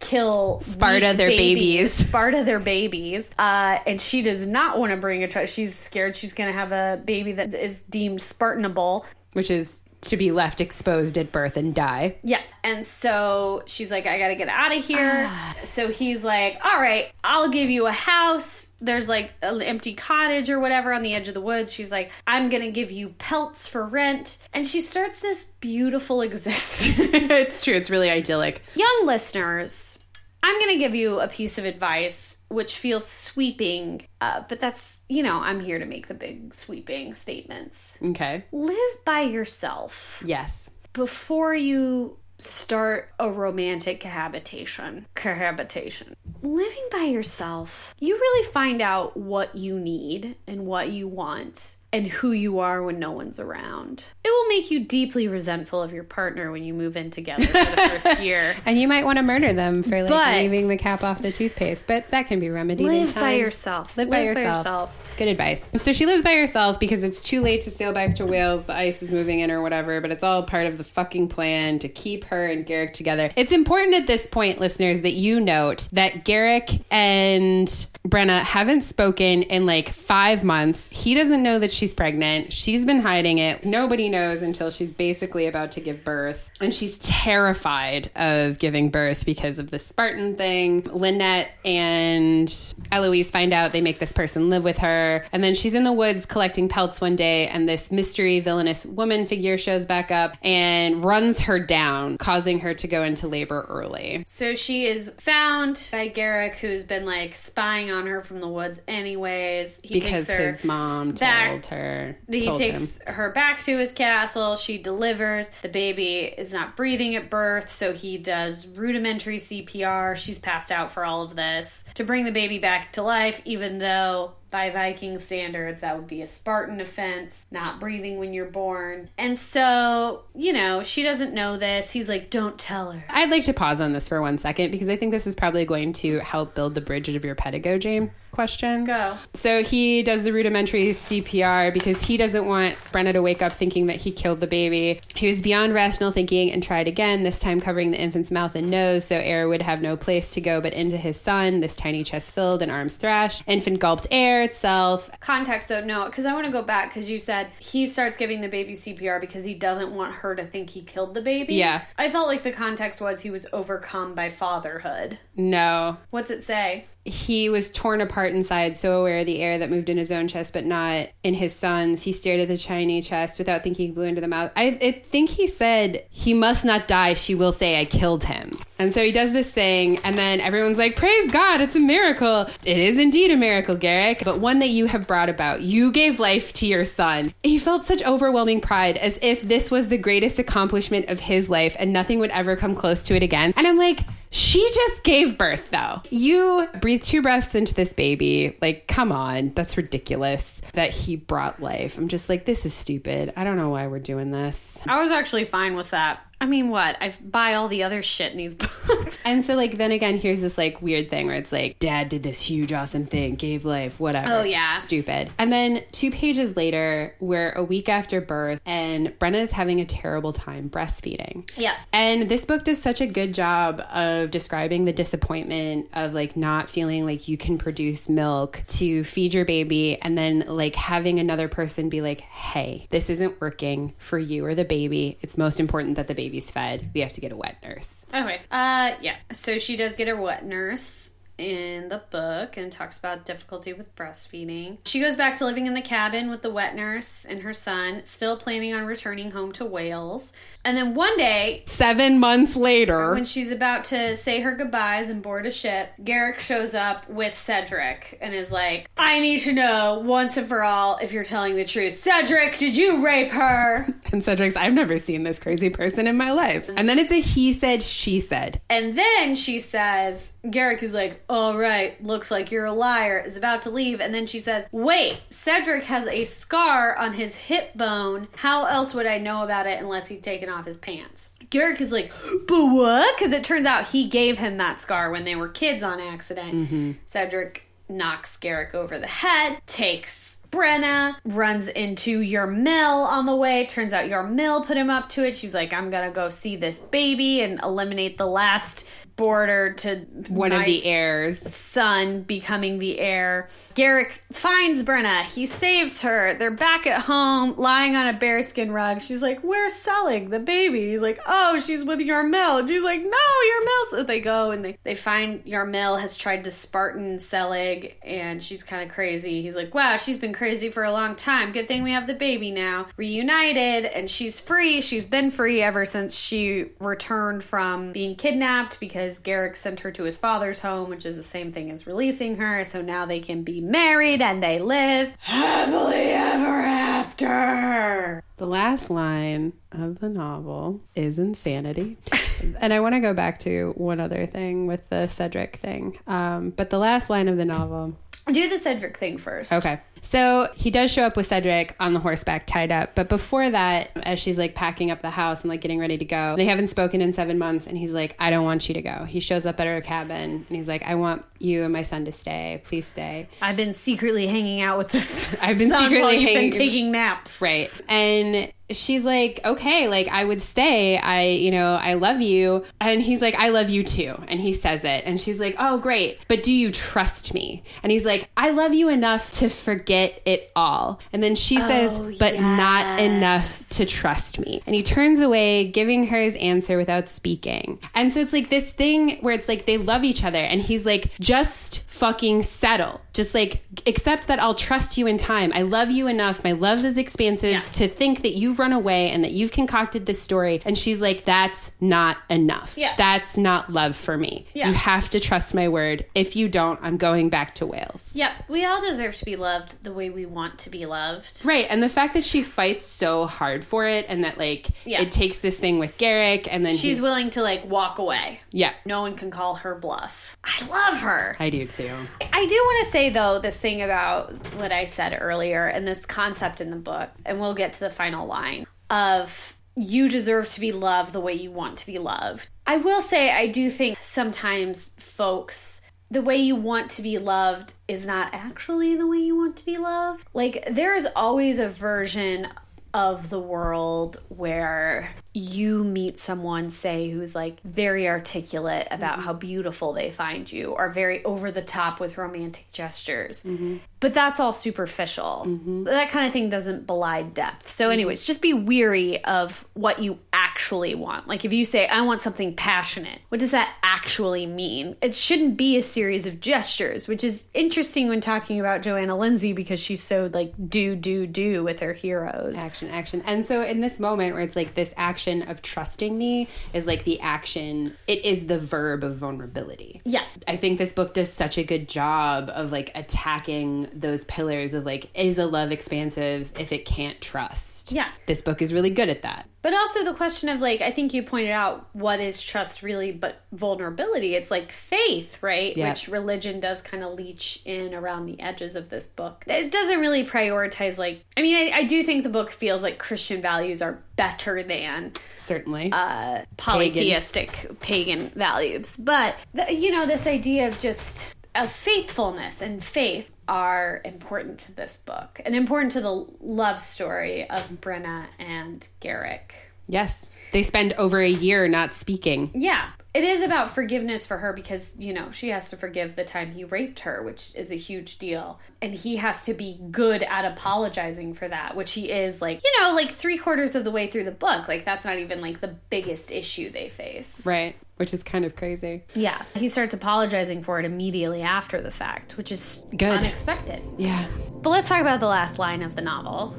kill 0.00 0.60
Sparta 0.60 1.14
their 1.14 1.28
babies. 1.28 1.92
Sparta 2.08 2.42
their 2.42 2.58
babies. 2.58 3.30
Uh, 3.38 3.78
and 3.86 4.00
she 4.00 4.22
does 4.22 4.46
not 4.46 4.78
want 4.78 4.90
to 4.92 4.96
bring 4.96 5.22
a 5.22 5.28
child. 5.28 5.48
She's 5.48 5.78
scared 5.78 6.16
she's 6.16 6.32
going 6.32 6.48
to 6.48 6.58
have 6.58 6.72
a 6.72 7.00
baby 7.04 7.32
that 7.32 7.54
is 7.54 7.82
deemed 7.82 8.20
Spartanable. 8.20 9.06
Which 9.34 9.50
is 9.50 9.82
to 10.02 10.16
be 10.16 10.32
left 10.32 10.60
exposed 10.60 11.18
at 11.18 11.32
birth 11.32 11.56
and 11.56 11.74
die. 11.74 12.16
Yeah. 12.22 12.40
And 12.64 12.84
so 12.84 13.62
she's 13.66 13.90
like, 13.90 14.06
I 14.06 14.18
got 14.18 14.28
to 14.28 14.34
get 14.34 14.48
out 14.48 14.76
of 14.76 14.84
here. 14.84 15.26
Ah. 15.28 15.56
so 15.64 15.88
he's 15.88 16.24
like, 16.24 16.58
All 16.64 16.80
right, 16.80 17.12
I'll 17.24 17.50
give 17.50 17.70
you 17.70 17.86
a 17.86 17.92
house. 17.92 18.72
There's 18.80 19.08
like 19.08 19.32
an 19.42 19.62
empty 19.62 19.94
cottage 19.94 20.48
or 20.50 20.60
whatever 20.60 20.92
on 20.92 21.02
the 21.02 21.14
edge 21.14 21.28
of 21.28 21.34
the 21.34 21.40
woods. 21.40 21.72
She's 21.72 21.90
like, 21.90 22.10
I'm 22.26 22.48
going 22.48 22.62
to 22.62 22.70
give 22.70 22.90
you 22.90 23.10
pelts 23.18 23.66
for 23.66 23.86
rent. 23.86 24.38
And 24.52 24.66
she 24.66 24.80
starts 24.80 25.20
this 25.20 25.46
beautiful 25.60 26.20
existence. 26.22 26.98
it's 27.12 27.64
true. 27.64 27.74
It's 27.74 27.90
really 27.90 28.10
idyllic. 28.10 28.62
Young 28.74 29.02
listeners, 29.06 29.98
I'm 30.42 30.58
going 30.58 30.74
to 30.74 30.78
give 30.78 30.94
you 30.94 31.20
a 31.20 31.28
piece 31.28 31.58
of 31.58 31.64
advice 31.64 32.38
which 32.50 32.76
feels 32.78 33.06
sweeping, 33.06 34.02
uh, 34.20 34.42
but 34.48 34.60
that's, 34.60 35.02
you 35.08 35.22
know, 35.22 35.38
I'm 35.40 35.60
here 35.60 35.78
to 35.78 35.86
make 35.86 36.08
the 36.08 36.14
big 36.14 36.52
sweeping 36.52 37.14
statements. 37.14 37.96
Okay. 38.02 38.44
Live 38.52 39.04
by 39.04 39.20
yourself 39.22 40.22
Yes. 40.26 40.68
before 40.92 41.54
you 41.54 42.18
start 42.38 43.10
a 43.20 43.30
romantic 43.30 44.00
cohabitation. 44.00 45.06
Cohabitation. 45.14 46.14
Living 46.42 46.88
by 46.90 47.02
yourself, 47.04 47.94
you 48.00 48.14
really 48.14 48.48
find 48.50 48.82
out 48.82 49.16
what 49.16 49.54
you 49.56 49.78
need 49.78 50.36
and 50.46 50.66
what 50.66 50.90
you 50.90 51.06
want 51.06 51.76
and 51.92 52.06
who 52.06 52.30
you 52.32 52.60
are 52.60 52.82
when 52.82 52.98
no 53.00 53.10
one's 53.10 53.40
around. 53.40 54.04
It 54.24 54.28
will 54.28 54.46
make 54.48 54.70
you 54.70 54.80
deeply 54.84 55.26
resentful 55.26 55.82
of 55.82 55.92
your 55.92 56.04
partner 56.04 56.52
when 56.52 56.62
you 56.62 56.72
move 56.72 56.96
in 56.96 57.10
together 57.10 57.44
for 57.46 57.52
the 57.52 57.88
first 57.98 58.20
year. 58.22 58.54
And 58.64 58.78
you 58.78 58.86
might 58.86 59.04
want 59.04 59.16
to 59.16 59.22
murder 59.24 59.52
them 59.52 59.82
for 59.82 60.00
like 60.02 60.08
But- 60.10 60.34
leaving 60.36 60.68
the 60.68 60.76
cap 60.76 61.02
off 61.02 61.20
the 61.20 61.32
toothpaste, 61.32 61.86
but 61.88 62.08
that 62.10 62.28
can 62.28 62.38
be 62.38 62.48
remedied 62.48 62.86
in 62.86 62.92
Live 62.92 63.14
time. 63.14 63.22
by 63.22 63.32
yourself. 63.32 63.96
Live 63.96 64.08
by 64.08 64.22
yourself. 64.22 64.98
Good 65.18 65.28
advice. 65.28 65.70
So 65.76 65.92
she 65.92 66.06
lives 66.06 66.22
by 66.22 66.34
herself 66.34 66.78
because 66.78 67.02
it's 67.02 67.20
too 67.22 67.40
late 67.42 67.62
to 67.62 67.70
sail 67.70 67.92
back 67.92 68.14
to 68.16 68.26
Wales. 68.26 68.64
The 68.66 68.74
ice 68.74 69.02
is 69.02 69.10
moving 69.10 69.40
in 69.40 69.50
or 69.50 69.60
whatever, 69.60 70.00
but 70.00 70.10
it's 70.12 70.22
all 70.22 70.44
part 70.44 70.66
of 70.66 70.78
the 70.78 70.84
fucking 70.84 71.28
plan 71.28 71.78
to 71.80 71.88
keep 71.88 72.24
her 72.26 72.46
and 72.46 72.64
Garrick 72.64 72.92
together. 72.94 73.30
It's 73.36 73.52
important 73.52 73.94
at 73.96 74.06
this 74.06 74.26
point, 74.26 74.60
listeners, 74.60 75.00
that 75.02 75.12
you 75.12 75.40
note 75.40 75.88
that 75.92 76.24
Garrick 76.24 76.82
and 76.90 77.68
Brenna 78.08 78.40
haven't 78.42 78.82
spoken 78.82 79.42
in 79.42 79.66
like 79.66 79.90
five 79.90 80.42
months. 80.44 80.88
He 80.90 81.14
doesn't 81.14 81.42
know 81.42 81.58
that 81.58 81.70
she's 81.80 81.94
pregnant. 81.94 82.52
She's 82.52 82.84
been 82.84 83.00
hiding 83.00 83.38
it. 83.38 83.64
Nobody 83.64 84.10
knows 84.10 84.42
until 84.42 84.70
she's 84.70 84.90
basically 84.90 85.46
about 85.46 85.72
to 85.72 85.80
give 85.80 86.04
birth. 86.04 86.50
And 86.60 86.74
she's 86.74 86.98
terrified 86.98 88.10
of 88.16 88.58
giving 88.58 88.90
birth 88.90 89.24
because 89.24 89.58
of 89.58 89.70
the 89.70 89.78
Spartan 89.78 90.36
thing. 90.36 90.82
Lynette 90.92 91.48
and 91.64 92.48
Heloise 92.92 93.30
find 93.30 93.54
out 93.54 93.72
they 93.72 93.80
make 93.80 93.98
this 93.98 94.12
person 94.12 94.50
live 94.50 94.62
with 94.62 94.76
her. 94.78 95.24
And 95.32 95.42
then 95.42 95.54
she's 95.54 95.72
in 95.72 95.84
the 95.84 95.92
woods 95.92 96.26
collecting 96.26 96.68
pelts 96.68 97.00
one 97.00 97.16
day, 97.16 97.48
and 97.48 97.66
this 97.66 97.90
mystery 97.90 98.40
villainous 98.40 98.84
woman 98.84 99.24
figure 99.24 99.56
shows 99.56 99.86
back 99.86 100.10
up 100.10 100.36
and 100.42 101.02
runs 101.02 101.40
her 101.40 101.58
down, 101.58 102.18
causing 102.18 102.60
her 102.60 102.74
to 102.74 102.86
go 102.86 103.02
into 103.02 103.26
labor 103.26 103.64
early. 103.70 104.22
So 104.26 104.54
she 104.54 104.84
is 104.84 105.10
found 105.18 105.88
by 105.90 106.08
Garrick, 106.08 106.56
who's 106.56 106.84
been 106.84 107.06
like 107.06 107.34
spying 107.34 107.90
on 107.90 108.06
her 108.06 108.20
from 108.20 108.40
the 108.40 108.48
woods, 108.48 108.82
anyways. 108.86 109.78
He 109.82 109.94
Because 109.94 110.26
takes 110.26 110.38
her 110.38 110.52
his 110.52 110.64
mom 110.64 111.12
back- 111.12 111.48
told 111.50 111.66
her. 111.70 112.18
He 112.28 112.46
takes 112.54 112.98
him. 112.98 113.14
her 113.14 113.32
back 113.32 113.60
to 113.62 113.78
his 113.78 113.92
castle. 113.92 114.56
She 114.56 114.78
delivers. 114.78 115.50
The 115.62 115.68
baby 115.68 116.18
is 116.36 116.52
not 116.52 116.76
breathing 116.76 117.16
at 117.16 117.30
birth, 117.30 117.70
so 117.70 117.92
he 117.92 118.18
does 118.18 118.68
rudimentary 118.68 119.38
CPR. 119.38 120.16
She's 120.16 120.38
passed 120.38 120.70
out 120.70 120.92
for 120.92 121.04
all 121.04 121.22
of 121.22 121.34
this 121.34 121.84
to 121.94 122.04
bring 122.04 122.24
the 122.24 122.32
baby 122.32 122.58
back 122.58 122.92
to 122.94 123.02
life, 123.02 123.40
even 123.44 123.78
though. 123.78 124.32
By 124.50 124.70
Viking 124.70 125.20
standards, 125.20 125.82
that 125.82 125.96
would 125.96 126.08
be 126.08 126.22
a 126.22 126.26
Spartan 126.26 126.80
offense, 126.80 127.46
not 127.52 127.78
breathing 127.78 128.18
when 128.18 128.32
you're 128.34 128.46
born. 128.46 129.08
And 129.16 129.38
so, 129.38 130.24
you 130.34 130.52
know, 130.52 130.82
she 130.82 131.04
doesn't 131.04 131.32
know 131.32 131.56
this. 131.56 131.92
He's 131.92 132.08
like, 132.08 132.30
don't 132.30 132.58
tell 132.58 132.90
her. 132.90 133.04
I'd 133.08 133.30
like 133.30 133.44
to 133.44 133.52
pause 133.52 133.80
on 133.80 133.92
this 133.92 134.08
for 134.08 134.20
one 134.20 134.38
second 134.38 134.72
because 134.72 134.88
I 134.88 134.96
think 134.96 135.12
this 135.12 135.28
is 135.28 135.36
probably 135.36 135.64
going 135.66 135.92
to 135.92 136.18
help 136.18 136.56
build 136.56 136.74
the 136.74 136.80
bridge 136.80 137.08
of 137.10 137.24
your 137.24 137.36
pedagogy 137.36 138.10
question. 138.40 138.84
Go. 138.84 139.18
So 139.34 139.62
he 139.62 140.02
does 140.02 140.22
the 140.22 140.32
rudimentary 140.32 140.94
CPR 140.94 141.74
because 141.74 142.02
he 142.02 142.16
doesn't 142.16 142.46
want 142.46 142.74
Brenna 142.90 143.12
to 143.12 143.20
wake 143.20 143.42
up 143.42 143.52
thinking 143.52 143.84
that 143.88 143.96
he 143.96 144.10
killed 144.10 144.40
the 144.40 144.46
baby. 144.46 144.98
He 145.14 145.28
was 145.28 145.42
beyond 145.42 145.74
rational 145.74 146.10
thinking 146.10 146.50
and 146.50 146.62
tried 146.62 146.88
again, 146.88 147.22
this 147.22 147.38
time 147.38 147.60
covering 147.60 147.90
the 147.90 148.00
infant's 148.00 148.30
mouth 148.30 148.54
and 148.54 148.70
nose 148.70 149.04
so 149.04 149.16
air 149.16 149.46
would 149.46 149.60
have 149.60 149.82
no 149.82 149.94
place 149.94 150.30
to 150.30 150.40
go 150.40 150.58
but 150.58 150.72
into 150.72 150.96
his 150.96 151.20
son, 151.20 151.60
this 151.60 151.76
tiny 151.76 152.02
chest 152.02 152.32
filled 152.32 152.62
and 152.62 152.72
arms 152.72 152.96
thrashed. 152.96 153.42
Infant 153.46 153.78
gulped 153.78 154.06
air 154.10 154.40
itself. 154.40 155.10
Context 155.20 155.68
though, 155.68 155.84
no, 155.84 156.06
because 156.06 156.24
I 156.24 156.32
want 156.32 156.46
to 156.46 156.52
go 156.52 156.62
back 156.62 156.88
because 156.88 157.10
you 157.10 157.18
said 157.18 157.50
he 157.58 157.86
starts 157.86 158.16
giving 158.16 158.40
the 158.40 158.48
baby 158.48 158.72
CPR 158.72 159.20
because 159.20 159.44
he 159.44 159.52
doesn't 159.52 159.94
want 159.94 160.14
her 160.14 160.34
to 160.34 160.46
think 160.46 160.70
he 160.70 160.80
killed 160.80 161.12
the 161.12 161.20
baby. 161.20 161.56
Yeah. 161.56 161.82
I 161.98 162.08
felt 162.08 162.26
like 162.26 162.42
the 162.42 162.52
context 162.52 163.02
was 163.02 163.20
he 163.20 163.30
was 163.30 163.46
overcome 163.52 164.14
by 164.14 164.30
fatherhood. 164.30 165.18
No. 165.36 165.98
What's 166.08 166.30
it 166.30 166.42
say? 166.42 166.86
He 167.04 167.48
was 167.48 167.70
torn 167.70 168.00
apart 168.00 168.32
inside, 168.32 168.76
so 168.76 169.00
aware 169.00 169.20
of 169.20 169.26
the 169.26 169.40
air 169.40 169.58
that 169.58 169.70
moved 169.70 169.88
in 169.88 169.96
his 169.96 170.12
own 170.12 170.28
chest, 170.28 170.52
but 170.52 170.66
not 170.66 171.08
in 171.24 171.34
his 171.34 171.54
son's. 171.54 172.02
He 172.02 172.12
stared 172.12 172.40
at 172.40 172.48
the 172.48 172.56
shiny 172.56 173.00
chest 173.00 173.38
without 173.38 173.62
thinking 173.62 173.86
he 173.86 173.92
blew 173.92 174.04
into 174.04 174.20
the 174.20 174.28
mouth. 174.28 174.50
I, 174.54 174.78
I 174.82 174.92
think 175.10 175.30
he 175.30 175.46
said, 175.46 176.04
He 176.10 176.34
must 176.34 176.64
not 176.64 176.86
die. 176.86 177.14
She 177.14 177.34
will 177.34 177.52
say 177.52 177.80
I 177.80 177.86
killed 177.86 178.24
him. 178.24 178.52
And 178.78 178.92
so 178.92 179.02
he 179.02 179.12
does 179.12 179.32
this 179.32 179.50
thing, 179.50 179.98
and 180.04 180.16
then 180.16 180.40
everyone's 180.40 180.78
like, 180.78 180.96
Praise 180.96 181.30
God, 181.30 181.60
it's 181.60 181.76
a 181.76 181.80
miracle. 181.80 182.46
It 182.64 182.78
is 182.78 182.98
indeed 182.98 183.30
a 183.30 183.36
miracle, 183.36 183.76
Garrick, 183.76 184.22
but 184.24 184.38
one 184.38 184.58
that 184.58 184.68
you 184.68 184.86
have 184.86 185.06
brought 185.06 185.30
about. 185.30 185.62
You 185.62 185.92
gave 185.92 186.20
life 186.20 186.52
to 186.54 186.66
your 186.66 186.84
son. 186.84 187.32
He 187.42 187.58
felt 187.58 187.84
such 187.84 188.02
overwhelming 188.04 188.60
pride 188.60 188.98
as 188.98 189.18
if 189.22 189.42
this 189.42 189.70
was 189.70 189.88
the 189.88 189.98
greatest 189.98 190.38
accomplishment 190.38 191.08
of 191.08 191.20
his 191.20 191.48
life 191.48 191.76
and 191.78 191.92
nothing 191.92 192.18
would 192.18 192.30
ever 192.30 192.56
come 192.56 192.74
close 192.74 193.02
to 193.02 193.16
it 193.16 193.22
again. 193.22 193.54
And 193.56 193.66
I'm 193.66 193.78
like, 193.78 194.00
she 194.30 194.68
just 194.72 195.04
gave 195.04 195.36
birth, 195.36 195.70
though. 195.70 196.02
You 196.10 196.68
breathed 196.80 197.04
two 197.04 197.20
breaths 197.22 197.54
into 197.54 197.74
this 197.74 197.92
baby. 197.92 198.56
Like, 198.62 198.86
come 198.86 199.10
on. 199.12 199.52
That's 199.54 199.76
ridiculous 199.76 200.60
that 200.74 200.90
he 200.90 201.16
brought 201.16 201.60
life. 201.60 201.98
I'm 201.98 202.08
just 202.08 202.28
like, 202.28 202.44
this 202.44 202.64
is 202.64 202.72
stupid. 202.72 203.32
I 203.36 203.44
don't 203.44 203.56
know 203.56 203.70
why 203.70 203.88
we're 203.88 203.98
doing 203.98 204.30
this. 204.30 204.78
I 204.86 205.00
was 205.00 205.10
actually 205.10 205.44
fine 205.44 205.74
with 205.74 205.90
that. 205.90 206.24
I 206.40 206.46
mean, 206.46 206.70
what? 206.70 206.96
I 207.00 207.14
buy 207.22 207.54
all 207.54 207.68
the 207.68 207.82
other 207.82 208.02
shit 208.02 208.32
in 208.32 208.38
these 208.38 208.54
books. 208.86 209.18
And 209.24 209.44
so, 209.44 209.54
like, 209.54 209.76
then 209.76 209.92
again, 209.92 210.18
here's 210.18 210.40
this, 210.40 210.56
like, 210.56 210.80
weird 210.80 211.10
thing 211.10 211.26
where 211.26 211.36
it's 211.36 211.52
like, 211.52 211.78
dad 211.78 212.08
did 212.08 212.22
this 212.22 212.40
huge, 212.40 212.72
awesome 212.72 213.06
thing, 213.06 213.34
gave 213.34 213.64
life, 213.64 214.00
whatever. 214.00 214.32
Oh, 214.32 214.42
yeah. 214.42 214.78
Stupid. 214.78 215.30
And 215.38 215.52
then 215.52 215.84
two 215.92 216.10
pages 216.10 216.56
later, 216.56 217.14
we're 217.20 217.52
a 217.52 217.62
week 217.62 217.88
after 217.88 218.20
birth, 218.20 218.60
and 218.64 219.08
Brenna 219.18 219.42
is 219.42 219.50
having 219.50 219.80
a 219.80 219.84
terrible 219.84 220.32
time 220.32 220.70
breastfeeding. 220.70 221.48
Yeah. 221.56 221.76
And 221.92 222.28
this 222.28 222.44
book 222.44 222.64
does 222.64 222.80
such 222.80 223.00
a 223.00 223.06
good 223.06 223.34
job 223.34 223.82
of 223.92 224.30
describing 224.30 224.84
the 224.84 224.92
disappointment 224.92 225.88
of 225.92 226.14
like 226.14 226.36
not 226.36 226.68
feeling 226.68 227.04
like 227.04 227.28
you 227.28 227.36
can 227.36 227.58
produce 227.58 228.08
milk 228.08 228.62
to 228.66 229.04
feed 229.04 229.34
your 229.34 229.44
baby 229.44 230.00
and 230.00 230.16
then 230.16 230.44
like 230.46 230.74
having 230.74 231.18
another 231.18 231.48
person 231.48 231.88
be 231.88 232.00
like, 232.00 232.20
hey, 232.20 232.86
this 232.90 233.10
isn't 233.10 233.40
working 233.40 233.94
for 233.98 234.18
you 234.18 234.44
or 234.44 234.54
the 234.54 234.64
baby. 234.64 235.18
It's 235.20 235.36
most 235.36 235.60
important 235.60 235.96
that 235.96 236.08
the 236.08 236.14
baby's 236.30 236.50
fed. 236.50 236.90
We 236.94 237.00
have 237.00 237.12
to 237.14 237.20
get 237.20 237.32
a 237.32 237.36
wet 237.36 237.56
nurse. 237.62 238.06
Okay. 238.14 238.40
Uh, 238.50 238.92
yeah. 239.00 239.16
So 239.32 239.58
she 239.58 239.76
does 239.76 239.96
get 239.96 240.06
her 240.06 240.14
wet 240.14 240.44
nurse 240.44 241.09
in 241.40 241.88
the 241.88 242.02
book 242.10 242.56
and 242.56 242.70
talks 242.70 242.98
about 242.98 243.24
difficulty 243.24 243.72
with 243.72 243.94
breastfeeding. 243.96 244.78
She 244.84 245.00
goes 245.00 245.16
back 245.16 245.36
to 245.38 245.44
living 245.44 245.66
in 245.66 245.74
the 245.74 245.80
cabin 245.80 246.30
with 246.30 246.42
the 246.42 246.50
wet 246.50 246.74
nurse 246.76 247.24
and 247.24 247.42
her 247.42 247.54
son, 247.54 248.04
still 248.04 248.36
planning 248.36 248.74
on 248.74 248.84
returning 248.84 249.30
home 249.30 249.52
to 249.52 249.64
Wales. 249.64 250.32
And 250.64 250.76
then 250.76 250.94
one 250.94 251.16
day, 251.16 251.64
Seven 251.66 252.20
months 252.20 252.54
later, 252.56 253.14
when 253.14 253.24
she's 253.24 253.50
about 253.50 253.84
to 253.84 254.14
say 254.16 254.40
her 254.42 254.54
goodbyes 254.54 255.08
and 255.08 255.22
board 255.22 255.46
a 255.46 255.50
ship, 255.50 255.92
Garrick 256.04 256.40
shows 256.40 256.74
up 256.74 257.08
with 257.08 257.36
Cedric 257.36 258.18
and 258.20 258.34
is 258.34 258.52
like, 258.52 258.90
I 258.96 259.20
need 259.20 259.38
to 259.40 259.52
know 259.52 260.02
once 260.04 260.36
and 260.36 260.46
for 260.46 260.62
all 260.62 260.98
if 260.98 261.12
you're 261.12 261.24
telling 261.24 261.56
the 261.56 261.64
truth. 261.64 261.94
Cedric, 261.94 262.58
did 262.58 262.76
you 262.76 263.02
rape 263.04 263.30
her? 263.30 263.88
and 264.12 264.22
Cedric's, 264.22 264.56
I've 264.56 264.74
never 264.74 264.98
seen 264.98 265.22
this 265.22 265.38
crazy 265.38 265.70
person 265.70 266.06
in 266.06 266.16
my 266.16 266.32
life. 266.32 266.68
And 266.76 266.88
then 266.88 266.98
it's 266.98 267.12
a 267.12 267.20
he 267.20 267.52
said, 267.52 267.82
she 267.82 268.20
said. 268.20 268.60
And 268.68 268.98
then 268.98 269.34
she 269.34 269.58
says, 269.58 270.34
Garrick 270.50 270.82
is 270.82 270.92
like, 270.92 271.22
all 271.30 271.56
right, 271.56 272.02
looks 272.02 272.28
like 272.28 272.50
you're 272.50 272.64
a 272.64 272.72
liar, 272.72 273.22
is 273.24 273.36
about 273.36 273.62
to 273.62 273.70
leave. 273.70 274.00
And 274.00 274.12
then 274.12 274.26
she 274.26 274.40
says, 274.40 274.66
wait, 274.72 275.20
Cedric 275.30 275.84
has 275.84 276.08
a 276.08 276.24
scar 276.24 276.96
on 276.96 277.12
his 277.12 277.36
hip 277.36 277.72
bone. 277.74 278.26
How 278.34 278.64
else 278.64 278.92
would 278.94 279.06
I 279.06 279.18
know 279.18 279.44
about 279.44 279.68
it 279.68 279.80
unless 279.80 280.08
he'd 280.08 280.24
taken 280.24 280.48
off 280.48 280.66
his 280.66 280.76
pants? 280.76 281.30
Garrick 281.48 281.80
is 281.80 281.92
like, 281.92 282.12
but 282.48 282.66
what? 282.66 283.16
Because 283.16 283.32
it 283.32 283.44
turns 283.44 283.64
out 283.64 283.88
he 283.88 284.08
gave 284.08 284.38
him 284.38 284.56
that 284.56 284.80
scar 284.80 285.12
when 285.12 285.22
they 285.24 285.36
were 285.36 285.48
kids 285.48 285.84
on 285.84 286.00
accident. 286.00 286.52
Mm-hmm. 286.52 286.92
Cedric 287.06 287.62
knocks 287.88 288.36
Garrick 288.36 288.74
over 288.74 288.98
the 288.98 289.06
head, 289.06 289.60
takes 289.68 290.38
Brenna, 290.50 291.14
runs 291.24 291.68
into 291.68 292.20
Yarmille 292.20 293.06
on 293.06 293.26
the 293.26 293.36
way. 293.36 293.66
Turns 293.66 293.92
out 293.92 294.06
Yarmille 294.06 294.66
put 294.66 294.76
him 294.76 294.90
up 294.90 295.08
to 295.10 295.24
it. 295.24 295.36
She's 295.36 295.54
like, 295.54 295.72
I'm 295.72 295.90
gonna 295.90 296.10
go 296.10 296.28
see 296.28 296.56
this 296.56 296.80
baby 296.80 297.40
and 297.42 297.60
eliminate 297.62 298.18
the 298.18 298.26
last 298.26 298.84
border 299.20 299.74
to 299.74 299.96
One 300.28 300.50
of 300.50 300.64
the 300.64 300.82
heirs. 300.86 301.38
son 301.54 302.22
becoming 302.22 302.78
the 302.78 302.98
heir. 302.98 303.50
Garrick 303.74 304.22
finds 304.32 304.82
Brenna. 304.82 305.22
He 305.24 305.44
saves 305.44 306.00
her. 306.00 306.34
They're 306.38 306.50
back 306.50 306.86
at 306.86 307.02
home, 307.02 307.54
lying 307.58 307.96
on 307.96 308.06
a 308.08 308.14
bearskin 308.14 308.72
rug. 308.72 309.02
She's 309.02 309.20
like, 309.20 309.40
Where's 309.40 309.74
Selig, 309.74 310.30
the 310.30 310.38
baby? 310.38 310.90
He's 310.90 311.02
like, 311.02 311.20
Oh, 311.26 311.60
she's 311.60 311.84
with 311.84 311.98
Yarmille. 312.00 312.60
And 312.60 312.68
she's 312.68 312.82
like, 312.82 313.02
No, 313.02 313.08
Yarmille. 313.10 313.90
So 313.90 314.02
they 314.04 314.20
go 314.20 314.52
and 314.52 314.64
they, 314.64 314.78
they 314.84 314.94
find 314.94 315.44
Yarmille 315.44 316.00
has 316.00 316.16
tried 316.16 316.44
to 316.44 316.50
Spartan 316.50 317.18
Selig 317.18 317.96
and 318.02 318.42
she's 318.42 318.62
kind 318.62 318.82
of 318.82 318.88
crazy. 318.94 319.42
He's 319.42 319.54
like, 319.54 319.74
Wow, 319.74 319.98
she's 319.98 320.18
been 320.18 320.32
crazy 320.32 320.70
for 320.70 320.82
a 320.82 320.92
long 320.92 321.14
time. 321.14 321.52
Good 321.52 321.68
thing 321.68 321.82
we 321.82 321.90
have 321.92 322.06
the 322.06 322.14
baby 322.14 322.50
now. 322.50 322.86
Reunited 322.96 323.84
and 323.84 324.10
she's 324.10 324.40
free. 324.40 324.80
She's 324.80 325.04
been 325.04 325.30
free 325.30 325.60
ever 325.62 325.84
since 325.84 326.16
she 326.16 326.66
returned 326.80 327.44
from 327.44 327.92
being 327.92 328.16
kidnapped 328.16 328.80
because 328.80 329.09
Garrick 329.18 329.56
sent 329.56 329.80
her 329.80 329.90
to 329.92 330.04
his 330.04 330.16
father's 330.16 330.60
home, 330.60 330.88
which 330.88 331.04
is 331.04 331.16
the 331.16 331.22
same 331.22 331.52
thing 331.52 331.70
as 331.70 331.86
releasing 331.86 332.36
her. 332.36 332.64
So 332.64 332.82
now 332.82 333.06
they 333.06 333.20
can 333.20 333.42
be 333.42 333.60
married 333.60 334.22
and 334.22 334.42
they 334.42 334.58
live 334.58 335.12
happily 335.20 336.10
ever 336.10 336.46
after. 336.46 338.22
The 338.36 338.46
last 338.46 338.88
line 338.88 339.52
of 339.72 340.00
the 340.00 340.08
novel 340.08 340.80
is 340.94 341.18
insanity. 341.18 341.98
and 342.60 342.72
I 342.72 342.80
want 342.80 342.94
to 342.94 343.00
go 343.00 343.12
back 343.12 343.38
to 343.40 343.72
one 343.76 344.00
other 344.00 344.26
thing 344.26 344.66
with 344.66 344.88
the 344.88 345.08
Cedric 345.08 345.56
thing. 345.56 345.98
Um, 346.06 346.50
but 346.50 346.70
the 346.70 346.78
last 346.78 347.10
line 347.10 347.28
of 347.28 347.36
the 347.36 347.44
novel. 347.44 347.96
Do 348.26 348.48
the 348.48 348.58
Cedric 348.58 348.96
thing 348.98 349.18
first. 349.18 349.52
Okay. 349.52 349.80
So 350.02 350.48
he 350.54 350.70
does 350.70 350.90
show 350.90 351.02
up 351.04 351.16
with 351.16 351.26
Cedric 351.26 351.74
on 351.78 351.92
the 351.92 352.00
horseback 352.00 352.46
tied 352.46 352.72
up. 352.72 352.94
But 352.94 353.08
before 353.08 353.50
that, 353.50 353.90
as 354.02 354.18
she's 354.18 354.38
like 354.38 354.54
packing 354.54 354.90
up 354.90 355.02
the 355.02 355.10
house 355.10 355.42
and 355.42 355.50
like 355.50 355.60
getting 355.60 355.78
ready 355.78 355.98
to 355.98 356.04
go, 356.04 356.36
they 356.36 356.46
haven't 356.46 356.68
spoken 356.68 357.00
in 357.00 357.12
seven 357.12 357.38
months. 357.38 357.66
And 357.66 357.76
he's 357.76 357.92
like, 357.92 358.16
I 358.18 358.30
don't 358.30 358.44
want 358.44 358.68
you 358.68 358.74
to 358.74 358.82
go. 358.82 359.04
He 359.04 359.20
shows 359.20 359.44
up 359.46 359.60
at 359.60 359.66
her 359.66 359.80
cabin 359.80 360.46
and 360.48 360.56
he's 360.56 360.68
like, 360.68 360.82
I 360.84 360.94
want 360.94 361.24
you 361.38 361.64
and 361.64 361.72
my 361.72 361.82
son 361.82 362.06
to 362.06 362.12
stay. 362.12 362.62
Please 362.64 362.86
stay. 362.86 363.28
I've 363.42 363.56
been 363.56 363.74
secretly 363.74 364.26
hanging 364.26 364.60
out 364.62 364.78
with 364.78 364.88
this. 364.90 365.36
I've 365.42 365.58
been 365.58 365.68
son 365.68 365.82
secretly 365.90 366.02
while 366.02 366.12
you've 366.14 366.30
hanging- 366.30 366.50
been 366.50 366.58
taking 366.58 366.90
naps. 366.92 367.40
Right. 367.42 367.70
And 367.88 368.52
she's 368.76 369.04
like, 369.04 369.40
okay, 369.44 369.88
like 369.88 370.08
I 370.08 370.24
would 370.24 370.42
stay. 370.42 370.98
I, 370.98 371.24
you 371.24 371.50
know, 371.50 371.74
I 371.74 371.94
love 371.94 372.20
you. 372.20 372.64
And 372.80 373.02
he's 373.02 373.20
like, 373.20 373.34
I 373.34 373.48
love 373.50 373.70
you 373.70 373.82
too. 373.82 374.14
And 374.28 374.40
he 374.40 374.52
says 374.52 374.84
it. 374.84 375.04
And 375.04 375.20
she's 375.20 375.40
like, 375.40 375.56
oh, 375.58 375.78
great. 375.78 376.18
But 376.28 376.42
do 376.42 376.52
you 376.52 376.70
trust 376.70 377.34
me? 377.34 377.62
And 377.82 377.92
he's 377.92 378.04
like, 378.04 378.28
I 378.36 378.50
love 378.50 378.74
you 378.74 378.88
enough 378.88 379.30
to 379.32 379.48
forget 379.48 380.20
it 380.24 380.50
all. 380.56 381.00
And 381.12 381.22
then 381.22 381.34
she 381.34 381.60
says, 381.60 381.98
Oh, 381.98 382.12
but 382.18 382.38
not 382.40 383.00
enough 383.00 383.68
to 383.70 383.86
trust 383.86 384.38
me. 384.38 384.62
And 384.66 384.74
he 384.74 384.82
turns 384.82 385.20
away, 385.20 385.68
giving 385.68 386.06
her 386.06 386.20
his 386.20 386.34
answer 386.36 386.76
without 386.76 387.08
speaking. 387.08 387.78
And 387.94 388.12
so 388.12 388.20
it's 388.20 388.32
like 388.32 388.50
this 388.50 388.70
thing 388.70 389.18
where 389.20 389.34
it's 389.34 389.48
like 389.48 389.66
they 389.66 389.78
love 389.78 390.04
each 390.04 390.24
other. 390.24 390.38
And 390.38 390.60
he's 390.60 390.84
like, 390.84 391.10
just 391.20 391.89
fucking 392.00 392.42
settle. 392.42 393.00
Just 393.12 393.34
like 393.34 393.60
accept 393.86 394.28
that 394.28 394.40
I'll 394.40 394.54
trust 394.54 394.96
you 394.96 395.06
in 395.06 395.18
time. 395.18 395.52
I 395.54 395.62
love 395.62 395.90
you 395.90 396.06
enough. 396.06 396.42
My 396.44 396.52
love 396.52 396.84
is 396.84 396.96
expansive 396.96 397.50
Yeah. 397.52 397.60
to 397.72 397.88
think 397.88 398.22
that 398.22 398.34
you've 398.34 398.58
run 398.58 398.72
away 398.72 399.10
and 399.10 399.22
that 399.22 399.32
you've 399.32 399.52
concocted 399.52 400.06
this 400.06 400.20
story. 400.22 400.62
And 400.64 400.78
she's 400.78 401.00
like, 401.00 401.24
that's 401.26 401.70
not 401.80 402.16
enough. 402.30 402.72
Yeah. 402.76 402.94
That's 402.96 403.36
not 403.36 403.70
love 403.72 403.96
for 403.96 404.16
me. 404.16 404.46
Yeah. 404.54 404.68
You 404.68 404.74
have 404.74 405.10
to 405.10 405.20
trust 405.20 405.52
my 405.54 405.68
word. 405.68 406.06
If 406.14 406.36
you 406.36 406.48
don't, 406.48 406.78
I'm 406.82 406.96
going 406.96 407.28
back 407.28 407.54
to 407.56 407.66
Wales. 407.66 408.08
Yep, 408.14 408.32
we 408.48 408.64
all 408.64 408.80
deserve 408.80 409.16
to 409.16 409.24
be 409.24 409.36
loved 409.36 409.82
the 409.84 409.92
way 409.92 410.08
we 410.08 410.24
want 410.24 410.58
to 410.60 410.70
be 410.70 410.86
loved. 410.86 411.42
Right. 411.44 411.66
And 411.68 411.82
the 411.82 411.88
fact 411.90 412.14
that 412.14 412.24
she 412.24 412.42
fights 412.42 412.86
so 412.86 413.26
hard 413.26 413.62
for 413.64 413.86
it 413.86 414.06
and 414.08 414.24
that 414.24 414.38
like 414.38 414.68
Yeah. 414.86 415.02
it 415.02 415.12
takes 415.12 415.38
this 415.38 415.58
thing 415.58 415.78
with 415.78 415.98
Garrick 415.98 416.48
and 416.50 416.64
then 416.64 416.72
She's 416.72 416.82
he's 416.82 417.00
willing 417.02 417.28
to 417.30 417.42
like 417.42 417.68
walk 417.68 417.98
away. 417.98 418.40
Yeah. 418.52 418.72
No 418.86 419.02
one 419.02 419.14
can 419.16 419.30
call 419.30 419.56
her 419.56 419.74
bluff. 419.74 420.36
I 420.44 420.64
love 420.66 420.98
her. 421.00 421.36
I 421.38 421.50
do 421.50 421.66
too. 421.66 421.89
I 422.20 422.46
do 422.46 422.54
want 422.54 422.86
to 422.86 422.92
say 422.92 423.10
though 423.10 423.38
this 423.38 423.56
thing 423.56 423.82
about 423.82 424.32
what 424.54 424.72
I 424.72 424.84
said 424.84 425.16
earlier 425.20 425.66
and 425.66 425.86
this 425.86 426.04
concept 426.04 426.60
in 426.60 426.70
the 426.70 426.76
book, 426.76 427.10
and 427.24 427.40
we'll 427.40 427.54
get 427.54 427.74
to 427.74 427.80
the 427.80 427.90
final 427.90 428.26
line 428.26 428.66
of 428.88 429.56
you 429.76 430.08
deserve 430.08 430.48
to 430.50 430.60
be 430.60 430.72
loved 430.72 431.12
the 431.12 431.20
way 431.20 431.32
you 431.32 431.50
want 431.50 431.78
to 431.78 431.86
be 431.86 431.98
loved. 431.98 432.48
I 432.66 432.76
will 432.76 433.02
say 433.02 433.30
I 433.32 433.46
do 433.46 433.70
think 433.70 433.98
sometimes 434.00 434.92
folks 434.98 435.80
the 436.10 436.22
way 436.22 436.36
you 436.36 436.56
want 436.56 436.90
to 436.90 437.02
be 437.02 437.18
loved 437.18 437.74
is 437.86 438.04
not 438.04 438.34
actually 438.34 438.96
the 438.96 439.06
way 439.06 439.18
you 439.18 439.36
want 439.36 439.56
to 439.58 439.64
be 439.64 439.78
loved. 439.78 440.26
Like 440.34 440.66
there 440.68 440.96
is 440.96 441.08
always 441.14 441.60
a 441.60 441.68
version 441.68 442.48
of 442.92 443.30
the 443.30 443.38
world 443.38 444.20
where 444.28 445.14
you 445.32 445.84
meet 445.84 446.18
someone 446.18 446.70
say 446.70 447.08
who's 447.08 447.34
like 447.34 447.60
very 447.62 448.08
articulate 448.08 448.88
about 448.90 449.18
mm-hmm. 449.18 449.26
how 449.26 449.32
beautiful 449.32 449.92
they 449.92 450.10
find 450.10 450.50
you 450.50 450.70
or 450.72 450.90
very 450.90 451.24
over 451.24 451.52
the 451.52 451.62
top 451.62 452.00
with 452.00 452.18
romantic 452.18 452.66
gestures 452.72 453.44
mm-hmm. 453.44 453.76
But 454.00 454.14
that's 454.14 454.40
all 454.40 454.52
superficial. 454.52 455.44
Mm-hmm. 455.46 455.84
That 455.84 456.10
kind 456.10 456.26
of 456.26 456.32
thing 456.32 456.48
doesn't 456.48 456.86
belie 456.86 457.22
depth. 457.22 457.68
So 457.68 457.84
mm-hmm. 457.84 457.92
anyways 457.92 458.24
just 458.24 458.42
be 458.42 458.54
weary 458.54 459.22
of 459.24 459.66
what 459.74 460.00
you 460.00 460.18
actually 460.32 460.94
want. 460.94 461.28
Like 461.28 461.44
if 461.44 461.52
you 461.52 461.64
say 461.64 461.86
i 461.86 462.00
want 462.00 462.22
something 462.22 462.54
passionate 462.54 463.20
what 463.28 463.40
does 463.40 463.52
that 463.52 463.74
actually 463.82 464.46
mean? 464.46 464.96
It 465.02 465.14
shouldn't 465.14 465.56
be 465.56 465.76
a 465.76 465.82
series 465.82 466.26
of 466.26 466.40
gestures 466.40 467.06
which 467.06 467.22
is 467.22 467.44
interesting 467.54 468.08
when 468.08 468.20
talking 468.20 468.58
about 468.58 468.82
johanna 468.82 469.16
lindsey 469.16 469.52
because 469.52 469.78
she's 469.78 470.02
so 470.02 470.30
like 470.32 470.52
do 470.68 470.96
do 470.96 471.26
do 471.26 471.62
with 471.62 471.80
her 471.80 471.92
heroes. 471.92 472.56
Action, 472.56 472.88
action. 472.90 473.22
And 473.26 473.44
so 473.44 473.62
in 473.62 473.80
this 473.80 474.00
moment 474.00 474.34
where 474.34 474.42
it's 474.42 474.56
like 474.56 474.74
this 474.74 474.94
action 474.96 475.42
of 475.42 475.62
trusting 475.62 476.16
me 476.16 476.48
is 476.72 476.86
like 476.86 477.04
the 477.04 477.20
action, 477.20 477.96
it 478.06 478.24
is 478.24 478.46
the 478.46 478.58
verb 478.58 479.04
of 479.04 479.16
vulnerability. 479.16 480.00
Yeah. 480.04 480.24
I 480.48 480.56
think 480.56 480.78
this 480.78 480.92
book 480.92 481.14
does 481.14 481.32
such 481.32 481.58
a 481.58 481.64
good 481.64 481.88
job 481.88 482.50
of 482.52 482.72
like 482.72 482.90
attacking 482.94 483.89
those 483.92 484.24
pillars 484.24 484.74
of 484.74 484.84
like, 484.84 485.10
is 485.14 485.38
a 485.38 485.46
love 485.46 485.72
expansive 485.72 486.52
if 486.58 486.72
it 486.72 486.84
can't 486.84 487.20
trust? 487.20 487.92
Yeah. 487.92 488.08
This 488.26 488.42
book 488.42 488.62
is 488.62 488.72
really 488.72 488.90
good 488.90 489.08
at 489.08 489.22
that. 489.22 489.48
But 489.62 489.74
also 489.74 490.04
the 490.04 490.14
question 490.14 490.48
of 490.48 490.60
like, 490.60 490.80
I 490.80 490.90
think 490.90 491.12
you 491.12 491.22
pointed 491.22 491.50
out 491.50 491.86
what 491.92 492.18
is 492.20 492.42
trust 492.42 492.82
really, 492.82 493.12
but 493.12 493.42
vulnerability. 493.52 494.34
It's 494.34 494.50
like 494.50 494.72
faith, 494.72 495.42
right? 495.42 495.76
Which 495.76 496.08
religion 496.08 496.60
does 496.60 496.80
kind 496.80 497.04
of 497.04 497.14
leech 497.14 497.60
in 497.66 497.92
around 497.92 498.26
the 498.26 498.40
edges 498.40 498.74
of 498.74 498.88
this 498.88 499.06
book. 499.06 499.44
It 499.46 499.70
doesn't 499.70 500.00
really 500.00 500.24
prioritize 500.24 500.96
like. 500.96 501.24
I 501.36 501.42
mean, 501.42 501.56
I, 501.56 501.78
I 501.78 501.84
do 501.84 502.02
think 502.02 502.22
the 502.22 502.30
book 502.30 502.50
feels 502.50 502.82
like 502.82 502.98
Christian 502.98 503.42
values 503.42 503.82
are 503.82 504.02
better 504.16 504.62
than 504.62 505.12
Certainly. 505.36 505.92
uh, 505.92 506.42
polytheistic 506.56 507.80
pagan, 507.80 508.30
values. 508.30 508.96
But 508.96 509.34
the, 509.52 509.72
you 509.74 509.90
know, 509.90 510.06
this 510.06 510.26
idea 510.26 510.68
of 510.68 510.80
just 510.80 511.34
of 511.54 511.70
faithfulness 511.70 512.62
and 512.62 512.82
faith 512.82 513.30
are 513.50 514.00
important 514.04 514.60
to 514.60 514.72
this 514.72 514.96
book 514.96 515.40
and 515.44 515.56
important 515.56 515.90
to 515.92 516.00
the 516.00 516.24
love 516.40 516.80
story 516.80 517.50
of 517.50 517.68
Brenna 517.80 518.26
and 518.38 518.86
Garrick. 519.00 519.52
yes. 519.88 520.30
They 520.52 520.62
spend 520.62 520.94
over 520.94 521.20
a 521.20 521.28
year 521.28 521.68
not 521.68 521.92
speaking. 521.92 522.50
Yeah. 522.54 522.90
It 523.12 523.24
is 523.24 523.42
about 523.42 523.70
forgiveness 523.70 524.24
for 524.24 524.38
her 524.38 524.52
because, 524.52 524.94
you 524.96 525.12
know, 525.12 525.32
she 525.32 525.48
has 525.48 525.70
to 525.70 525.76
forgive 525.76 526.14
the 526.14 526.24
time 526.24 526.52
he 526.52 526.62
raped 526.62 527.00
her, 527.00 527.24
which 527.24 527.56
is 527.56 527.72
a 527.72 527.76
huge 527.76 528.18
deal. 528.18 528.60
And 528.80 528.94
he 528.94 529.16
has 529.16 529.42
to 529.44 529.54
be 529.54 529.80
good 529.90 530.22
at 530.22 530.44
apologizing 530.44 531.34
for 531.34 531.48
that, 531.48 531.74
which 531.74 531.92
he 531.92 532.10
is 532.10 532.40
like, 532.40 532.60
you 532.62 532.80
know, 532.80 532.94
like 532.94 533.10
three 533.10 533.36
quarters 533.36 533.74
of 533.74 533.82
the 533.82 533.90
way 533.90 534.06
through 534.06 534.24
the 534.24 534.30
book. 534.30 534.68
Like, 534.68 534.84
that's 534.84 535.04
not 535.04 535.18
even 535.18 535.40
like 535.40 535.60
the 535.60 535.74
biggest 535.88 536.30
issue 536.30 536.70
they 536.70 536.88
face. 536.88 537.44
Right. 537.44 537.74
Which 538.00 538.14
is 538.14 538.22
kind 538.22 538.46
of 538.46 538.56
crazy. 538.56 539.02
Yeah. 539.14 539.42
He 539.54 539.68
starts 539.68 539.92
apologizing 539.92 540.62
for 540.62 540.80
it 540.80 540.86
immediately 540.86 541.42
after 541.42 541.82
the 541.82 541.90
fact, 541.90 542.38
which 542.38 542.50
is 542.50 542.82
Good. 542.96 543.18
unexpected. 543.18 543.82
Yeah. 543.98 544.26
But 544.62 544.70
let's 544.70 544.88
talk 544.88 545.02
about 545.02 545.20
the 545.20 545.26
last 545.26 545.58
line 545.58 545.82
of 545.82 545.96
the 545.96 546.00
novel. 546.00 546.54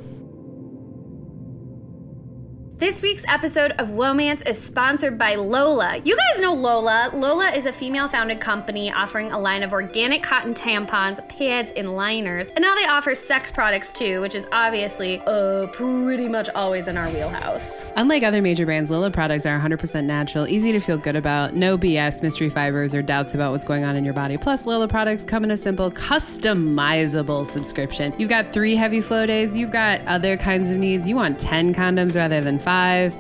This 2.82 3.04
week's 3.04 3.24
episode 3.28 3.74
of 3.74 3.90
Womance 3.90 4.42
is 4.50 4.60
sponsored 4.60 5.16
by 5.16 5.36
Lola. 5.36 5.98
You 6.04 6.18
guys 6.18 6.42
know 6.42 6.56
Lola. 6.56 7.12
Lola 7.14 7.52
is 7.52 7.68
a 7.68 7.72
female 7.72 8.08
founded 8.08 8.40
company 8.40 8.92
offering 8.92 9.32
a 9.32 9.38
line 9.38 9.62
of 9.62 9.72
organic 9.72 10.24
cotton 10.24 10.56
tampons, 10.56 11.20
pads, 11.30 11.72
and 11.78 11.96
liners. 11.96 12.48
And 12.48 12.64
now 12.64 12.74
they 12.74 12.86
offer 12.86 13.14
sex 13.14 13.52
products 13.52 13.92
too, 13.92 14.20
which 14.22 14.34
is 14.34 14.48
obviously 14.52 15.22
uh, 15.28 15.68
pretty 15.68 16.28
much 16.28 16.50
always 16.56 16.88
in 16.88 16.98
our 16.98 17.08
wheelhouse. 17.12 17.86
Unlike 17.98 18.24
other 18.24 18.42
major 18.42 18.66
brands, 18.66 18.90
Lola 18.90 19.12
products 19.12 19.46
are 19.46 19.60
100% 19.60 20.06
natural, 20.06 20.48
easy 20.48 20.72
to 20.72 20.80
feel 20.80 20.98
good 20.98 21.16
about, 21.16 21.54
no 21.54 21.78
BS, 21.78 22.24
mystery 22.24 22.50
fibers, 22.50 22.96
or 22.96 23.04
doubts 23.04 23.36
about 23.36 23.52
what's 23.52 23.64
going 23.64 23.84
on 23.84 23.96
in 23.96 24.04
your 24.04 24.16
body. 24.16 24.40
Plus, 24.40 24.66
Lola 24.66 24.88
products 24.88 25.24
come 25.24 25.44
in 25.44 25.52
a 25.52 25.58
simple, 25.58 25.92
customizable 25.92 27.46
subscription. 27.46 28.12
You've 28.18 28.32
got 28.32 28.52
three 28.52 28.76
heavy 28.76 29.02
flow 29.02 29.28
days, 29.28 29.56
you've 29.56 29.70
got 29.70 30.02
other 30.08 30.36
kinds 30.36 30.72
of 30.72 30.80
needs. 30.80 31.08
You 31.08 31.16
want 31.16 31.40
10 31.40 31.76
condoms 31.76 32.16
rather 32.16 32.42
than 32.42 32.58
five. 32.58 32.71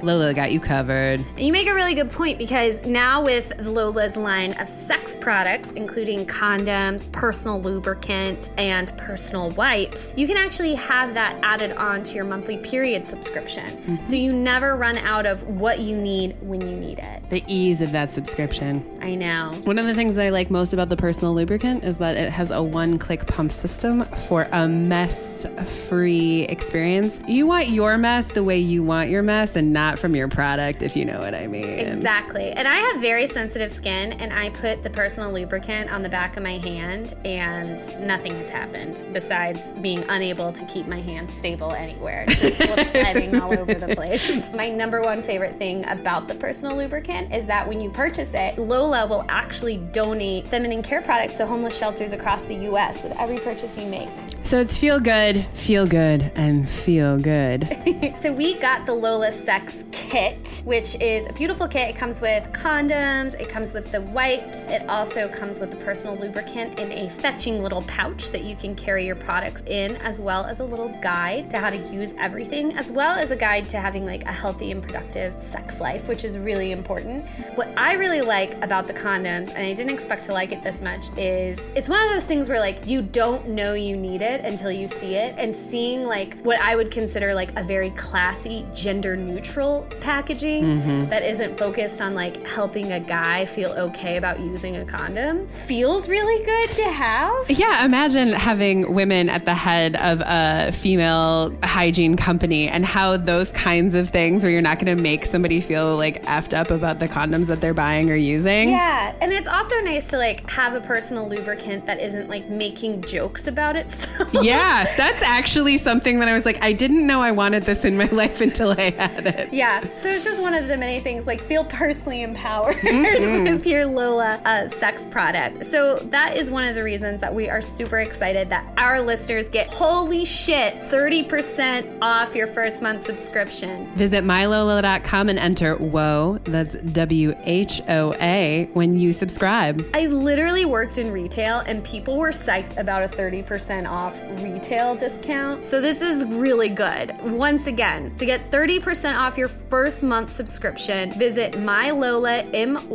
Lola 0.02 0.34
got 0.34 0.52
you 0.52 0.60
covered. 0.60 1.26
You 1.38 1.52
make 1.52 1.68
a 1.68 1.74
really 1.74 1.93
good 1.93 2.10
point 2.10 2.38
because 2.38 2.82
now 2.86 3.22
with 3.22 3.52
Lola's 3.60 4.16
line 4.16 4.54
of 4.54 4.70
sex 4.70 5.16
products, 5.16 5.72
including 5.72 6.26
condoms, 6.26 7.10
personal 7.12 7.62
lubricant, 7.62 8.49
and 8.58 8.95
personal 8.97 9.49
wipes, 9.52 10.08
you 10.16 10.26
can 10.26 10.38
actually 10.38 10.74
have 10.76 11.14
that 11.16 11.38
added 11.43 11.74
on 11.74 12.02
to 12.04 12.16
your 12.16 12.24
monthly 12.24 12.58
period 12.58 13.06
subscription. 13.06 13.66
Mm-hmm. 13.66 14.06
So 14.06 14.16
you 14.16 14.32
never 14.32 14.78
run 14.78 14.97
out 14.97 15.26
of 15.26 15.43
what 15.43 15.80
you 15.80 15.97
need 15.97 16.38
when 16.41 16.62
you 16.62 16.76
need 16.76 16.99
it. 16.99 17.30
The 17.30 17.43
ease 17.47 17.82
of 17.82 17.91
that 17.91 18.10
subscription. 18.10 18.86
I 19.02 19.16
know. 19.16 19.60
One 19.66 19.78
of 19.78 19.86
the 19.86 19.93
things 19.93 20.18
I 20.18 20.30
like 20.30 20.49
most 20.49 20.72
about 20.72 20.89
the 20.89 20.97
personal 20.97 21.34
lubricant 21.34 21.84
is 21.84 21.97
that 21.97 22.16
it 22.16 22.32
has 22.32 22.52
a 22.52 22.64
one 22.64 22.97
click 22.97 23.28
pump 23.28 23.52
system 23.52 24.06
for 24.28 24.47
a 24.52 24.70
mess 24.70 25.45
free 25.89 26.43
experience. 26.43 27.20
You 27.28 27.47
want 27.47 27.70
your 27.70 27.97
mess 27.97 28.30
the 28.30 28.43
way 28.43 28.58
you 28.58 28.84
want 28.84 29.10
your 29.10 29.24
mess 29.24 29.41
and 29.56 29.74
not 29.74 30.00
from 30.00 30.16
your 30.16 30.28
product, 30.28 30.82
if 30.82 30.96
you 30.96 31.06
know 31.06 31.20
what 31.20 31.34
I 31.34 31.48
mean. 31.48 31.80
Exactly. 31.80 32.52
And 32.52 32.68
I 32.68 32.76
have 32.76 33.02
very 33.02 33.28
sensitive 33.28 33.72
skin, 33.72 34.14
and 34.14 34.32
I 34.32 34.50
put 34.52 34.84
the 34.84 34.89
personal 34.89 35.32
lubricant 35.32 35.92
on 35.92 36.02
the 36.02 36.10
back 36.10 36.38
of 36.38 36.44
my 36.44 36.58
hand, 36.60 37.16
and 37.26 37.78
nothing 38.06 38.34
has 38.36 38.50
happened 38.50 39.04
besides 39.14 39.66
being 39.82 40.04
unable 40.10 40.54
to 40.54 40.66
keep 40.66 40.88
my 40.88 41.02
hand 41.02 41.30
stable 41.30 41.72
anywhere. 41.72 42.26
It's 42.28 42.42
Just 42.42 42.58
slip-sliding 42.62 43.42
all 43.42 43.58
over 43.58 43.74
the 43.74 43.96
place. 43.96 44.52
My 44.54 44.70
number 44.70 45.02
one 45.02 45.24
favorite 45.24 45.56
thing 45.56 45.86
about 45.88 46.28
the 46.28 46.36
personal 46.36 46.78
lubricant 46.78 47.34
is 47.34 47.46
that 47.48 47.68
when 47.68 47.82
you 47.82 47.89
purchase 47.89 48.32
it, 48.34 48.58
Lola 48.60 49.08
will 49.08 49.26
actually 49.30 49.78
donate 49.78 50.48
feminine 50.48 50.84
care 50.84 51.02
products 51.02 51.38
to 51.38 51.48
homeless 51.48 51.78
shelters 51.78 52.12
across 52.12 52.44
the 52.44 52.56
U.S. 52.56 53.04
with 53.04 53.14
every 53.18 53.39
purchase 53.39 53.78
you 53.78 53.88
make. 53.88 54.10
So 54.44 54.60
it's 54.60 54.76
feel 54.78 55.00
good, 55.00 55.46
feel 55.54 55.88
good, 55.88 56.30
and 56.36 56.70
feel 56.70 57.18
good. 57.18 57.70
So 58.22 58.32
we 58.32 58.54
got 58.60 58.86
the 58.86 58.94
Lola 58.94 59.32
Sex 59.32 59.84
Kit, 59.92 60.62
which 60.66 60.96
is 61.02 61.26
a 61.26 61.34
beautiful 61.34 61.68
kit. 61.68 61.89
It 61.89 61.96
comes 61.96 62.22
with 62.22 62.44
condoms, 62.52 63.39
it 63.39 63.50
comes 63.50 63.74
with 63.74 63.92
the 63.92 64.02
wipes, 64.02 64.60
it 64.68 64.88
also 64.88 65.28
comes 65.28 65.58
with 65.58 65.72
the 65.72 65.78
personal 65.78 66.16
lubricant 66.16 66.78
in 66.80 66.92
a 66.92 67.10
fetching 67.10 67.64
little 67.64 67.82
pouch 67.84 68.30
that 68.30 68.44
you 68.44 68.56
can 68.56 68.76
carry 68.76 69.06
your 69.06 69.16
products 69.16 69.64
in, 69.66 69.96
as 69.98 70.20
well 70.20 70.46
as 70.46 70.60
a 70.60 70.64
little 70.64 70.89
guide 71.02 71.50
to 71.50 71.58
how 71.58 71.72
to 71.72 71.78
use 71.92 72.14
everything, 72.20 72.74
as 72.78 72.92
well 72.92 73.18
as 73.18 73.32
a 73.32 73.36
guide 73.36 73.68
to 73.70 73.80
having 73.80 74.06
like 74.06 74.24
a 74.24 74.32
healthy 74.32 74.72
and 74.72 74.84
productive 74.84 75.34
sex 75.42 75.80
life, 75.80 76.08
which 76.08 76.24
is 76.24 76.38
really 76.38 76.72
important. 76.72 77.26
What 77.56 77.74
I 77.76 77.94
really 77.94 78.22
like 78.22 78.54
about 78.64 78.86
the 78.86 78.94
condoms, 78.94 79.50
and 79.50 79.60
I 79.60 79.74
didn't 79.74 79.92
expect 79.92 80.26
to 80.26 80.34
like 80.34 80.52
it 80.52 80.62
this 80.62 80.82
much, 80.82 81.08
is 81.18 81.60
it's 81.76 81.89
one 81.89 82.04
of 82.04 82.10
those 82.12 82.26
things 82.26 82.50
where 82.50 82.60
like 82.60 82.86
you 82.86 83.02
don't 83.02 83.50
know 83.50 83.74
you 83.74 83.98
need 83.98 84.22
it 84.22 84.31
it 84.32 84.46
until 84.46 84.72
you 84.72 84.88
see 84.88 85.16
it 85.16 85.36
and 85.38 85.54
seeing 85.56 86.06
like 86.06 86.40
what 86.42 86.60
I 86.60 86.76
would 86.76 86.90
consider 86.92 87.34
like 87.34 87.58
a 87.58 87.64
very 87.64 87.92
classy 87.92 88.66
gender 88.74 89.16
neutral 89.16 89.88
packaging 90.00 90.62
Mm-hmm. 90.62 91.10
that 91.10 91.24
isn't 91.24 91.58
focused 91.58 92.02
on 92.02 92.14
like 92.16 92.46
helping 92.48 92.92
a 92.92 93.00
guy 93.00 93.46
feel 93.46 93.72
okay 93.72 94.18
about 94.18 94.40
using 94.40 94.76
a 94.78 94.86
condom 94.86 95.48
feels 95.48 96.08
really 96.08 96.44
good 96.46 96.70
to 96.78 96.84
have. 96.84 97.50
Yeah, 97.50 97.86
imagine 97.86 98.32
having 98.34 98.94
women 98.94 99.28
at 99.30 99.46
the 99.46 99.54
head 99.54 99.96
of 99.98 100.22
a 100.26 100.72
female 100.72 101.54
hygiene 101.64 102.16
company 102.16 102.68
and 102.68 102.86
how 102.86 103.18
those 103.18 103.52
kinds 103.52 103.94
of 103.96 104.10
things 104.10 104.44
where 104.44 104.52
you're 104.52 104.62
not 104.62 104.80
going 104.80 104.96
to 104.96 105.02
make 105.02 105.26
somebody 105.26 105.60
feel 105.62 105.98
like 105.98 106.24
effed 106.24 106.56
up 106.58 106.72
about 106.72 107.00
the 107.00 107.08
condoms 107.08 107.48
that 107.48 107.60
they're 107.62 107.74
buying 107.74 108.10
or 108.10 108.16
using. 108.16 108.70
Yeah, 108.70 109.16
and 109.22 109.32
it's 109.34 109.48
also 109.48 109.80
nice 109.82 110.08
to 110.10 110.18
like 110.18 110.50
have 110.50 110.74
a 110.74 110.82
personal 110.82 111.28
lubricant 111.28 111.86
that 111.88 112.00
isn't 112.00 112.30
like 112.30 112.48
making 112.50 113.02
jokes 113.04 113.48
about 113.48 113.76
itself. 113.76 114.12
Yeah, 114.32 114.86
that's 114.97 115.22
actually 115.22 115.78
something 115.78 116.19
that 116.19 116.28
I 116.28 116.34
was 116.34 116.45
like, 116.45 116.63
I 116.63 116.74
didn't 116.74 117.05
know 117.05 117.22
I 117.22 117.32
wanted 117.32 117.63
this 117.63 117.86
in 117.86 117.97
my 117.97 118.05
life 118.11 118.41
until 118.41 118.72
I 118.72 118.91
had 118.91 119.28
it. 119.28 119.53
Yeah, 119.53 119.82
so 119.97 120.09
it's 120.09 120.24
just 120.24 120.41
one 120.41 120.53
of 120.53 120.67
the 120.67 120.78
many 120.78 120.99
things 120.99 121.26
like 121.28 121.41
feel 121.43 121.63
personally 121.65 122.22
empowered 122.22 122.76
Mm-hmm. 122.82 123.53
with 123.53 123.65
your 123.67 123.86
Lola 123.86 124.41
uh, 124.45 124.67
sex 124.67 125.05
product. 125.11 125.65
So 125.65 125.97
that 126.11 126.36
is 126.38 126.51
one 126.51 126.63
of 126.65 126.76
the 126.76 126.84
reasons 126.84 127.22
that 127.22 127.34
we 127.34 127.49
are 127.49 127.61
super 127.61 127.99
excited 127.99 128.49
that 128.49 128.65
our 128.78 129.01
listeners 129.01 129.45
get 129.45 129.69
holy 129.72 130.26
shit 130.26 130.76
30% 130.89 131.97
off 132.01 132.36
your 132.36 132.47
first 132.47 132.82
month 132.82 133.05
subscription. 133.05 133.88
Visit 133.95 134.24
mylola.com 134.24 135.30
and 135.30 135.39
enter 135.39 135.76
WHOA, 135.78 136.43
that's 136.45 136.76
W 136.76 137.36
H 137.43 137.82
O 137.89 138.13
A, 138.15 138.69
when 138.74 138.97
you 138.97 139.13
subscribe. 139.13 139.86
I 139.93 140.07
literally 140.07 140.65
worked 140.65 140.97
in 140.97 141.11
retail 141.11 141.59
and 141.59 141.84
people 141.84 142.17
were 142.17 142.32
psyched 142.32 142.78
about 142.78 143.03
a 143.03 143.07
30% 143.07 143.89
off 143.89 144.11
retail 144.41 144.95
discount. 144.95 145.64
So 145.66 145.82
this 145.82 146.01
is 146.01 146.26
really 146.26 146.70
good. 146.70 147.16
Once 147.22 147.68
again, 147.68 148.16
to 148.18 148.26
get 148.26 148.51
30% 148.51 149.16
off 149.18 149.38
your 149.38 149.47
first 149.47 150.03
month 150.03 150.32
subscription, 150.32 151.14
visit 151.14 151.53
mylola, 151.53 152.45
M-Y-L-O-L-A 152.53 152.91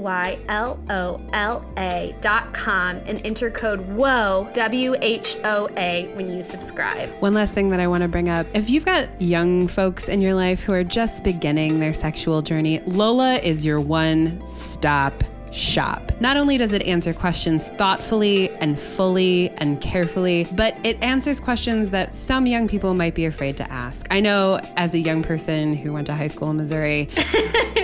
dot 2.21 2.55
com 2.55 2.97
and 3.07 3.25
enter 3.25 3.51
code 3.51 3.81
WHOA, 3.89 4.53
W-H-O-A 4.53 6.13
when 6.15 6.33
you 6.33 6.43
subscribe. 6.43 7.09
One 7.21 7.35
last 7.35 7.55
thing 7.55 7.71
that 7.71 7.81
I 7.81 7.87
want 7.87 8.03
to 8.03 8.09
bring 8.09 8.29
up 8.29 8.47
if 8.55 8.71
you've 8.71 8.85
got 8.85 9.09
young 9.21 9.69
folks 9.69 10.09
in 10.09 10.21
your 10.21 10.35
life 10.35 10.63
who 10.63 10.73
are 10.73 10.85
just 10.85 11.25
beginning 11.25 11.81
their 11.81 11.93
sexual 11.93 12.43
journey, 12.43 12.81
Lola 12.81 13.35
is 13.35 13.65
your 13.65 13.81
one 13.81 14.45
stop 14.47 15.25
shop. 15.53 16.13
Not 16.21 16.37
only 16.37 16.57
does 16.59 16.73
it 16.73 16.83
answer 16.83 17.13
questions 17.13 17.69
thoughtfully 17.69 18.51
and 18.51 18.79
fully 18.79 19.51
and 19.51 19.81
carefully, 19.81 20.47
but 20.53 20.77
it 20.85 20.97
answers 21.03 21.41
questions 21.41 21.91
that 21.91 22.15
some 22.15 22.47
young 22.47 22.69
people 22.69 22.95
might 22.95 23.15
be 23.15 23.25
afraid 23.25 23.57
to 23.59 23.71
ask. 23.71 24.07
I 24.11 24.21
know 24.21 24.61
as 24.77 24.95
a 24.95 24.99
young 24.99 25.23
person 25.23 25.75
who 25.75 25.93
went 25.93 26.07
to 26.07 26.15
high 26.15 26.27
school 26.29 26.51
in 26.51 26.57
Missouri, 26.57 27.09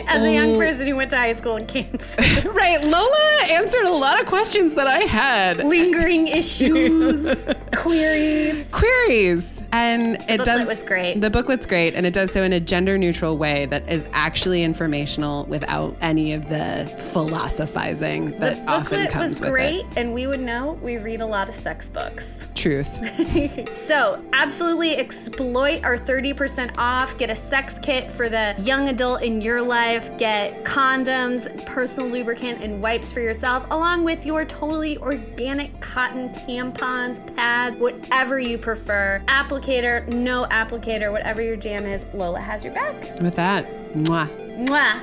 As 0.09 0.23
a 0.23 0.33
young 0.33 0.59
person 0.59 0.87
who 0.87 0.97
went 0.97 1.11
to 1.11 1.17
high 1.17 1.33
school 1.33 1.57
in 1.57 1.67
Kansas, 1.67 2.17
right, 2.45 2.83
Lola 2.83 3.39
answered 3.51 3.85
a 3.87 3.93
lot 3.93 4.21
of 4.21 4.27
questions 4.27 4.75
that 4.75 4.87
I 4.87 5.01
had. 5.05 5.59
lingering 5.59 6.29
issues, 6.29 7.47
queries. 7.75 8.67
queries. 8.71 9.62
And 9.73 10.17
it 10.29 10.39
booklet 10.39 10.45
does. 10.45 10.69
was 10.69 10.83
great. 10.83 11.21
The 11.21 11.31
booklet's 11.31 11.65
great, 11.65 11.95
and 11.95 12.05
it 12.05 12.13
does 12.13 12.31
so 12.31 12.43
in 12.43 12.53
a 12.53 12.61
gender 12.61 12.99
neutral 12.99 13.39
way 13.39 13.65
that 13.67 13.91
is 13.91 14.05
actually 14.13 14.63
informational 14.63 15.47
without 15.47 15.97
any 16.03 16.35
of 16.35 16.51
the 16.51 16.87
philosophizing 17.13 18.33
that 18.39 18.67
The 18.67 18.71
often 18.71 18.99
booklet 18.99 19.11
comes 19.11 19.31
was 19.31 19.41
with 19.41 19.51
great, 19.51 19.87
and 19.97 20.13
we 20.13 20.27
would 20.27 20.41
know 20.41 20.79
we 20.83 20.99
read 20.99 21.23
a 21.23 21.27
lot 21.27 21.49
of 21.49 21.55
sex 21.55 21.89
books. 21.89 22.49
Truth. 22.55 23.77
so, 23.77 24.23
absolutely 24.35 24.97
exploit 24.97 25.83
our 25.85 25.97
30% 25.97 26.77
off. 26.77 27.17
Get 27.17 27.31
a 27.31 27.35
sex 27.35 27.79
kit 27.83 28.11
for 28.11 28.29
the 28.29 28.55
young 28.59 28.89
adult 28.89 29.23
in 29.23 29.41
your 29.41 29.63
life. 29.63 30.17
Get 30.19 30.65
condoms, 30.65 31.65
personal 31.65 32.11
lubricant, 32.11 32.63
and 32.63 32.83
wipes 32.83 33.11
for 33.11 33.21
yourself, 33.21 33.65
along 33.71 34.05
with 34.05 34.27
your 34.27 34.45
totally 34.45 34.99
organic 34.99 35.81
cotton 35.81 36.29
tampons, 36.29 37.35
pads, 37.37 37.77
whatever 37.79 38.39
you 38.39 38.59
prefer. 38.59 39.23
Applicator, 39.63 40.09
no 40.09 40.45
applicator, 40.47 41.13
whatever 41.13 41.41
your 41.41 41.55
jam 41.55 41.87
is, 41.87 42.05
Lola 42.15 42.41
has 42.41 42.65
your 42.65 42.75
back. 42.75 43.21
with 43.21 43.37
that, 43.37 43.65
mwah. 43.95 44.29
Mwah. 44.67 45.01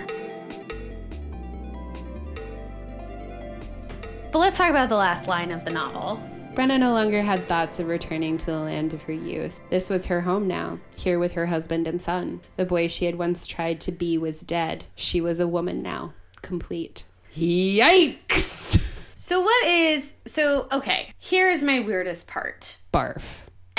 But 4.33 4.39
let's 4.39 4.57
talk 4.57 4.69
about 4.69 4.89
the 4.89 4.97
last 4.97 5.27
line 5.29 5.51
of 5.51 5.63
the 5.63 5.71
novel. 5.71 6.21
Brenna 6.55 6.77
no 6.77 6.91
longer 6.91 7.21
had 7.21 7.47
thoughts 7.47 7.79
of 7.79 7.87
returning 7.87 8.37
to 8.37 8.45
the 8.47 8.59
land 8.59 8.93
of 8.93 9.01
her 9.03 9.13
youth. 9.13 9.61
This 9.69 9.89
was 9.89 10.07
her 10.07 10.19
home 10.19 10.45
now, 10.45 10.77
here 10.97 11.19
with 11.19 11.31
her 11.31 11.45
husband 11.45 11.87
and 11.87 12.01
son. 12.01 12.41
The 12.57 12.65
boy 12.65 12.87
she 12.87 13.05
had 13.05 13.15
once 13.15 13.47
tried 13.47 13.79
to 13.81 13.93
be 13.93 14.17
was 14.17 14.41
dead. 14.41 14.83
She 14.93 15.21
was 15.21 15.39
a 15.39 15.47
woman 15.47 15.81
now, 15.81 16.13
complete. 16.41 17.05
Yikes! 17.33 18.81
So, 19.15 19.41
what 19.41 19.65
is. 19.67 20.13
So, 20.25 20.67
okay, 20.71 21.13
here's 21.17 21.63
my 21.63 21.79
weirdest 21.79 22.27
part. 22.27 22.77
Barf. 22.93 23.21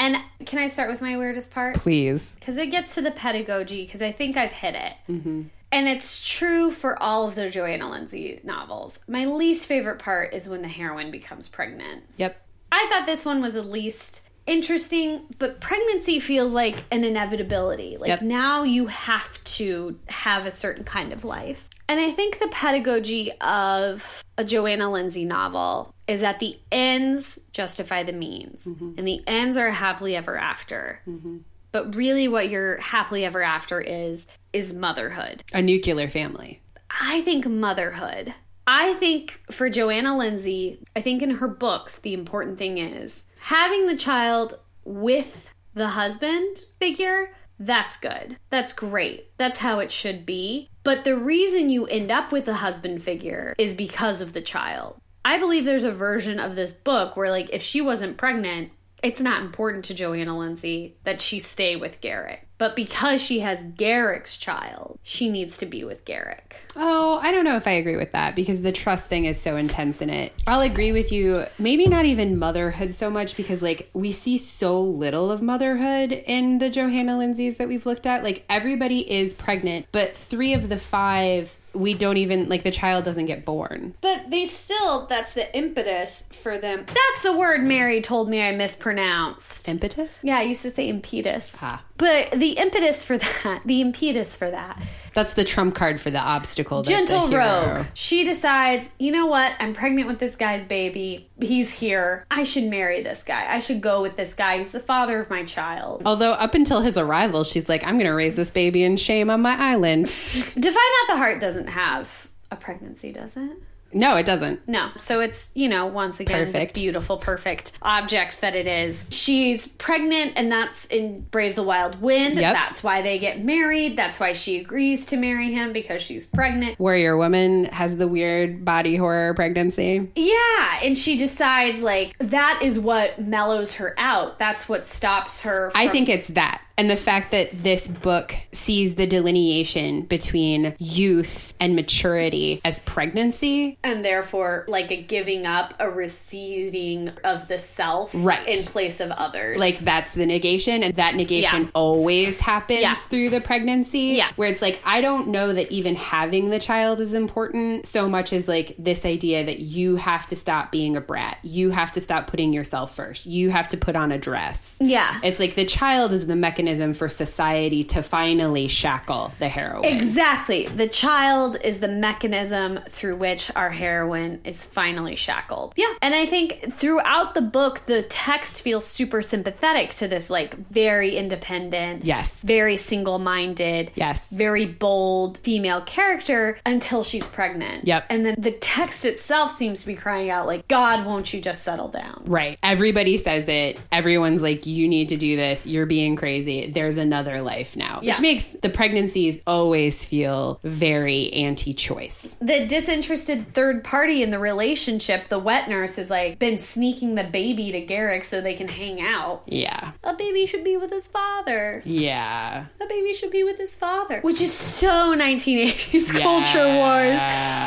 And 0.01 0.17
can 0.47 0.59
I 0.59 0.67
start 0.67 0.91
with 0.91 1.03
my 1.03 1.19
weirdest 1.19 1.53
part? 1.53 1.77
Please. 1.77 2.35
Because 2.41 2.57
it 2.57 2.71
gets 2.71 2.95
to 2.95 3.03
the 3.03 3.11
pedagogy, 3.11 3.85
because 3.85 4.01
I 4.01 4.13
think 4.13 4.37
I've 4.39 4.51
hit 4.51 4.75
it. 4.75 4.95
Mm-hmm. 5.11 5.43
And 5.73 5.89
it's 5.89 6.27
true 6.27 6.71
for 6.71 7.01
all 7.01 7.29
of 7.29 7.35
the 7.35 7.51
Johanna 7.51 7.91
Lindsey 7.91 8.41
novels. 8.43 8.99
My 9.07 9.27
least 9.27 9.67
favorite 9.67 9.99
part 9.99 10.33
is 10.33 10.49
when 10.49 10.63
the 10.63 10.69
heroine 10.69 11.11
becomes 11.11 11.49
pregnant. 11.49 12.05
Yep. 12.17 12.45
I 12.73 12.87
thought 12.91 13.05
this 13.05 13.27
one 13.27 13.43
was 13.43 13.55
the 13.55 13.63
least 13.63 14.27
interesting, 14.47 15.21
but 15.39 15.61
pregnancy 15.61 16.19
feels 16.19 16.53
like 16.53 16.83
an 16.91 17.05
inevitability. 17.05 17.99
Like 17.99 18.09
Yep. 18.09 18.23
now 18.23 18.63
you 18.63 18.87
have 18.87 19.45
to 19.45 19.99
have 20.09 20.47
a 20.47 20.51
certain 20.51 20.83
kind 20.83 21.13
of 21.13 21.25
life. 21.25 21.69
And 21.89 22.01
I 22.01 22.11
think 22.11 22.39
the 22.39 22.49
pedagogy 22.49 23.33
of 23.41 24.25
a 24.39 24.45
Johanna 24.45 24.91
Lindsey 24.91 25.25
novel 25.25 25.95
is 26.11 26.21
that 26.23 26.41
the 26.41 26.59
ends 26.73 27.39
justify 27.53 28.03
the 28.03 28.13
means, 28.13 28.65
mm-hmm. 28.65 28.95
and 28.99 29.07
the 29.07 29.23
ends 29.29 29.57
are 29.57 29.71
happily 29.71 30.17
ever 30.17 30.37
after. 30.37 31.01
Mm-hmm. 31.07 31.39
But 31.71 31.95
really, 31.95 32.27
what 32.27 32.51
your 32.51 32.81
happily 32.81 33.25
ever 33.25 33.43
after 33.43 33.81
is, 33.81 34.27
is 34.53 34.75
motherhood. 34.75 35.45
A 35.53 35.63
nuclear 35.63 36.09
family. 36.09 36.63
I 37.01 37.21
think 37.21 37.47
motherhood. 37.47 38.35
I 38.67 38.95
think 38.95 39.41
for 39.53 39.71
Johanna 39.71 40.19
Lindsey, 40.19 40.81
I 40.97 41.01
think 41.01 41.23
in 41.23 41.37
her 41.37 41.47
books, 41.47 41.99
the 41.99 42.13
important 42.13 42.59
thing 42.59 42.79
is 42.79 43.27
having 43.39 43.87
the 43.87 43.97
child 43.97 44.59
with 44.85 45.53
the 45.75 45.91
husband 45.91 46.65
figure. 46.81 47.37
That's 47.61 47.97
good. 47.97 48.37
That's 48.49 48.73
great. 48.73 49.37
That's 49.39 49.59
how 49.59 49.79
it 49.79 49.93
should 49.93 50.27
be. 50.27 50.69
But 50.83 51.05
the 51.05 51.17
reason 51.17 51.71
you 51.71 51.87
end 51.87 52.11
up 52.11 52.33
with 52.33 52.47
the 52.47 52.55
husband 52.55 53.05
figure 53.05 53.55
is 53.59 53.75
because 53.75 54.21
of 54.21 54.33
the 54.33 54.43
child. 54.43 55.01
I 55.25 55.39
believe 55.39 55.65
there's 55.65 55.85
a 55.85 55.93
version 55.93 56.39
of 56.39 56.55
this 56.57 56.73
book 56.73 57.17
where, 57.17 57.31
like, 57.31 57.51
if 57.53 57.63
she 57.63 57.81
wasn't 57.81 58.17
pregnant, 58.17 58.73
it's 59.03 59.21
not 59.21 59.41
important 59.41 59.85
to 59.87 59.95
Johanna 59.95 60.39
Lindsey 60.39 60.97
that 61.05 61.21
she 61.21 61.39
stay 61.39 61.77
with 61.77 62.01
Garrick. 62.01 62.47
But 62.59 62.77
because 62.77 63.23
she 63.23 63.41
has 63.41 63.63
Garrick's 63.63 64.37
child, 64.37 64.99
she 65.03 65.31
needs 65.31 65.57
to 65.57 65.67
be 65.67 65.83
with 65.83 66.05
Garrick. 66.05 66.57
Oh, 66.77 67.19
I 67.23 67.33
don't 67.33 67.47
know 67.47 67.57
if 67.57 67.67
I 67.67 67.71
agree 67.71 67.97
with 67.97 68.13
that 68.13 68.37
because 68.37 68.61
the 68.61 68.73
trust 68.73 69.09
thing 69.09 69.25
is 69.25 69.41
so 69.41 69.57
intense 69.57 70.03
in 70.03 70.11
it. 70.11 70.35
I'll 70.47 70.61
agree 70.61 70.93
with 70.93 71.11
you. 71.11 71.47
Maybe 71.59 71.87
not 71.87 72.05
even 72.05 72.39
motherhood 72.39 72.95
so 72.95 73.09
much 73.09 73.35
because, 73.35 73.63
like, 73.63 73.89
we 73.95 74.13
see 74.13 74.37
so 74.37 74.83
little 74.83 75.33
of 75.33 75.41
motherhood 75.41 76.13
in 76.13 76.59
the 76.59 76.69
Johanna 76.69 77.17
Lindseys 77.17 77.57
that 77.57 77.69
we've 77.69 77.87
looked 77.87 78.05
at. 78.05 78.23
Like, 78.23 78.45
everybody 78.51 79.11
is 79.11 79.33
pregnant, 79.33 79.87
but 79.91 80.15
three 80.15 80.53
of 80.53 80.69
the 80.69 80.77
five, 80.77 81.57
we 81.73 81.95
don't 81.95 82.17
even, 82.17 82.49
like, 82.49 82.63
the 82.63 82.71
child 82.71 83.05
doesn't 83.05 83.27
get 83.27 83.45
born. 83.45 83.95
But 84.01 84.31
they 84.31 84.47
still, 84.47 85.07
that's 85.07 85.35
the 85.35 85.55
impetus 85.57 86.25
for 86.31 86.59
them. 86.59 86.85
That's 86.87 87.23
the 87.23 87.37
word 87.37 87.63
Mary 87.63 88.01
told 88.03 88.29
me 88.29 88.43
I 88.43 88.53
mispronounced. 88.53 89.69
Impetus? 89.69 90.19
yeah, 90.23 90.39
I 90.39 90.43
used 90.43 90.63
to 90.63 90.71
say 90.71 90.89
impetus. 90.89 91.57
Ah. 91.61 91.83
But 91.97 92.33
the 92.33 92.53
impetus 92.53 93.05
for 93.05 93.19
that, 93.19 93.63
the 93.65 93.81
impetus 93.81 94.37
for 94.37 94.51
that, 94.51 94.81
That's 95.15 95.35
the 95.35 95.45
trump 95.45 95.75
card 95.75 96.01
for 96.01 96.11
the 96.11 96.19
obstacle. 96.21 96.83
the 96.83 96.91
gentle 96.91 97.27
hero- 97.29 97.75
rogue. 97.79 97.87
She 97.95 98.25
decides, 98.25 98.91
you 98.99 99.13
know 99.13 99.27
what? 99.27 99.53
I'm 99.59 99.73
pregnant 99.75 100.09
with 100.09 100.19
this 100.19 100.37
guy's 100.37 100.67
baby. 100.67 101.29
He's 101.41 101.71
here. 101.73 102.25
I 102.31 102.45
should 102.45 102.65
marry 102.65 103.03
this 103.03 103.23
guy. 103.23 103.47
I 103.53 103.59
should 103.59 103.81
go 103.81 104.03
with 104.03 104.17
this 104.17 104.35
guy. 104.35 104.59
He's 104.59 104.73
the 104.73 104.81
father 104.81 105.21
of 105.21 105.31
my 105.31 105.45
child. 105.45 106.03
Although, 106.05 106.33
up 106.33 106.55
until 106.55 106.81
his 106.81 106.97
arrival, 106.97 107.45
she's 107.45 107.69
like, 107.69 107.85
I'm 107.85 107.95
going 107.95 108.07
to 108.07 108.13
raise 108.15 108.35
this 108.37 108.51
baby 108.51 108.85
in 108.85 108.97
shame 108.97 109.31
on 109.31 109.43
my 109.43 109.57
island. 109.59 110.07
Defy 110.55 110.55
Not 110.59 111.09
the 111.09 111.17
Heart 111.17 111.41
doesn't 111.41 111.69
have 111.69 112.29
a 112.51 112.57
pregnancy, 112.57 113.13
does 113.13 113.37
it? 113.37 113.51
No, 113.93 114.17
it 114.17 114.27
doesn't. 114.27 114.67
No. 114.69 114.91
So 114.97 115.21
it's, 115.21 115.51
you 115.55 115.69
know, 115.69 115.87
once 115.87 116.21
again, 116.21 116.47
Perfect. 116.47 116.75
the 116.75 116.81
beautiful, 116.81 117.17
perfect 117.17 117.73
object 117.83 118.41
that 118.41 118.55
it 118.55 118.67
is. 118.67 119.05
She's 119.11 119.69
pregnant, 119.69 120.33
and 120.37 120.51
that's 120.51 120.85
in 120.87 121.23
Brave 121.23 121.55
the 121.55 121.63
Wild 121.63 122.01
Wind. 122.01 122.39
Yep. 122.39 122.55
That's 122.55 122.83
why 122.83 123.03
they 123.03 123.19
get 123.19 123.45
married. 123.45 123.97
That's 123.97 124.21
why 124.21 124.33
she 124.33 124.59
agrees 124.61 125.07
to 125.07 125.17
marry 125.17 125.53
him 125.53 125.73
because 125.73 126.03
she's 126.03 126.27
pregnant. 126.27 126.79
Warrior 126.79 127.17
Woman 127.17 127.65
has 127.67 127.97
the 127.97 128.07
weird 128.09 128.65
body 128.65 128.97
horror 128.97 129.35
pregnancy. 129.35 130.11
Yeah. 130.15 130.81
And 130.83 130.97
she 130.97 131.17
decides, 131.17 131.83
like, 131.83 132.17
that 132.19 132.61
is 132.63 132.79
what 132.79 133.21
mellows 133.21 133.75
her 133.75 133.95
out. 133.99 134.39
That's 134.39 134.69
what 134.69 134.87
stops 134.87 135.43
her. 135.43 135.73
I 135.75 135.89
think 135.89 136.09
it's 136.09 136.29
that. 136.29 136.63
And 136.81 136.89
the 136.89 136.97
fact 136.97 137.31
that 137.33 137.51
this 137.63 137.87
book 137.89 138.35
sees 138.53 138.95
the 138.95 139.07
delineation 139.07 140.01
between 140.07 140.75
youth 140.79 141.53
and 141.61 141.77
maturity 141.77 142.63
as 142.65 142.81
pregnancy. 142.81 143.77
and 143.85 144.03
therefore 144.03 144.65
like 144.67 144.91
a 144.91 144.97
giving 144.97 145.45
up 145.47 145.75
a 145.79 145.91
receding 145.91 147.11
of 147.23 147.49
the 147.49 147.59
self 147.59 148.13
Right. 148.15 148.49
in 148.49 148.57
place 148.65 148.99
of 148.99 149.11
others 149.11 149.61
Like 149.61 149.77
that's 149.81 150.13
the 150.13 150.25
negation, 150.25 150.83
and 150.83 150.95
that 150.97 151.17
negation 151.17 151.65
Yeah. 151.65 151.69
always 151.75 152.41
happens 152.41 152.81
Yeah. 152.81 152.95
through 152.95 153.29
the 153.29 153.43
pregnancy. 153.43 154.15
Yeah. 154.17 154.31
Where 154.37 154.49
it's 154.49 154.63
like, 154.63 154.79
I 154.87 155.03
don't 155.03 155.29
know 155.29 155.53
that 155.53 155.71
even 155.71 155.97
having 155.97 156.49
the 156.49 156.59
child 156.59 156.99
is 156.99 157.13
important 157.13 157.87
so 157.87 158.09
much 158.09 158.33
as 158.33 158.49
like 158.49 158.75
this 158.79 159.05
idea 159.05 159.45
that 159.45 159.61
you 159.61 159.97
have 159.97 160.27
to 160.29 160.35
stop 160.37 160.73
being 160.73 160.97
a 160.97 161.01
brat. 161.03 161.37
You 161.43 161.73
have 161.73 161.93
to 161.93 162.01
stop 162.01 162.27
putting 162.27 162.55
yourself 162.55 162.97
first. 162.97 163.27
You 163.27 163.51
have 163.51 163.69
to 163.69 163.77
put 163.77 163.97
on 163.97 164.13
a 164.13 164.17
dress. 164.19 164.79
Yeah. 164.81 165.21
It's 165.23 165.39
like 165.39 165.57
the 165.57 165.67
child 165.67 166.15
is 166.15 166.27
the 166.27 166.37
mechanism 166.37 166.70
for 166.71 167.09
society 167.09 167.83
to 167.83 168.01
finally 168.03 168.69
shackle 168.69 169.33
the 169.41 169.49
heroine. 169.49 169.85
exactly 169.85 170.67
the 170.69 170.87
child 170.87 171.57
is 171.65 171.81
the 171.81 171.89
mechanism 171.89 172.79
through 172.89 173.17
which 173.17 173.51
our 173.57 173.71
heroine 173.71 174.41
is 174.45 174.65
finally 174.65 175.17
shackled 175.17 175.75
yeah 175.77 175.93
and 176.01 176.15
i 176.15 176.25
think 176.25 176.73
throughout 176.73 177.35
the 177.35 177.41
book 177.41 177.85
the 177.87 178.03
text 178.05 178.63
feels 178.63 178.87
super 178.87 179.21
sympathetic 179.21 179.91
to 179.91 180.07
this 180.07 180.31
like 180.31 180.55
very 180.71 181.17
independent 181.17 182.05
Yes. 182.05 182.41
very 182.43 182.77
single-minded 182.77 183.91
Yes. 183.95 184.29
very 184.31 184.67
bold 184.67 185.39
female 185.39 185.81
character 185.83 186.59
until 186.65 187.03
she's 187.03 187.27
pregnant 187.27 187.85
Yep. 187.87 188.07
and 188.11 188.25
then 188.25 188.35
the 188.39 188.53
text 188.53 189.05
itself 189.05 189.57
seems 189.57 189.81
to 189.81 189.87
be 189.89 189.95
crying 189.97 190.31
out 190.31 190.47
like 190.47 190.69
god 190.69 191.05
won't 191.05 191.33
you 191.35 191.41
just 191.41 191.63
settle 191.65 191.89
down 191.89 192.23
Right. 192.27 192.59
Everybody 192.63 193.17
says 193.17 193.49
it. 193.49 193.79
Everyone's 193.91 194.43
like, 194.43 194.67
you 194.67 194.87
need 194.87 195.09
to 195.09 195.17
do 195.17 195.37
this. 195.37 195.67
You're 195.67 195.87
being 195.87 196.17
crazy. 196.17 196.60
There's 196.69 196.97
another 196.99 197.41
life 197.43 197.77
now. 197.77 198.01
Yeah. 198.03 198.13
Which 198.13 198.21
makes 198.21 198.45
the 198.63 198.69
pregnancies 198.69 199.41
always 199.47 200.05
feel 200.05 200.61
very 200.63 201.33
anti 201.33 201.73
choice. 201.75 202.37
the 202.41 202.67
disinterested 202.67 203.55
third 203.55 203.85
party 203.85 204.23
in 204.23 204.31
the 204.31 204.39
relationship, 204.39 205.29
the 205.29 205.39
wet 205.39 205.69
nurse, 205.69 205.97
has 205.97 206.11
like 206.11 206.39
been 206.39 206.59
sneaking 206.61 207.15
the 207.15 207.25
baby 207.25 207.73
to 207.73 207.81
Garrick 207.81 208.25
so 208.25 208.41
they 208.41 208.55
can 208.55 208.69
hang 208.69 209.01
out. 209.01 209.43
Yeah. 209.47 209.93
A 210.05 210.15
baby 210.15 210.47
should 210.47 210.65
be 210.65 210.77
with 210.77 210.91
his 210.91 211.09
father. 211.09 211.83
Yeah. 211.85 212.67
A 212.81 212.87
baby 212.87 213.13
should 213.13 213.31
be 213.31 213.45
with 213.45 213.59
his 213.59 213.75
father. 213.77 214.21
Which 214.21 214.41
is 214.41 214.53
so 214.53 215.15
1980s 215.17 216.13
culture 216.21 216.67
wars. 216.75 217.19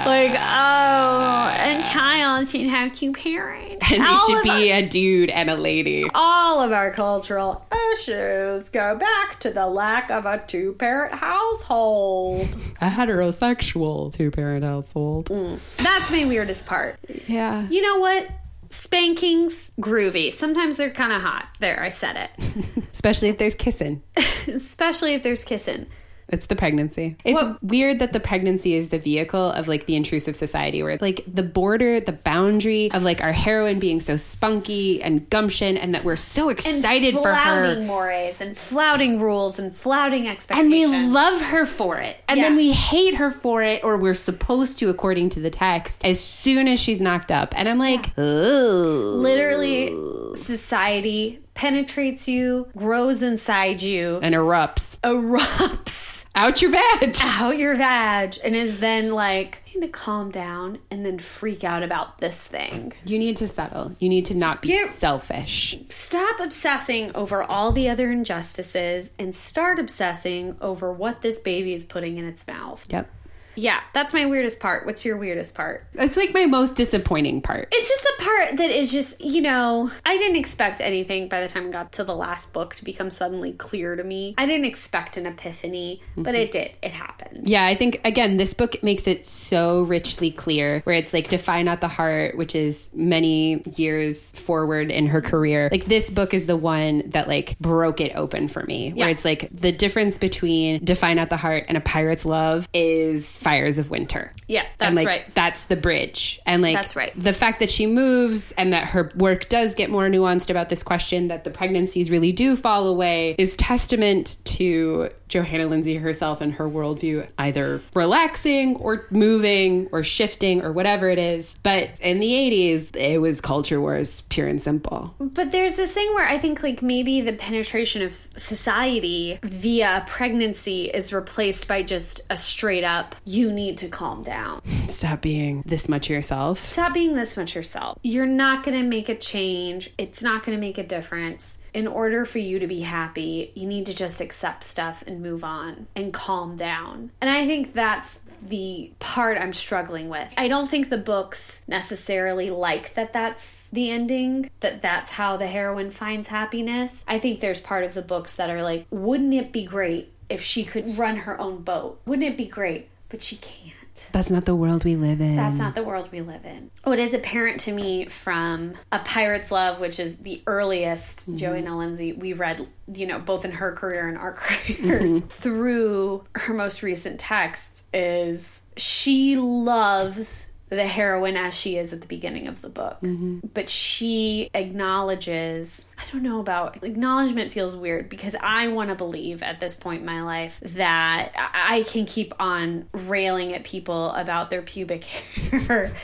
Like, 0.05 0.31
oh, 0.31 1.53
and 1.57 1.83
child 1.85 2.49
should 2.49 2.67
have 2.67 2.95
two 2.95 3.13
parents. 3.13 3.91
And 3.91 4.03
All 4.03 4.15
it 4.15 4.29
should 4.29 4.43
be 4.43 4.71
our- 4.71 4.79
a 4.79 4.87
dude 4.87 5.29
and 5.29 5.49
a 5.49 5.55
lady. 5.55 6.05
all 6.13 6.61
of 6.61 6.71
our 6.71 6.91
cultural 6.91 7.65
issues 7.93 8.69
go 8.74 8.95
back 8.95 9.39
to 9.41 9.51
the 9.51 9.67
lack 9.67 10.09
of 10.11 10.26
a 10.26 10.43
two 10.45 10.74
parent 10.74 11.13
household. 11.13 12.49
A 12.82 12.89
heterosexual 12.89 14.11
two 14.11 14.32
parent 14.32 14.65
household. 14.65 15.30
Mm. 15.30 15.59
That's 15.78 16.11
my 16.11 16.26
weirdest 16.26 16.65
part. 16.65 16.97
Yeah. 17.28 17.67
You 17.69 17.82
know 17.82 17.99
what? 17.99 18.28
Spankings, 18.69 19.71
groovy. 19.80 20.34
Sometimes 20.34 20.78
they're 20.78 20.89
kind 20.89 21.13
of 21.13 21.21
hot. 21.21 21.47
There, 21.59 21.82
I 21.82 21.89
said 21.89 22.15
it. 22.17 22.84
Especially 22.93 23.30
if 23.30 23.38
there's 23.38 23.55
kissing. 23.55 24.01
Especially 24.47 25.13
if 25.13 25.21
there's 25.21 25.43
kissing. 25.43 25.86
It's 26.34 26.47
the 26.47 26.55
pregnancy. 26.55 27.15
It's 27.23 27.41
Well- 27.41 27.57
weird 27.61 27.99
that 27.99 28.11
the 28.11 28.19
pregnancy 28.19 28.73
is 28.73 28.89
the 28.89 28.97
vehicle 28.97 29.51
of 29.51 29.67
like 29.67 29.86
the 29.86 29.95
intrusive 29.95 30.36
society 30.36 30.81
where 30.81 30.97
like 30.99 31.23
the 31.31 31.43
border, 31.43 31.99
the 31.99 32.11
boundary 32.11 32.91
of 32.91 33.03
like 33.03 33.21
our 33.21 33.31
heroine 33.31 33.79
being 33.79 33.99
so 33.99 34.17
spunky 34.17 35.01
and 35.03 35.29
gumption 35.29 35.77
and 35.77 35.93
that 35.93 36.03
we're 36.03 36.15
so 36.15 36.49
excited 36.49 37.13
for 37.13 37.31
her. 37.34 37.79
mores 37.81 38.41
and 38.41 38.57
flouting 38.57 39.19
rules 39.19 39.59
and 39.59 39.75
flouting 39.75 40.27
expectations. 40.27 40.73
And 40.73 40.91
we 40.91 41.07
love 41.07 41.39
her 41.41 41.65
for 41.67 41.97
it. 41.99 42.17
And 42.27 42.41
then 42.41 42.55
we 42.55 42.71
hate 42.71 43.15
her 43.15 43.29
for 43.29 43.61
it, 43.61 43.84
or 43.84 43.95
we're 43.97 44.13
supposed 44.15 44.79
to, 44.79 44.89
according 44.89 45.29
to 45.29 45.39
the 45.39 45.51
text, 45.51 46.03
as 46.03 46.19
soon 46.19 46.67
as 46.67 46.79
she's 46.79 46.99
knocked 46.99 47.31
up. 47.31 47.53
And 47.57 47.69
I'm 47.69 47.77
like, 47.77 48.11
oh. 48.17 49.13
literally 49.17 49.95
society 50.36 51.39
penetrates 51.53 52.27
you, 52.27 52.67
grows 52.75 53.21
inside 53.21 53.81
you, 53.81 54.19
And 54.23 54.34
erupts. 54.34 54.97
erupts 55.03 56.03
Out 56.36 56.61
your 56.61 56.71
veg. 56.71 57.15
out 57.23 57.57
your 57.57 57.75
vag, 57.75 58.38
and 58.43 58.55
is 58.55 58.79
then 58.79 59.11
like 59.13 59.61
you 59.71 59.79
need 59.79 59.88
to 59.88 59.91
calm 59.91 60.31
down 60.31 60.79
and 60.89 61.05
then 61.05 61.19
freak 61.19 61.63
out 61.63 61.84
about 61.84 62.17
this 62.17 62.45
thing. 62.47 62.93
You 63.05 63.19
need 63.19 63.38
to 63.38 63.47
settle. 63.47 63.95
You 63.99 64.09
need 64.09 64.25
to 64.27 64.36
not 64.36 64.61
be 64.61 64.69
Get- 64.69 64.89
selfish. 64.91 65.77
Stop 65.89 66.39
obsessing 66.39 67.11
over 67.15 67.43
all 67.43 67.71
the 67.71 67.88
other 67.89 68.11
injustices 68.11 69.11
and 69.19 69.36
start 69.36 69.79
obsessing 69.79 70.55
over 70.59 70.91
what 70.91 71.21
this 71.21 71.39
baby 71.39 71.73
is 71.73 71.86
putting 71.86 72.17
in 72.17 72.25
its 72.25 72.47
mouth. 72.47 72.86
Yep. 72.89 73.09
Yeah, 73.56 73.82
that's 73.93 74.14
my 74.14 74.26
weirdest 74.26 74.60
part. 74.60 74.86
What's 74.86 75.06
your 75.06 75.18
weirdest 75.18 75.56
part? 75.56 75.86
It's 75.93 76.18
like 76.18 76.34
my 76.34 76.45
most 76.45 76.76
disappointing 76.76 77.41
part. 77.41 77.68
It's 77.72 77.88
just 77.88 78.04
the 78.04 78.24
part 78.24 78.58
that 78.58 78.72
is 78.72 78.91
just, 78.91 79.24
you 79.24 79.41
know, 79.41 79.91
I 80.06 80.18
didn't 80.18 80.38
expect 80.38 80.82
anything 80.82 81.30
by 81.30 81.41
the 81.41 81.47
time 81.47 81.68
I 81.68 81.72
got 81.72 81.91
to 81.93 82.04
the 82.04 82.16
last 82.16 82.54
book 82.54 82.76
to 82.76 82.84
become 82.84 83.12
suddenly 83.12 83.54
clear 83.54 83.95
to 83.95 84.04
me. 84.04 84.36
I 84.38 84.45
didn't 84.45 84.66
expect 84.66 85.18
an 85.18 85.26
epiphany, 85.26 86.01
but 86.18 86.36
it 86.36 86.51
mm-hmm. 86.51 86.64
did. 86.64 86.72
It 86.82 86.91
happened. 86.91 87.47
Yeah, 87.47 87.66
I 87.66 87.76
think 87.76 88.01
again, 88.06 88.38
this 88.38 88.54
book 88.54 88.82
makes 88.84 89.08
it 89.08 89.26
so 89.26 89.84
richly 89.84 90.32
clear 90.32 90.82
where 90.82 90.95
it's 90.95 91.14
like 91.14 91.28
Defy 91.28 91.62
Not 91.64 91.82
the 91.82 91.88
Heart, 91.88 92.38
which 92.38 92.56
is 92.56 92.89
many 92.93 93.62
years 93.76 94.32
forward 94.34 94.91
in 94.91 95.08
her 95.08 95.22
career. 95.22 95.70
Like 95.72 95.86
this 95.86 96.10
book 96.10 96.34
is 96.34 96.45
the 96.45 96.58
one 96.58 97.10
that 97.12 97.28
like 97.28 97.58
broke 97.60 98.01
it 98.01 98.14
open 98.16 98.47
for 98.47 98.64
me. 98.66 98.91
Where 98.93 99.08
Yeah. 99.08 99.12
it's 99.12 99.26
like 99.26 99.49
the 99.51 99.72
difference 99.72 100.18
between 100.18 100.84
Defy 100.84 101.14
Not 101.14 101.30
the 101.30 101.38
Heart 101.38 101.66
and 101.68 101.78
A 101.78 101.82
Pirate's 101.82 102.26
Love 102.26 102.68
is 102.74 103.28
Fires 103.43 103.77
of 103.77 103.89
Winter. 103.89 104.31
Yeah, 104.47 104.65
that's 104.77 104.87
and 104.87 104.95
like 104.95 105.07
right. 105.07 105.35
that's 105.35 105.65
the 105.65 105.75
bridge 105.75 106.41
and 106.45 106.61
like 106.61 106.75
That's 106.75 106.95
right. 106.95 107.11
the 107.15 107.33
fact 107.33 107.59
that 107.59 107.69
she 107.69 107.85
moves 107.85 108.51
and 108.53 108.73
that 108.73 108.85
her 108.89 109.11
work 109.15 109.49
does 109.49 109.75
get 109.75 109.89
more 109.89 110.07
nuanced 110.07 110.49
about 110.49 110.69
this 110.69 110.83
question 110.83 111.27
that 111.27 111.43
the 111.43 111.51
pregnancies 111.51 112.09
really 112.09 112.31
do 112.31 112.55
fall 112.55 112.87
away 112.87 113.35
is 113.37 113.55
testament 113.55 114.37
to 114.45 115.09
johanna 115.34 115.65
lindsey 115.67 115.95
herself 115.95 116.41
and 116.41 116.53
her 116.53 116.69
worldview 116.69 117.27
either 117.38 117.81
relaxing 117.93 118.75
or 118.77 119.07
moving 119.09 119.88
or 119.91 120.03
shifting 120.03 120.61
or 120.63 120.71
whatever 120.71 121.09
it 121.09 121.19
is 121.19 121.55
but 121.63 121.89
in 121.99 122.19
the 122.19 122.31
80s 122.31 122.95
it 122.95 123.17
was 123.19 123.41
culture 123.41 123.81
wars 123.81 124.21
pure 124.29 124.47
and 124.47 124.61
simple 124.61 125.13
But 125.19 125.51
there's 125.51 125.75
this 125.75 125.91
thing 125.91 126.13
where 126.13 126.27
I 126.27 126.38
think 126.38 126.61
like 126.63 126.81
maybe 126.81 127.21
the 127.21 127.34
penetration 127.34 128.01
of 128.01 128.13
society 128.13 129.39
via 129.43 130.05
pregnancy 130.07 130.86
is 130.86 131.11
replaced 131.11 131.67
by 131.67 131.84
just 131.84 132.21
a 132.29 132.38
straight 132.38 132.84
up 132.84 133.15
you 133.25 133.51
need 133.51 133.77
to 133.79 133.89
calm 133.89 134.23
down. 134.23 134.61
stop 134.89 135.21
being 135.21 135.63
this 135.65 135.89
much 135.89 136.09
yourself 136.09 136.59
Stop 136.59 136.93
being 136.93 137.15
this 137.15 137.38
much 137.38 137.55
yourself. 137.55 137.97
You're 138.03 138.25
not 138.25 138.63
going 138.63 138.79
to 138.79 138.88
make 138.88 139.09
a 139.09 139.15
change. 139.15 139.89
It's 139.97 140.21
not 140.21 140.45
going 140.45 140.57
to 140.57 140.61
make 140.61 140.77
a 140.77 140.84
difference. 140.84 141.57
In 141.74 141.88
order 141.88 142.26
for 142.26 142.39
you 142.39 142.59
to 142.59 142.67
be 142.67 142.82
happy, 142.82 143.51
you 143.55 143.65
need 143.65 143.86
to 143.88 143.93
just 143.93 144.21
accept 144.21 144.63
stuff 144.63 145.03
and 145.07 145.21
move 145.21 145.43
on 145.43 145.88
and 145.95 146.13
calm 146.13 146.55
down. 146.55 147.11
And 147.19 147.30
I 147.30 147.47
think 147.47 147.74
that's 147.74 148.19
the 148.47 148.91
part 148.99 149.38
I'm 149.38 149.53
struggling 149.53 150.09
with. 150.09 150.32
I 150.38 150.47
don't 150.47 150.69
think 150.69 150.89
the 150.89 150.97
books 150.97 151.63
necessarily 151.67 152.49
like 152.49 152.93
that 152.93 153.13
that's 153.13 153.69
the 153.71 153.89
ending, 153.89 154.51
that 154.59 154.82
that's 154.82 155.11
how 155.11 155.38
the 155.38 155.47
heroine 155.47 155.91
finds 155.91 156.28
happiness. 156.28 157.03
I 157.07 157.19
think 157.19 157.39
there's 157.39 157.59
part 157.59 157.84
of 157.84 157.93
the 157.93 158.01
books 158.01 158.36
that 158.36 158.49
are 158.49 158.61
like, 158.61 158.86
wouldn't 158.89 159.34
it 159.34 159.51
be 159.51 159.65
great 159.65 160.11
if 160.30 160.41
she 160.41 160.65
could 160.65 160.97
run 160.97 161.17
her 161.17 161.39
own 161.39 161.63
boat? 161.63 162.01
Wouldn't 162.05 162.28
it 162.28 162.38
be 162.38 162.45
great? 162.45 162.89
But 163.09 163.24
she 163.24 163.38
can't. 163.38 163.72
That's 164.11 164.29
not 164.29 164.45
the 164.45 164.55
world 164.55 164.85
we 164.85 164.95
live 164.95 165.21
in. 165.21 165.35
That's 165.35 165.57
not 165.57 165.75
the 165.75 165.83
world 165.83 166.09
we 166.11 166.21
live 166.21 166.45
in. 166.45 166.71
What 166.83 166.99
is 166.99 167.13
apparent 167.13 167.59
to 167.61 167.71
me 167.71 168.05
from 168.05 168.73
A 168.91 168.99
Pirate's 168.99 169.51
Love, 169.51 169.79
which 169.79 169.99
is 169.99 170.19
the 170.19 170.41
earliest 170.47 171.21
mm-hmm. 171.21 171.37
Johanna 171.37 171.77
Lindsey 171.77 172.13
we 172.13 172.33
read, 172.33 172.67
you 172.91 173.07
know, 173.07 173.19
both 173.19 173.45
in 173.45 173.51
her 173.51 173.71
career 173.73 174.07
and 174.07 174.17
our 174.17 174.33
careers, 174.33 175.13
mm-hmm. 175.15 175.27
through 175.27 176.23
her 176.35 176.53
most 176.53 176.83
recent 176.83 177.19
texts, 177.19 177.83
is 177.93 178.61
she 178.77 179.35
loves 179.37 180.49
the 180.76 180.88
heroine 180.88 181.38
as 181.38 181.53
she 181.53 181.78
is 181.78 181.93
at 181.93 182.01
the 182.01 182.07
beginning 182.07 182.47
of 182.47 182.61
the 182.61 182.69
book. 182.69 182.99
Mm-hmm. 183.01 183.47
But 183.53 183.69
she 183.69 184.49
acknowledges, 184.53 185.88
I 185.97 186.03
don't 186.11 186.24
know 186.24 186.39
about 186.39 186.84
acknowledgement 186.84 187.51
feels 187.51 187.76
weird 187.76 188.09
because 188.09 188.36
I 188.41 188.67
want 188.67 188.89
to 188.89 188.95
believe 188.95 189.43
at 189.43 189.59
this 189.59 189.76
point 189.76 190.01
in 190.01 190.05
my 190.05 190.21
life 190.24 190.59
that 190.61 191.32
I 191.36 191.86
can 191.88 192.05
keep 192.05 192.34
on 192.39 192.88
railing 192.91 193.53
at 193.53 193.63
people 193.63 194.11
about 194.11 194.49
their 194.49 194.61
pubic 194.61 195.05
hair 195.05 195.95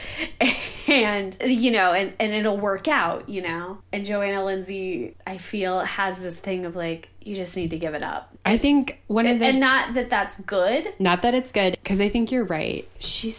and 0.87 1.37
you 1.41 1.71
know 1.71 1.93
and, 1.93 2.13
and 2.19 2.33
it'll 2.33 2.57
work 2.57 2.87
out, 2.87 3.29
you 3.29 3.41
know. 3.41 3.79
And 3.91 4.05
Johanna 4.05 4.43
Lindsey 4.43 5.15
I 5.25 5.37
feel 5.37 5.79
has 5.81 6.19
this 6.19 6.35
thing 6.35 6.65
of 6.65 6.75
like 6.75 7.09
you 7.21 7.35
just 7.35 7.55
need 7.55 7.69
to 7.71 7.77
give 7.77 7.93
it 7.93 8.03
up. 8.03 8.35
I 8.45 8.57
think 8.57 9.01
one 9.07 9.27
of 9.27 9.39
the 9.39 9.45
And 9.45 9.59
not 9.59 9.93
that 9.93 10.09
that's 10.09 10.39
good. 10.41 10.93
Not 10.99 11.21
that 11.21 11.33
it's 11.33 11.51
good, 11.51 11.73
because 11.73 11.99
I 11.99 12.09
think 12.09 12.31
you're 12.31 12.45
right. 12.45 12.87
She's 12.99 13.35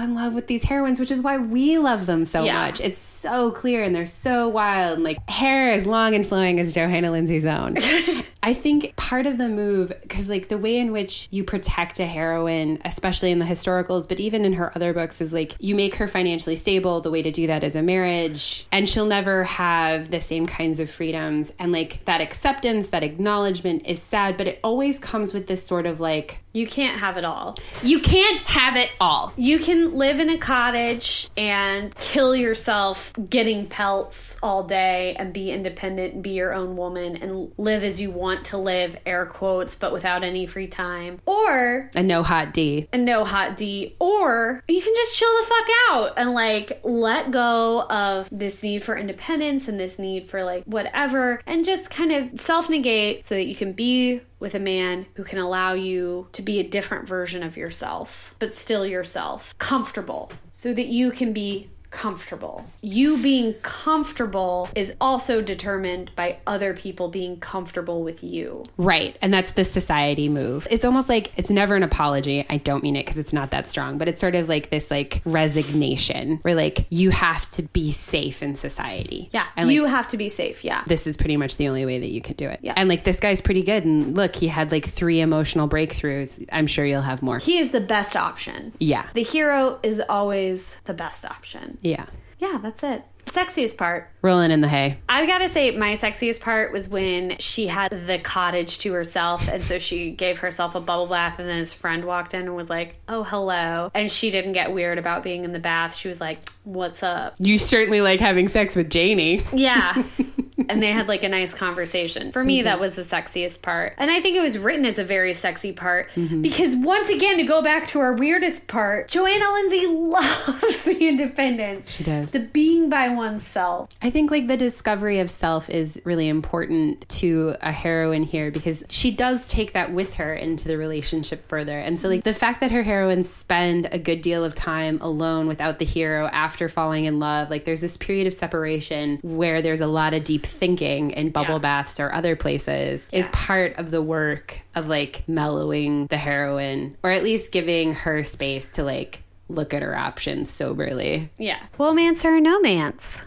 in 0.00 0.14
love 0.14 0.34
with 0.34 0.46
these 0.46 0.64
heroines, 0.64 0.98
which 1.00 1.10
is 1.10 1.20
why 1.22 1.38
we 1.38 1.78
love 1.78 2.06
them 2.06 2.24
so 2.24 2.44
Yeah. 2.44 2.54
much. 2.66 2.80
It's 2.80 2.98
so 2.98 3.50
clear 3.50 3.82
and 3.82 3.94
they're 3.94 4.06
so 4.06 4.48
wild. 4.48 4.94
And 4.96 5.04
like 5.04 5.18
hair 5.28 5.72
as 5.72 5.86
long 5.86 6.14
and 6.14 6.26
flowing 6.26 6.60
as 6.60 6.72
Johanna 6.72 7.10
Lindsey's 7.10 7.46
own. 7.46 7.76
I 8.42 8.54
think 8.54 8.94
part 8.94 9.26
of 9.26 9.38
the 9.38 9.48
move, 9.48 9.92
because 10.02 10.28
like 10.28 10.48
the 10.48 10.58
way 10.58 10.78
in 10.78 10.92
which 10.92 11.26
you 11.32 11.42
protect 11.42 11.98
a 11.98 12.06
heroine, 12.06 12.80
especially 12.84 13.32
in 13.32 13.40
the 13.40 13.44
historicals, 13.44 14.08
but 14.08 14.20
even 14.20 14.44
in 14.44 14.52
her 14.52 14.70
other 14.76 14.92
books, 14.92 15.20
is 15.20 15.32
like 15.32 15.56
you 15.58 15.74
make 15.74 15.96
her 15.96 16.06
financially 16.06 16.54
stable. 16.54 17.00
The 17.00 17.10
way 17.10 17.22
to 17.22 17.32
do 17.32 17.48
that 17.48 17.64
is 17.64 17.74
a 17.74 17.82
marriage, 17.82 18.66
and 18.70 18.88
she'll 18.88 19.06
never 19.06 19.42
have 19.44 20.10
the 20.12 20.20
same 20.20 20.46
kinds 20.46 20.78
of 20.78 20.88
freedoms. 20.88 21.52
And 21.58 21.72
like 21.72 22.04
that 22.04 22.20
acceptance, 22.20 22.88
that 22.88 23.02
acknowledgement 23.02 23.82
is 23.84 24.00
sad, 24.00 24.36
but 24.36 24.46
it 24.46 24.60
always 24.62 25.00
comes 25.00 25.34
with 25.34 25.48
this 25.48 25.64
sort 25.66 25.86
of 25.86 25.98
like, 25.98 26.38
You 26.56 26.66
can't 26.66 26.98
have 26.98 27.18
it 27.18 27.24
all. 27.24 27.54
you 27.82 28.00
can't 28.00 28.38
have 28.46 28.76
it 28.76 28.90
all. 28.98 29.34
You 29.36 29.58
can 29.58 29.94
live 29.94 30.18
in 30.18 30.30
a 30.30 30.38
cottage 30.38 31.28
and 31.36 31.94
kill 31.98 32.34
yourself 32.34 33.12
getting 33.28 33.66
pelts 33.66 34.38
all 34.42 34.62
day 34.62 35.14
and 35.18 35.34
be 35.34 35.50
independent 35.50 36.14
and 36.14 36.22
be 36.22 36.30
your 36.30 36.54
own 36.54 36.76
woman 36.76 37.16
and 37.16 37.52
live 37.58 37.84
as 37.84 38.00
you 38.00 38.10
want 38.10 38.46
to 38.46 38.56
live, 38.56 38.96
air 39.04 39.26
quotes, 39.26 39.76
but 39.76 39.92
without 39.92 40.24
any 40.24 40.46
free 40.46 40.66
time. 40.66 41.20
Or 41.26 41.90
a 41.94 42.02
no 42.02 42.22
hot 42.22 42.54
D. 42.54 42.88
and 42.90 43.04
no 43.04 43.24
hot 43.26 43.58
D, 43.58 43.94
or 44.00 44.62
you 44.66 44.80
can 44.80 44.94
just 44.94 45.18
chill 45.18 45.28
the 45.42 45.46
fuck 45.46 45.66
out 45.90 46.14
and 46.16 46.32
like 46.32 46.80
let 46.84 47.30
go 47.30 47.82
of 47.82 48.28
this 48.32 48.62
need 48.62 48.82
for 48.82 48.96
independence 48.96 49.68
and 49.68 49.78
this 49.78 49.98
need 49.98 50.30
for 50.30 50.42
like 50.42 50.64
whatever 50.64 51.42
and 51.46 51.66
just 51.66 51.90
kind 51.90 52.12
of 52.12 52.40
self 52.40 52.70
negate 52.70 53.24
so 53.24 53.34
that 53.34 53.46
you 53.46 53.54
can 53.54 53.72
be 53.72 54.22
with 54.38 54.54
a 54.54 54.60
man 54.60 55.06
who 55.14 55.24
can 55.24 55.38
allow 55.38 55.72
you 55.72 56.28
to 56.32 56.42
be 56.42 56.58
a 56.58 56.68
different 56.68 57.08
version 57.08 57.42
of 57.42 57.56
yourself, 57.56 58.34
but 58.38 58.54
still 58.54 58.86
yourself, 58.86 59.56
comfortable, 59.58 60.30
so 60.52 60.74
that 60.74 60.86
you 60.86 61.10
can 61.10 61.32
be 61.32 61.70
comfortable. 61.90 62.64
You 62.82 63.18
being 63.18 63.54
comfortable 63.62 64.68
is 64.74 64.94
also 65.00 65.40
determined 65.40 66.10
by 66.16 66.38
other 66.46 66.74
people 66.74 67.08
being 67.08 67.38
comfortable 67.38 68.02
with 68.02 68.22
you. 68.22 68.64
Right. 68.76 69.16
And 69.22 69.32
that's 69.32 69.52
the 69.52 69.64
society 69.64 70.28
move. 70.28 70.66
It's 70.70 70.84
almost 70.84 71.08
like 71.08 71.32
it's 71.36 71.50
never 71.50 71.74
an 71.76 71.82
apology. 71.82 72.44
I 72.50 72.58
don't 72.58 72.82
mean 72.82 72.96
it 72.96 73.06
because 73.06 73.18
it's 73.18 73.32
not 73.32 73.50
that 73.52 73.70
strong, 73.70 73.98
but 73.98 74.08
it's 74.08 74.20
sort 74.20 74.34
of 74.34 74.48
like 74.48 74.70
this 74.70 74.90
like 74.90 75.22
resignation 75.24 76.38
where 76.42 76.54
like 76.54 76.86
you 76.90 77.10
have 77.10 77.50
to 77.52 77.62
be 77.62 77.92
safe 77.92 78.42
in 78.42 78.56
society. 78.56 79.28
Yeah, 79.32 79.46
And 79.56 79.68
like, 79.68 79.74
you 79.74 79.84
have 79.86 80.08
to 80.08 80.16
be 80.16 80.28
safe. 80.28 80.64
Yeah. 80.64 80.82
this 80.86 81.06
is 81.06 81.16
pretty 81.16 81.36
much 81.36 81.56
the 81.56 81.68
only 81.68 81.86
way 81.86 81.98
that 81.98 82.08
you 82.10 82.20
can 82.20 82.34
do 82.34 82.48
it. 82.48 82.60
Yeah. 82.62 82.74
And 82.76 82.88
like 82.88 83.04
this 83.04 83.20
guy's 83.20 83.40
pretty 83.40 83.62
good. 83.62 83.84
And 83.84 84.14
look, 84.16 84.36
he 84.36 84.48
had 84.48 84.70
like 84.70 84.86
three 84.86 85.20
emotional 85.20 85.68
breakthroughs. 85.68 86.44
I'm 86.52 86.66
sure 86.66 86.84
you'll 86.84 87.02
have 87.02 87.22
more. 87.22 87.38
he 87.38 87.58
is 87.58 87.70
the 87.72 87.80
best 87.80 88.16
option. 88.16 88.72
Yeah. 88.78 89.06
The 89.14 89.22
hero 89.22 89.78
is 89.82 90.00
always 90.08 90.80
the 90.84 90.94
best 90.94 91.24
option. 91.24 91.75
Yeah. 91.82 92.06
Yeah, 92.38 92.58
that's 92.62 92.82
it. 92.82 93.02
Sexiest 93.26 93.76
part. 93.76 94.08
Rolling 94.22 94.50
in 94.50 94.60
the 94.60 94.68
hay. 94.68 94.98
I 95.08 95.26
gotta 95.26 95.48
say, 95.48 95.76
my 95.76 95.92
sexiest 95.92 96.40
part 96.40 96.72
was 96.72 96.88
when 96.88 97.36
she 97.38 97.66
had 97.66 98.06
the 98.06 98.18
cottage 98.18 98.78
to 98.80 98.92
herself, 98.92 99.48
and 99.48 99.62
so 99.62 99.78
she 99.78 100.12
gave 100.12 100.38
herself 100.38 100.74
a 100.74 100.80
bubble 100.80 101.06
bath, 101.06 101.38
and 101.38 101.48
then 101.48 101.58
his 101.58 101.72
friend 101.72 102.04
walked 102.04 102.34
in 102.34 102.42
and 102.42 102.54
was 102.56 102.70
like, 102.70 102.98
"Oh, 103.08 103.24
hello," 103.24 103.90
and 103.94 104.10
she 104.10 104.30
didn't 104.30 104.52
get 104.52 104.72
weird 104.72 104.96
about 104.96 105.22
being 105.22 105.44
in 105.44 105.52
the 105.52 105.58
bath. 105.58 105.96
She 105.96 106.08
was 106.08 106.20
like, 106.20 106.48
"What's 106.64 107.02
up?" 107.02 107.34
You 107.38 107.58
certainly 107.58 108.00
like 108.00 108.20
having 108.20 108.48
sex 108.48 108.76
with 108.76 108.90
Janie. 108.90 109.42
Yeah. 109.52 110.02
and 110.68 110.82
they 110.82 110.92
had 110.92 111.08
like 111.08 111.22
a 111.22 111.28
nice 111.28 111.54
conversation. 111.54 112.32
For 112.32 112.42
me, 112.42 112.58
mm-hmm. 112.58 112.64
that 112.64 112.80
was 112.80 112.96
the 112.96 113.02
sexiest 113.02 113.62
part. 113.62 113.94
And 113.98 114.10
I 114.10 114.20
think 114.20 114.36
it 114.36 114.40
was 114.40 114.58
written 114.58 114.86
as 114.86 114.98
a 114.98 115.04
very 115.04 115.34
sexy 115.34 115.72
part 115.72 116.10
mm-hmm. 116.12 116.42
because, 116.42 116.74
once 116.76 117.08
again, 117.10 117.36
to 117.38 117.44
go 117.44 117.62
back 117.62 117.88
to 117.88 118.00
our 118.00 118.14
weirdest 118.14 118.66
part, 118.66 119.08
Johanna 119.08 119.44
Lindsey 119.52 119.86
loves 119.86 120.84
the 120.84 121.08
independence. 121.08 121.90
She 121.90 122.04
does. 122.04 122.32
The 122.32 122.40
being 122.40 122.88
by 122.88 123.08
oneself. 123.08 123.90
I 124.02 124.10
think 124.10 124.30
like 124.30 124.46
the 124.46 124.56
discovery 124.56 125.20
of 125.20 125.30
self 125.30 125.68
is 125.68 126.00
really 126.04 126.28
important 126.28 127.08
to 127.10 127.56
a 127.60 127.72
heroine 127.72 128.22
here 128.22 128.50
because 128.50 128.84
she 128.88 129.10
does 129.10 129.46
take 129.46 129.72
that 129.74 129.92
with 129.92 130.14
her 130.14 130.34
into 130.34 130.68
the 130.68 130.78
relationship 130.78 131.44
further. 131.44 131.78
And 131.78 131.98
so 131.98 132.08
like 132.08 132.24
the 132.24 132.34
fact 132.34 132.60
that 132.60 132.70
her 132.70 132.82
heroines 132.82 133.28
spend 133.28 133.88
a 133.92 133.98
good 133.98 134.22
deal 134.22 134.44
of 134.44 134.54
time 134.54 134.98
alone 135.00 135.46
without 135.46 135.78
the 135.78 135.84
hero 135.84 136.28
after 136.28 136.68
falling 136.68 137.04
in 137.04 137.18
love, 137.18 137.50
like 137.50 137.64
there's 137.64 137.80
this 137.80 137.96
period 137.96 138.26
of 138.26 138.34
separation 138.34 139.18
where 139.22 139.60
there's 139.60 139.80
a 139.80 139.86
lot 139.86 140.14
of 140.14 140.24
deep 140.24 140.45
thinking 140.46 141.10
in 141.10 141.30
bubble 141.30 141.54
Yeah. 141.54 141.58
baths 141.60 142.00
or 142.00 142.12
other 142.12 142.36
places 142.36 143.08
is 143.12 143.26
part 143.28 143.78
of 143.78 143.90
the 143.90 144.02
work 144.02 144.60
of 144.74 144.88
like 144.88 145.22
mellowing 145.28 146.06
the 146.06 146.16
heroine 146.16 146.96
or 147.02 147.10
at 147.10 147.22
least 147.22 147.52
giving 147.52 147.94
her 147.94 148.22
space 148.24 148.68
to 148.70 148.82
like 148.82 149.22
look 149.48 149.72
at 149.74 149.82
her 149.82 149.96
options 149.96 150.50
soberly. 150.50 151.30
Yeah. 151.38 151.58
Romance 151.78 152.24
or 152.24 152.32
romance? 152.32 153.22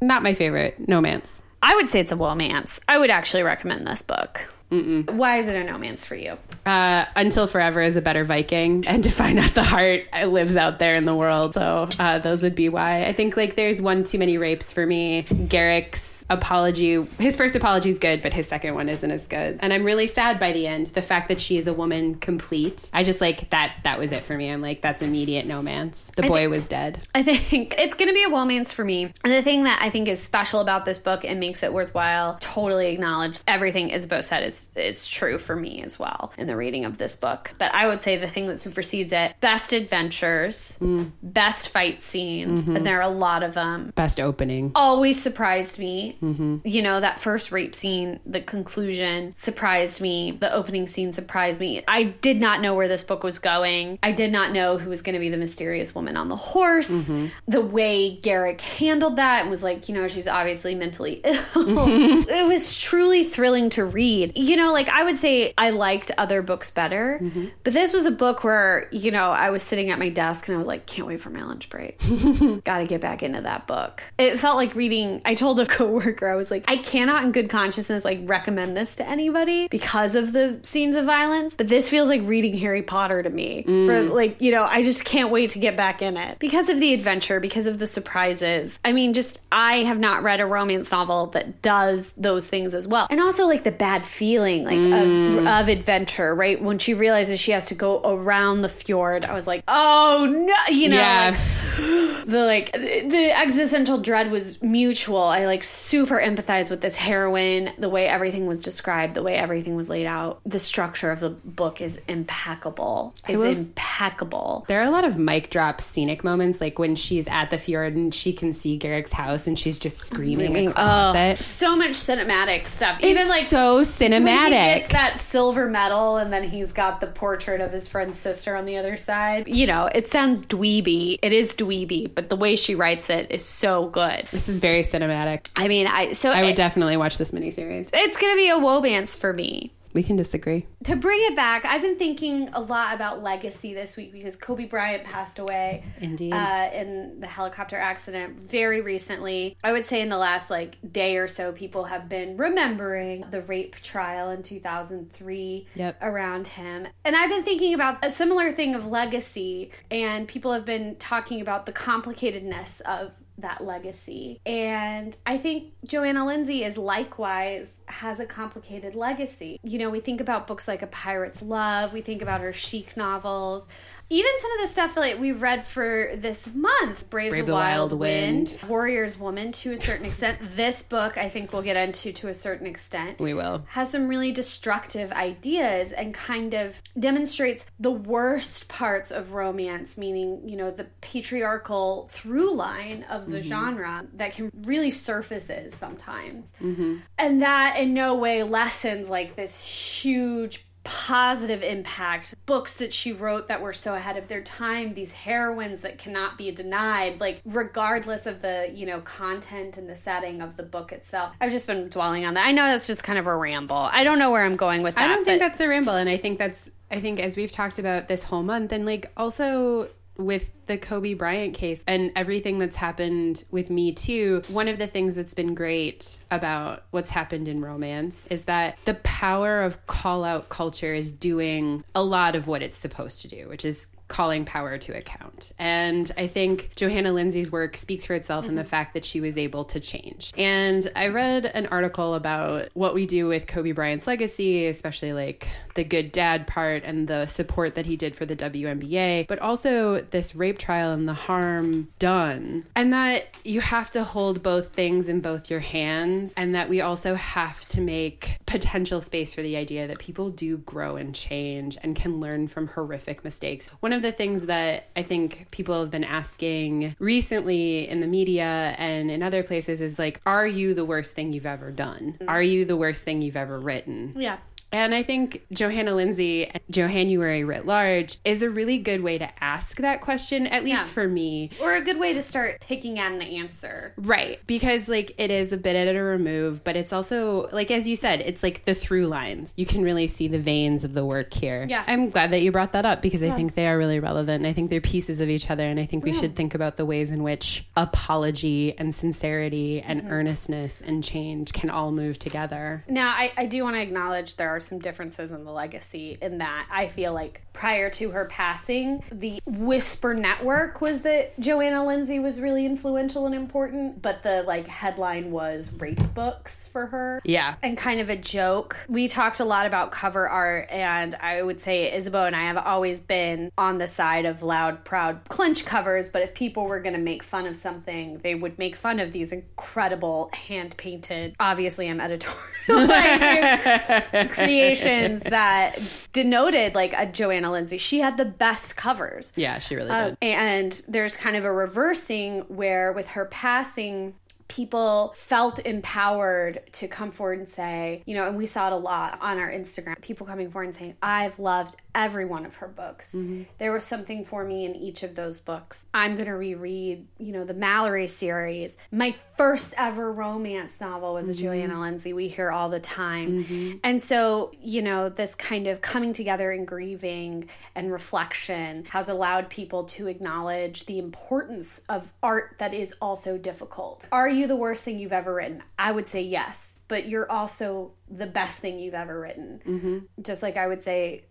Not 0.00 0.22
my 0.22 0.34
favorite, 0.34 0.88
no 0.88 1.00
man's. 1.00 1.40
I 1.62 1.74
would 1.74 1.88
say 1.88 2.00
it's 2.00 2.12
a 2.12 2.16
romance. 2.16 2.80
I 2.88 2.98
would 2.98 3.10
actually 3.10 3.42
recommend 3.42 3.86
this 3.86 4.02
book. 4.02 4.40
Why 4.68 5.38
is 5.38 5.48
it 5.48 5.54
a 5.54 5.64
romance 5.72 6.04
for 6.04 6.16
you? 6.16 6.36
Uh, 6.66 7.04
Until 7.14 7.46
Forever 7.46 7.80
is 7.80 7.94
a 7.94 8.02
better 8.02 8.24
Viking, 8.24 8.84
and 8.88 9.00
Defy 9.00 9.32
Not 9.32 9.54
the 9.54 9.62
Heart 9.62 10.06
lives 10.26 10.56
out 10.56 10.80
there 10.80 10.96
in 10.96 11.04
the 11.04 11.14
world. 11.14 11.54
So 11.54 11.88
uh, 12.00 12.18
those 12.18 12.42
would 12.42 12.56
be 12.56 12.68
why. 12.68 13.06
I 13.06 13.12
think 13.12 13.36
like 13.36 13.54
there's 13.54 13.80
one 13.80 14.02
too 14.02 14.18
many 14.18 14.38
rapes 14.38 14.72
for 14.72 14.84
me. 14.84 15.22
Garrick's 15.22 16.15
apology, 16.28 17.02
his 17.18 17.36
first 17.36 17.56
apology 17.56 17.88
is 17.88 17.98
good, 17.98 18.22
but 18.22 18.32
his 18.32 18.48
second 18.48 18.74
one 18.74 18.88
isn't 18.88 19.10
as 19.10 19.26
good. 19.26 19.58
And 19.60 19.72
I'm 19.72 19.84
really 19.84 20.06
sad 20.06 20.38
by 20.38 20.52
the 20.52 20.66
end. 20.66 20.86
The 20.86 21.02
fact 21.02 21.28
that 21.28 21.40
she 21.40 21.58
is 21.58 21.66
a 21.66 21.72
woman 21.72 22.16
complete, 22.16 22.90
I 22.92 23.04
just 23.04 23.20
like 23.20 23.50
that. 23.50 23.76
That 23.84 23.98
was 23.98 24.12
it 24.12 24.24
for 24.24 24.36
me. 24.36 24.50
I'm 24.50 24.60
like, 24.60 24.82
that's 24.82 25.02
immediate 25.02 25.46
no 25.46 25.62
man's. 25.62 26.10
The 26.16 26.22
boy 26.22 26.48
was 26.48 26.66
dead. 26.66 27.06
I 27.14 27.22
think 27.22 27.74
it's 27.78 27.94
going 27.94 28.08
to 28.08 28.14
be 28.14 28.24
a 28.24 28.28
romance 28.28 28.72
for 28.72 28.84
me. 28.84 29.04
And 29.24 29.32
the 29.32 29.42
thing 29.42 29.64
that 29.64 29.80
I 29.80 29.90
think 29.90 30.08
is 30.08 30.22
special 30.22 30.60
about 30.60 30.84
this 30.84 30.98
book 30.98 31.24
and 31.24 31.40
makes 31.40 31.62
it 31.62 31.72
worthwhile, 31.72 32.36
totally 32.40 32.88
acknowledge 32.88 33.40
everything 33.46 33.90
Isabel 33.90 34.22
said 34.22 34.44
is 34.44 34.72
is 34.76 35.06
true 35.06 35.38
for 35.38 35.54
me 35.54 35.82
as 35.82 35.98
well 35.98 36.32
in 36.38 36.46
the 36.46 36.56
reading 36.56 36.84
of 36.84 36.98
this 36.98 37.16
book. 37.16 37.52
But 37.58 37.74
I 37.74 37.86
would 37.86 38.02
say 38.02 38.16
the 38.16 38.28
thing 38.28 38.46
that 38.48 38.60
supersedes 38.60 39.12
it: 39.12 39.34
best 39.40 39.72
adventures, 39.72 40.78
mm. 40.80 41.10
best 41.22 41.68
fight 41.68 42.02
scenes, 42.02 42.62
mm-hmm. 42.62 42.76
and 42.76 42.86
there 42.86 42.98
are 42.98 43.02
a 43.02 43.08
lot 43.08 43.42
of 43.42 43.54
them. 43.54 43.92
Best 43.94 44.20
opening. 44.20 44.72
Always 44.74 45.20
surprised 45.22 45.78
me. 45.78 46.15
Mm-hmm. 46.22 46.58
You 46.64 46.82
know, 46.82 47.00
that 47.00 47.20
first 47.20 47.52
rape 47.52 47.74
scene, 47.74 48.20
the 48.26 48.40
conclusion 48.40 49.34
surprised 49.34 50.00
me. 50.00 50.32
The 50.32 50.52
opening 50.52 50.86
scene 50.86 51.12
surprised 51.12 51.60
me. 51.60 51.82
I 51.86 52.04
did 52.04 52.40
not 52.40 52.60
know 52.60 52.74
where 52.74 52.88
this 52.88 53.04
book 53.04 53.22
was 53.22 53.38
going. 53.38 53.98
I 54.02 54.12
did 54.12 54.32
not 54.32 54.52
know 54.52 54.78
who 54.78 54.90
was 54.90 55.02
going 55.02 55.14
to 55.14 55.20
be 55.20 55.28
the 55.28 55.36
mysterious 55.36 55.94
woman 55.94 56.16
on 56.16 56.28
the 56.28 56.36
horse. 56.36 57.10
Mm-hmm. 57.10 57.26
The 57.48 57.60
way 57.60 58.16
Garrick 58.16 58.60
handled 58.60 59.16
that 59.16 59.42
and 59.42 59.50
was 59.50 59.62
like, 59.62 59.88
you 59.88 59.94
know, 59.94 60.08
she's 60.08 60.28
obviously 60.28 60.74
mentally 60.74 61.14
ill. 61.24 61.34
Mm-hmm. 61.54 62.28
it 62.28 62.46
was 62.46 62.80
truly 62.80 63.24
thrilling 63.24 63.70
to 63.70 63.84
read. 63.84 64.32
You 64.36 64.56
know, 64.56 64.72
like 64.72 64.88
I 64.88 65.04
would 65.04 65.16
say 65.16 65.54
I 65.58 65.70
liked 65.70 66.10
other 66.18 66.42
books 66.42 66.70
better, 66.70 67.20
but 67.64 67.72
this 67.72 67.92
was 67.92 68.06
a 68.06 68.10
book 68.10 68.44
where, 68.44 68.88
you 68.92 69.10
know, 69.10 69.30
I 69.30 69.50
was 69.50 69.62
sitting 69.62 69.90
at 69.90 69.98
my 69.98 70.08
desk 70.08 70.48
and 70.48 70.54
I 70.54 70.58
was 70.58 70.66
like, 70.66 70.86
can't 70.86 71.06
wait 71.06 71.20
for 71.20 71.30
my 71.30 71.42
lunch 71.42 71.68
break. 71.68 71.98
Gotta 72.64 72.86
get 72.86 73.00
back 73.00 73.22
into 73.22 73.40
that 73.42 73.66
book. 73.66 74.02
It 74.18 74.38
felt 74.38 74.56
like 74.56 74.74
reading. 74.74 75.22
I 75.24 75.34
told 75.34 75.60
a 75.60 75.66
coworker, 75.76 76.05
I 76.06 76.34
was 76.34 76.50
like, 76.50 76.64
I 76.68 76.76
cannot, 76.76 77.24
in 77.24 77.32
good 77.32 77.50
consciousness, 77.50 78.04
like 78.04 78.20
recommend 78.24 78.76
this 78.76 78.96
to 78.96 79.08
anybody 79.08 79.68
because 79.68 80.14
of 80.14 80.32
the 80.32 80.58
scenes 80.62 80.96
of 80.96 81.04
violence. 81.04 81.54
But 81.54 81.68
this 81.68 81.90
feels 81.90 82.08
like 82.08 82.22
reading 82.24 82.56
Harry 82.58 82.82
Potter 82.82 83.22
to 83.22 83.30
me. 83.30 83.62
For 83.64 83.70
mm. 83.70 84.12
like, 84.12 84.40
you 84.40 84.52
know, 84.52 84.64
I 84.64 84.82
just 84.82 85.04
can't 85.04 85.30
wait 85.30 85.50
to 85.50 85.58
get 85.58 85.76
back 85.76 86.02
in 86.02 86.16
it 86.16 86.38
because 86.38 86.68
of 86.68 86.80
the 86.80 86.94
adventure, 86.94 87.40
because 87.40 87.66
of 87.66 87.78
the 87.78 87.86
surprises. 87.86 88.78
I 88.84 88.92
mean, 88.92 89.12
just 89.12 89.40
I 89.50 89.78
have 89.84 89.98
not 89.98 90.22
read 90.22 90.40
a 90.40 90.46
romance 90.46 90.90
novel 90.92 91.26
that 91.28 91.62
does 91.62 92.12
those 92.16 92.46
things 92.46 92.74
as 92.74 92.86
well, 92.86 93.06
and 93.10 93.20
also 93.20 93.46
like 93.46 93.64
the 93.64 93.72
bad 93.72 94.06
feeling, 94.06 94.64
like 94.64 94.74
of 94.74 95.08
mm. 95.08 95.60
of 95.60 95.68
adventure. 95.68 96.34
Right 96.34 96.60
when 96.60 96.78
she 96.78 96.94
realizes 96.94 97.40
she 97.40 97.52
has 97.52 97.66
to 97.66 97.74
go 97.74 98.00
around 98.04 98.62
the 98.62 98.68
fjord, 98.68 99.24
I 99.24 99.34
was 99.34 99.46
like, 99.46 99.64
oh 99.68 100.26
no, 100.30 100.74
you 100.74 100.88
know. 100.88 100.96
Yeah. 100.96 101.30
like, 101.30 101.40
the 102.26 102.44
like 102.46 102.72
the 102.72 103.32
existential 103.36 103.98
dread 103.98 104.30
was 104.30 104.62
mutual. 104.62 105.22
I 105.22 105.46
like 105.46 105.62
super 105.62 105.95
empathize 106.04 106.68
with 106.70 106.80
this 106.82 106.96
heroine, 106.96 107.70
the 107.78 107.88
way 107.88 108.06
everything 108.06 108.46
was 108.46 108.60
described, 108.60 109.14
the 109.14 109.22
way 109.22 109.34
everything 109.36 109.74
was 109.76 109.88
laid 109.88 110.04
out. 110.06 110.40
The 110.44 110.58
structure 110.58 111.10
of 111.10 111.20
the 111.20 111.30
book 111.30 111.80
is 111.80 111.98
impeccable. 112.06 113.14
Is 113.28 113.38
will 113.38 113.46
s- 113.46 113.58
impeccable. 113.58 114.64
There 114.68 114.78
are 114.80 114.86
a 114.86 114.90
lot 114.90 115.04
of 115.04 115.16
mic 115.16 115.50
drop 115.50 115.80
scenic 115.80 116.22
moments, 116.24 116.60
like 116.60 116.78
when 116.78 116.94
she's 116.96 117.26
at 117.28 117.50
the 117.50 117.58
fjord 117.58 117.94
and 117.96 118.14
she 118.14 118.32
can 118.32 118.52
see 118.52 118.76
Garrick's 118.76 119.12
house 119.12 119.46
and 119.46 119.58
she's 119.58 119.78
just 119.78 119.98
screaming 119.98 120.68
across 120.68 121.16
Oh, 121.16 121.18
it. 121.18 121.38
so 121.38 121.76
much 121.76 121.92
cinematic 121.92 122.66
stuff. 122.68 122.98
It's 122.98 123.06
Even 123.08 123.28
like 123.28 123.44
so 123.44 123.80
cinematic. 123.82 124.50
gets 124.50 124.88
that 124.88 125.18
silver 125.20 125.68
medal 125.68 126.16
and 126.18 126.32
then 126.32 126.44
he's 126.44 126.72
got 126.72 127.00
the 127.00 127.06
portrait 127.06 127.60
of 127.60 127.72
his 127.72 127.88
friend's 127.88 128.18
sister 128.18 128.54
on 128.56 128.66
the 128.66 128.76
other 128.76 128.96
side. 128.96 129.48
You 129.48 129.66
know, 129.66 129.86
it 129.94 130.08
sounds 130.08 130.44
dweeby. 130.44 131.18
It 131.22 131.32
is 131.32 131.54
dweeby, 131.54 132.14
but 132.14 132.28
the 132.28 132.36
way 132.36 132.56
she 132.56 132.74
writes 132.74 133.08
it 133.10 133.30
is 133.30 133.44
so 133.44 133.86
good. 133.88 134.26
This 134.30 134.48
is 134.48 134.58
very 134.58 134.82
cinematic. 134.82 135.48
I 135.56 135.68
mean, 135.68 135.85
I 135.86 136.12
so 136.12 136.30
I 136.30 136.40
would 136.42 136.50
it- 136.50 136.56
definitely 136.56 136.96
watch 136.96 137.18
this 137.18 137.32
miniseries. 137.32 137.88
it's 137.92 138.16
gonna 138.16 138.36
be 138.36 138.48
a 138.50 138.54
womance 138.56 139.16
for 139.16 139.32
me. 139.32 139.72
We 139.92 140.02
can 140.02 140.16
disagree. 140.16 140.66
To 140.84 140.94
bring 140.94 141.18
it 141.22 141.34
back, 141.34 141.64
I've 141.64 141.80
been 141.80 141.96
thinking 141.96 142.50
a 142.52 142.60
lot 142.60 142.94
about 142.94 143.22
legacy 143.22 143.72
this 143.72 143.96
week 143.96 144.12
because 144.12 144.36
Kobe 144.36 144.66
Bryant 144.66 145.04
passed 145.04 145.38
away 145.38 145.84
Indeed. 146.02 146.34
uh, 146.34 146.68
in 146.74 147.20
the 147.20 147.26
helicopter 147.26 147.78
accident 147.78 148.38
very 148.38 148.82
recently. 148.82 149.56
I 149.64 149.72
would 149.72 149.86
say 149.86 150.02
in 150.02 150.10
the 150.10 150.18
last 150.18 150.50
like 150.50 150.76
day 150.92 151.16
or 151.16 151.26
so, 151.28 151.50
people 151.52 151.84
have 151.84 152.10
been 152.10 152.36
remembering 152.36 153.24
the 153.30 153.40
rape 153.40 153.76
trial 153.76 154.28
in 154.28 154.42
2003 154.42 155.66
Yep. 155.74 155.98
around 156.02 156.48
him. 156.48 156.88
And 157.06 157.16
I've 157.16 157.30
been 157.30 157.42
thinking 157.42 157.72
about 157.72 158.04
a 158.04 158.10
similar 158.10 158.52
thing 158.52 158.74
of 158.74 158.86
legacy, 158.86 159.70
and 159.90 160.28
people 160.28 160.52
have 160.52 160.66
been 160.66 160.96
talking 160.96 161.40
about 161.40 161.64
the 161.64 161.72
complicatedness 161.72 162.82
of 162.82 163.12
that 163.38 163.64
legacy. 163.64 164.40
And 164.46 165.16
I 165.26 165.38
think 165.38 165.72
Johanna 165.84 166.24
Lindsey 166.26 166.64
is 166.64 166.76
likewise 166.78 167.72
has 167.86 168.18
a 168.20 168.26
complicated 168.26 168.94
legacy. 168.94 169.60
You 169.62 169.78
know, 169.78 169.90
we 169.90 170.00
think 170.00 170.20
about 170.20 170.46
books 170.46 170.66
like 170.66 170.82
A 170.82 170.86
Pirate's 170.86 171.42
Love, 171.42 171.92
we 171.92 172.00
think 172.00 172.22
about 172.22 172.40
her 172.40 172.52
sheikh 172.52 172.96
novels. 172.96 173.68
Even 174.08 174.30
some 174.38 174.52
of 174.52 174.60
the 174.60 174.66
stuff 174.68 174.94
that 174.94 175.18
we've 175.18 175.42
read 175.42 175.64
for 175.64 176.12
this 176.14 176.48
month, 176.54 177.10
Brave, 177.10 177.44
the, 177.44 177.52
Wild, 177.52 177.92
Wind, 177.92 178.56
Warrior's 178.68 179.18
Woman 179.18 179.50
to 179.52 179.72
a 179.72 179.76
certain 179.76 180.06
extent. 180.06 180.38
This 180.56 180.82
book, 180.82 181.18
I 181.18 181.28
think 181.28 181.52
we'll 181.52 181.62
get 181.62 181.76
into 181.76 182.12
to 182.12 182.28
a 182.28 182.34
certain 182.34 182.66
extent 182.66 183.18
We 183.18 183.34
will. 183.34 183.64
has 183.68 183.90
some 183.90 184.08
really 184.08 184.32
destructive 184.32 185.12
ideas 185.12 185.92
and 185.92 186.14
kind 186.14 186.54
of 186.54 186.80
demonstrates 186.98 187.66
the 187.78 187.90
worst 187.90 188.68
parts 188.68 189.10
of 189.10 189.32
romance, 189.32 189.98
meaning, 189.98 190.48
you 190.48 190.56
know, 190.56 190.70
the 190.70 190.86
patriarchal 191.00 192.08
through 192.10 192.54
line 192.54 193.04
of 193.10 193.30
the 193.30 193.38
mm-hmm. 193.38 193.48
genre 193.48 194.06
that 194.14 194.32
can 194.32 194.50
really 194.62 194.90
surfaces 194.90 195.74
sometimes. 195.74 196.52
Mm-hmm. 196.62 196.96
And 197.18 197.42
that 197.42 197.76
in 197.78 197.92
no 197.92 198.14
way 198.14 198.42
lessens 198.42 199.08
like 199.08 199.36
this 199.36 199.66
huge 199.66 200.65
positive 200.86 201.62
impact. 201.62 202.34
Books 202.46 202.74
that 202.74 202.92
she 202.92 203.12
wrote 203.12 203.48
that 203.48 203.60
were 203.60 203.72
so 203.72 203.94
ahead 203.94 204.16
of 204.16 204.28
their 204.28 204.42
time 204.42 204.94
these 204.94 205.12
heroines 205.12 205.80
that 205.80 205.98
cannot 205.98 206.38
be 206.38 206.50
denied 206.50 207.20
like 207.20 207.40
regardless 207.44 208.26
of 208.26 208.42
the 208.42 208.70
you 208.72 208.86
know 208.86 209.00
content 209.00 209.76
and 209.76 209.88
the 209.88 209.96
setting 209.96 210.40
of 210.40 210.56
the 210.56 210.62
book 210.62 210.92
itself. 210.92 211.32
I've 211.40 211.52
just 211.52 211.66
been 211.66 211.88
dwelling 211.88 212.26
on 212.26 212.34
that. 212.34 212.46
I 212.46 212.52
know 212.52 212.64
that's 212.64 212.86
just 212.86 213.02
kind 213.02 213.18
of 213.18 213.26
a 213.26 213.36
ramble. 213.36 213.76
I 213.76 214.04
don't 214.04 214.18
know 214.18 214.30
where 214.30 214.44
i'm 214.44 214.56
going 214.56 214.82
with 214.82 214.94
that 214.94 215.10
I 215.10 215.14
don't 215.14 215.24
think 215.24 215.40
that's 215.40 215.60
a 215.60 215.68
ramble, 215.68 215.94
and 215.94 216.08
I 216.08 216.16
think 216.16 216.38
that's 216.38 216.70
I 216.90 217.00
think 217.00 217.20
as 217.20 217.36
we've 217.36 217.50
talked 217.50 217.78
about 217.78 218.08
this 218.08 218.22
whole 218.22 218.42
month, 218.42 218.72
and 218.72 218.86
like 218.86 219.10
also 219.16 219.88
with 220.18 220.50
the 220.66 220.76
Kobe 220.76 221.14
Bryant 221.14 221.54
case 221.54 221.82
and 221.86 222.12
everything 222.16 222.58
that's 222.58 222.76
happened 222.76 223.44
with 223.50 223.70
Me 223.70 223.92
Too, 223.92 224.42
one 224.48 224.68
of 224.68 224.78
the 224.78 224.86
things 224.86 225.14
that's 225.14 225.34
been 225.34 225.54
great 225.54 226.18
about 226.30 226.84
what's 226.90 227.10
happened 227.10 227.48
in 227.48 227.60
romance 227.60 228.26
is 228.30 228.44
that 228.44 228.78
the 228.84 228.94
power 228.94 229.62
of 229.62 229.86
call 229.86 230.24
out 230.24 230.48
culture 230.48 230.94
is 230.94 231.10
doing 231.10 231.84
a 231.94 232.02
lot 232.02 232.34
of 232.34 232.46
what 232.46 232.62
it's 232.62 232.78
supposed 232.78 233.22
to 233.22 233.28
do, 233.28 233.48
which 233.48 233.64
is 233.64 233.88
calling 234.08 234.44
power 234.44 234.78
to 234.78 234.96
account. 234.96 235.52
And 235.58 236.10
I 236.16 236.26
think 236.26 236.74
Johanna 236.76 237.12
Lindsey's 237.12 237.50
work 237.50 237.76
speaks 237.76 238.04
for 238.04 238.14
itself 238.14 238.46
in 238.46 238.54
the 238.54 238.62
mm-hmm. 238.62 238.68
fact 238.68 238.94
that 238.94 239.04
she 239.04 239.20
was 239.20 239.36
able 239.36 239.64
to 239.64 239.80
change. 239.80 240.32
And 240.36 240.88
I 240.94 241.08
read 241.08 241.46
an 241.46 241.66
article 241.66 242.14
about 242.14 242.68
what 242.74 242.94
we 242.94 243.06
do 243.06 243.26
with 243.26 243.46
Kobe 243.46 243.72
Bryant's 243.72 244.06
legacy, 244.06 244.66
especially 244.66 245.12
like 245.12 245.48
the 245.74 245.84
good 245.84 246.12
dad 246.12 246.46
part 246.46 246.84
and 246.84 247.08
the 247.08 247.26
support 247.26 247.74
that 247.74 247.86
he 247.86 247.96
did 247.96 248.16
for 248.16 248.24
the 248.24 248.36
WNBA, 248.36 249.26
but 249.26 249.38
also 249.40 250.00
this 250.00 250.34
rape 250.34 250.58
trial 250.58 250.92
and 250.92 251.08
the 251.08 251.14
harm 251.14 251.88
done. 251.98 252.64
And 252.74 252.92
that 252.92 253.26
you 253.44 253.60
have 253.60 253.90
to 253.92 254.04
hold 254.04 254.42
both 254.42 254.72
things 254.72 255.08
in 255.08 255.20
both 255.20 255.50
your 255.50 255.60
hands, 255.60 256.32
and 256.36 256.54
that 256.54 256.68
we 256.68 256.80
also 256.80 257.14
have 257.14 257.66
to 257.68 257.80
make 257.80 258.38
potential 258.46 259.00
space 259.00 259.34
for 259.34 259.42
the 259.42 259.56
idea 259.56 259.86
that 259.86 259.98
people 259.98 260.30
do 260.30 260.58
grow 260.58 260.96
and 260.96 261.14
change 261.14 261.76
and 261.82 261.96
can 261.96 262.20
learn 262.20 262.48
from 262.48 262.68
horrific 262.68 263.24
mistakes. 263.24 263.66
One 263.80 263.92
of 263.96 264.02
the 264.02 264.12
things 264.12 264.46
that 264.46 264.88
I 264.94 265.02
think 265.02 265.48
people 265.50 265.80
have 265.80 265.90
been 265.90 266.04
asking 266.04 266.94
recently 266.98 267.88
in 267.88 268.00
the 268.00 268.06
media 268.06 268.74
and 268.78 269.10
in 269.10 269.22
other 269.22 269.42
places 269.42 269.80
is 269.80 269.98
like, 269.98 270.20
are 270.26 270.46
you 270.46 270.74
the 270.74 270.84
worst 270.84 271.14
thing 271.14 271.32
you've 271.32 271.46
ever 271.46 271.70
done? 271.70 272.18
Are 272.28 272.42
you 272.42 272.64
the 272.64 272.76
worst 272.76 273.04
thing 273.04 273.22
you've 273.22 273.36
ever 273.36 273.58
written? 273.58 274.12
yeah 274.16 274.38
And 274.76 274.94
I 274.94 275.02
think 275.02 275.42
Johanna 275.50 275.94
Lindsey, 275.94 276.50
Johannuary 276.70 277.44
writ 277.44 277.64
large, 277.66 278.18
is 278.26 278.42
a 278.42 278.50
really 278.50 278.76
good 278.78 279.00
way 279.02 279.16
to 279.16 279.28
ask 279.42 279.78
that 279.78 280.02
question, 280.02 280.46
at 280.46 280.64
least 280.64 280.76
Yeah. 280.76 280.84
for 280.84 281.08
me. 281.08 281.50
or 281.62 281.74
a 281.74 281.80
good 281.80 281.98
way 281.98 282.12
to 282.12 282.20
start 282.20 282.60
picking 282.60 282.98
at 282.98 283.10
an 283.12 283.22
answer 283.22 283.94
Right. 283.96 284.38
Because, 284.46 284.86
like, 284.86 285.12
it 285.18 285.30
is 285.30 285.52
a 285.52 285.56
bit 285.56 285.76
at 285.76 285.94
a 285.96 286.02
remove, 286.02 286.62
but 286.62 286.76
it's 286.76 286.92
also, 286.92 287.48
like, 287.52 287.70
as 287.70 287.88
you 287.88 287.96
said, 287.96 288.20
it's 288.20 288.42
like 288.42 288.64
the 288.66 288.74
through 288.74 289.06
lines. 289.06 289.52
You 289.56 289.64
can 289.66 289.82
really 289.82 290.06
see 290.08 290.28
the 290.28 290.38
veins 290.38 290.84
of 290.84 290.92
the 290.92 291.04
work 291.06 291.32
here. 291.32 291.66
Yeah. 291.68 291.82
I'm 291.86 292.10
glad 292.10 292.30
that 292.32 292.42
you 292.42 292.52
brought 292.52 292.72
that 292.72 292.84
up 292.84 293.00
because 293.00 293.22
I 293.22 293.30
think 293.30 293.54
they 293.54 293.66
are 293.66 293.78
really 293.78 293.98
relevant. 294.00 294.44
I 294.44 294.52
think 294.52 294.68
they're 294.70 294.80
pieces 294.82 295.20
of 295.20 295.30
each 295.30 295.50
other. 295.50 295.64
And 295.64 295.80
I 295.80 295.86
think 295.86 296.04
we 296.04 296.12
should 296.12 296.36
think 296.36 296.54
about 296.54 296.76
the 296.76 296.84
ways 296.84 297.10
in 297.10 297.22
which 297.22 297.64
apology 297.76 298.74
and 298.78 298.94
sincerity 298.94 299.80
and 299.80 299.96
Mm-hmm. 299.96 300.12
earnestness 300.12 300.82
and 300.84 301.02
change 301.02 301.52
can 301.54 301.70
all 301.70 301.90
move 301.90 302.18
together. 302.18 302.84
Now, 302.88 303.08
I, 303.16 303.32
I 303.36 303.46
do 303.46 303.62
want 303.64 303.76
to 303.76 303.80
acknowledge 303.82 304.36
there 304.36 304.50
are 304.50 304.60
some 304.66 304.78
differences 304.78 305.32
in 305.32 305.44
the 305.44 305.52
legacy 305.52 306.18
in 306.20 306.38
that 306.38 306.66
I 306.70 306.88
feel 306.88 307.12
like 307.12 307.42
prior 307.56 307.88
to 307.88 308.10
her 308.10 308.26
passing, 308.26 309.02
the 309.10 309.40
Whisper 309.46 310.14
Network 310.14 310.80
was 310.80 311.02
that 311.02 311.38
Johanna 311.40 311.86
Lindsey 311.86 312.18
was 312.18 312.40
really 312.40 312.66
influential 312.66 313.26
and 313.26 313.34
important, 313.34 314.02
but 314.02 314.22
the 314.22 314.42
like 314.42 314.66
headline 314.66 315.30
was 315.30 315.72
rape 315.72 316.14
books 316.14 316.68
for 316.68 316.86
her. 316.86 317.22
Yeah. 317.24 317.54
And 317.62 317.76
kind 317.76 318.00
of 318.00 318.10
a 318.10 318.16
joke. 318.16 318.76
We 318.88 319.08
talked 319.08 319.40
a 319.40 319.44
lot 319.44 319.66
about 319.66 319.90
cover 319.90 320.28
art, 320.28 320.70
and 320.70 321.14
I 321.14 321.42
would 321.42 321.60
say 321.60 321.94
Isabeau 321.96 322.24
and 322.24 322.36
I 322.36 322.44
have 322.44 322.58
always 322.58 323.00
been 323.00 323.50
on 323.56 323.78
the 323.78 323.86
side 323.86 324.26
of 324.26 324.42
loud, 324.42 324.84
proud 324.84 325.26
clinch 325.28 325.64
covers. 325.64 326.08
But 326.10 326.22
if 326.22 326.34
people 326.34 326.66
were 326.66 326.80
going 326.80 326.94
to 326.94 327.00
make 327.00 327.22
fun 327.22 327.46
of 327.46 327.56
something, 327.56 328.18
they 328.18 328.34
would 328.34 328.58
make 328.58 328.76
fun 328.76 329.00
of 329.00 329.12
these 329.12 329.32
incredible 329.32 330.30
hand 330.34 330.76
painted. 330.76 331.34
Obviously, 331.40 331.88
I'm 331.88 332.00
editorial 332.00 332.36
creations 334.28 335.22
that 335.22 335.78
denoted 336.12 336.74
like 336.74 336.92
a 336.96 337.06
Johanna 337.06 337.45
Lindsey. 337.52 337.78
She 337.78 338.00
had 338.00 338.16
the 338.16 338.24
best 338.24 338.76
covers. 338.76 339.32
Yeah, 339.36 339.58
she 339.58 339.74
really 339.76 339.90
Uh, 339.90 340.10
did. 340.10 340.18
and 340.22 340.82
there's 340.88 341.16
kind 341.16 341.36
of 341.36 341.44
a 341.44 341.52
reversing 341.52 342.40
where, 342.42 342.92
with 342.92 343.10
her 343.10 343.26
passing, 343.26 344.14
people 344.48 345.12
felt 345.16 345.58
empowered 345.60 346.60
to 346.72 346.88
come 346.88 347.10
forward 347.10 347.38
and 347.38 347.48
say, 347.48 348.02
you 348.06 348.14
know, 348.14 348.28
and 348.28 348.36
we 348.36 348.46
saw 348.46 348.68
it 348.68 348.72
a 348.72 348.76
lot 348.76 349.18
on 349.20 349.38
our 349.38 349.50
Instagram, 349.50 350.00
people 350.00 350.26
coming 350.26 350.50
forward 350.50 350.66
and 350.66 350.74
saying, 350.74 350.94
I've 351.02 351.38
loved 351.38 351.76
every 351.94 352.26
one 352.26 352.44
of 352.44 352.54
her 352.56 352.68
books. 352.68 353.14
Mm-hmm. 353.14 353.44
There 353.58 353.72
was 353.72 353.84
something 353.84 354.24
for 354.24 354.44
me 354.44 354.66
in 354.66 354.76
each 354.76 355.02
of 355.02 355.14
those 355.14 355.40
books. 355.40 355.86
I'm 355.94 356.14
going 356.14 356.26
to 356.26 356.34
reread, 356.34 357.06
you 357.18 357.32
know, 357.32 357.44
the 357.44 357.54
Mallory 357.54 358.06
series. 358.06 358.76
My 358.92 359.16
first 359.36 359.72
ever 359.76 360.12
romance 360.12 360.80
novel 360.80 361.14
was 361.14 361.28
a 361.28 361.32
mm-hmm. 361.32 361.42
Johanna 361.42 361.80
Lindsey. 361.80 362.12
We 362.12 362.28
hear 362.28 362.50
all 362.50 362.68
the 362.68 362.80
time. 362.80 363.42
Mm-hmm. 363.42 363.78
And 363.82 364.00
so, 364.00 364.52
you 364.60 364.82
know, 364.82 365.08
this 365.08 365.34
kind 365.34 365.66
of 365.66 365.80
coming 365.80 366.12
together 366.12 366.50
and 366.50 366.66
grieving 366.66 367.48
and 367.74 367.90
reflection 367.90 368.84
has 368.90 369.08
allowed 369.08 369.48
people 369.48 369.84
to 369.84 370.06
acknowledge 370.06 370.84
the 370.86 370.98
importance 370.98 371.80
of 371.88 372.12
art 372.22 372.56
that 372.58 372.74
is 372.74 372.94
also 373.00 373.38
difficult. 373.38 374.04
Are 374.12 374.28
you 374.36 374.46
the 374.46 374.56
worst 374.56 374.84
thing 374.84 374.98
you've 374.98 375.12
ever 375.12 375.34
written? 375.34 375.62
I 375.78 375.92
would 375.92 376.08
say 376.08 376.22
yes, 376.22 376.78
but 376.88 377.08
you're 377.08 377.30
also 377.30 377.92
the 378.10 378.26
best 378.26 378.58
thing 378.58 378.78
you've 378.78 378.94
ever 378.94 379.18
written. 379.18 379.60
Mm-hmm. 379.66 380.22
Just 380.22 380.42
like 380.42 380.56
I 380.56 380.66
would 380.66 380.82
say, 380.82 381.25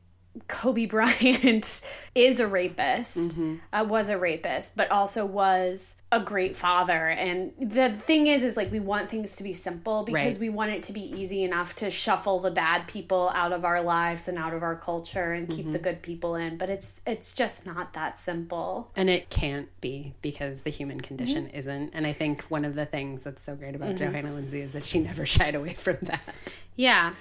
Kobe 0.47 0.85
Bryant 0.87 1.81
is 2.13 2.39
a 2.39 2.47
rapist, 2.47 3.17
Mm-hmm. 3.17 3.55
uh, 3.73 3.83
was 3.87 4.09
a 4.09 4.17
rapist, 4.17 4.75
but 4.75 4.91
also 4.91 5.25
was 5.25 5.95
a 6.11 6.19
great 6.19 6.55
father. 6.55 7.07
And 7.09 7.51
the 7.59 7.89
thing 7.89 8.27
is, 8.27 8.43
is 8.43 8.55
like 8.55 8.71
we 8.71 8.79
want 8.79 9.09
things 9.09 9.35
to 9.37 9.43
be 9.43 9.53
simple 9.53 10.03
because 10.03 10.33
Right. 10.35 10.39
we 10.39 10.49
want 10.49 10.71
it 10.71 10.83
to 10.83 10.93
be 10.93 11.01
easy 11.01 11.43
enough 11.43 11.75
to 11.75 11.89
shuffle 11.89 12.39
the 12.39 12.51
bad 12.51 12.87
people 12.87 13.29
out 13.33 13.51
of 13.51 13.65
our 13.65 13.81
lives 13.81 14.27
and 14.27 14.37
out 14.37 14.53
of 14.53 14.63
our 14.63 14.75
culture 14.75 15.33
and 15.33 15.49
keep 15.49 15.59
Mm-hmm. 15.65 15.73
the 15.73 15.79
good 15.79 16.01
people 16.01 16.35
in. 16.35 16.57
But 16.57 16.69
it's 16.69 17.01
it's 17.05 17.33
just 17.33 17.65
not 17.65 17.93
that 17.93 18.19
simple. 18.19 18.91
And 18.95 19.09
it 19.09 19.29
can't 19.29 19.67
be 19.81 20.13
because 20.21 20.61
the 20.61 20.69
human 20.69 21.01
condition 21.01 21.47
Mm-hmm. 21.47 21.57
isn't. 21.57 21.89
And 21.93 22.05
I 22.07 22.13
think 22.13 22.43
one 22.43 22.65
of 22.65 22.75
the 22.75 22.85
things 22.85 23.21
that's 23.23 23.41
so 23.43 23.55
great 23.55 23.75
about 23.75 23.95
Johanna 23.95 24.33
Lindsey 24.33 24.61
is 24.61 24.71
that 24.73 24.85
she 24.85 24.99
never 24.99 25.25
shied 25.35 25.55
away 25.55 25.73
from 25.73 25.97
that. 26.03 26.55
Yeah. 26.75 27.13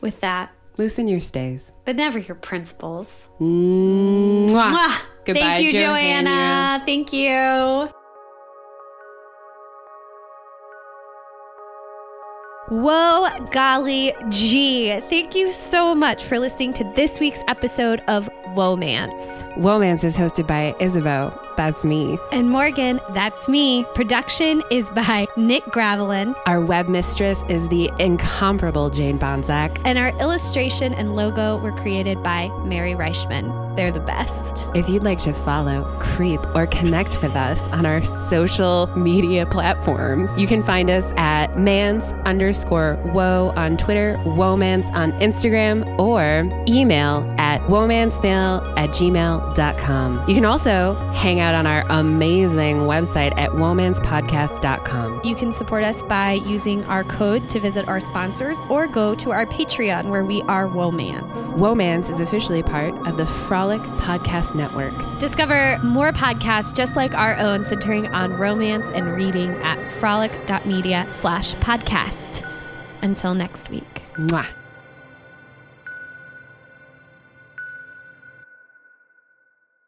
With 0.00 0.20
that, 0.20 0.50
Loosen 0.78 1.06
your 1.08 1.20
stays. 1.20 1.72
but 1.84 1.96
never 1.96 2.18
your 2.18 2.34
principles. 2.36 3.28
Mwah. 3.40 4.48
Mwah. 4.70 5.00
Goodbye, 5.24 5.40
Thank 5.40 5.64
you, 5.66 5.72
Johanna. 5.72 6.30
Joanna. 6.30 6.82
Thank 6.86 7.12
you. 7.12 7.88
Whoa, 12.68 13.28
golly 13.50 14.12
gee. 14.30 14.98
Thank 15.10 15.34
you 15.34 15.50
so 15.52 15.94
much 15.94 16.24
for 16.24 16.38
listening 16.38 16.72
to 16.74 16.84
this 16.94 17.20
week's 17.20 17.40
episode 17.48 18.00
of 18.08 18.28
Womance. 18.54 19.52
Womance 19.56 20.04
is 20.04 20.16
hosted 20.16 20.46
by 20.46 20.74
Isabeau. 20.80 21.30
That's 21.56 21.84
me. 21.84 22.18
And 22.32 22.48
Morgan, 22.50 23.00
that's 23.10 23.48
me. 23.48 23.84
Production 23.94 24.62
is 24.70 24.90
by 24.90 25.26
Nick 25.36 25.64
Gravelin, 25.66 26.34
Our 26.46 26.60
web 26.60 26.88
mistress 26.88 27.42
is 27.48 27.68
the 27.68 27.90
incomparable 27.98 28.90
Jane 28.90 29.18
Bonzak. 29.18 29.80
and 29.84 29.98
our 29.98 30.08
illustration 30.20 30.94
and 30.94 31.14
logo 31.16 31.58
were 31.58 31.72
created 31.72 32.22
by 32.22 32.48
Mary 32.64 32.92
Reichman. 32.94 33.60
They're 33.76 33.92
the 33.92 34.00
best. 34.00 34.66
If 34.74 34.88
you'd 34.88 35.02
like 35.02 35.18
to 35.20 35.32
follow, 35.32 35.96
creep, 35.98 36.40
or 36.54 36.66
connect 36.66 37.22
with 37.22 37.34
us 37.36 37.60
on 37.68 37.86
our 37.86 38.02
social 38.04 38.86
media 38.96 39.46
platforms, 39.46 40.30
you 40.36 40.46
can 40.46 40.62
find 40.62 40.90
us 40.90 41.10
at 41.16 41.58
mans 41.58 42.04
underscore 42.26 42.98
woe 43.14 43.52
on 43.56 43.76
Twitter, 43.78 44.16
womans 44.24 44.90
on 44.92 45.12
Instagram, 45.20 45.98
or 45.98 46.44
email 46.68 47.26
at 47.38 47.60
womansmail 47.62 48.76
at 48.78 48.90
gmail.com. 48.90 50.28
You 50.28 50.34
can 50.34 50.44
also 50.44 50.94
hang 51.12 51.40
out 51.42 51.54
on 51.54 51.66
our 51.66 51.84
amazing 51.90 52.78
website 52.78 53.38
at 53.38 53.50
womanspodcast.com. 53.50 55.20
You 55.24 55.34
can 55.34 55.52
support 55.52 55.84
us 55.84 56.02
by 56.02 56.32
using 56.32 56.84
our 56.86 57.04
code 57.04 57.48
to 57.50 57.60
visit 57.60 57.86
our 57.88 58.00
sponsors 58.00 58.58
or 58.70 58.86
go 58.86 59.14
to 59.16 59.30
our 59.30 59.44
Patreon 59.44 60.08
where 60.08 60.24
we 60.24 60.40
are 60.42 60.66
Womance. 60.66 61.52
Womance 61.52 62.08
is 62.08 62.20
officially 62.20 62.62
part 62.62 62.94
of 63.06 63.16
the 63.16 63.26
Frolic 63.26 63.82
Podcast 63.98 64.54
Network. 64.54 64.94
Discover 65.20 65.78
more 65.82 66.12
podcasts 66.12 66.74
just 66.74 66.96
like 66.96 67.12
our 67.14 67.36
own 67.36 67.64
centering 67.66 68.06
on 68.06 68.32
romance 68.32 68.84
and 68.94 69.14
reading 69.14 69.50
at 69.62 69.78
frolic.media 69.98 71.08
slash 71.10 71.52
podcast. 71.54 72.46
Until 73.02 73.34
next 73.34 73.68
week. 73.68 74.02
Mwah. 74.14 74.61